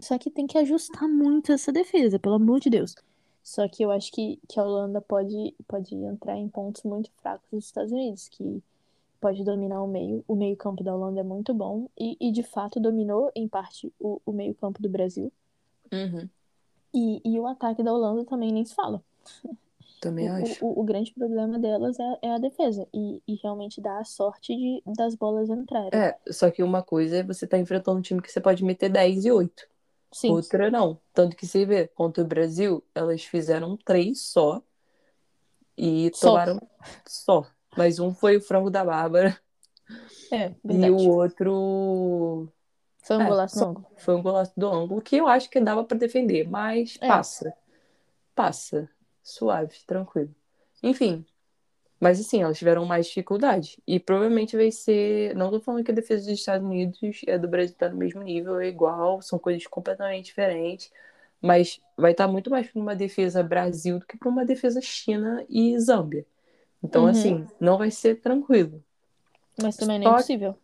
Só 0.00 0.16
que 0.16 0.30
tem 0.30 0.46
que 0.46 0.56
ajustar 0.56 1.06
muito 1.06 1.52
essa 1.52 1.70
defesa, 1.70 2.18
pelo 2.18 2.36
amor 2.36 2.60
de 2.60 2.70
Deus. 2.70 2.94
Só 3.42 3.68
que 3.68 3.82
eu 3.82 3.90
acho 3.90 4.10
que, 4.10 4.40
que 4.48 4.58
a 4.58 4.64
Holanda 4.64 5.02
pode, 5.02 5.54
pode 5.68 5.94
entrar 5.94 6.34
em 6.38 6.48
pontos 6.48 6.82
muito 6.82 7.10
fracos 7.18 7.46
dos 7.52 7.66
Estados 7.66 7.92
Unidos, 7.92 8.26
que 8.26 8.62
pode 9.20 9.44
dominar 9.44 9.82
o 9.82 9.86
meio. 9.86 10.24
O 10.26 10.34
meio-campo 10.34 10.82
da 10.82 10.94
Holanda 10.94 11.20
é 11.20 11.22
muito 11.22 11.52
bom 11.52 11.90
e, 11.98 12.16
e 12.18 12.32
de 12.32 12.42
fato 12.42 12.80
dominou, 12.80 13.30
em 13.36 13.46
parte, 13.46 13.92
o, 14.00 14.18
o 14.24 14.32
meio-campo 14.32 14.80
do 14.80 14.88
Brasil. 14.88 15.30
Uhum. 15.92 16.26
E, 16.94 17.20
e 17.22 17.38
o 17.38 17.46
ataque 17.46 17.82
da 17.82 17.92
Holanda 17.92 18.24
também 18.24 18.50
nem 18.50 18.64
se 18.64 18.74
fala. 18.74 19.02
Também 20.00 20.28
acho. 20.28 20.64
O, 20.64 20.68
o, 20.68 20.80
o 20.80 20.84
grande 20.84 21.12
problema 21.12 21.58
delas 21.58 21.98
é, 21.98 22.18
é 22.22 22.30
a 22.34 22.38
defesa. 22.38 22.86
E, 22.92 23.22
e 23.26 23.34
realmente 23.42 23.80
dá 23.80 23.98
a 23.98 24.04
sorte 24.04 24.54
de, 24.54 24.82
das 24.94 25.14
bolas 25.14 25.48
entrarem. 25.48 25.90
É, 25.92 26.16
só 26.30 26.50
que 26.50 26.62
uma 26.62 26.82
coisa 26.82 27.16
é 27.18 27.22
você 27.22 27.46
tá 27.46 27.58
enfrentando 27.58 27.98
um 27.98 28.02
time 28.02 28.20
que 28.20 28.30
você 28.30 28.40
pode 28.40 28.64
meter 28.64 28.88
10 28.88 29.24
e 29.24 29.30
8. 29.30 29.66
Sim. 30.12 30.30
Outra 30.30 30.70
não. 30.70 30.98
Tanto 31.12 31.36
que 31.36 31.46
você 31.46 31.66
vê, 31.66 31.88
contra 31.88 32.22
o 32.22 32.26
Brasil, 32.26 32.82
elas 32.94 33.22
fizeram 33.24 33.76
três 33.76 34.20
só. 34.20 34.62
E 35.76 36.10
Só. 36.14 36.30
tomaram 36.30 36.60
só. 37.06 37.46
Mas 37.76 37.98
um 37.98 38.14
foi 38.14 38.36
o 38.38 38.40
frango 38.40 38.70
da 38.70 38.84
Bárbara. 38.84 39.38
É, 40.32 40.48
E 40.64 40.64
verdade. 40.64 40.90
o 40.90 41.10
outro 41.10 42.48
Foi 43.02 43.16
um 43.16 43.22
é, 43.22 43.28
golaço 43.28 43.58
no 43.58 43.66
ângulo. 43.70 43.86
foi 43.98 44.14
um 44.14 44.22
golaço 44.22 44.52
do 44.56 44.68
ângulo, 44.68 45.02
que 45.02 45.16
eu 45.16 45.26
acho 45.26 45.50
que 45.50 45.60
dava 45.60 45.84
pra 45.84 45.98
defender. 45.98 46.48
Mas 46.48 46.98
É. 47.00 47.08
passa. 47.08 47.54
Passa. 48.34 48.88
Suave, 49.28 49.74
tranquilo. 49.84 50.32
Enfim. 50.82 51.26
Mas 52.00 52.20
assim, 52.20 52.42
elas 52.42 52.58
tiveram 52.58 52.84
mais 52.86 53.06
dificuldade. 53.06 53.82
E 53.86 53.98
provavelmente 53.98 54.56
vai 54.56 54.70
ser. 54.70 55.34
Não 55.34 55.50
tô 55.50 55.60
falando 55.60 55.84
que 55.84 55.90
a 55.90 55.94
defesa 55.94 56.26
dos 56.30 56.38
Estados 56.38 56.66
Unidos 56.66 57.00
e 57.26 57.30
a 57.30 57.38
do 57.38 57.48
Brasil 57.48 57.74
tá 57.76 57.88
no 57.88 57.96
mesmo 57.96 58.22
nível, 58.22 58.60
é 58.60 58.68
igual, 58.68 59.22
são 59.22 59.38
coisas 59.38 59.66
completamente 59.66 60.26
diferentes. 60.26 60.92
Mas 61.40 61.80
vai 61.96 62.12
estar 62.12 62.28
muito 62.28 62.50
mais 62.50 62.68
para 62.70 62.80
uma 62.80 62.94
defesa 62.96 63.42
Brasil 63.42 63.98
do 63.98 64.06
que 64.06 64.16
para 64.16 64.28
uma 64.28 64.44
defesa 64.44 64.80
China 64.80 65.44
e 65.48 65.78
Zâmbia. 65.78 66.26
Então, 66.82 67.04
Uhum. 67.04 67.10
assim, 67.10 67.48
não 67.60 67.78
vai 67.78 67.90
ser 67.90 68.16
tranquilo. 68.20 68.82
Mas 69.62 69.76
também 69.76 69.98
não 69.98 70.06
é 70.06 70.08
Só- 70.10 70.14
impossível. 70.14 70.56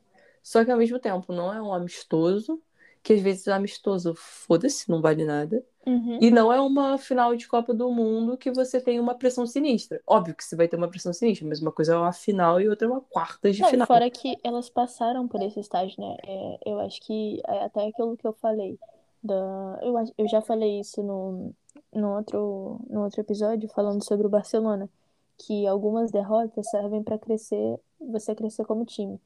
Só 0.43 0.65
que 0.65 0.71
ao 0.71 0.79
mesmo 0.79 0.99
tempo 0.99 1.33
não 1.33 1.53
é 1.53 1.63
um 1.63 1.73
amistoso, 1.75 2.61
que 3.03 3.13
às 3.15 3.21
vezes 3.21 3.49
amistoso, 3.49 4.15
foda-se, 4.15 4.89
não 4.91 5.01
vale 5.03 5.25
nada. 5.25 5.65
Uhum. 5.85 6.19
E 6.21 6.31
não 6.31 6.53
é 6.53 6.61
uma 6.61 6.97
final 6.97 7.35
de 7.35 7.49
Copa 7.49 7.75
do 7.75 7.91
Mundo 7.91 8.37
que 8.37 8.51
você 8.53 8.81
tem 8.81 9.01
uma 9.01 9.15
pressão 9.15 9.47
sinistra. 9.47 10.01
Óbvio 10.07 10.35
que 10.35 10.45
você 10.45 10.55
vai 10.55 10.69
ter 10.69 10.77
uma 10.77 10.89
pressão 10.89 11.13
sinistra, 11.13 11.47
mas 11.49 11.61
uma 11.61 11.73
coisa 11.73 11.95
é 11.95 11.99
uma 11.99 12.13
final 12.13 12.61
e 12.61 12.69
outra 12.69 12.87
é 12.87 12.91
uma 12.91 13.01
quarta 13.01 13.51
de 13.51 13.61
Não, 13.61 13.69
final. 13.69 13.87
fora 13.87 14.09
que 14.09 14.37
elas 14.45 14.71
passaram 14.71 15.27
por 15.27 15.43
esse 15.43 15.59
estágio, 15.59 16.01
né? 16.01 16.17
É, 16.25 16.59
eu 16.67 16.79
acho 16.81 17.01
que 17.01 17.43
é 17.47 17.65
até 17.65 17.89
aquilo 17.89 18.17
que 18.17 18.27
eu 18.27 18.33
falei. 18.33 18.79
Da, 19.23 19.79
eu, 19.83 19.95
eu 20.19 20.29
já 20.29 20.41
falei 20.41 20.81
isso 20.81 21.03
no, 21.03 21.53
no, 21.93 22.17
outro, 22.17 22.81
no 22.89 23.03
outro 23.03 23.21
episódio, 23.21 23.69
falando 23.69 24.05
sobre 24.05 24.27
o 24.27 24.31
Barcelona. 24.31 24.89
Que 25.37 25.67
algumas 25.67 26.13
derrotas 26.13 26.71
servem 26.71 27.03
para 27.03 27.19
crescer, 27.19 27.81
você 28.01 28.35
crescer 28.35 28.65
como 28.65 28.85
time. 28.85 29.19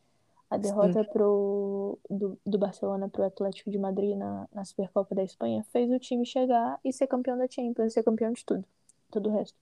A 0.49 0.57
derrota 0.57 1.03
pro, 1.05 1.99
do, 2.09 2.39
do 2.47 2.59
Barcelona 2.59 3.09
pro 3.09 3.25
Atlético 3.25 3.71
de 3.71 3.79
Madrid 3.79 4.17
na, 4.17 4.49
na 4.55 4.65
Supercopa 4.65 5.15
da 5.15 5.25
Espanha 5.25 5.65
fez 5.73 5.91
o 5.91 5.99
time 5.99 6.25
chegar 6.25 6.79
e 6.85 6.93
ser 6.93 7.09
campeão 7.09 7.37
da 7.37 7.49
Champions, 7.49 7.93
ser 7.93 8.05
campeão 8.05 8.33
de 8.33 8.45
tudo, 8.45 8.65
todo 9.11 9.29
o 9.29 9.33
resto. 9.33 9.59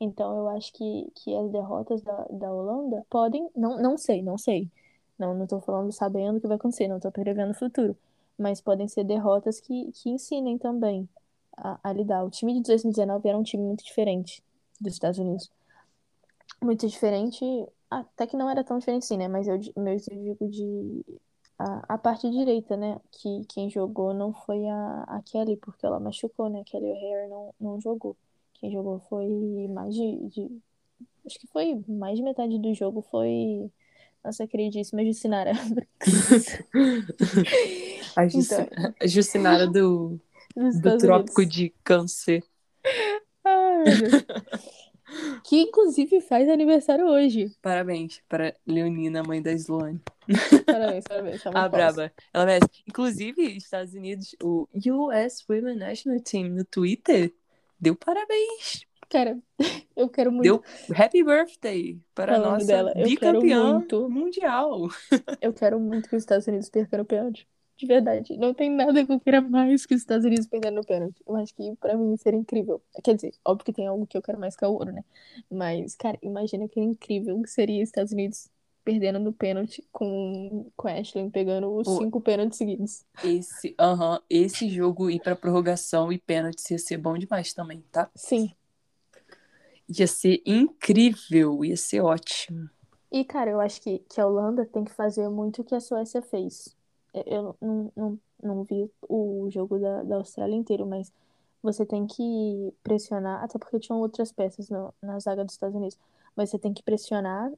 Então 0.00 0.36
eu 0.36 0.48
acho 0.48 0.72
que, 0.72 1.10
que 1.14 1.36
as 1.36 1.50
derrotas 1.50 2.02
da, 2.02 2.26
da 2.30 2.52
Holanda 2.52 3.06
podem. 3.08 3.48
Não, 3.54 3.80
não 3.80 3.96
sei, 3.96 4.22
não 4.22 4.36
sei. 4.36 4.68
Não, 5.16 5.32
não 5.34 5.46
tô 5.46 5.60
falando 5.60 5.92
sabendo 5.92 6.38
o 6.38 6.40
que 6.40 6.48
vai 6.48 6.56
acontecer, 6.56 6.88
não 6.88 6.98
tô 6.98 7.10
prevendo 7.12 7.52
o 7.52 7.54
futuro. 7.54 7.96
Mas 8.36 8.60
podem 8.60 8.88
ser 8.88 9.04
derrotas 9.04 9.60
que, 9.60 9.92
que 9.92 10.10
ensinem 10.10 10.58
também 10.58 11.08
a, 11.56 11.78
a 11.82 11.92
lidar. 11.92 12.24
O 12.24 12.30
time 12.30 12.54
de 12.54 12.62
2019 12.62 13.28
era 13.28 13.38
um 13.38 13.42
time 13.44 13.62
muito 13.62 13.84
diferente 13.84 14.42
dos 14.80 14.94
Estados 14.94 15.20
Unidos. 15.20 15.50
Muito 16.60 16.86
diferente. 16.86 17.44
Até 17.90 18.26
que 18.26 18.36
não 18.36 18.50
era 18.50 18.64
tão 18.64 18.78
diferente 18.78 19.04
assim, 19.04 19.16
né? 19.16 19.28
Mas 19.28 19.46
eu, 19.48 19.58
mas 19.76 20.06
eu 20.08 20.16
digo 20.16 20.48
de. 20.48 21.04
A, 21.58 21.94
a 21.94 21.98
parte 21.98 22.28
direita, 22.30 22.76
né? 22.76 22.98
Que 23.12 23.44
quem 23.48 23.70
jogou 23.70 24.12
não 24.12 24.32
foi 24.32 24.66
a, 24.68 25.02
a 25.04 25.22
Kelly, 25.24 25.56
porque 25.56 25.86
ela 25.86 26.00
machucou, 26.00 26.48
né? 26.50 26.62
Kelly 26.66 26.86
O'Hare 26.86 27.28
não, 27.28 27.54
não 27.60 27.80
jogou. 27.80 28.16
Quem 28.54 28.72
jogou 28.72 28.98
foi 29.08 29.28
mais 29.68 29.94
de, 29.94 30.16
de- 30.28 30.58
Acho 31.26 31.38
que 31.38 31.46
foi 31.48 31.82
mais 31.88 32.16
de 32.18 32.22
metade 32.24 32.58
do 32.58 32.74
jogo 32.74 33.02
foi 33.10 33.70
nossa 34.24 34.46
queridíssima 34.46 35.04
Jucinara. 35.04 35.52
A, 38.16 38.28
Jussi- 38.28 38.54
Então. 38.54 38.94
a 39.00 39.06
Jucinara 39.06 39.66
do, 39.66 40.20
do 40.56 40.98
Trópico 40.98 41.44
de 41.44 41.70
Câncer. 41.82 42.44
Ai, 43.44 43.84
meu 43.84 43.96
Deus. 43.96 44.24
Que 45.46 45.60
inclusive 45.60 46.22
faz 46.22 46.48
aniversário 46.48 47.06
hoje. 47.06 47.54
Parabéns 47.60 48.22
para 48.28 48.56
Leonina, 48.66 49.22
mãe 49.22 49.42
da 49.42 49.52
Sloane. 49.52 50.00
Parabéns, 50.64 51.04
parabéns. 51.04 51.42
tá 51.42 51.50
muito 51.50 51.58
A 51.58 51.60
falso. 51.60 51.70
braba. 51.70 52.12
Ela 52.32 52.46
merece. 52.46 52.68
Inclusive, 52.88 53.56
Estados 53.56 53.92
Unidos, 53.92 54.34
o 54.42 54.66
US 54.74 55.44
Women 55.46 55.76
National 55.76 56.18
Team 56.22 56.48
no 56.48 56.64
Twitter 56.64 57.34
deu 57.78 57.94
parabéns. 57.94 58.86
Cara, 59.10 59.38
eu 59.94 60.08
quero 60.08 60.32
muito. 60.32 60.44
Deu 60.44 60.62
happy 60.96 61.22
birthday 61.22 62.00
para 62.14 62.32
a 62.32 62.36
Falando 62.36 62.52
nossa 62.54 62.66
dela, 62.66 62.92
eu 62.96 63.04
bicampeã 63.04 63.74
muito. 63.74 64.08
mundial. 64.08 64.88
Eu 65.42 65.52
quero 65.52 65.78
muito 65.78 66.08
que 66.08 66.16
os 66.16 66.22
Estados 66.22 66.46
Unidos 66.46 66.70
percam 66.70 67.00
no 67.00 67.04
pênalti. 67.04 67.46
De 67.76 67.86
verdade. 67.86 68.36
Não 68.36 68.54
tem 68.54 68.70
nada 68.70 69.04
que 69.04 69.12
eu 69.12 69.18
queira 69.20 69.40
mais 69.40 69.84
que 69.84 69.94
os 69.94 70.00
Estados 70.00 70.24
Unidos 70.24 70.46
perderem 70.46 70.76
no 70.76 70.84
pênalti. 70.84 71.20
Eu 71.26 71.36
acho 71.36 71.54
que 71.54 71.74
pra 71.76 71.96
mim 71.96 72.16
seria 72.16 72.38
incrível. 72.38 72.80
Quer 73.02 73.14
dizer, 73.16 73.34
óbvio 73.44 73.64
que 73.64 73.72
tem 73.72 73.86
algo 73.86 74.06
que 74.06 74.16
eu 74.16 74.22
quero 74.22 74.38
mais 74.38 74.54
que 74.56 74.64
é 74.64 74.68
o 74.68 74.72
ouro, 74.72 74.92
né? 74.92 75.04
Mas, 75.50 75.96
cara, 75.96 76.16
imagina 76.22 76.68
que 76.68 76.80
incrível 76.80 77.40
que 77.42 77.50
seria 77.50 77.82
os 77.82 77.88
Estados 77.88 78.12
Unidos 78.12 78.48
perdendo 78.84 79.18
no 79.18 79.32
pênalti 79.32 79.82
com, 79.90 80.70
com 80.76 80.88
a 80.88 80.92
Ashley 80.92 81.28
pegando 81.30 81.74
os 81.74 81.88
cinco 81.88 82.20
pênaltis 82.20 82.58
seguidos. 82.58 83.04
Esse, 83.24 83.74
aham, 83.80 84.20
esse 84.28 84.68
jogo 84.68 85.10
ir 85.10 85.20
para 85.20 85.34
prorrogação 85.34 86.12
e 86.12 86.18
pênaltis 86.18 86.70
ia 86.70 86.78
ser 86.78 86.98
bom 86.98 87.16
demais 87.16 87.54
também, 87.54 87.82
tá? 87.90 88.10
Sim. 88.14 88.52
Ia 89.88 90.06
ser 90.06 90.42
incrível, 90.46 91.64
ia 91.64 91.76
ser 91.76 92.00
ótimo. 92.02 92.68
E, 93.10 93.24
cara, 93.24 93.50
eu 93.50 93.60
acho 93.60 93.80
que, 93.80 94.00
que 94.00 94.20
a 94.20 94.26
Holanda 94.26 94.66
tem 94.66 94.84
que 94.84 94.92
fazer 94.92 95.28
muito 95.28 95.62
o 95.62 95.64
que 95.64 95.74
a 95.74 95.80
Suécia 95.80 96.20
fez. 96.20 96.76
Eu- 97.14 97.56
não, 97.60 97.92
não, 97.96 98.20
não 98.42 98.64
vi 98.64 98.90
o 99.08 99.48
jogo 99.50 99.78
da, 99.78 100.02
da 100.02 100.16
Austrália 100.16 100.54
inteiro, 100.56 100.86
mas 100.86 101.12
você 101.62 101.86
tem 101.86 102.06
que 102.06 102.72
pressionar, 102.82 103.42
até 103.44 103.58
porque 103.58 103.78
tinham 103.80 104.00
outras 104.00 104.32
peças 104.32 104.68
no- 104.68 104.92
na 105.02 105.18
zaga 105.20 105.44
dos 105.44 105.54
Estados 105.54 105.76
Unidos, 105.76 105.98
mas 106.36 106.50
você 106.50 106.58
tem 106.58 106.72
que 106.74 106.82
pressionar 106.82 107.52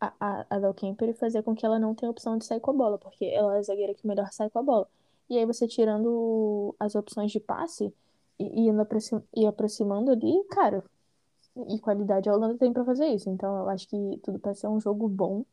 a, 0.00 0.12
a, 0.50 0.68
a 0.70 0.74
Kemper 0.74 1.08
e 1.10 1.14
fazer 1.14 1.42
com 1.42 1.54
que 1.54 1.66
ela 1.66 1.78
não 1.78 1.94
tenha 1.94 2.10
opção 2.10 2.38
de 2.38 2.44
sair 2.44 2.60
com 2.60 2.70
a 2.70 2.74
bola, 2.74 2.98
porque 2.98 3.24
ela 3.26 3.56
é 3.56 3.58
a 3.58 3.62
zagueira 3.62 3.94
que 3.94 4.06
melhor 4.06 4.30
sai 4.32 4.48
com 4.50 4.58
a 4.60 4.62
bola. 4.62 4.88
E 5.28 5.38
aí 5.38 5.44
você 5.46 5.66
tirando 5.68 6.74
as 6.78 6.94
opções 6.94 7.30
de 7.32 7.40
passe 7.40 7.92
e, 8.38 8.66
e 8.66 8.70
aproxim- 8.70 9.22
e 9.36 9.46
aproximando 9.46 10.10
ali, 10.12 10.44
cara, 10.50 10.84
e 11.68 11.78
qualidade 11.80 12.28
a 12.28 12.34
Holanda 12.34 12.58
tem 12.58 12.72
pra 12.72 12.84
fazer 12.84 13.06
isso. 13.08 13.28
Então 13.30 13.56
eu 13.58 13.68
acho 13.68 13.88
que 13.88 13.96
tudo 14.22 14.38
vai 14.40 14.54
ser 14.54 14.68
um 14.68 14.80
jogo 14.80 15.08
bom. 15.08 15.44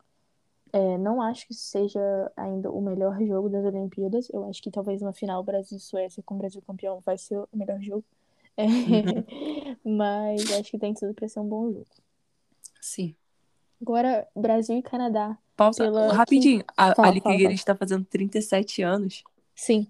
É, 0.74 0.98
não 0.98 1.22
acho 1.22 1.48
que 1.48 1.54
seja 1.54 2.00
ainda 2.36 2.72
o 2.72 2.82
melhor 2.82 3.18
jogo 3.26 3.50
das 3.50 3.66
Olimpíadas. 3.66 4.30
Eu 4.32 4.44
acho 4.50 4.62
que 4.62 4.72
talvez 4.72 5.02
uma 5.02 5.14
final 5.14 5.44
Brasil 5.44 5.78
e 5.78 5.82
Suécia 5.82 6.22
com 6.24 6.36
o 6.36 6.38
Brasil 6.38 6.62
campeão 6.62 7.00
vai 7.06 7.18
ser 7.18 7.38
o 7.38 7.48
melhor 7.54 7.82
jogo. 7.82 8.04
É, 8.58 8.66
mas 9.86 10.52
acho 10.52 10.72
que 10.72 10.80
tem 10.80 10.94
tudo 10.94 11.14
para 11.14 11.28
ser 11.28 11.40
um 11.40 11.48
bom 11.48 11.72
jogo. 11.72 11.86
Sim. 12.82 13.16
Agora, 13.82 14.28
Brasil 14.36 14.78
e 14.78 14.82
Canadá. 14.82 15.38
Pausa 15.56 15.84
Pela- 15.84 16.14
rapidinho. 16.14 16.64
A 16.76 16.94
Fala, 16.96 17.08
Ali 17.10 17.22
fala, 17.22 17.34
Figueiredo 17.34 17.54
está 17.56 17.76
fazendo 17.76 18.06
37 18.06 18.82
anos. 18.82 19.24
Sim. 19.56 19.88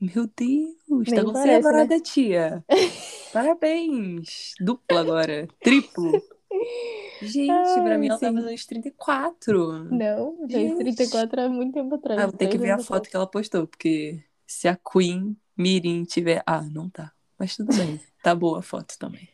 Meu 0.00 0.26
Deus, 0.36 0.76
Nem 0.88 1.14
tá 1.14 1.24
conservada, 1.24 2.00
tia. 2.00 2.64
Parabéns. 3.32 4.54
Duplo 4.60 4.98
agora. 4.98 5.48
Triplo. 5.62 6.12
Gente, 7.22 7.46
pra 7.46 7.92
Ai, 7.92 7.98
mim 7.98 8.08
ela 8.08 8.18
tá 8.18 8.28
sim. 8.28 8.34
fazendo 8.34 8.52
uns 8.52 8.66
34. 8.66 9.84
Não, 9.90 10.36
Gente. 10.48 10.76
34 10.78 11.40
há 11.42 11.48
muito 11.48 11.74
tempo 11.74 11.94
atrás. 11.94 12.20
Ah, 12.20 12.26
vou 12.26 12.36
ter 12.36 12.48
que 12.48 12.58
ver 12.58 12.70
a 12.70 12.78
foto 12.78 12.96
atrás. 12.96 13.08
que 13.08 13.16
ela 13.16 13.26
postou, 13.26 13.66
porque 13.66 14.22
se 14.46 14.68
a 14.68 14.76
Queen 14.76 15.36
Mirim 15.56 16.04
tiver. 16.04 16.42
Ah, 16.46 16.62
não 16.62 16.88
tá. 16.88 17.12
Mas 17.38 17.56
tudo 17.56 17.74
bem. 17.76 18.00
Tá 18.22 18.34
boa 18.34 18.60
a 18.60 18.62
foto 18.62 18.98
também. 18.98 19.28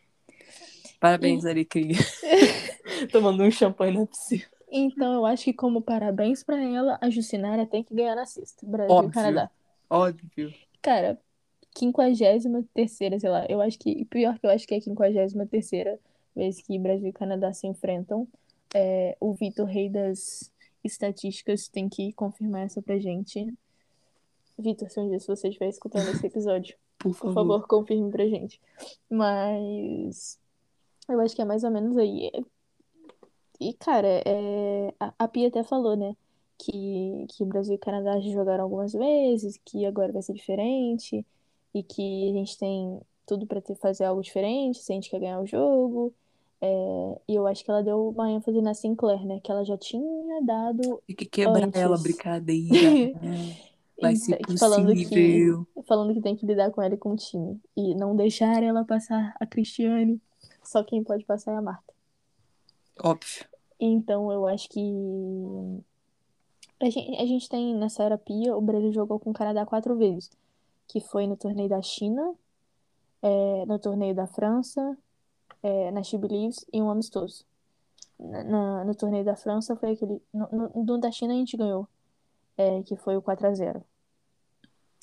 Parabéns, 0.98 1.46
Ari 1.46 1.64
Krieger. 1.64 1.98
Tomando 3.10 3.42
um 3.42 3.50
champanhe 3.50 3.96
na 3.98 4.06
piscina. 4.06 4.44
Então, 4.70 5.14
eu 5.14 5.26
acho 5.26 5.44
que 5.44 5.52
como 5.52 5.80
parabéns 5.80 6.44
pra 6.44 6.62
ela, 6.62 6.98
a 7.00 7.08
Jucinara 7.10 7.66
tem 7.66 7.82
que 7.82 7.94
ganhar 7.94 8.14
na 8.14 8.26
sexta. 8.26 8.64
Brasil 8.66 8.94
Óbvio. 8.94 9.10
e 9.10 9.14
Canadá. 9.14 9.50
Óbvio. 9.88 10.54
Cara, 10.82 11.18
53 11.76 12.44
terceira, 12.74 13.18
sei 13.18 13.30
lá. 13.30 13.46
Eu 13.48 13.60
acho 13.60 13.78
que. 13.78 14.04
Pior 14.04 14.38
que 14.38 14.46
eu 14.46 14.50
acho 14.50 14.66
que 14.66 14.74
é 14.74 14.78
a 14.78 14.80
53 14.80 15.32
terceira 15.50 15.98
vez 16.34 16.60
que 16.62 16.78
Brasil 16.78 17.08
e 17.08 17.12
Canadá 17.12 17.52
se 17.52 17.66
enfrentam. 17.66 18.26
É, 18.74 19.16
o 19.20 19.32
Vitor, 19.34 19.66
rei 19.66 19.88
das 19.88 20.50
estatísticas, 20.82 21.68
tem 21.68 21.88
que 21.88 22.12
confirmar 22.12 22.62
essa 22.62 22.80
pra 22.80 22.98
gente. 22.98 23.52
Vitor, 24.58 24.90
se 24.90 25.00
um 25.00 25.08
dia 25.08 25.18
se 25.18 25.26
você 25.26 25.48
estiver 25.48 25.68
escutando 25.68 26.08
esse 26.08 26.26
episódio, 26.26 26.76
Por 26.98 27.12
por 27.12 27.32
favor. 27.32 27.34
favor, 27.34 27.66
confirme 27.66 28.10
pra 28.10 28.26
gente. 28.26 28.60
Mas 29.08 30.38
eu 31.08 31.18
acho 31.20 31.34
que 31.34 31.42
é 31.42 31.44
mais 31.46 31.64
ou 31.64 31.70
menos 31.70 31.96
aí. 31.96 32.30
E, 33.58 33.72
cara, 33.74 34.22
é... 34.24 34.94
a, 35.00 35.12
a 35.18 35.28
Pia 35.28 35.48
até 35.48 35.62
falou, 35.62 35.96
né? 35.96 36.14
Que, 36.58 37.26
que 37.30 37.44
Brasil 37.44 37.74
e 37.74 37.78
Canadá 37.78 38.20
já 38.20 38.30
jogaram 38.30 38.64
algumas 38.64 38.92
vezes, 38.92 39.58
que 39.64 39.86
agora 39.86 40.12
vai 40.12 40.22
ser 40.22 40.34
diferente, 40.34 41.24
e 41.74 41.82
que 41.82 42.30
a 42.30 42.32
gente 42.34 42.58
tem 42.58 43.00
tudo 43.26 43.46
pra 43.46 43.60
ter, 43.60 43.74
fazer 43.76 44.04
algo 44.04 44.22
diferente, 44.22 44.78
se 44.78 44.92
a 44.92 44.94
gente 44.94 45.08
quer 45.10 45.20
ganhar 45.20 45.40
o 45.40 45.46
jogo. 45.46 46.12
É, 46.62 47.20
E 47.28 47.34
eu 47.34 47.46
acho 47.46 47.64
que 47.64 47.70
ela 47.70 47.82
deu 47.82 48.08
uma 48.10 48.30
ênfase 48.30 48.60
na 48.60 48.74
Sinclair, 48.74 49.24
né? 49.24 49.40
Que 49.42 49.50
ela 49.50 49.64
já 49.64 49.76
tinha 49.78 50.42
dado 50.42 51.02
Tem 51.06 51.16
que 51.16 51.24
quebrar 51.26 51.64
Antes. 51.68 51.80
ela, 51.80 51.96
brincadeira. 51.98 52.70
Vai 54.00 54.16
ser 54.16 54.38
Então, 54.40 54.56
falando 54.56 54.94
que- 54.94 55.02
possível. 55.04 55.66
falando 55.86 56.14
que 56.14 56.20
tem 56.22 56.34
que 56.36 56.46
lidar 56.46 56.70
com 56.70 56.80
ela 56.82 56.94
e 56.94 56.98
com 56.98 57.12
o 57.12 57.16
time. 57.16 57.60
E 57.76 57.94
não 57.94 58.16
deixar 58.16 58.62
ela 58.62 58.84
passar 58.84 59.34
a 59.38 59.46
Cristiane. 59.46 60.20
Só 60.64 60.82
quem 60.84 61.02
pode 61.04 61.24
passar 61.24 61.52
é 61.52 61.56
a 61.56 61.62
Marta. 61.62 61.92
Óbvio. 63.02 63.44
Então 63.78 64.30
eu 64.32 64.46
acho 64.46 64.68
que. 64.68 64.80
A 66.80 66.88
gente, 66.88 67.14
a 67.16 67.26
gente 67.26 67.48
tem 67.48 67.74
nessa 67.74 68.02
era 68.02 68.16
Pia, 68.16 68.56
o 68.56 68.60
Brasil 68.62 68.90
jogou 68.92 69.18
com 69.18 69.30
o 69.30 69.34
Canadá 69.34 69.66
quatro 69.66 69.96
vezes. 69.96 70.30
Que 70.88 71.00
foi 71.00 71.26
no 71.26 71.36
torneio 71.36 71.68
da 71.68 71.82
China, 71.82 72.32
é, 73.22 73.66
no 73.66 73.78
torneio 73.78 74.14
da 74.14 74.26
França, 74.26 74.96
é, 75.62 75.90
na 75.90 76.02
She 76.02 76.18
Believes 76.18 76.64
e 76.72 76.80
um 76.82 76.90
amistoso. 76.90 77.44
Na, 78.18 78.44
na- 78.44 78.84
no 78.84 78.94
torneio 78.94 79.24
da 79.24 79.36
França 79.36 79.74
foi 79.76 79.92
aquele. 79.92 80.22
No, 80.32 80.48
no, 80.52 80.84
no 80.84 80.98
da 80.98 81.10
China 81.10 81.32
a 81.34 81.36
gente 81.36 81.56
ganhou. 81.56 81.88
é, 82.56 82.82
que 82.82 82.96
foi 82.96 83.16
o 83.16 83.22
4 83.22 83.46
a 83.46 83.54
0 83.54 83.82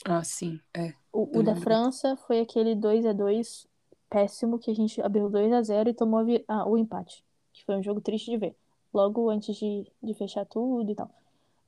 Ah, 0.05 0.23
sim. 0.23 0.59
É. 0.73 0.93
O, 1.11 1.39
o 1.39 1.43
da. 1.43 1.55
França 1.55 2.15
foi 2.15 2.39
aquele 2.39 2.75
2 2.75 3.05
a 3.05 3.13
2 3.13 3.67
péssimo 4.09 4.59
que 4.59 4.71
a 4.71 4.75
gente 4.75 5.01
abriu 5.01 5.29
2 5.29 5.51
a 5.51 5.61
0 5.61 5.89
e 5.89 5.93
tomou 5.93 6.21
ah, 6.47 6.67
o 6.67 6.77
empate. 6.77 7.23
Que 7.53 7.65
foi 7.65 7.75
um 7.77 7.83
jogo 7.83 7.99
triste 8.01 8.29
de 8.31 8.37
ver. 8.37 8.55
Logo 8.93 9.29
antes 9.29 9.55
de, 9.57 9.85
de 10.01 10.13
fechar 10.13 10.45
tudo 10.45 10.91
e 10.91 10.95
tal. 10.95 11.09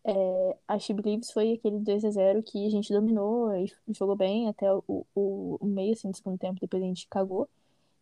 É, 0.04 0.58
a 0.68 0.80
She 0.80 0.94
Believes 0.94 1.32
foi 1.32 1.54
aquele 1.54 1.80
2 1.80 2.06
a 2.06 2.12
0 2.12 2.44
que 2.44 2.66
a 2.66 2.70
gente 2.70 2.94
dominou 2.94 3.54
e 3.56 3.72
jogou 3.90 4.16
bem 4.16 4.48
até 4.48 4.72
o, 4.74 4.84
o, 4.88 5.58
o 5.60 5.66
meio 5.66 5.94
assim, 5.94 6.10
do 6.10 6.16
segundo 6.18 6.38
tempo, 6.38 6.60
depois 6.62 6.82
a 6.82 6.86
gente 6.86 7.08
cagou. 7.10 7.50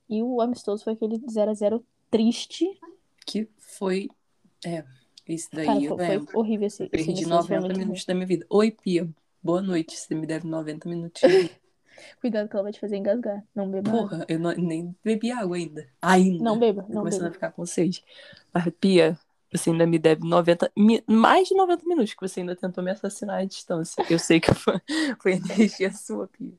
E 0.10 0.22
o 0.24 0.40
amistoso 0.42 0.84
foi 0.84 0.94
aquele 0.94 1.22
0 1.30 1.52
a 1.52 1.54
0 1.54 1.86
triste. 2.10 2.66
Que 3.26 3.48
foi. 3.58 4.10
É. 4.66 4.84
Isso 5.28 5.50
daí 5.52 5.66
Cara, 5.66 5.82
eu 5.82 5.98
foi, 5.98 6.20
foi 6.26 6.36
horrível 6.36 6.68
esse, 6.68 6.88
Perdi 6.88 7.10
amistoso, 7.26 7.48
foi 7.48 7.58
90 7.58 7.60
muito 7.60 7.74
ruim. 7.76 7.80
minutos 7.86 8.06
da 8.06 8.14
minha 8.14 8.26
vida. 8.26 8.46
Oi, 8.50 8.72
Pia. 8.72 9.10
Boa 9.44 9.62
noite. 9.62 9.98
Você 9.98 10.16
me 10.16 10.26
deve 10.26 10.48
90 10.48 10.88
minutos. 10.88 11.22
Cuidado 12.22 12.48
que 12.48 12.56
ela 12.56 12.64
vai 12.64 12.72
te 12.72 12.80
fazer 12.80 12.96
engasgar. 12.98 13.44
Não 13.54 13.70
beba. 13.70 13.90
água. 13.90 14.02
Porra, 14.02 14.26
eu 14.30 14.40
não- 14.40 14.54
nem 14.54 14.96
bebi 15.04 15.32
água 15.32 15.58
ainda. 15.58 15.88
Ainda. 16.02 16.44
Não 16.44 16.58
beba, 16.58 16.86
não 16.88 17.00
começando 17.00 17.22
beba. 17.24 17.30
a 17.32 17.34
ficar 17.34 17.52
com 17.52 17.66
sede. 17.66 18.04
Mas, 18.54 18.72
Pia, 18.80 19.18
você 19.52 19.70
ainda 19.70 19.86
me 19.88 19.98
deve 20.00 20.28
90, 20.28 20.72
mi- 20.78 21.04
mais 21.08 21.48
de 21.48 21.56
90 21.56 21.86
minutos 21.86 22.14
que 22.14 22.22
você 22.22 22.42
ainda 22.42 22.56
tentou 22.56 22.84
me 22.84 22.92
assassinar 22.92 23.40
à 23.40 23.46
distância. 23.46 24.04
Eu 24.10 24.20
sei 24.20 24.40
que 24.40 24.54
foi, 24.54 24.76
foi 25.22 25.34
energia 25.34 25.92
sua, 25.92 26.28
Pia. 26.28 26.54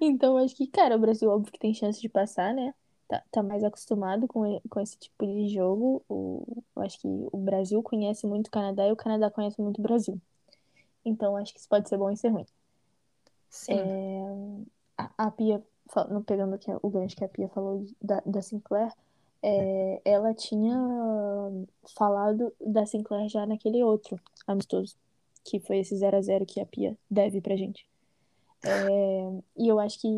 Então, 0.00 0.36
acho 0.38 0.54
que, 0.54 0.66
cara, 0.66 0.96
o 0.96 0.98
Brasil, 0.98 1.30
óbvio 1.30 1.52
que 1.52 1.58
tem 1.58 1.74
chance 1.74 2.00
de 2.00 2.08
passar, 2.08 2.54
né? 2.54 2.74
Tá, 3.08 3.22
tá 3.30 3.42
mais 3.42 3.62
acostumado 3.64 4.26
com, 4.26 4.60
com 4.68 4.80
esse 4.80 4.98
tipo 4.98 5.26
de 5.26 5.48
jogo. 5.48 6.04
O, 6.08 6.62
eu 6.76 6.82
acho 6.82 6.98
que 7.00 7.08
o 7.08 7.36
Brasil 7.38 7.82
conhece 7.82 8.26
muito 8.26 8.48
o 8.48 8.50
Canadá 8.50 8.86
e 8.86 8.92
o 8.92 8.96
Canadá 8.96 9.30
conhece 9.30 9.60
muito 9.60 9.78
o 9.78 9.82
Brasil. 9.82 10.20
Então, 11.04 11.36
acho 11.36 11.52
que 11.52 11.60
isso 11.60 11.68
pode 11.68 11.88
ser 11.88 11.98
bom 11.98 12.10
e 12.10 12.16
ser 12.16 12.28
ruim. 12.28 12.46
Sim. 13.50 14.66
A, 14.96 15.10
a 15.26 15.30
Pia, 15.30 15.62
não 16.10 16.22
pegando 16.22 16.54
aqui 16.54 16.70
o 16.82 16.90
gancho 16.90 17.16
que 17.16 17.24
a 17.24 17.28
Pia 17.28 17.48
falou 17.48 17.84
da, 18.00 18.20
da 18.24 18.42
Sinclair, 18.42 18.92
é, 19.46 20.00
ela 20.06 20.32
tinha 20.32 20.74
falado 21.94 22.50
da 22.58 22.86
Sinclair 22.86 23.28
já 23.28 23.44
naquele 23.44 23.84
outro 23.84 24.18
amistoso, 24.46 24.96
que 25.44 25.60
foi 25.60 25.80
esse 25.80 25.94
0 25.94 26.16
a 26.16 26.22
0 26.22 26.46
que 26.46 26.62
a 26.62 26.66
Pia 26.66 26.96
deve 27.10 27.42
pra 27.42 27.54
gente. 27.54 27.86
É, 28.62 29.42
e 29.58 29.68
eu 29.68 29.78
acho 29.78 30.00
que 30.00 30.08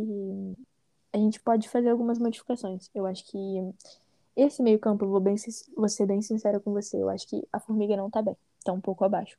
a 1.12 1.18
gente 1.18 1.40
pode 1.40 1.68
fazer 1.68 1.90
algumas 1.90 2.20
modificações. 2.20 2.88
Eu 2.94 3.04
acho 3.04 3.24
que 3.26 3.36
esse 4.36 4.62
meio-campo, 4.62 5.04
vou, 5.08 5.18
bem, 5.18 5.34
vou 5.76 5.88
ser 5.88 6.06
bem 6.06 6.22
sincera 6.22 6.60
com 6.60 6.72
você, 6.72 7.02
eu 7.02 7.08
acho 7.08 7.26
que 7.26 7.42
a 7.52 7.58
Formiga 7.58 7.96
não 7.96 8.08
tá 8.08 8.22
bem, 8.22 8.36
tá 8.64 8.72
um 8.72 8.80
pouco 8.80 9.04
abaixo. 9.04 9.36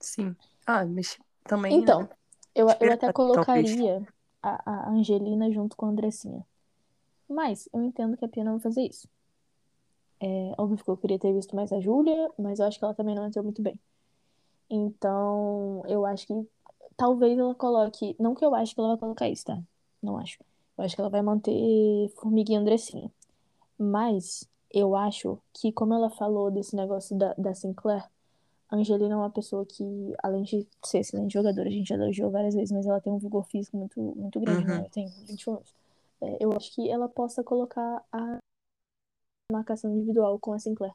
Sim. 0.00 0.34
Ah, 0.66 0.84
mas 0.84 1.16
também. 1.44 1.78
Então, 1.78 2.08
eu, 2.52 2.66
eu 2.80 2.92
até 2.92 3.12
colocaria 3.12 4.02
a, 4.42 4.88
a 4.88 4.90
Angelina 4.90 5.52
junto 5.52 5.76
com 5.76 5.86
a 5.86 5.90
Andressinha. 5.90 6.44
Mas 7.28 7.68
eu 7.72 7.82
entendo 7.82 8.16
que 8.16 8.24
a 8.24 8.28
Pia 8.28 8.44
não 8.44 8.52
vai 8.52 8.60
fazer 8.60 8.82
isso. 8.82 9.08
É, 10.20 10.54
óbvio 10.56 10.82
que 10.82 10.88
eu 10.90 10.96
queria 10.96 11.18
ter 11.18 11.32
visto 11.32 11.54
mais 11.56 11.72
a 11.72 11.80
Júlia, 11.80 12.30
mas 12.38 12.58
eu 12.58 12.66
acho 12.66 12.78
que 12.78 12.84
ela 12.84 12.94
também 12.94 13.14
não 13.14 13.26
entrou 13.26 13.42
muito 13.44 13.60
bem. 13.62 13.78
Então, 14.70 15.82
eu 15.86 16.04
acho 16.06 16.26
que 16.26 16.46
talvez 16.96 17.38
ela 17.38 17.54
coloque. 17.54 18.16
Não 18.18 18.34
que 18.34 18.44
eu 18.44 18.54
acho 18.54 18.74
que 18.74 18.80
ela 18.80 18.90
vai 18.90 18.98
colocar 18.98 19.28
isso, 19.28 19.44
tá? 19.46 19.60
Não 20.02 20.16
acho. 20.18 20.38
Eu 20.76 20.84
acho 20.84 20.94
que 20.94 21.00
ela 21.00 21.10
vai 21.10 21.22
manter 21.22 22.08
Formiga 22.16 22.52
e 22.52 22.56
Andressinha. 22.56 23.10
Mas 23.78 24.48
eu 24.72 24.96
acho 24.96 25.38
que, 25.52 25.70
como 25.72 25.94
ela 25.94 26.10
falou 26.10 26.50
desse 26.50 26.74
negócio 26.74 27.16
da, 27.16 27.34
da 27.34 27.54
Sinclair, 27.54 28.04
a 28.70 28.76
Angelina 28.76 29.14
é 29.14 29.16
uma 29.16 29.30
pessoa 29.30 29.64
que, 29.64 29.84
além 30.22 30.42
de 30.42 30.66
ser 30.84 30.98
excelente 31.00 31.32
jogadora, 31.34 31.68
a 31.68 31.72
gente 31.72 31.88
já 31.88 31.94
elogiou 31.96 32.30
várias 32.30 32.54
vezes, 32.54 32.72
mas 32.72 32.86
ela 32.86 33.00
tem 33.00 33.12
um 33.12 33.18
vigor 33.18 33.44
físico 33.44 33.76
muito, 33.76 34.00
muito 34.00 34.40
grande, 34.40 34.62
Uhum. 34.62 34.66
né? 34.68 34.78
Ela 34.80 34.88
tem 34.90 35.06
21 35.26 35.54
anos. 35.54 35.74
É, 36.22 36.44
eu 36.44 36.52
acho 36.52 36.74
que 36.74 36.90
ela 36.90 37.08
possa 37.08 37.42
colocar 37.42 38.04
a 38.12 38.38
marcação 39.52 39.90
individual 39.90 40.38
com 40.38 40.52
a 40.52 40.58
Sinclair. 40.58 40.94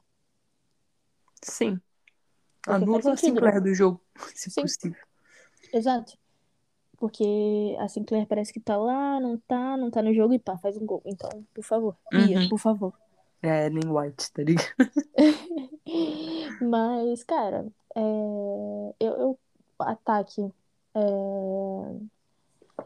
Sim. 1.43 1.79
Porque 2.61 2.69
faz 2.69 2.83
Anula 2.83 3.13
a 3.13 3.17
Sinclair 3.17 3.55
né? 3.55 3.61
do 3.61 3.73
jogo, 3.73 4.01
se 4.35 4.49
Sim. 4.49 4.61
possível. 4.61 5.01
Exato. 5.73 6.17
Porque 6.97 7.77
a 7.79 7.87
Sinclair 7.87 8.27
parece 8.27 8.51
que 8.51 8.59
tá 8.59 8.75
lá, 8.75 9.19
não 9.19 9.37
tá, 9.37 9.77
não 9.77 9.89
tá 9.89 10.01
no 10.01 10.13
jogo 10.13 10.33
e 10.33 10.39
pá, 10.39 10.57
faz 10.57 10.75
um 10.75 10.85
gol. 10.85 11.01
Então, 11.05 11.29
por 11.53 11.63
favor, 11.63 11.95
Uhum. 12.13 12.49
por 12.49 12.57
favor. 12.59 12.93
É, 13.41 13.69
nem 13.69 13.89
White, 13.89 14.31
tá 14.33 14.43
ligado? 14.43 14.67
Mas, 16.61 17.23
cara, 17.23 17.65
é, 17.95 18.01
eu, 18.99 19.13
eu 19.13 19.39
ataque. 19.79 20.41
é, 20.93 20.99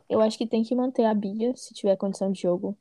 eu 0.09 0.21
acho 0.21 0.37
que 0.37 0.47
tem 0.47 0.63
que 0.63 0.75
manter 0.75 1.05
a 1.05 1.13
Bia, 1.13 1.55
se 1.55 1.73
tiver 1.73 1.95
condição 1.95 2.31
de 2.31 2.41
jogo. 2.41 2.77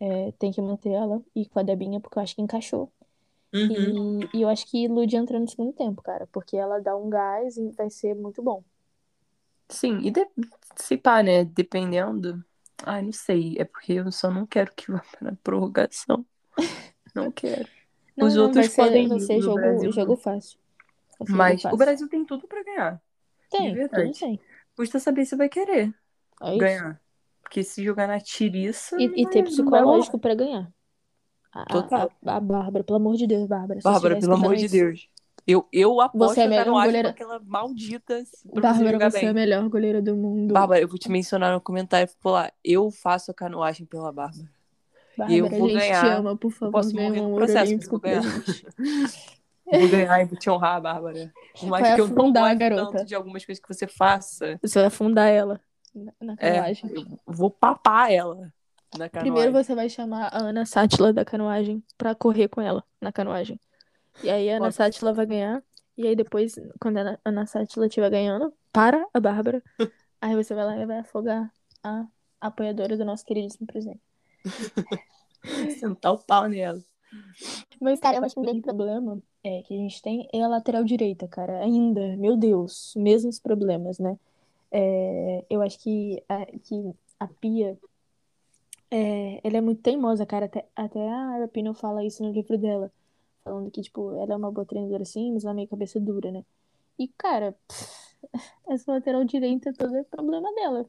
É, 0.00 0.32
tem 0.32 0.52
que 0.52 0.60
manter 0.60 0.90
ela 0.90 1.22
e 1.34 1.46
com 1.46 1.58
a 1.58 1.62
Debinha, 1.62 2.00
porque 2.00 2.18
eu 2.18 2.22
acho 2.22 2.34
que 2.34 2.42
encaixou. 2.42 2.92
Uhum. 3.54 4.20
E, 4.32 4.38
e 4.38 4.42
eu 4.42 4.48
acho 4.48 4.66
que 4.66 4.88
Lud 4.88 5.14
entra 5.16 5.38
no 5.38 5.48
segundo 5.48 5.72
tempo, 5.72 6.02
cara, 6.02 6.26
porque 6.32 6.56
ela 6.56 6.80
dá 6.80 6.96
um 6.96 7.08
gás 7.08 7.56
e 7.56 7.70
vai 7.70 7.88
ser 7.88 8.14
muito 8.14 8.42
bom. 8.42 8.62
Sim, 9.68 9.98
e 10.02 10.10
de... 10.10 10.26
se 10.76 10.96
pá, 10.96 11.22
né? 11.22 11.44
Dependendo. 11.44 12.44
Ai, 12.84 13.02
não 13.02 13.12
sei. 13.12 13.56
É 13.58 13.64
porque 13.64 13.94
eu 13.94 14.10
só 14.12 14.30
não 14.30 14.46
quero 14.46 14.72
que 14.74 14.90
vá 14.90 15.02
para 15.18 15.36
prorrogação. 15.42 16.24
Não 17.14 17.30
quero. 17.30 17.68
Não, 18.16 18.26
Os 18.26 18.34
não, 18.34 18.42
outros 18.42 18.66
vai 18.66 18.68
ser, 18.68 18.82
podem 18.82 19.08
vai 19.08 19.20
ser 19.20 19.40
jogo, 19.40 19.54
Brasil, 19.54 19.92
jogo 19.92 20.16
fácil. 20.16 20.58
Ser 21.16 21.26
jogo 21.28 21.32
Mas 21.32 21.60
o 21.60 21.62
fácil. 21.62 21.78
Brasil 21.78 22.08
tem 22.08 22.24
tudo 22.24 22.48
pra 22.48 22.62
ganhar. 22.64 23.00
tem, 23.50 23.70
de 23.70 23.78
verdade. 23.78 24.12
tudo 24.12 24.18
tem. 24.18 24.40
Custa 24.76 24.98
saber 24.98 25.24
se 25.24 25.36
vai 25.36 25.48
querer 25.48 25.94
É 26.44 26.58
ganhar. 26.58 27.00
Porque 27.42 27.62
se 27.62 27.84
jogar 27.84 28.08
na 28.08 28.20
tiriça. 28.20 28.96
E, 29.00 29.04
e 29.04 29.22
não 29.24 29.30
ter 29.30 29.42
psicológico 29.44 30.18
pra 30.18 30.34
ganhar. 30.34 30.70
A, 31.52 31.64
Total. 31.66 32.10
A, 32.26 32.36
a 32.36 32.40
Bárbara, 32.40 32.82
pelo 32.84 32.96
amor 32.96 33.14
de 33.16 33.26
Deus, 33.26 33.46
Bárbara. 33.46 33.80
Bárbara, 33.82 34.18
pelo 34.18 34.34
amor 34.34 34.56
de 34.56 34.68
Deus. 34.68 35.08
Eu, 35.46 35.68
eu 35.70 36.00
aposto 36.00 36.34
Você 36.34 36.40
é 36.40 36.48
melhor 36.48 36.64
goleira- 36.84 37.10
aquela 37.10 37.38
maldita 37.38 38.24
você 38.24 38.60
Bárbara, 38.60 39.10
você 39.10 39.26
é 39.26 39.28
a 39.28 39.34
melhor 39.34 39.68
goleira 39.68 40.00
do 40.00 40.16
mundo. 40.16 40.52
Bárbara, 40.54 40.80
eu 40.80 40.88
vou 40.88 40.98
te 40.98 41.10
mencionar 41.10 41.52
no 41.52 41.60
comentário. 41.60 42.08
Lá, 42.24 42.50
eu 42.64 42.90
faço 42.90 43.30
a 43.30 43.34
canoagem 43.34 43.84
pela 43.86 44.10
Bárbara. 44.10 44.48
Bárbara, 45.16 45.38
eu 45.38 45.46
vou 45.48 45.66
a 45.66 45.68
gente 45.68 45.80
te 45.82 45.88
ganhar. 45.88 46.16
ama, 46.16 46.36
por 46.36 46.50
favor, 46.50 46.72
posso 46.72 46.94
morrer 46.96 47.20
no 47.20 47.36
processo, 47.36 47.76
mas 47.76 47.88
vou. 47.88 48.00
Eu 49.72 49.80
vou 49.80 49.88
ganhar 49.88 50.20
e 50.20 50.24
vou 50.26 50.38
te 50.38 50.50
honrar, 50.50 50.80
Bárbara. 50.80 51.32
Por 51.58 51.68
mais 51.70 51.82
Vai 51.86 51.94
que 51.94 52.00
eu 52.02 52.06
não 52.08 52.14
afundar 52.14 52.42
goste 52.44 52.58
garota. 52.58 52.92
tanto 52.98 53.06
de 53.06 53.14
algumas 53.14 53.44
coisas 53.46 53.62
que 53.64 53.74
você 53.74 53.86
faça, 53.86 54.58
Você 54.62 54.78
vai 54.78 54.88
afundar 54.88 55.28
ela 55.30 55.58
na, 55.94 56.32
é, 56.38 56.52
canoagem. 56.52 56.90
eu 56.94 57.18
vou 57.26 57.50
papar 57.50 58.10
ela 58.10 58.52
na 58.96 59.08
canoagem. 59.08 59.32
Primeiro 59.32 59.52
você 59.52 59.74
vai 59.74 59.88
chamar 59.88 60.28
a 60.28 60.38
Ana 60.38 60.66
Sátila 60.66 61.12
da 61.12 61.24
canoagem 61.24 61.82
pra 61.96 62.14
correr 62.14 62.48
com 62.48 62.60
ela 62.60 62.82
na 63.00 63.12
canoagem. 63.12 63.58
E 64.22 64.30
aí 64.30 64.50
a 64.50 64.56
Ana 64.56 64.66
Nossa. 64.66 64.84
Sátila 64.84 65.12
vai 65.12 65.26
ganhar. 65.26 65.62
E 65.96 66.06
aí 66.06 66.16
depois, 66.16 66.54
quando 66.80 66.98
a 66.98 67.00
Ana- 67.00 67.20
Ana 67.24 67.46
Sátila 67.46 67.86
estiver 67.86 68.10
ganhando, 68.10 68.52
para 68.72 69.06
a 69.14 69.20
Bárbara. 69.20 69.62
aí 70.20 70.34
você 70.34 70.54
vai 70.54 70.64
lá 70.64 70.76
e 70.76 70.86
vai 70.86 70.98
afogar 70.98 71.52
a 71.82 72.06
apoiadora 72.40 72.96
do 72.96 73.04
nosso 73.04 73.24
queridíssimo 73.24 73.66
presidente. 73.66 74.00
Sentar 75.78 76.12
o 76.12 76.18
pau 76.18 76.48
nela. 76.48 76.82
Mas, 77.80 78.00
cara, 78.00 78.16
eu 78.16 78.24
acho 78.24 78.34
que 78.34 78.40
o 78.40 78.44
grande 78.44 78.60
problema 78.60 79.20
é, 79.42 79.62
que 79.62 79.74
a 79.74 79.76
gente 79.76 80.02
tem 80.02 80.28
é 80.32 80.42
a 80.42 80.48
lateral 80.48 80.82
direita, 80.84 81.28
cara. 81.28 81.60
Ainda, 81.60 82.16
meu 82.16 82.36
Deus, 82.36 82.94
mesmos 82.96 83.38
problemas, 83.38 83.98
né? 83.98 84.18
É, 84.76 85.44
eu 85.48 85.62
acho 85.62 85.78
que 85.78 86.20
a, 86.28 86.44
que 86.46 86.74
a 87.20 87.28
Pia, 87.28 87.78
é, 88.90 89.40
ela 89.46 89.58
é 89.58 89.60
muito 89.60 89.82
teimosa, 89.82 90.26
cara. 90.26 90.46
Até, 90.46 90.66
até 90.74 91.08
a 91.08 91.38
Rapinoe 91.38 91.74
fala 91.76 92.04
isso 92.04 92.24
no 92.24 92.32
livro 92.32 92.58
dela. 92.58 92.90
Falando 93.44 93.70
que, 93.70 93.82
tipo, 93.82 94.10
ela 94.18 94.32
é 94.32 94.36
uma 94.36 94.50
boa 94.50 94.64
treinadora 94.66 95.04
sim, 95.04 95.32
mas 95.32 95.44
ela 95.44 95.52
é 95.52 95.56
meio 95.56 95.68
cabeça 95.68 96.00
dura, 96.00 96.32
né? 96.32 96.44
E, 96.98 97.06
cara, 97.08 97.54
essa 98.68 98.92
lateral 98.92 99.24
direita 99.24 99.72
toda 99.72 99.98
é 99.98 100.02
problema 100.04 100.52
dela. 100.54 100.86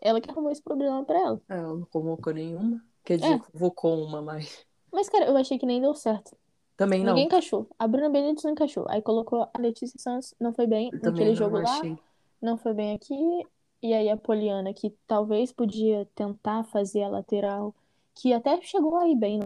Ela 0.00 0.20
que 0.20 0.30
arrumou 0.30 0.50
esse 0.50 0.62
problema 0.62 1.04
pra 1.04 1.18
ela. 1.18 1.40
É, 1.48 1.58
Ela 1.58 1.74
não 1.74 1.86
convocou 1.86 2.32
nenhuma. 2.32 2.82
Quer 3.04 3.18
dizer, 3.18 3.34
É. 3.34 3.38
convocou 3.38 4.04
uma, 4.04 4.20
mas 4.20 4.66
Mas, 4.92 5.08
cara, 5.08 5.26
eu 5.26 5.36
achei 5.36 5.58
que 5.58 5.66
nem 5.66 5.80
deu 5.80 5.94
certo. 5.94 6.36
também 6.76 7.00
não. 7.04 7.12
Ninguém 7.14 7.26
encaixou. 7.26 7.68
A 7.78 7.86
Bruna 7.86 8.08
Benedito 8.08 8.44
não 8.44 8.52
encaixou. 8.52 8.86
Aí 8.88 9.02
colocou 9.02 9.48
a 9.52 9.58
Letícia 9.60 9.98
Santos, 9.98 10.34
não 10.40 10.52
foi 10.52 10.66
bem 10.66 10.90
Eu 10.92 11.00
naquele 11.02 11.30
não 11.30 11.36
jogo 11.36 11.56
lá, 11.58 11.62
achei. 11.64 11.98
Não 12.40 12.56
foi 12.56 12.74
bem 12.74 12.94
aqui. 12.94 13.14
E 13.82 13.94
aí 13.94 14.08
a 14.10 14.16
Poliana, 14.16 14.74
que 14.74 14.90
talvez 15.06 15.52
podia 15.52 16.06
tentar 16.14 16.64
fazer 16.64 17.02
a 17.04 17.08
lateral, 17.08 17.74
que 18.14 18.32
até 18.32 18.60
chegou 18.62 18.96
aí 18.96 19.14
bem. 19.14 19.40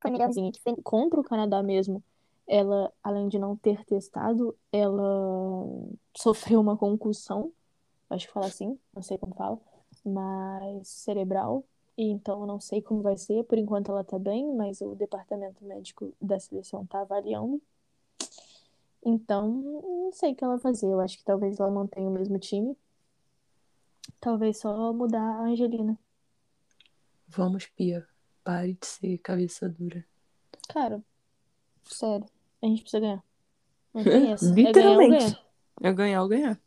Foi 0.00 0.10
melhorzinha, 0.10 0.52
que 0.52 0.60
fez 0.60 0.76
contra 0.82 1.20
o 1.20 1.24
Canadá 1.24 1.62
mesmo. 1.62 2.02
Ela, 2.46 2.92
além 3.02 3.28
de 3.28 3.38
não 3.38 3.56
ter 3.56 3.84
testado, 3.84 4.56
ela 4.72 5.66
sofreu 6.16 6.60
uma 6.60 6.76
concussão, 6.76 7.52
acho 8.08 8.26
que 8.26 8.32
fala 8.32 8.46
assim, 8.46 8.78
não 8.94 9.02
sei 9.02 9.18
como 9.18 9.34
fala, 9.34 9.60
mas 10.04 10.88
cerebral. 10.88 11.64
E 11.96 12.04
então 12.04 12.46
não 12.46 12.60
sei 12.60 12.80
como 12.80 13.02
vai 13.02 13.16
ser. 13.18 13.44
Por 13.44 13.58
enquanto 13.58 13.90
ela 13.90 14.04
tá 14.04 14.18
bem, 14.18 14.54
mas 14.54 14.80
o 14.80 14.94
departamento 14.94 15.64
médico 15.64 16.14
da 16.20 16.38
seleção 16.38 16.86
tá 16.86 17.00
avaliando. 17.00 17.60
Então, 19.08 19.48
não 19.50 20.12
sei 20.12 20.32
o 20.32 20.36
que 20.36 20.44
ela 20.44 20.54
vai 20.54 20.62
fazer. 20.62 20.86
Eu 20.86 21.00
acho 21.00 21.16
que 21.16 21.24
talvez 21.24 21.58
ela 21.58 21.70
mantenha 21.70 22.06
o 22.06 22.12
mesmo 22.12 22.38
time. 22.38 22.76
Talvez 24.20 24.58
só 24.58 24.92
mudar 24.92 25.22
a 25.22 25.44
Angelina. 25.44 25.98
Vamos, 27.26 27.66
Pia. 27.66 28.06
Pare 28.44 28.74
de 28.74 28.86
ser 28.86 29.16
cabeça 29.18 29.66
dura. 29.66 30.04
Cara, 30.68 31.02
sério, 31.84 32.26
a 32.62 32.66
gente 32.66 32.82
precisa 32.82 33.00
ganhar. 33.00 33.24
Não 33.94 34.04
tem 34.04 34.32
essa. 34.32 34.44
É 34.46 34.52
ganhar 34.52 34.66
ou 34.66 34.66
Literalmente. 34.66 35.24
ganhar. 35.24 35.44
É 35.82 35.92
ganhar 35.92 36.22
ou 36.22 36.28
ganhar. 36.28 36.60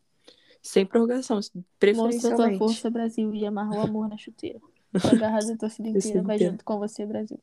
Sem 0.64 0.86
prorrogação, 0.86 1.38
Mostra 1.38 1.60
a 1.60 1.64
tua 1.64 1.78
preferencialmente. 1.80 2.58
força, 2.58 2.90
Brasil, 2.90 3.34
e 3.36 3.46
amarra 3.46 3.78
o 3.78 3.82
amor 3.82 4.08
na 4.10 4.18
chuteira. 4.18 4.60
Agarrar 5.12 5.40
a 5.44 5.58
torcida 5.58 5.90
inteira, 5.90 6.24
vai 6.24 6.40
junto 6.40 6.66
com 6.66 6.80
você, 6.80 7.06
Brasil. 7.06 7.40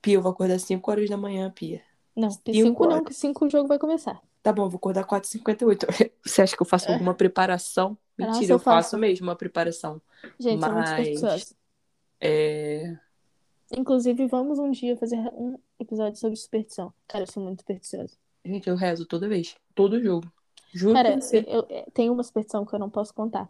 Pia, 0.00 0.14
eu 0.14 0.22
vou 0.22 0.32
acordar 0.32 0.58
5 0.58 0.90
horas 0.90 1.08
da 1.10 1.16
manhã, 1.16 1.50
Pia. 1.50 1.82
Não, 2.16 2.30
Cinco 2.30 2.52
5 2.52 2.86
não, 2.86 3.04
que 3.04 3.14
5 3.14 3.46
o 3.46 3.50
jogo 3.50 3.68
vai 3.68 3.78
começar. 3.78 4.20
Tá 4.42 4.52
bom, 4.52 4.64
eu 4.64 4.70
vou 4.70 4.78
acordar 4.78 5.04
4h58. 5.04 5.86
Você 6.24 6.42
acha 6.42 6.56
que 6.56 6.62
eu 6.62 6.66
faço 6.66 6.90
alguma 6.90 7.14
preparação? 7.14 7.96
Mentira, 8.18 8.32
Nossa, 8.34 8.44
eu 8.52 8.54
eu 8.56 8.58
faço. 8.58 8.88
faço 8.88 8.98
mesmo 8.98 9.26
uma 9.28 9.36
preparação. 9.36 10.00
Gente, 10.38 10.60
Mas-. 10.60 11.54
É... 12.20 12.96
Inclusive, 13.72 14.26
vamos 14.26 14.58
um 14.58 14.70
dia 14.70 14.96
fazer 14.96 15.16
um 15.32 15.56
episódio 15.78 16.18
sobre 16.18 16.36
superstição. 16.36 16.92
Cara, 17.06 17.24
eu 17.24 17.30
sou 17.30 17.42
muito 17.42 17.60
supersticiosa. 17.60 18.16
Gente, 18.44 18.68
eu 18.68 18.74
rezo 18.74 19.06
toda 19.06 19.28
vez. 19.28 19.54
Todo 19.74 20.02
jogo. 20.02 20.30
Juro 20.72 20.94
Cara, 20.94 21.18
eu, 21.32 21.66
eu- 21.68 21.84
tem 21.92 22.10
uma 22.10 22.22
superstição 22.22 22.64
que 22.64 22.74
eu 22.74 22.78
não 22.78 22.90
posso 22.90 23.14
contar. 23.14 23.48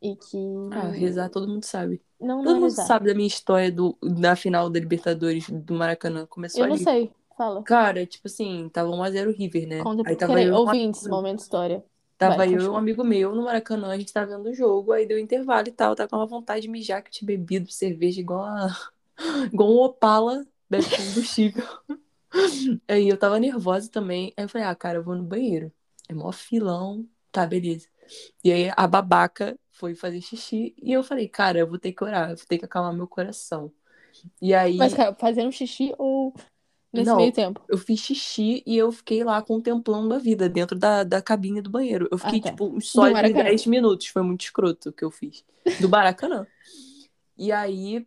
E 0.00 0.16
que. 0.16 0.36
Ah, 0.72 0.88
rezar 0.88 1.28
todo 1.30 1.46
mundo 1.48 1.64
sabe. 1.64 2.02
Não, 2.20 2.38
não 2.38 2.44
Todo 2.44 2.50
é 2.50 2.54
mundo 2.54 2.64
rezar. 2.64 2.86
sabe 2.86 3.06
da 3.06 3.14
minha 3.14 3.26
história 3.26 3.70
do, 3.70 3.96
da 4.02 4.34
final 4.36 4.68
da 4.68 4.78
Libertadores 4.80 5.48
do 5.48 5.74
Maracanã. 5.74 6.26
Começou 6.26 6.62
Eu 6.62 6.66
não 6.68 6.74
ali. 6.74 6.84
sei. 6.84 7.12
Fala. 7.42 7.62
Cara, 7.62 8.06
tipo 8.06 8.28
assim, 8.28 8.68
tava 8.68 8.88
1x0 8.90 9.32
River, 9.32 9.66
né? 9.66 9.80
Conta. 9.82 10.08
Aí 10.08 10.16
tava 10.16 10.40
eu, 10.40 10.54
ouvintes, 10.54 11.02
amigo- 11.02 11.16
momento 11.16 11.40
história. 11.40 11.84
tava 12.16 12.36
Vai, 12.36 12.54
eu 12.54 12.60
e 12.62 12.68
um 12.68 12.76
amigo 12.76 13.02
meu 13.02 13.34
no 13.34 13.42
Maracanã, 13.44 13.90
a 13.90 13.98
gente 13.98 14.12
tava 14.12 14.36
vendo 14.36 14.48
o 14.48 14.54
jogo, 14.54 14.92
aí 14.92 15.06
deu 15.06 15.18
intervalo 15.18 15.66
e 15.66 15.72
tal, 15.72 15.96
tava 15.96 16.08
com 16.08 16.16
uma 16.16 16.26
vontade 16.26 16.62
de 16.62 16.68
mijar 16.68 17.02
que 17.02 17.08
eu 17.08 17.12
tinha 17.12 17.26
bebido 17.26 17.70
cerveja 17.70 18.20
igual 18.20 18.44
a... 18.44 18.68
igual 19.52 19.70
um 19.70 19.78
Opala, 19.78 20.46
bebe 20.70 20.88
combustível. 20.90 21.64
aí 22.88 23.08
eu 23.08 23.16
tava 23.16 23.38
nervosa 23.38 23.90
também, 23.90 24.32
aí 24.36 24.44
eu 24.44 24.48
falei, 24.48 24.66
ah, 24.66 24.74
cara, 24.74 24.98
eu 24.98 25.04
vou 25.04 25.14
no 25.16 25.22
banheiro. 25.22 25.72
É 26.08 26.14
mó 26.14 26.30
filão, 26.32 27.06
tá, 27.30 27.46
beleza. 27.46 27.88
E 28.44 28.52
aí 28.52 28.72
a 28.76 28.86
babaca 28.86 29.58
foi 29.70 29.94
fazer 29.94 30.20
xixi 30.20 30.74
e 30.82 30.92
eu 30.92 31.02
falei, 31.02 31.28
cara, 31.28 31.58
eu 31.60 31.66
vou 31.68 31.78
ter 31.78 31.92
que 31.92 32.04
orar, 32.04 32.30
eu 32.30 32.36
vou 32.36 32.46
ter 32.46 32.58
que 32.58 32.64
acalmar 32.64 32.94
meu 32.94 33.08
coração. 33.08 33.72
E 34.40 34.54
aí 34.54 34.78
Mas, 34.78 34.94
cara, 34.94 35.14
fazendo 35.14 35.52
xixi 35.52 35.94
ou 35.98 36.11
nesse 36.92 37.06
Não. 37.10 37.16
meio 37.16 37.32
tempo? 37.32 37.60
eu 37.68 37.78
fiz 37.78 38.00
xixi 38.00 38.62
e 38.66 38.76
eu 38.76 38.92
fiquei 38.92 39.24
lá 39.24 39.40
contemplando 39.42 40.12
a 40.14 40.18
vida 40.18 40.48
dentro 40.48 40.78
da, 40.78 41.02
da 41.04 41.22
cabine 41.22 41.60
do 41.62 41.70
banheiro. 41.70 42.08
Eu 42.10 42.18
fiquei, 42.18 42.38
Ah, 42.40 42.42
tá. 42.42 42.50
tipo, 42.50 42.80
só 42.80 43.06
de 43.08 43.14
Maracanã. 43.14 43.44
10 43.44 43.66
minutos. 43.66 44.06
Foi 44.08 44.22
muito 44.22 44.42
escroto 44.42 44.90
o 44.90 44.92
que 44.92 45.04
eu 45.04 45.10
fiz. 45.10 45.44
Do 45.80 45.88
Maracanã. 45.88 46.46
e 47.36 47.50
aí, 47.52 48.06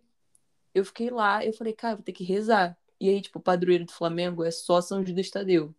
eu 0.73 0.85
fiquei 0.85 1.09
lá, 1.09 1.43
eu 1.45 1.53
falei, 1.53 1.73
cara, 1.73 1.93
eu 1.93 1.97
vou 1.97 2.03
ter 2.03 2.11
que 2.13 2.23
rezar. 2.23 2.77
E 2.99 3.09
aí, 3.09 3.21
tipo, 3.21 3.39
o 3.39 3.41
padroeiro 3.41 3.85
do 3.85 3.91
Flamengo 3.91 4.43
é 4.43 4.51
só 4.51 4.79
São 4.81 5.05
Judas 5.05 5.29
Tadeu. 5.29 5.73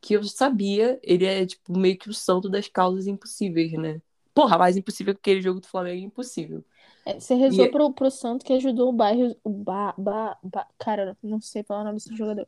Que 0.00 0.14
eu 0.14 0.24
sabia, 0.24 0.98
ele 1.02 1.24
é, 1.26 1.44
tipo, 1.44 1.76
meio 1.78 1.96
que 1.98 2.08
o 2.08 2.14
santo 2.14 2.48
das 2.48 2.68
causas 2.68 3.06
impossíveis, 3.06 3.72
né? 3.72 4.00
Porra, 4.32 4.56
mais 4.56 4.76
impossível 4.76 5.12
que 5.14 5.20
aquele 5.20 5.42
jogo 5.42 5.60
do 5.60 5.66
Flamengo 5.66 6.00
é 6.00 6.04
impossível. 6.06 6.64
É, 7.04 7.18
você 7.18 7.34
rezou 7.34 7.64
E- 7.64 7.70
pro, 7.70 7.92
pro 7.92 8.10
santo 8.10 8.44
que 8.44 8.52
ajudou 8.52 8.88
o 8.90 8.92
bairro. 8.92 9.34
O 9.42 9.50
ba, 9.50 9.94
ba, 9.96 10.36
ba- 10.42 10.66
cara, 10.78 11.16
não 11.22 11.40
sei 11.40 11.62
falar 11.62 11.82
o 11.82 11.84
nome 11.84 11.96
desse 11.96 12.14
jogador. 12.14 12.46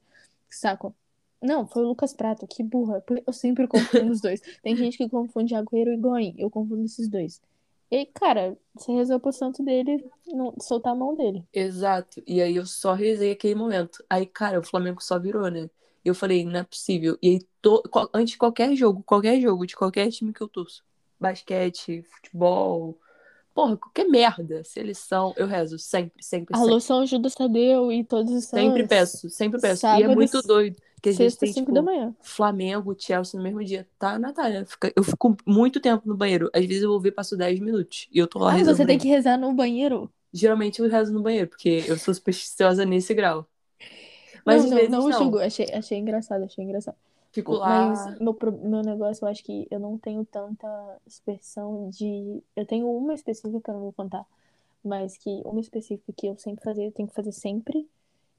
Saco. 0.51 0.95
Não, 1.41 1.67
foi 1.67 1.83
o 1.85 1.89
Lucas 1.89 2.13
Prato, 2.13 2.47
que 2.47 2.63
burra. 2.63 3.03
Eu 3.27 3.33
sempre 3.33 3.67
confundo 3.67 4.13
os 4.13 4.21
dois. 4.21 4.41
Tem 4.63 4.77
gente 4.77 4.97
que 4.97 5.09
confunde 5.09 5.55
Agüero 5.55 5.91
e 5.91 5.95
Higuaín. 5.95 6.35
Eu 6.39 6.49
confundo 6.51 6.85
esses 6.85 7.09
dois. 7.09 7.41
E, 7.91 8.07
cara, 8.07 8.57
você 8.75 8.93
rezou 8.93 9.19
pro 9.21 9.33
santo 9.33 9.63
dele 9.63 10.05
não, 10.27 10.55
soltar 10.61 10.93
a 10.93 10.97
mão 10.97 11.15
dele. 11.15 11.45
Exato. 11.53 12.23
E 12.27 12.41
aí 12.41 12.57
eu 12.57 12.65
só 12.65 12.95
rezei 12.95 13.33
aquele 13.33 13.55
momento. 13.55 14.03
Aí, 14.09 14.25
cara, 14.25 14.61
o 14.61 14.63
Flamengo 14.63 15.03
só 15.03 15.19
virou, 15.19 15.51
né? 15.51 15.69
Eu 16.05 16.15
falei, 16.15 16.45
não 16.45 16.61
é 16.61 16.65
possível. 16.65 17.19
E 17.21 17.29
aí, 17.29 17.41
to... 17.61 17.83
antes 18.15 18.33
de 18.33 18.39
qualquer 18.39 18.75
jogo, 18.75 19.03
qualquer 19.03 19.41
jogo, 19.41 19.67
de 19.67 19.77
qualquer 19.77 20.11
time 20.11 20.33
que 20.33 20.41
eu 20.41 20.49
torço, 20.49 20.83
basquete, 21.21 22.03
futebol, 22.03 22.99
porra, 23.55 23.77
qualquer 23.77 24.05
merda, 24.09 24.63
seleção, 24.65 25.33
eu 25.37 25.47
rezo 25.47 25.79
sempre, 25.79 26.23
sempre, 26.23 26.55
Alô, 26.57 26.81
sempre. 26.81 26.81
São 26.81 27.07
Judas 27.07 27.35
Tadeu 27.35 27.91
e 27.93 28.05
todos 28.05 28.33
os 28.33 28.45
Sempre 28.45 28.87
peço, 28.87 29.29
sempre 29.31 29.61
peço. 29.61 29.87
e 29.87 29.89
é 29.89 29.93
Sábado, 30.03 30.15
muito 30.15 30.41
doido. 30.43 30.77
Que 31.03 31.11
vezes 31.11 31.35
Sexta, 31.35 31.41
tem, 31.41 31.53
5 31.53 31.61
tipo, 31.67 31.75
da 31.75 31.83
manhã. 31.83 32.15
Flamengo, 32.23 32.95
Chelsea 32.97 33.37
no 33.37 33.43
mesmo 33.43 33.65
dia. 33.65 33.89
Tá, 33.99 34.19
Natália? 34.19 34.65
Eu 34.95 35.03
fico 35.03 35.37
muito 35.45 35.81
tempo 35.81 36.07
no 36.07 36.17
banheiro. 36.17 36.49
Às 36.55 36.65
vezes 36.65 36.83
eu 36.85 36.91
vou 36.91 37.01
ver, 37.01 37.11
passo 37.11 37.37
10 37.37 37.59
minutos. 37.59 38.09
E 38.13 38.19
eu 38.19 38.29
tô 38.29 38.39
lá 38.39 38.51
Ah, 38.51 38.53
rezando. 38.53 38.77
você 38.77 38.87
tem 38.87 38.99
que 38.99 39.09
rezar 39.09 39.37
no 39.37 39.53
banheiro? 39.53 40.09
Geralmente 40.33 40.81
eu 40.81 40.89
rezo 40.89 41.13
no 41.13 41.21
banheiro, 41.21 41.49
porque 41.49 41.85
eu 41.89 41.99
sou 41.99 42.15
supersticiosa 42.15 42.85
nesse 42.85 43.13
grau. 43.15 43.47
Mas 44.47 44.57
não, 44.59 44.65
às 44.65 44.71
não, 44.71 44.77
vezes 44.77 44.91
não, 44.91 45.09
não. 45.09 45.19
julgo. 45.19 45.39
Achei, 45.39 45.67
achei 45.73 45.99
engraçado, 45.99 46.45
achei 46.45 46.65
engraçado. 46.65 46.97
Fico 47.33 47.55
lá. 47.55 47.89
Mas 47.89 48.19
meu, 48.21 48.37
meu 48.63 48.83
negócio, 48.83 49.25
eu 49.25 49.29
acho 49.29 49.43
que 49.43 49.67
eu 49.71 49.81
não 49.81 49.99
tenho 49.99 50.25
tanta 50.25 50.69
superstição 51.07 51.89
de. 51.91 52.43
Eu 52.55 52.67
tenho 52.67 52.89
uma 52.91 53.15
específica 53.15 53.61
que 53.61 53.71
eu 53.71 53.75
não 53.75 53.81
vou 53.81 53.93
contar, 53.93 54.27
mas 54.85 55.17
que 55.17 55.41
uma 55.45 55.61
específica 55.61 56.13
que 56.15 56.27
eu 56.27 56.37
sempre 56.37 56.63
fazia, 56.63 56.85
eu 56.85 56.93
tenho 56.93 57.09
que 57.09 57.15
fazer 57.15 57.33
sempre, 57.33 57.89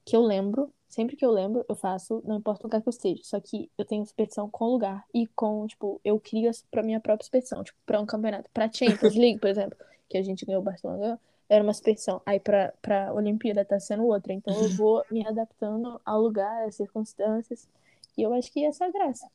que 0.04 0.14
eu 0.14 0.22
lembro, 0.22 0.70
sempre 0.88 1.16
que 1.16 1.24
eu 1.24 1.32
lembro, 1.32 1.64
eu 1.68 1.74
faço, 1.74 2.22
não 2.24 2.36
importa 2.36 2.62
o 2.62 2.66
lugar 2.66 2.80
que 2.80 2.88
eu 2.88 2.92
esteja. 2.92 3.20
Só 3.24 3.40
que 3.40 3.68
eu 3.76 3.84
tenho 3.84 4.06
superstição 4.06 4.48
com 4.48 4.66
o 4.66 4.72
lugar 4.72 5.04
e 5.12 5.26
com, 5.26 5.66
tipo, 5.66 6.00
eu 6.04 6.20
crio 6.20 6.50
pra 6.70 6.82
minha 6.82 7.00
própria 7.00 7.24
superstição, 7.24 7.64
tipo, 7.64 7.78
pra 7.84 8.00
um 8.00 8.06
campeonato. 8.06 8.48
Pra 8.54 8.70
Champions 8.72 9.14
League, 9.16 9.40
por 9.40 9.48
exemplo, 9.48 9.76
que 10.08 10.16
a 10.16 10.22
gente 10.22 10.46
ganhou 10.46 10.62
o 10.62 10.64
Barcelona 10.64 11.20
era 11.48 11.62
uma 11.62 11.74
superstição. 11.74 12.22
Aí 12.24 12.38
pra, 12.38 12.72
pra 12.80 13.12
Olimpíada 13.12 13.64
tá 13.64 13.78
sendo 13.80 14.06
outra. 14.06 14.32
Então 14.32 14.54
eu 14.62 14.68
vou 14.70 15.04
me 15.10 15.26
adaptando 15.26 16.00
ao 16.04 16.20
lugar, 16.20 16.64
às 16.66 16.76
circunstâncias. 16.76 17.68
E 18.16 18.22
eu 18.22 18.32
acho 18.32 18.52
que 18.52 18.64
essa 18.64 18.84
é 18.84 18.88
a 18.88 18.92
graça. 18.92 19.26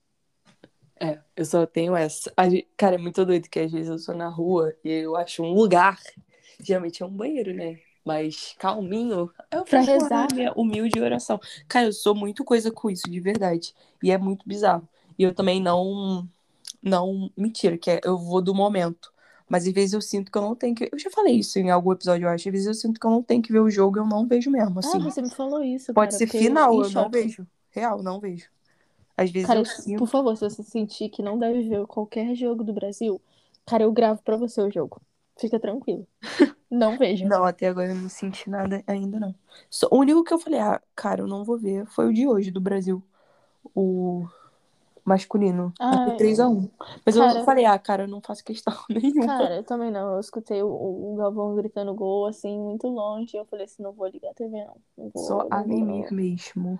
É, 1.00 1.20
eu 1.36 1.46
só 1.46 1.66
tenho 1.66 1.96
essa. 1.96 2.32
Cara, 2.76 2.96
é 2.96 2.98
muito 2.98 3.26
doido 3.26 3.50
que 3.50 3.60
às 3.60 3.72
vezes 3.72 3.90
eu 3.90 4.06
tô 4.06 4.18
na 4.18 4.28
rua 4.28 4.76
e 4.84 4.90
eu 4.90 5.16
acho 5.16 5.42
um 5.44 5.54
lugar. 5.54 5.98
Geralmente 6.62 7.02
é 7.02 7.06
um 7.06 7.10
banheiro, 7.10 7.54
né? 7.54 7.80
Mas 8.04 8.56
calminho. 8.60 9.32
Eu 9.52 9.64
Pra 9.64 9.82
rezar. 9.82 10.28
minha 10.34 10.52
humilde 10.54 11.00
oração. 11.00 11.40
Cara, 11.68 11.88
eu 11.88 11.94
sou 11.94 12.14
muito 12.14 12.44
coisa 12.44 12.72
com 12.72 12.90
isso, 12.90 13.10
de 13.10 13.20
verdade. 13.20 13.74
E 14.04 14.12
é 14.12 14.18
muito 14.18 14.48
bizarro. 14.48 14.88
E 15.18 15.24
eu 15.24 15.34
também 15.34 15.62
não. 15.62 16.28
Não. 16.82 17.32
Mentira, 17.38 17.78
que 17.78 17.92
é, 17.92 18.02
eu 18.04 18.18
vou 18.18 18.42
do 18.42 18.54
momento. 18.54 19.14
Mas 19.48 19.66
às 19.66 19.74
vezes 19.74 19.94
eu 19.94 20.02
sinto 20.02 20.32
que 20.32 20.38
eu 20.38 20.42
não 20.42 20.56
tenho 20.56 20.76
que. 20.76 20.90
Eu 20.92 21.00
já 21.00 21.10
falei 21.10 21.36
isso 21.36 21.58
em 21.60 21.72
algum 21.72 21.94
episódio, 21.94 22.26
eu 22.26 22.30
acho. 22.30 22.48
Às 22.48 22.52
vezes 22.52 22.68
eu 22.68 22.74
sinto 22.74 23.00
que 23.00 23.06
eu 23.06 23.12
não 23.12 23.24
tenho 23.24 23.42
que 23.42 23.52
ver 23.52 23.60
o 23.60 23.70
jogo 23.70 23.98
eu 23.98 24.06
não 24.06 24.28
vejo 24.28 24.52
mesmo, 24.52 24.80
assim. 24.80 24.98
Ah, 24.98 25.00
você 25.00 25.22
me 25.22 25.32
falou 25.32 25.64
isso, 25.64 25.94
Pode 25.94 26.12
cara, 26.12 26.18
ser 26.18 26.36
eu 26.36 26.42
final, 26.42 26.74
em 26.74 26.84
eu 26.84 26.90
não 26.92 27.10
vejo. 27.10 27.48
Real, 27.72 28.04
não 28.04 28.20
vejo. 28.20 28.50
Às 29.22 29.32
vezes 29.32 29.48
Cara, 29.48 29.60
eu 29.60 29.66
sinto. 29.66 30.00
por 30.00 30.08
favor, 30.08 30.36
se 30.38 30.50
você 30.50 30.64
sentir 30.64 31.10
que 31.10 31.22
não 31.22 31.38
deve 31.38 31.68
ver 31.68 31.86
qualquer 31.88 32.34
jogo 32.36 32.64
do 32.64 32.72
Brasil, 32.74 33.20
cara, 33.66 33.84
eu 33.84 33.92
gravo 33.92 34.22
pra 34.24 34.38
você 34.38 34.62
o 34.62 34.72
jogo. 34.72 35.02
Fica 35.38 35.60
tranquilo. 35.60 36.06
Não 36.70 36.98
veja. 36.98 37.28
Não, 37.28 37.44
até 37.44 37.68
agora 37.68 37.90
eu 37.90 37.96
não 37.96 38.10
senti 38.10 38.50
nada 38.50 38.84
ainda, 38.86 39.20
não. 39.20 39.34
Só- 39.70 39.88
o 39.92 39.98
único 39.98 40.24
que 40.24 40.34
eu 40.34 40.40
falei, 40.40 40.60
ah, 40.60 40.82
cara, 40.96 41.22
eu 41.22 41.28
não 41.28 41.44
vou 41.44 41.58
ver, 41.58 41.86
foi 41.88 42.08
o 42.08 42.14
de 42.14 42.28
hoje, 42.28 42.52
do 42.52 42.62
Brasil. 42.62 43.02
O 43.76 44.26
masculino. 45.04 45.74
Ah, 45.80 46.04
Até 46.04 46.18
3x1. 46.18 46.70
Mas 47.06 47.16
eu 47.16 47.24
cara- 47.24 47.44
falei, 47.44 47.66
ah, 47.66 47.80
cara, 47.80 48.04
eu 48.04 48.08
não 48.08 48.22
faço 48.22 48.44
questão 48.44 48.74
nenhuma. 48.90 49.26
Cara, 49.26 49.56
eu 49.58 49.64
também 49.64 49.92
não. 49.92 50.14
Eu 50.14 50.20
escutei 50.20 50.62
o, 50.62 50.68
o 50.70 51.16
Galvão 51.18 51.56
gritando 51.56 51.94
gol, 51.96 52.28
assim, 52.28 52.58
muito 52.60 52.88
longe. 52.88 53.36
Eu 53.36 53.46
falei 53.46 53.66
assim, 53.66 53.82
não 53.82 53.92
vou 53.92 54.08
ligar 54.08 54.32
a 54.32 54.34
TV, 54.34 54.64
não. 54.66 54.76
Não 54.98 55.10
vou, 55.14 55.24
Só 55.24 55.38
não 55.40 55.48
a 55.52 55.58
vou, 55.64 55.68
mimir 55.68 56.06
não. 56.12 56.16
mesmo. 56.18 56.80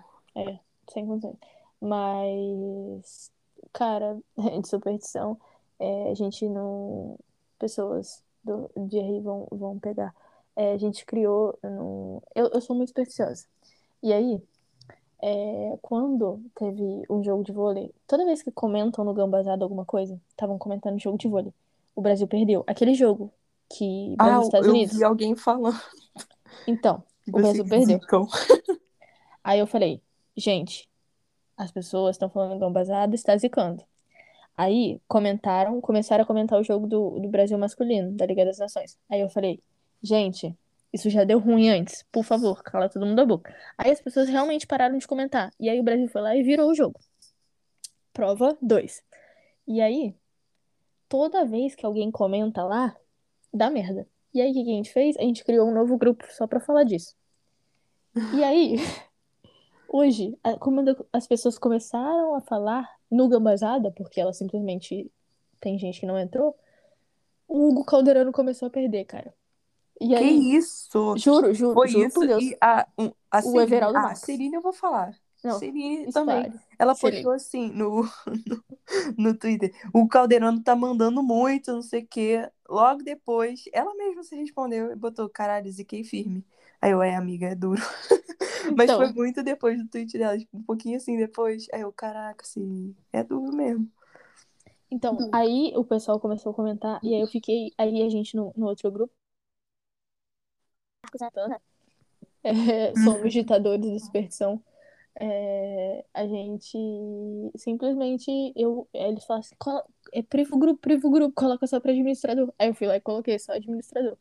sem 0.92 1.06
condições. 1.06 1.36
Mas, 1.80 3.30
cara, 3.72 4.18
de 4.60 4.68
superstição, 4.68 5.38
é, 5.78 6.10
a 6.10 6.14
gente 6.14 6.48
não. 6.48 7.18
Pessoas 7.58 8.22
do, 8.42 8.70
de 8.76 8.98
aí 8.98 9.20
vão, 9.20 9.46
vão 9.50 9.78
pegar. 9.78 10.14
É, 10.56 10.72
a 10.72 10.78
gente 10.78 11.04
criou. 11.06 11.58
No... 11.62 12.22
Eu, 12.34 12.48
eu 12.48 12.60
sou 12.60 12.76
muito 12.76 12.88
supersticiosa. 12.88 13.46
E 14.02 14.12
aí, 14.12 14.42
é, 15.22 15.78
quando 15.82 16.42
teve 16.54 17.04
um 17.10 17.22
jogo 17.22 17.44
de 17.44 17.52
vôlei, 17.52 17.94
toda 18.06 18.24
vez 18.24 18.42
que 18.42 18.50
comentam 18.50 19.04
no 19.04 19.12
Gambazado 19.14 19.62
alguma 19.64 19.84
coisa, 19.84 20.20
estavam 20.30 20.58
comentando 20.58 20.98
jogo 21.00 21.18
de 21.18 21.28
vôlei. 21.28 21.52
O 21.94 22.00
Brasil 22.00 22.26
perdeu. 22.26 22.64
Aquele 22.66 22.94
jogo 22.94 23.32
que 23.68 24.14
Ah, 24.18 24.24
Brasil 24.24 24.42
e 24.42 24.44
Estados 24.44 24.66
eu 24.66 24.72
Unidos. 24.72 24.96
vi 24.96 25.04
alguém 25.04 25.36
falando. 25.36 25.80
Então, 26.66 27.02
o 27.28 27.32
Brasil 27.32 27.64
perdeu. 27.66 28.00
Aí 29.44 29.58
eu 29.58 29.66
falei, 29.66 30.02
gente, 30.36 30.89
as 31.60 31.70
pessoas 31.70 32.16
estão 32.16 32.30
falando 32.30 32.58
gambazada, 32.58 33.14
está 33.14 33.36
zicando. 33.36 33.84
Aí 34.56 34.98
comentaram, 35.06 35.78
começaram 35.80 36.24
a 36.24 36.26
comentar 36.26 36.58
o 36.58 36.64
jogo 36.64 36.86
do, 36.86 37.20
do 37.20 37.28
Brasil 37.28 37.58
masculino, 37.58 38.12
da 38.12 38.24
Liga 38.24 38.46
das 38.46 38.58
Nações. 38.58 38.98
Aí 39.10 39.20
eu 39.20 39.28
falei, 39.28 39.62
gente, 40.02 40.56
isso 40.90 41.10
já 41.10 41.22
deu 41.22 41.38
ruim 41.38 41.68
antes, 41.68 42.02
por 42.10 42.24
favor, 42.24 42.62
cala 42.62 42.88
todo 42.88 43.04
mundo 43.04 43.20
a 43.20 43.26
boca. 43.26 43.54
Aí 43.76 43.90
as 43.90 44.00
pessoas 44.00 44.28
realmente 44.30 44.66
pararam 44.66 44.96
de 44.96 45.06
comentar. 45.06 45.52
E 45.60 45.68
aí 45.68 45.78
o 45.78 45.82
Brasil 45.82 46.08
foi 46.08 46.22
lá 46.22 46.34
e 46.34 46.42
virou 46.42 46.70
o 46.70 46.74
jogo. 46.74 46.98
Prova 48.10 48.56
2. 48.62 49.02
E 49.68 49.82
aí, 49.82 50.14
toda 51.10 51.44
vez 51.44 51.74
que 51.74 51.84
alguém 51.84 52.10
comenta 52.10 52.64
lá, 52.64 52.96
dá 53.52 53.68
merda. 53.68 54.08
E 54.32 54.40
aí 54.40 54.50
o 54.50 54.54
que 54.54 54.64
que 54.64 54.70
a 54.70 54.76
gente 54.76 54.92
fez? 54.92 55.14
A 55.18 55.22
gente 55.22 55.44
criou 55.44 55.68
um 55.68 55.74
novo 55.74 55.98
grupo 55.98 56.24
só 56.30 56.46
pra 56.46 56.58
falar 56.58 56.84
disso. 56.84 57.14
E 58.34 58.42
aí, 58.42 58.76
Hoje, 59.92 60.38
a- 60.44 60.56
como 60.58 60.82
as 61.12 61.26
pessoas 61.26 61.58
começaram 61.58 62.34
a 62.36 62.40
falar 62.40 62.88
no 63.10 63.28
Gambazada, 63.28 63.90
porque 63.92 64.20
ela 64.20 64.32
simplesmente 64.32 65.10
tem 65.60 65.78
gente 65.78 66.00
que 66.00 66.06
não 66.06 66.18
entrou, 66.18 66.56
o 67.48 67.68
Hugo 67.68 67.84
Calderano 67.84 68.32
começou 68.32 68.68
a 68.68 68.70
perder, 68.70 69.04
cara. 69.04 69.34
E 70.00 70.08
Que 70.08 70.14
aí, 70.14 70.56
isso? 70.56 71.16
juro, 71.18 71.52
juro, 71.52 71.74
Foi 71.74 71.88
juro 71.88 72.06
isso 72.06 72.14
por 72.14 72.26
Deus. 72.26 72.42
e 72.44 72.56
a, 72.60 72.86
um, 72.98 73.10
a 73.30 73.42
Celine, 73.42 73.62
Everaldo 73.64 73.96
ah, 73.98 74.00
a 74.00 74.02
Marques. 74.04 74.22
Celine 74.22 74.54
eu 74.56 74.62
vou 74.62 74.72
falar. 74.72 75.14
Não, 75.42 75.58
Celine 75.58 76.12
também. 76.12 76.52
Ela 76.78 76.94
postou 76.94 77.32
assim 77.32 77.70
no, 77.70 78.02
no, 78.46 78.64
no 79.18 79.34
Twitter. 79.34 79.74
O 79.92 80.06
Caldeirano 80.08 80.62
tá 80.62 80.74
mandando 80.76 81.22
muito, 81.22 81.72
não 81.72 81.82
sei 81.82 82.02
o 82.02 82.06
quê. 82.06 82.48
Logo 82.68 83.02
depois, 83.02 83.64
ela 83.72 83.94
mesma 83.94 84.22
se 84.22 84.36
respondeu 84.36 84.92
e 84.92 84.96
botou, 84.96 85.28
caralho, 85.28 85.70
ziquei 85.70 86.04
firme. 86.04 86.44
Aí 86.80 86.92
eu, 86.92 87.02
é, 87.02 87.14
amiga, 87.14 87.48
é 87.48 87.54
duro. 87.54 87.80
Mas 88.76 88.90
Então. 88.90 88.98
foi 88.98 89.12
muito 89.12 89.42
depois 89.42 89.78
do 89.78 89.88
tweet 89.88 90.16
dela, 90.18 90.38
tipo, 90.38 90.56
um 90.56 90.62
pouquinho 90.62 90.96
assim 90.96 91.16
depois. 91.16 91.66
Aí 91.72 91.82
eu, 91.82 91.92
caraca, 91.92 92.42
assim, 92.44 92.94
é 93.12 93.22
duro 93.22 93.54
mesmo. 93.56 93.90
Então, 94.90 95.16
aí 95.32 95.72
o 95.76 95.84
pessoal 95.84 96.18
começou 96.20 96.50
a 96.52 96.54
comentar, 96.54 97.00
e 97.02 97.14
aí 97.14 97.20
eu 97.20 97.26
fiquei, 97.26 97.72
aí 97.78 98.02
a 98.02 98.08
gente 98.08 98.36
no, 98.36 98.52
no 98.56 98.66
outro 98.66 98.90
grupo, 98.90 99.12
é, 102.42 102.94
somos 102.96 103.32
ditadores 103.32 103.90
da 103.92 103.98
superstição, 103.98 104.62
é, 105.20 106.04
a 106.14 106.26
gente 106.26 106.78
simplesmente, 107.56 108.30
eu, 108.56 108.88
eles 108.94 109.24
falaram 109.24 109.40
assim, 109.40 109.54
"Cola- 109.58 109.84
é, 110.12 110.22
priva 110.22 110.56
o 110.56 110.58
grupo, 110.58 110.80
priva 110.80 111.08
o 111.08 111.10
grupo, 111.10 111.34
coloca 111.34 111.66
só 111.66 111.80
pra 111.80 111.92
administrador. 111.92 112.52
Aí 112.58 112.68
eu 112.68 112.74
fui 112.74 112.86
lá 112.86 112.96
e 112.96 113.00
coloquei 113.00 113.38
só 113.38 113.52
administrador. 113.52 114.16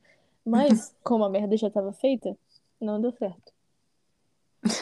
Mas, 0.45 0.95
como 1.03 1.23
a 1.25 1.29
merda 1.29 1.57
já 1.57 1.69
tava 1.69 1.93
feita, 1.93 2.37
não 2.79 2.99
deu 3.01 3.11
certo. 3.11 3.51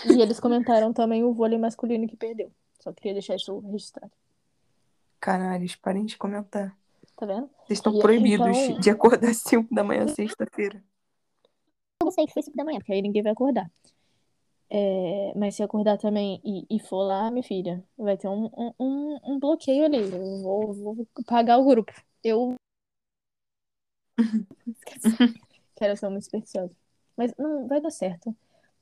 E 0.09 0.21
eles 0.21 0.39
comentaram 0.39 0.91
também 0.93 1.23
o 1.23 1.33
vôlei 1.33 1.57
masculino 1.57 2.07
que 2.07 2.15
perdeu. 2.15 2.51
Só 2.79 2.91
queria 2.93 3.13
deixar 3.13 3.35
isso 3.35 3.59
registrado. 3.59 4.11
Caralho, 5.19 5.67
parem 5.81 6.05
de 6.05 6.17
comentar. 6.17 6.75
Tá 7.15 7.25
vendo? 7.25 7.49
Vocês 7.65 7.79
estão 7.79 7.95
E- 7.95 7.99
proibidos 7.99 8.45
então- 8.57 8.79
de 8.79 8.89
acordar 8.89 9.29
às 9.29 9.37
5 9.37 9.73
da 9.73 9.83
manhã, 9.83 10.07
sexta-feira. 10.07 10.83
Eu 12.03 12.11
sei 12.11 12.25
que 12.27 12.33
foi 12.33 12.43
5 12.43 12.55
da 12.55 12.63
manhã, 12.63 12.77
porque 12.79 12.93
aí 12.93 13.01
ninguém 13.01 13.23
vai 13.23 13.31
acordar. 13.31 13.69
É, 14.69 15.33
mas 15.35 15.55
se 15.55 15.63
acordar 15.63 15.97
também 15.97 16.41
e, 16.43 16.65
e 16.69 16.79
for 16.79 17.01
lá, 17.03 17.31
minha 17.31 17.41
filha, 17.43 17.83
vai 17.97 18.17
ter 18.17 18.27
um, 18.27 18.49
um, 18.79 19.19
um- 19.23 19.39
bloqueio 19.39 19.85
ali. 19.85 19.97
Eu 20.11 20.41
vou, 20.41 20.73
vou 20.73 21.07
pagar 21.25 21.57
o 21.57 21.65
grupo. 21.65 21.91
Eu. 22.23 22.55
Quero 25.75 25.95
ser 25.97 26.07
uma 26.07 26.21
supersticiosa. 26.21 26.75
Mas 27.17 27.33
não 27.37 27.67
vai 27.67 27.81
dar 27.81 27.89
certo. 27.91 28.33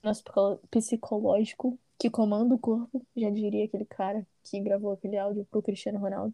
Nosso 0.03 0.24
psico- 0.24 0.60
psicológico 0.70 1.80
que 1.98 2.10
comanda 2.10 2.53
o 2.53 2.60
corpo, 2.60 3.02
já 3.16 3.30
diria 3.30 3.66
aquele 3.66 3.86
cara 3.86 4.28
que 4.44 4.60
gravou 4.60 4.91
aquele 4.91 5.18
áudio 5.18 5.48
pro 5.49 5.62
Cristiano 5.62 5.98
Ronaldo. 5.98 6.34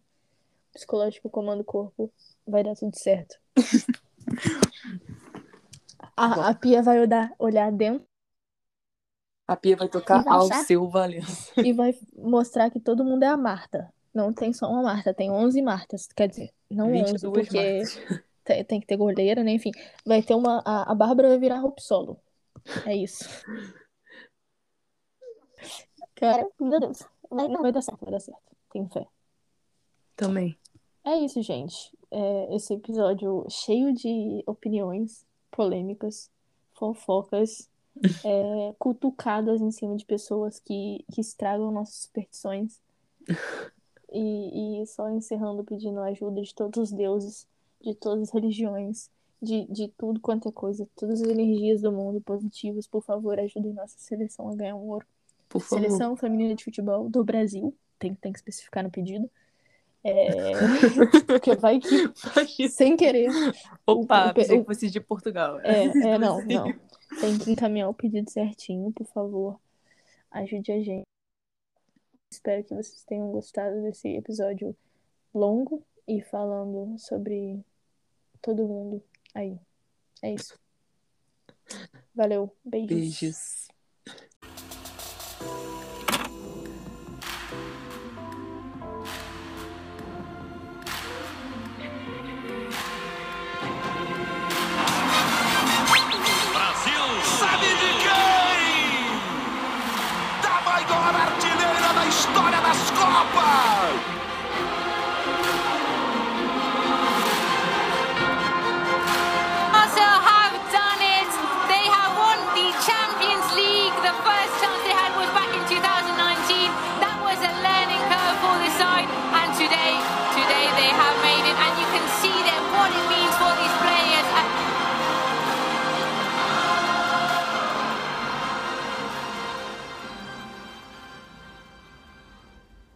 Psicológico 0.74 1.30
comanda 1.30 1.62
o 1.62 1.64
corpo, 1.64 2.10
vai 2.46 2.64
dar 2.64 2.74
tudo 2.74 2.98
certo. 2.98 3.38
A, 6.16 6.50
a 6.50 6.54
Pia 6.54 6.82
vai 6.82 7.00
olhar, 7.00 7.32
olhar 7.38 7.70
dentro 7.72 8.04
A 9.46 9.56
Pia 9.56 9.76
vai 9.76 9.88
tocar 9.88 10.22
vai 10.22 10.34
ao 10.34 10.46
seu 10.64 10.88
Valença. 10.88 11.52
e 11.60 11.72
vai 11.72 11.94
mostrar 12.16 12.70
que 12.70 12.80
todo 12.80 13.04
mundo 13.04 13.22
é 13.22 13.28
a 13.28 13.36
Marta. 13.36 13.92
Não 14.12 14.32
tem 14.32 14.52
só 14.52 14.68
uma 14.68 14.82
Marta, 14.82 15.14
tem 15.14 15.30
11 15.30 15.62
Martas. 15.62 16.06
Quer 16.14 16.28
dizer, 16.28 16.50
não 16.70 16.90
11, 16.90 17.12
22 17.12 17.48
porque 17.48 17.56
marcas. 17.56 18.22
tem, 18.44 18.64
tem 18.64 18.80
que 18.80 18.86
ter 18.86 18.96
goleira, 18.96 19.42
né? 19.42 19.52
Enfim, 19.52 19.70
vai 20.04 20.22
ter 20.22 20.34
uma. 20.34 20.62
A, 20.64 20.92
a 20.92 20.94
Bárbara 20.94 21.28
vai 21.28 21.38
virar 21.38 21.60
roupa 21.60 21.80
solo. 21.80 22.20
É 22.86 22.94
isso. 22.94 23.24
Cara, 26.14 26.46
meu 26.60 26.80
Deus. 26.80 27.02
Vai, 27.30 27.48
não, 27.48 27.62
vai 27.62 27.72
dar 27.72 27.82
certo, 27.82 28.00
vai 28.00 28.12
dar 28.12 28.20
certo. 28.20 28.42
Tenho 28.70 28.88
fé. 28.88 29.06
Também. 30.16 30.56
É 31.04 31.16
isso, 31.16 31.42
gente. 31.42 31.96
É, 32.10 32.54
esse 32.54 32.74
episódio 32.74 33.46
cheio 33.48 33.92
de 33.92 34.42
opiniões 34.46 35.26
polêmicas, 35.50 36.30
fofocas, 36.74 37.68
é, 38.24 38.74
cutucadas 38.78 39.60
em 39.60 39.70
cima 39.70 39.96
de 39.96 40.04
pessoas 40.04 40.60
que, 40.60 41.04
que 41.12 41.20
estragam 41.20 41.72
nossas 41.72 42.02
superstições. 42.04 42.80
E, 44.14 44.82
e 44.82 44.86
só 44.88 45.08
encerrando 45.08 45.64
pedindo 45.64 45.98
a 45.98 46.08
ajuda 46.08 46.42
de 46.42 46.54
todos 46.54 46.76
os 46.76 46.92
deuses, 46.92 47.48
de 47.82 47.94
todas 47.94 48.28
as 48.28 48.30
religiões, 48.34 49.10
de, 49.40 49.64
de 49.66 49.88
tudo 49.98 50.20
quanto 50.20 50.48
é 50.48 50.52
coisa, 50.52 50.88
todas 50.96 51.20
as 51.22 51.28
energias 51.28 51.80
do 51.82 51.90
mundo 51.92 52.20
positivas, 52.20 52.86
por 52.86 53.02
favor, 53.02 53.38
ajudem 53.40 53.72
nossa 53.72 53.98
seleção 53.98 54.48
a 54.50 54.54
ganhar 54.54 54.76
um 54.76 54.88
ouro. 54.88 55.06
Por 55.48 55.60
favor. 55.60 55.82
Seleção 55.84 56.16
feminina 56.16 56.54
de 56.54 56.64
futebol 56.64 57.08
do 57.10 57.24
Brasil, 57.24 57.74
tem, 57.98 58.14
tem 58.14 58.32
que 58.32 58.38
especificar 58.38 58.82
no 58.84 58.90
pedido. 58.90 59.28
É, 60.04 60.52
porque 61.26 61.54
vai 61.56 61.78
que, 61.78 62.68
sem 62.68 62.96
querer, 62.96 63.30
Opa, 63.86 64.30
o- 64.30 64.34
pensei 64.34 64.56
o- 64.56 64.60
que 64.60 64.66
fosse 64.66 64.90
de 64.90 65.00
Portugal. 65.00 65.60
é, 65.60 65.84
é, 65.86 66.18
não, 66.18 66.40
não. 66.44 66.64
Tem 67.20 67.38
que 67.38 67.50
encaminhar 67.52 67.88
o 67.88 67.94
pedido 67.94 68.30
certinho, 68.30 68.90
por 68.92 69.06
favor. 69.08 69.60
ajude 70.30 70.72
a 70.72 70.82
gente. 70.82 71.02
Espero 72.32 72.64
que 72.64 72.74
vocês 72.74 73.04
tenham 73.04 73.30
gostado 73.30 73.82
desse 73.82 74.08
episódio 74.08 74.74
longo 75.34 75.82
e 76.08 76.20
falando 76.22 76.98
sobre 76.98 77.60
todo 78.42 78.66
mundo 78.66 79.02
aí. 79.34 79.58
É 80.20 80.34
isso. 80.34 80.58
Valeu. 82.14 82.54
Beijos. 82.64 82.88
Beijos. 82.90 83.62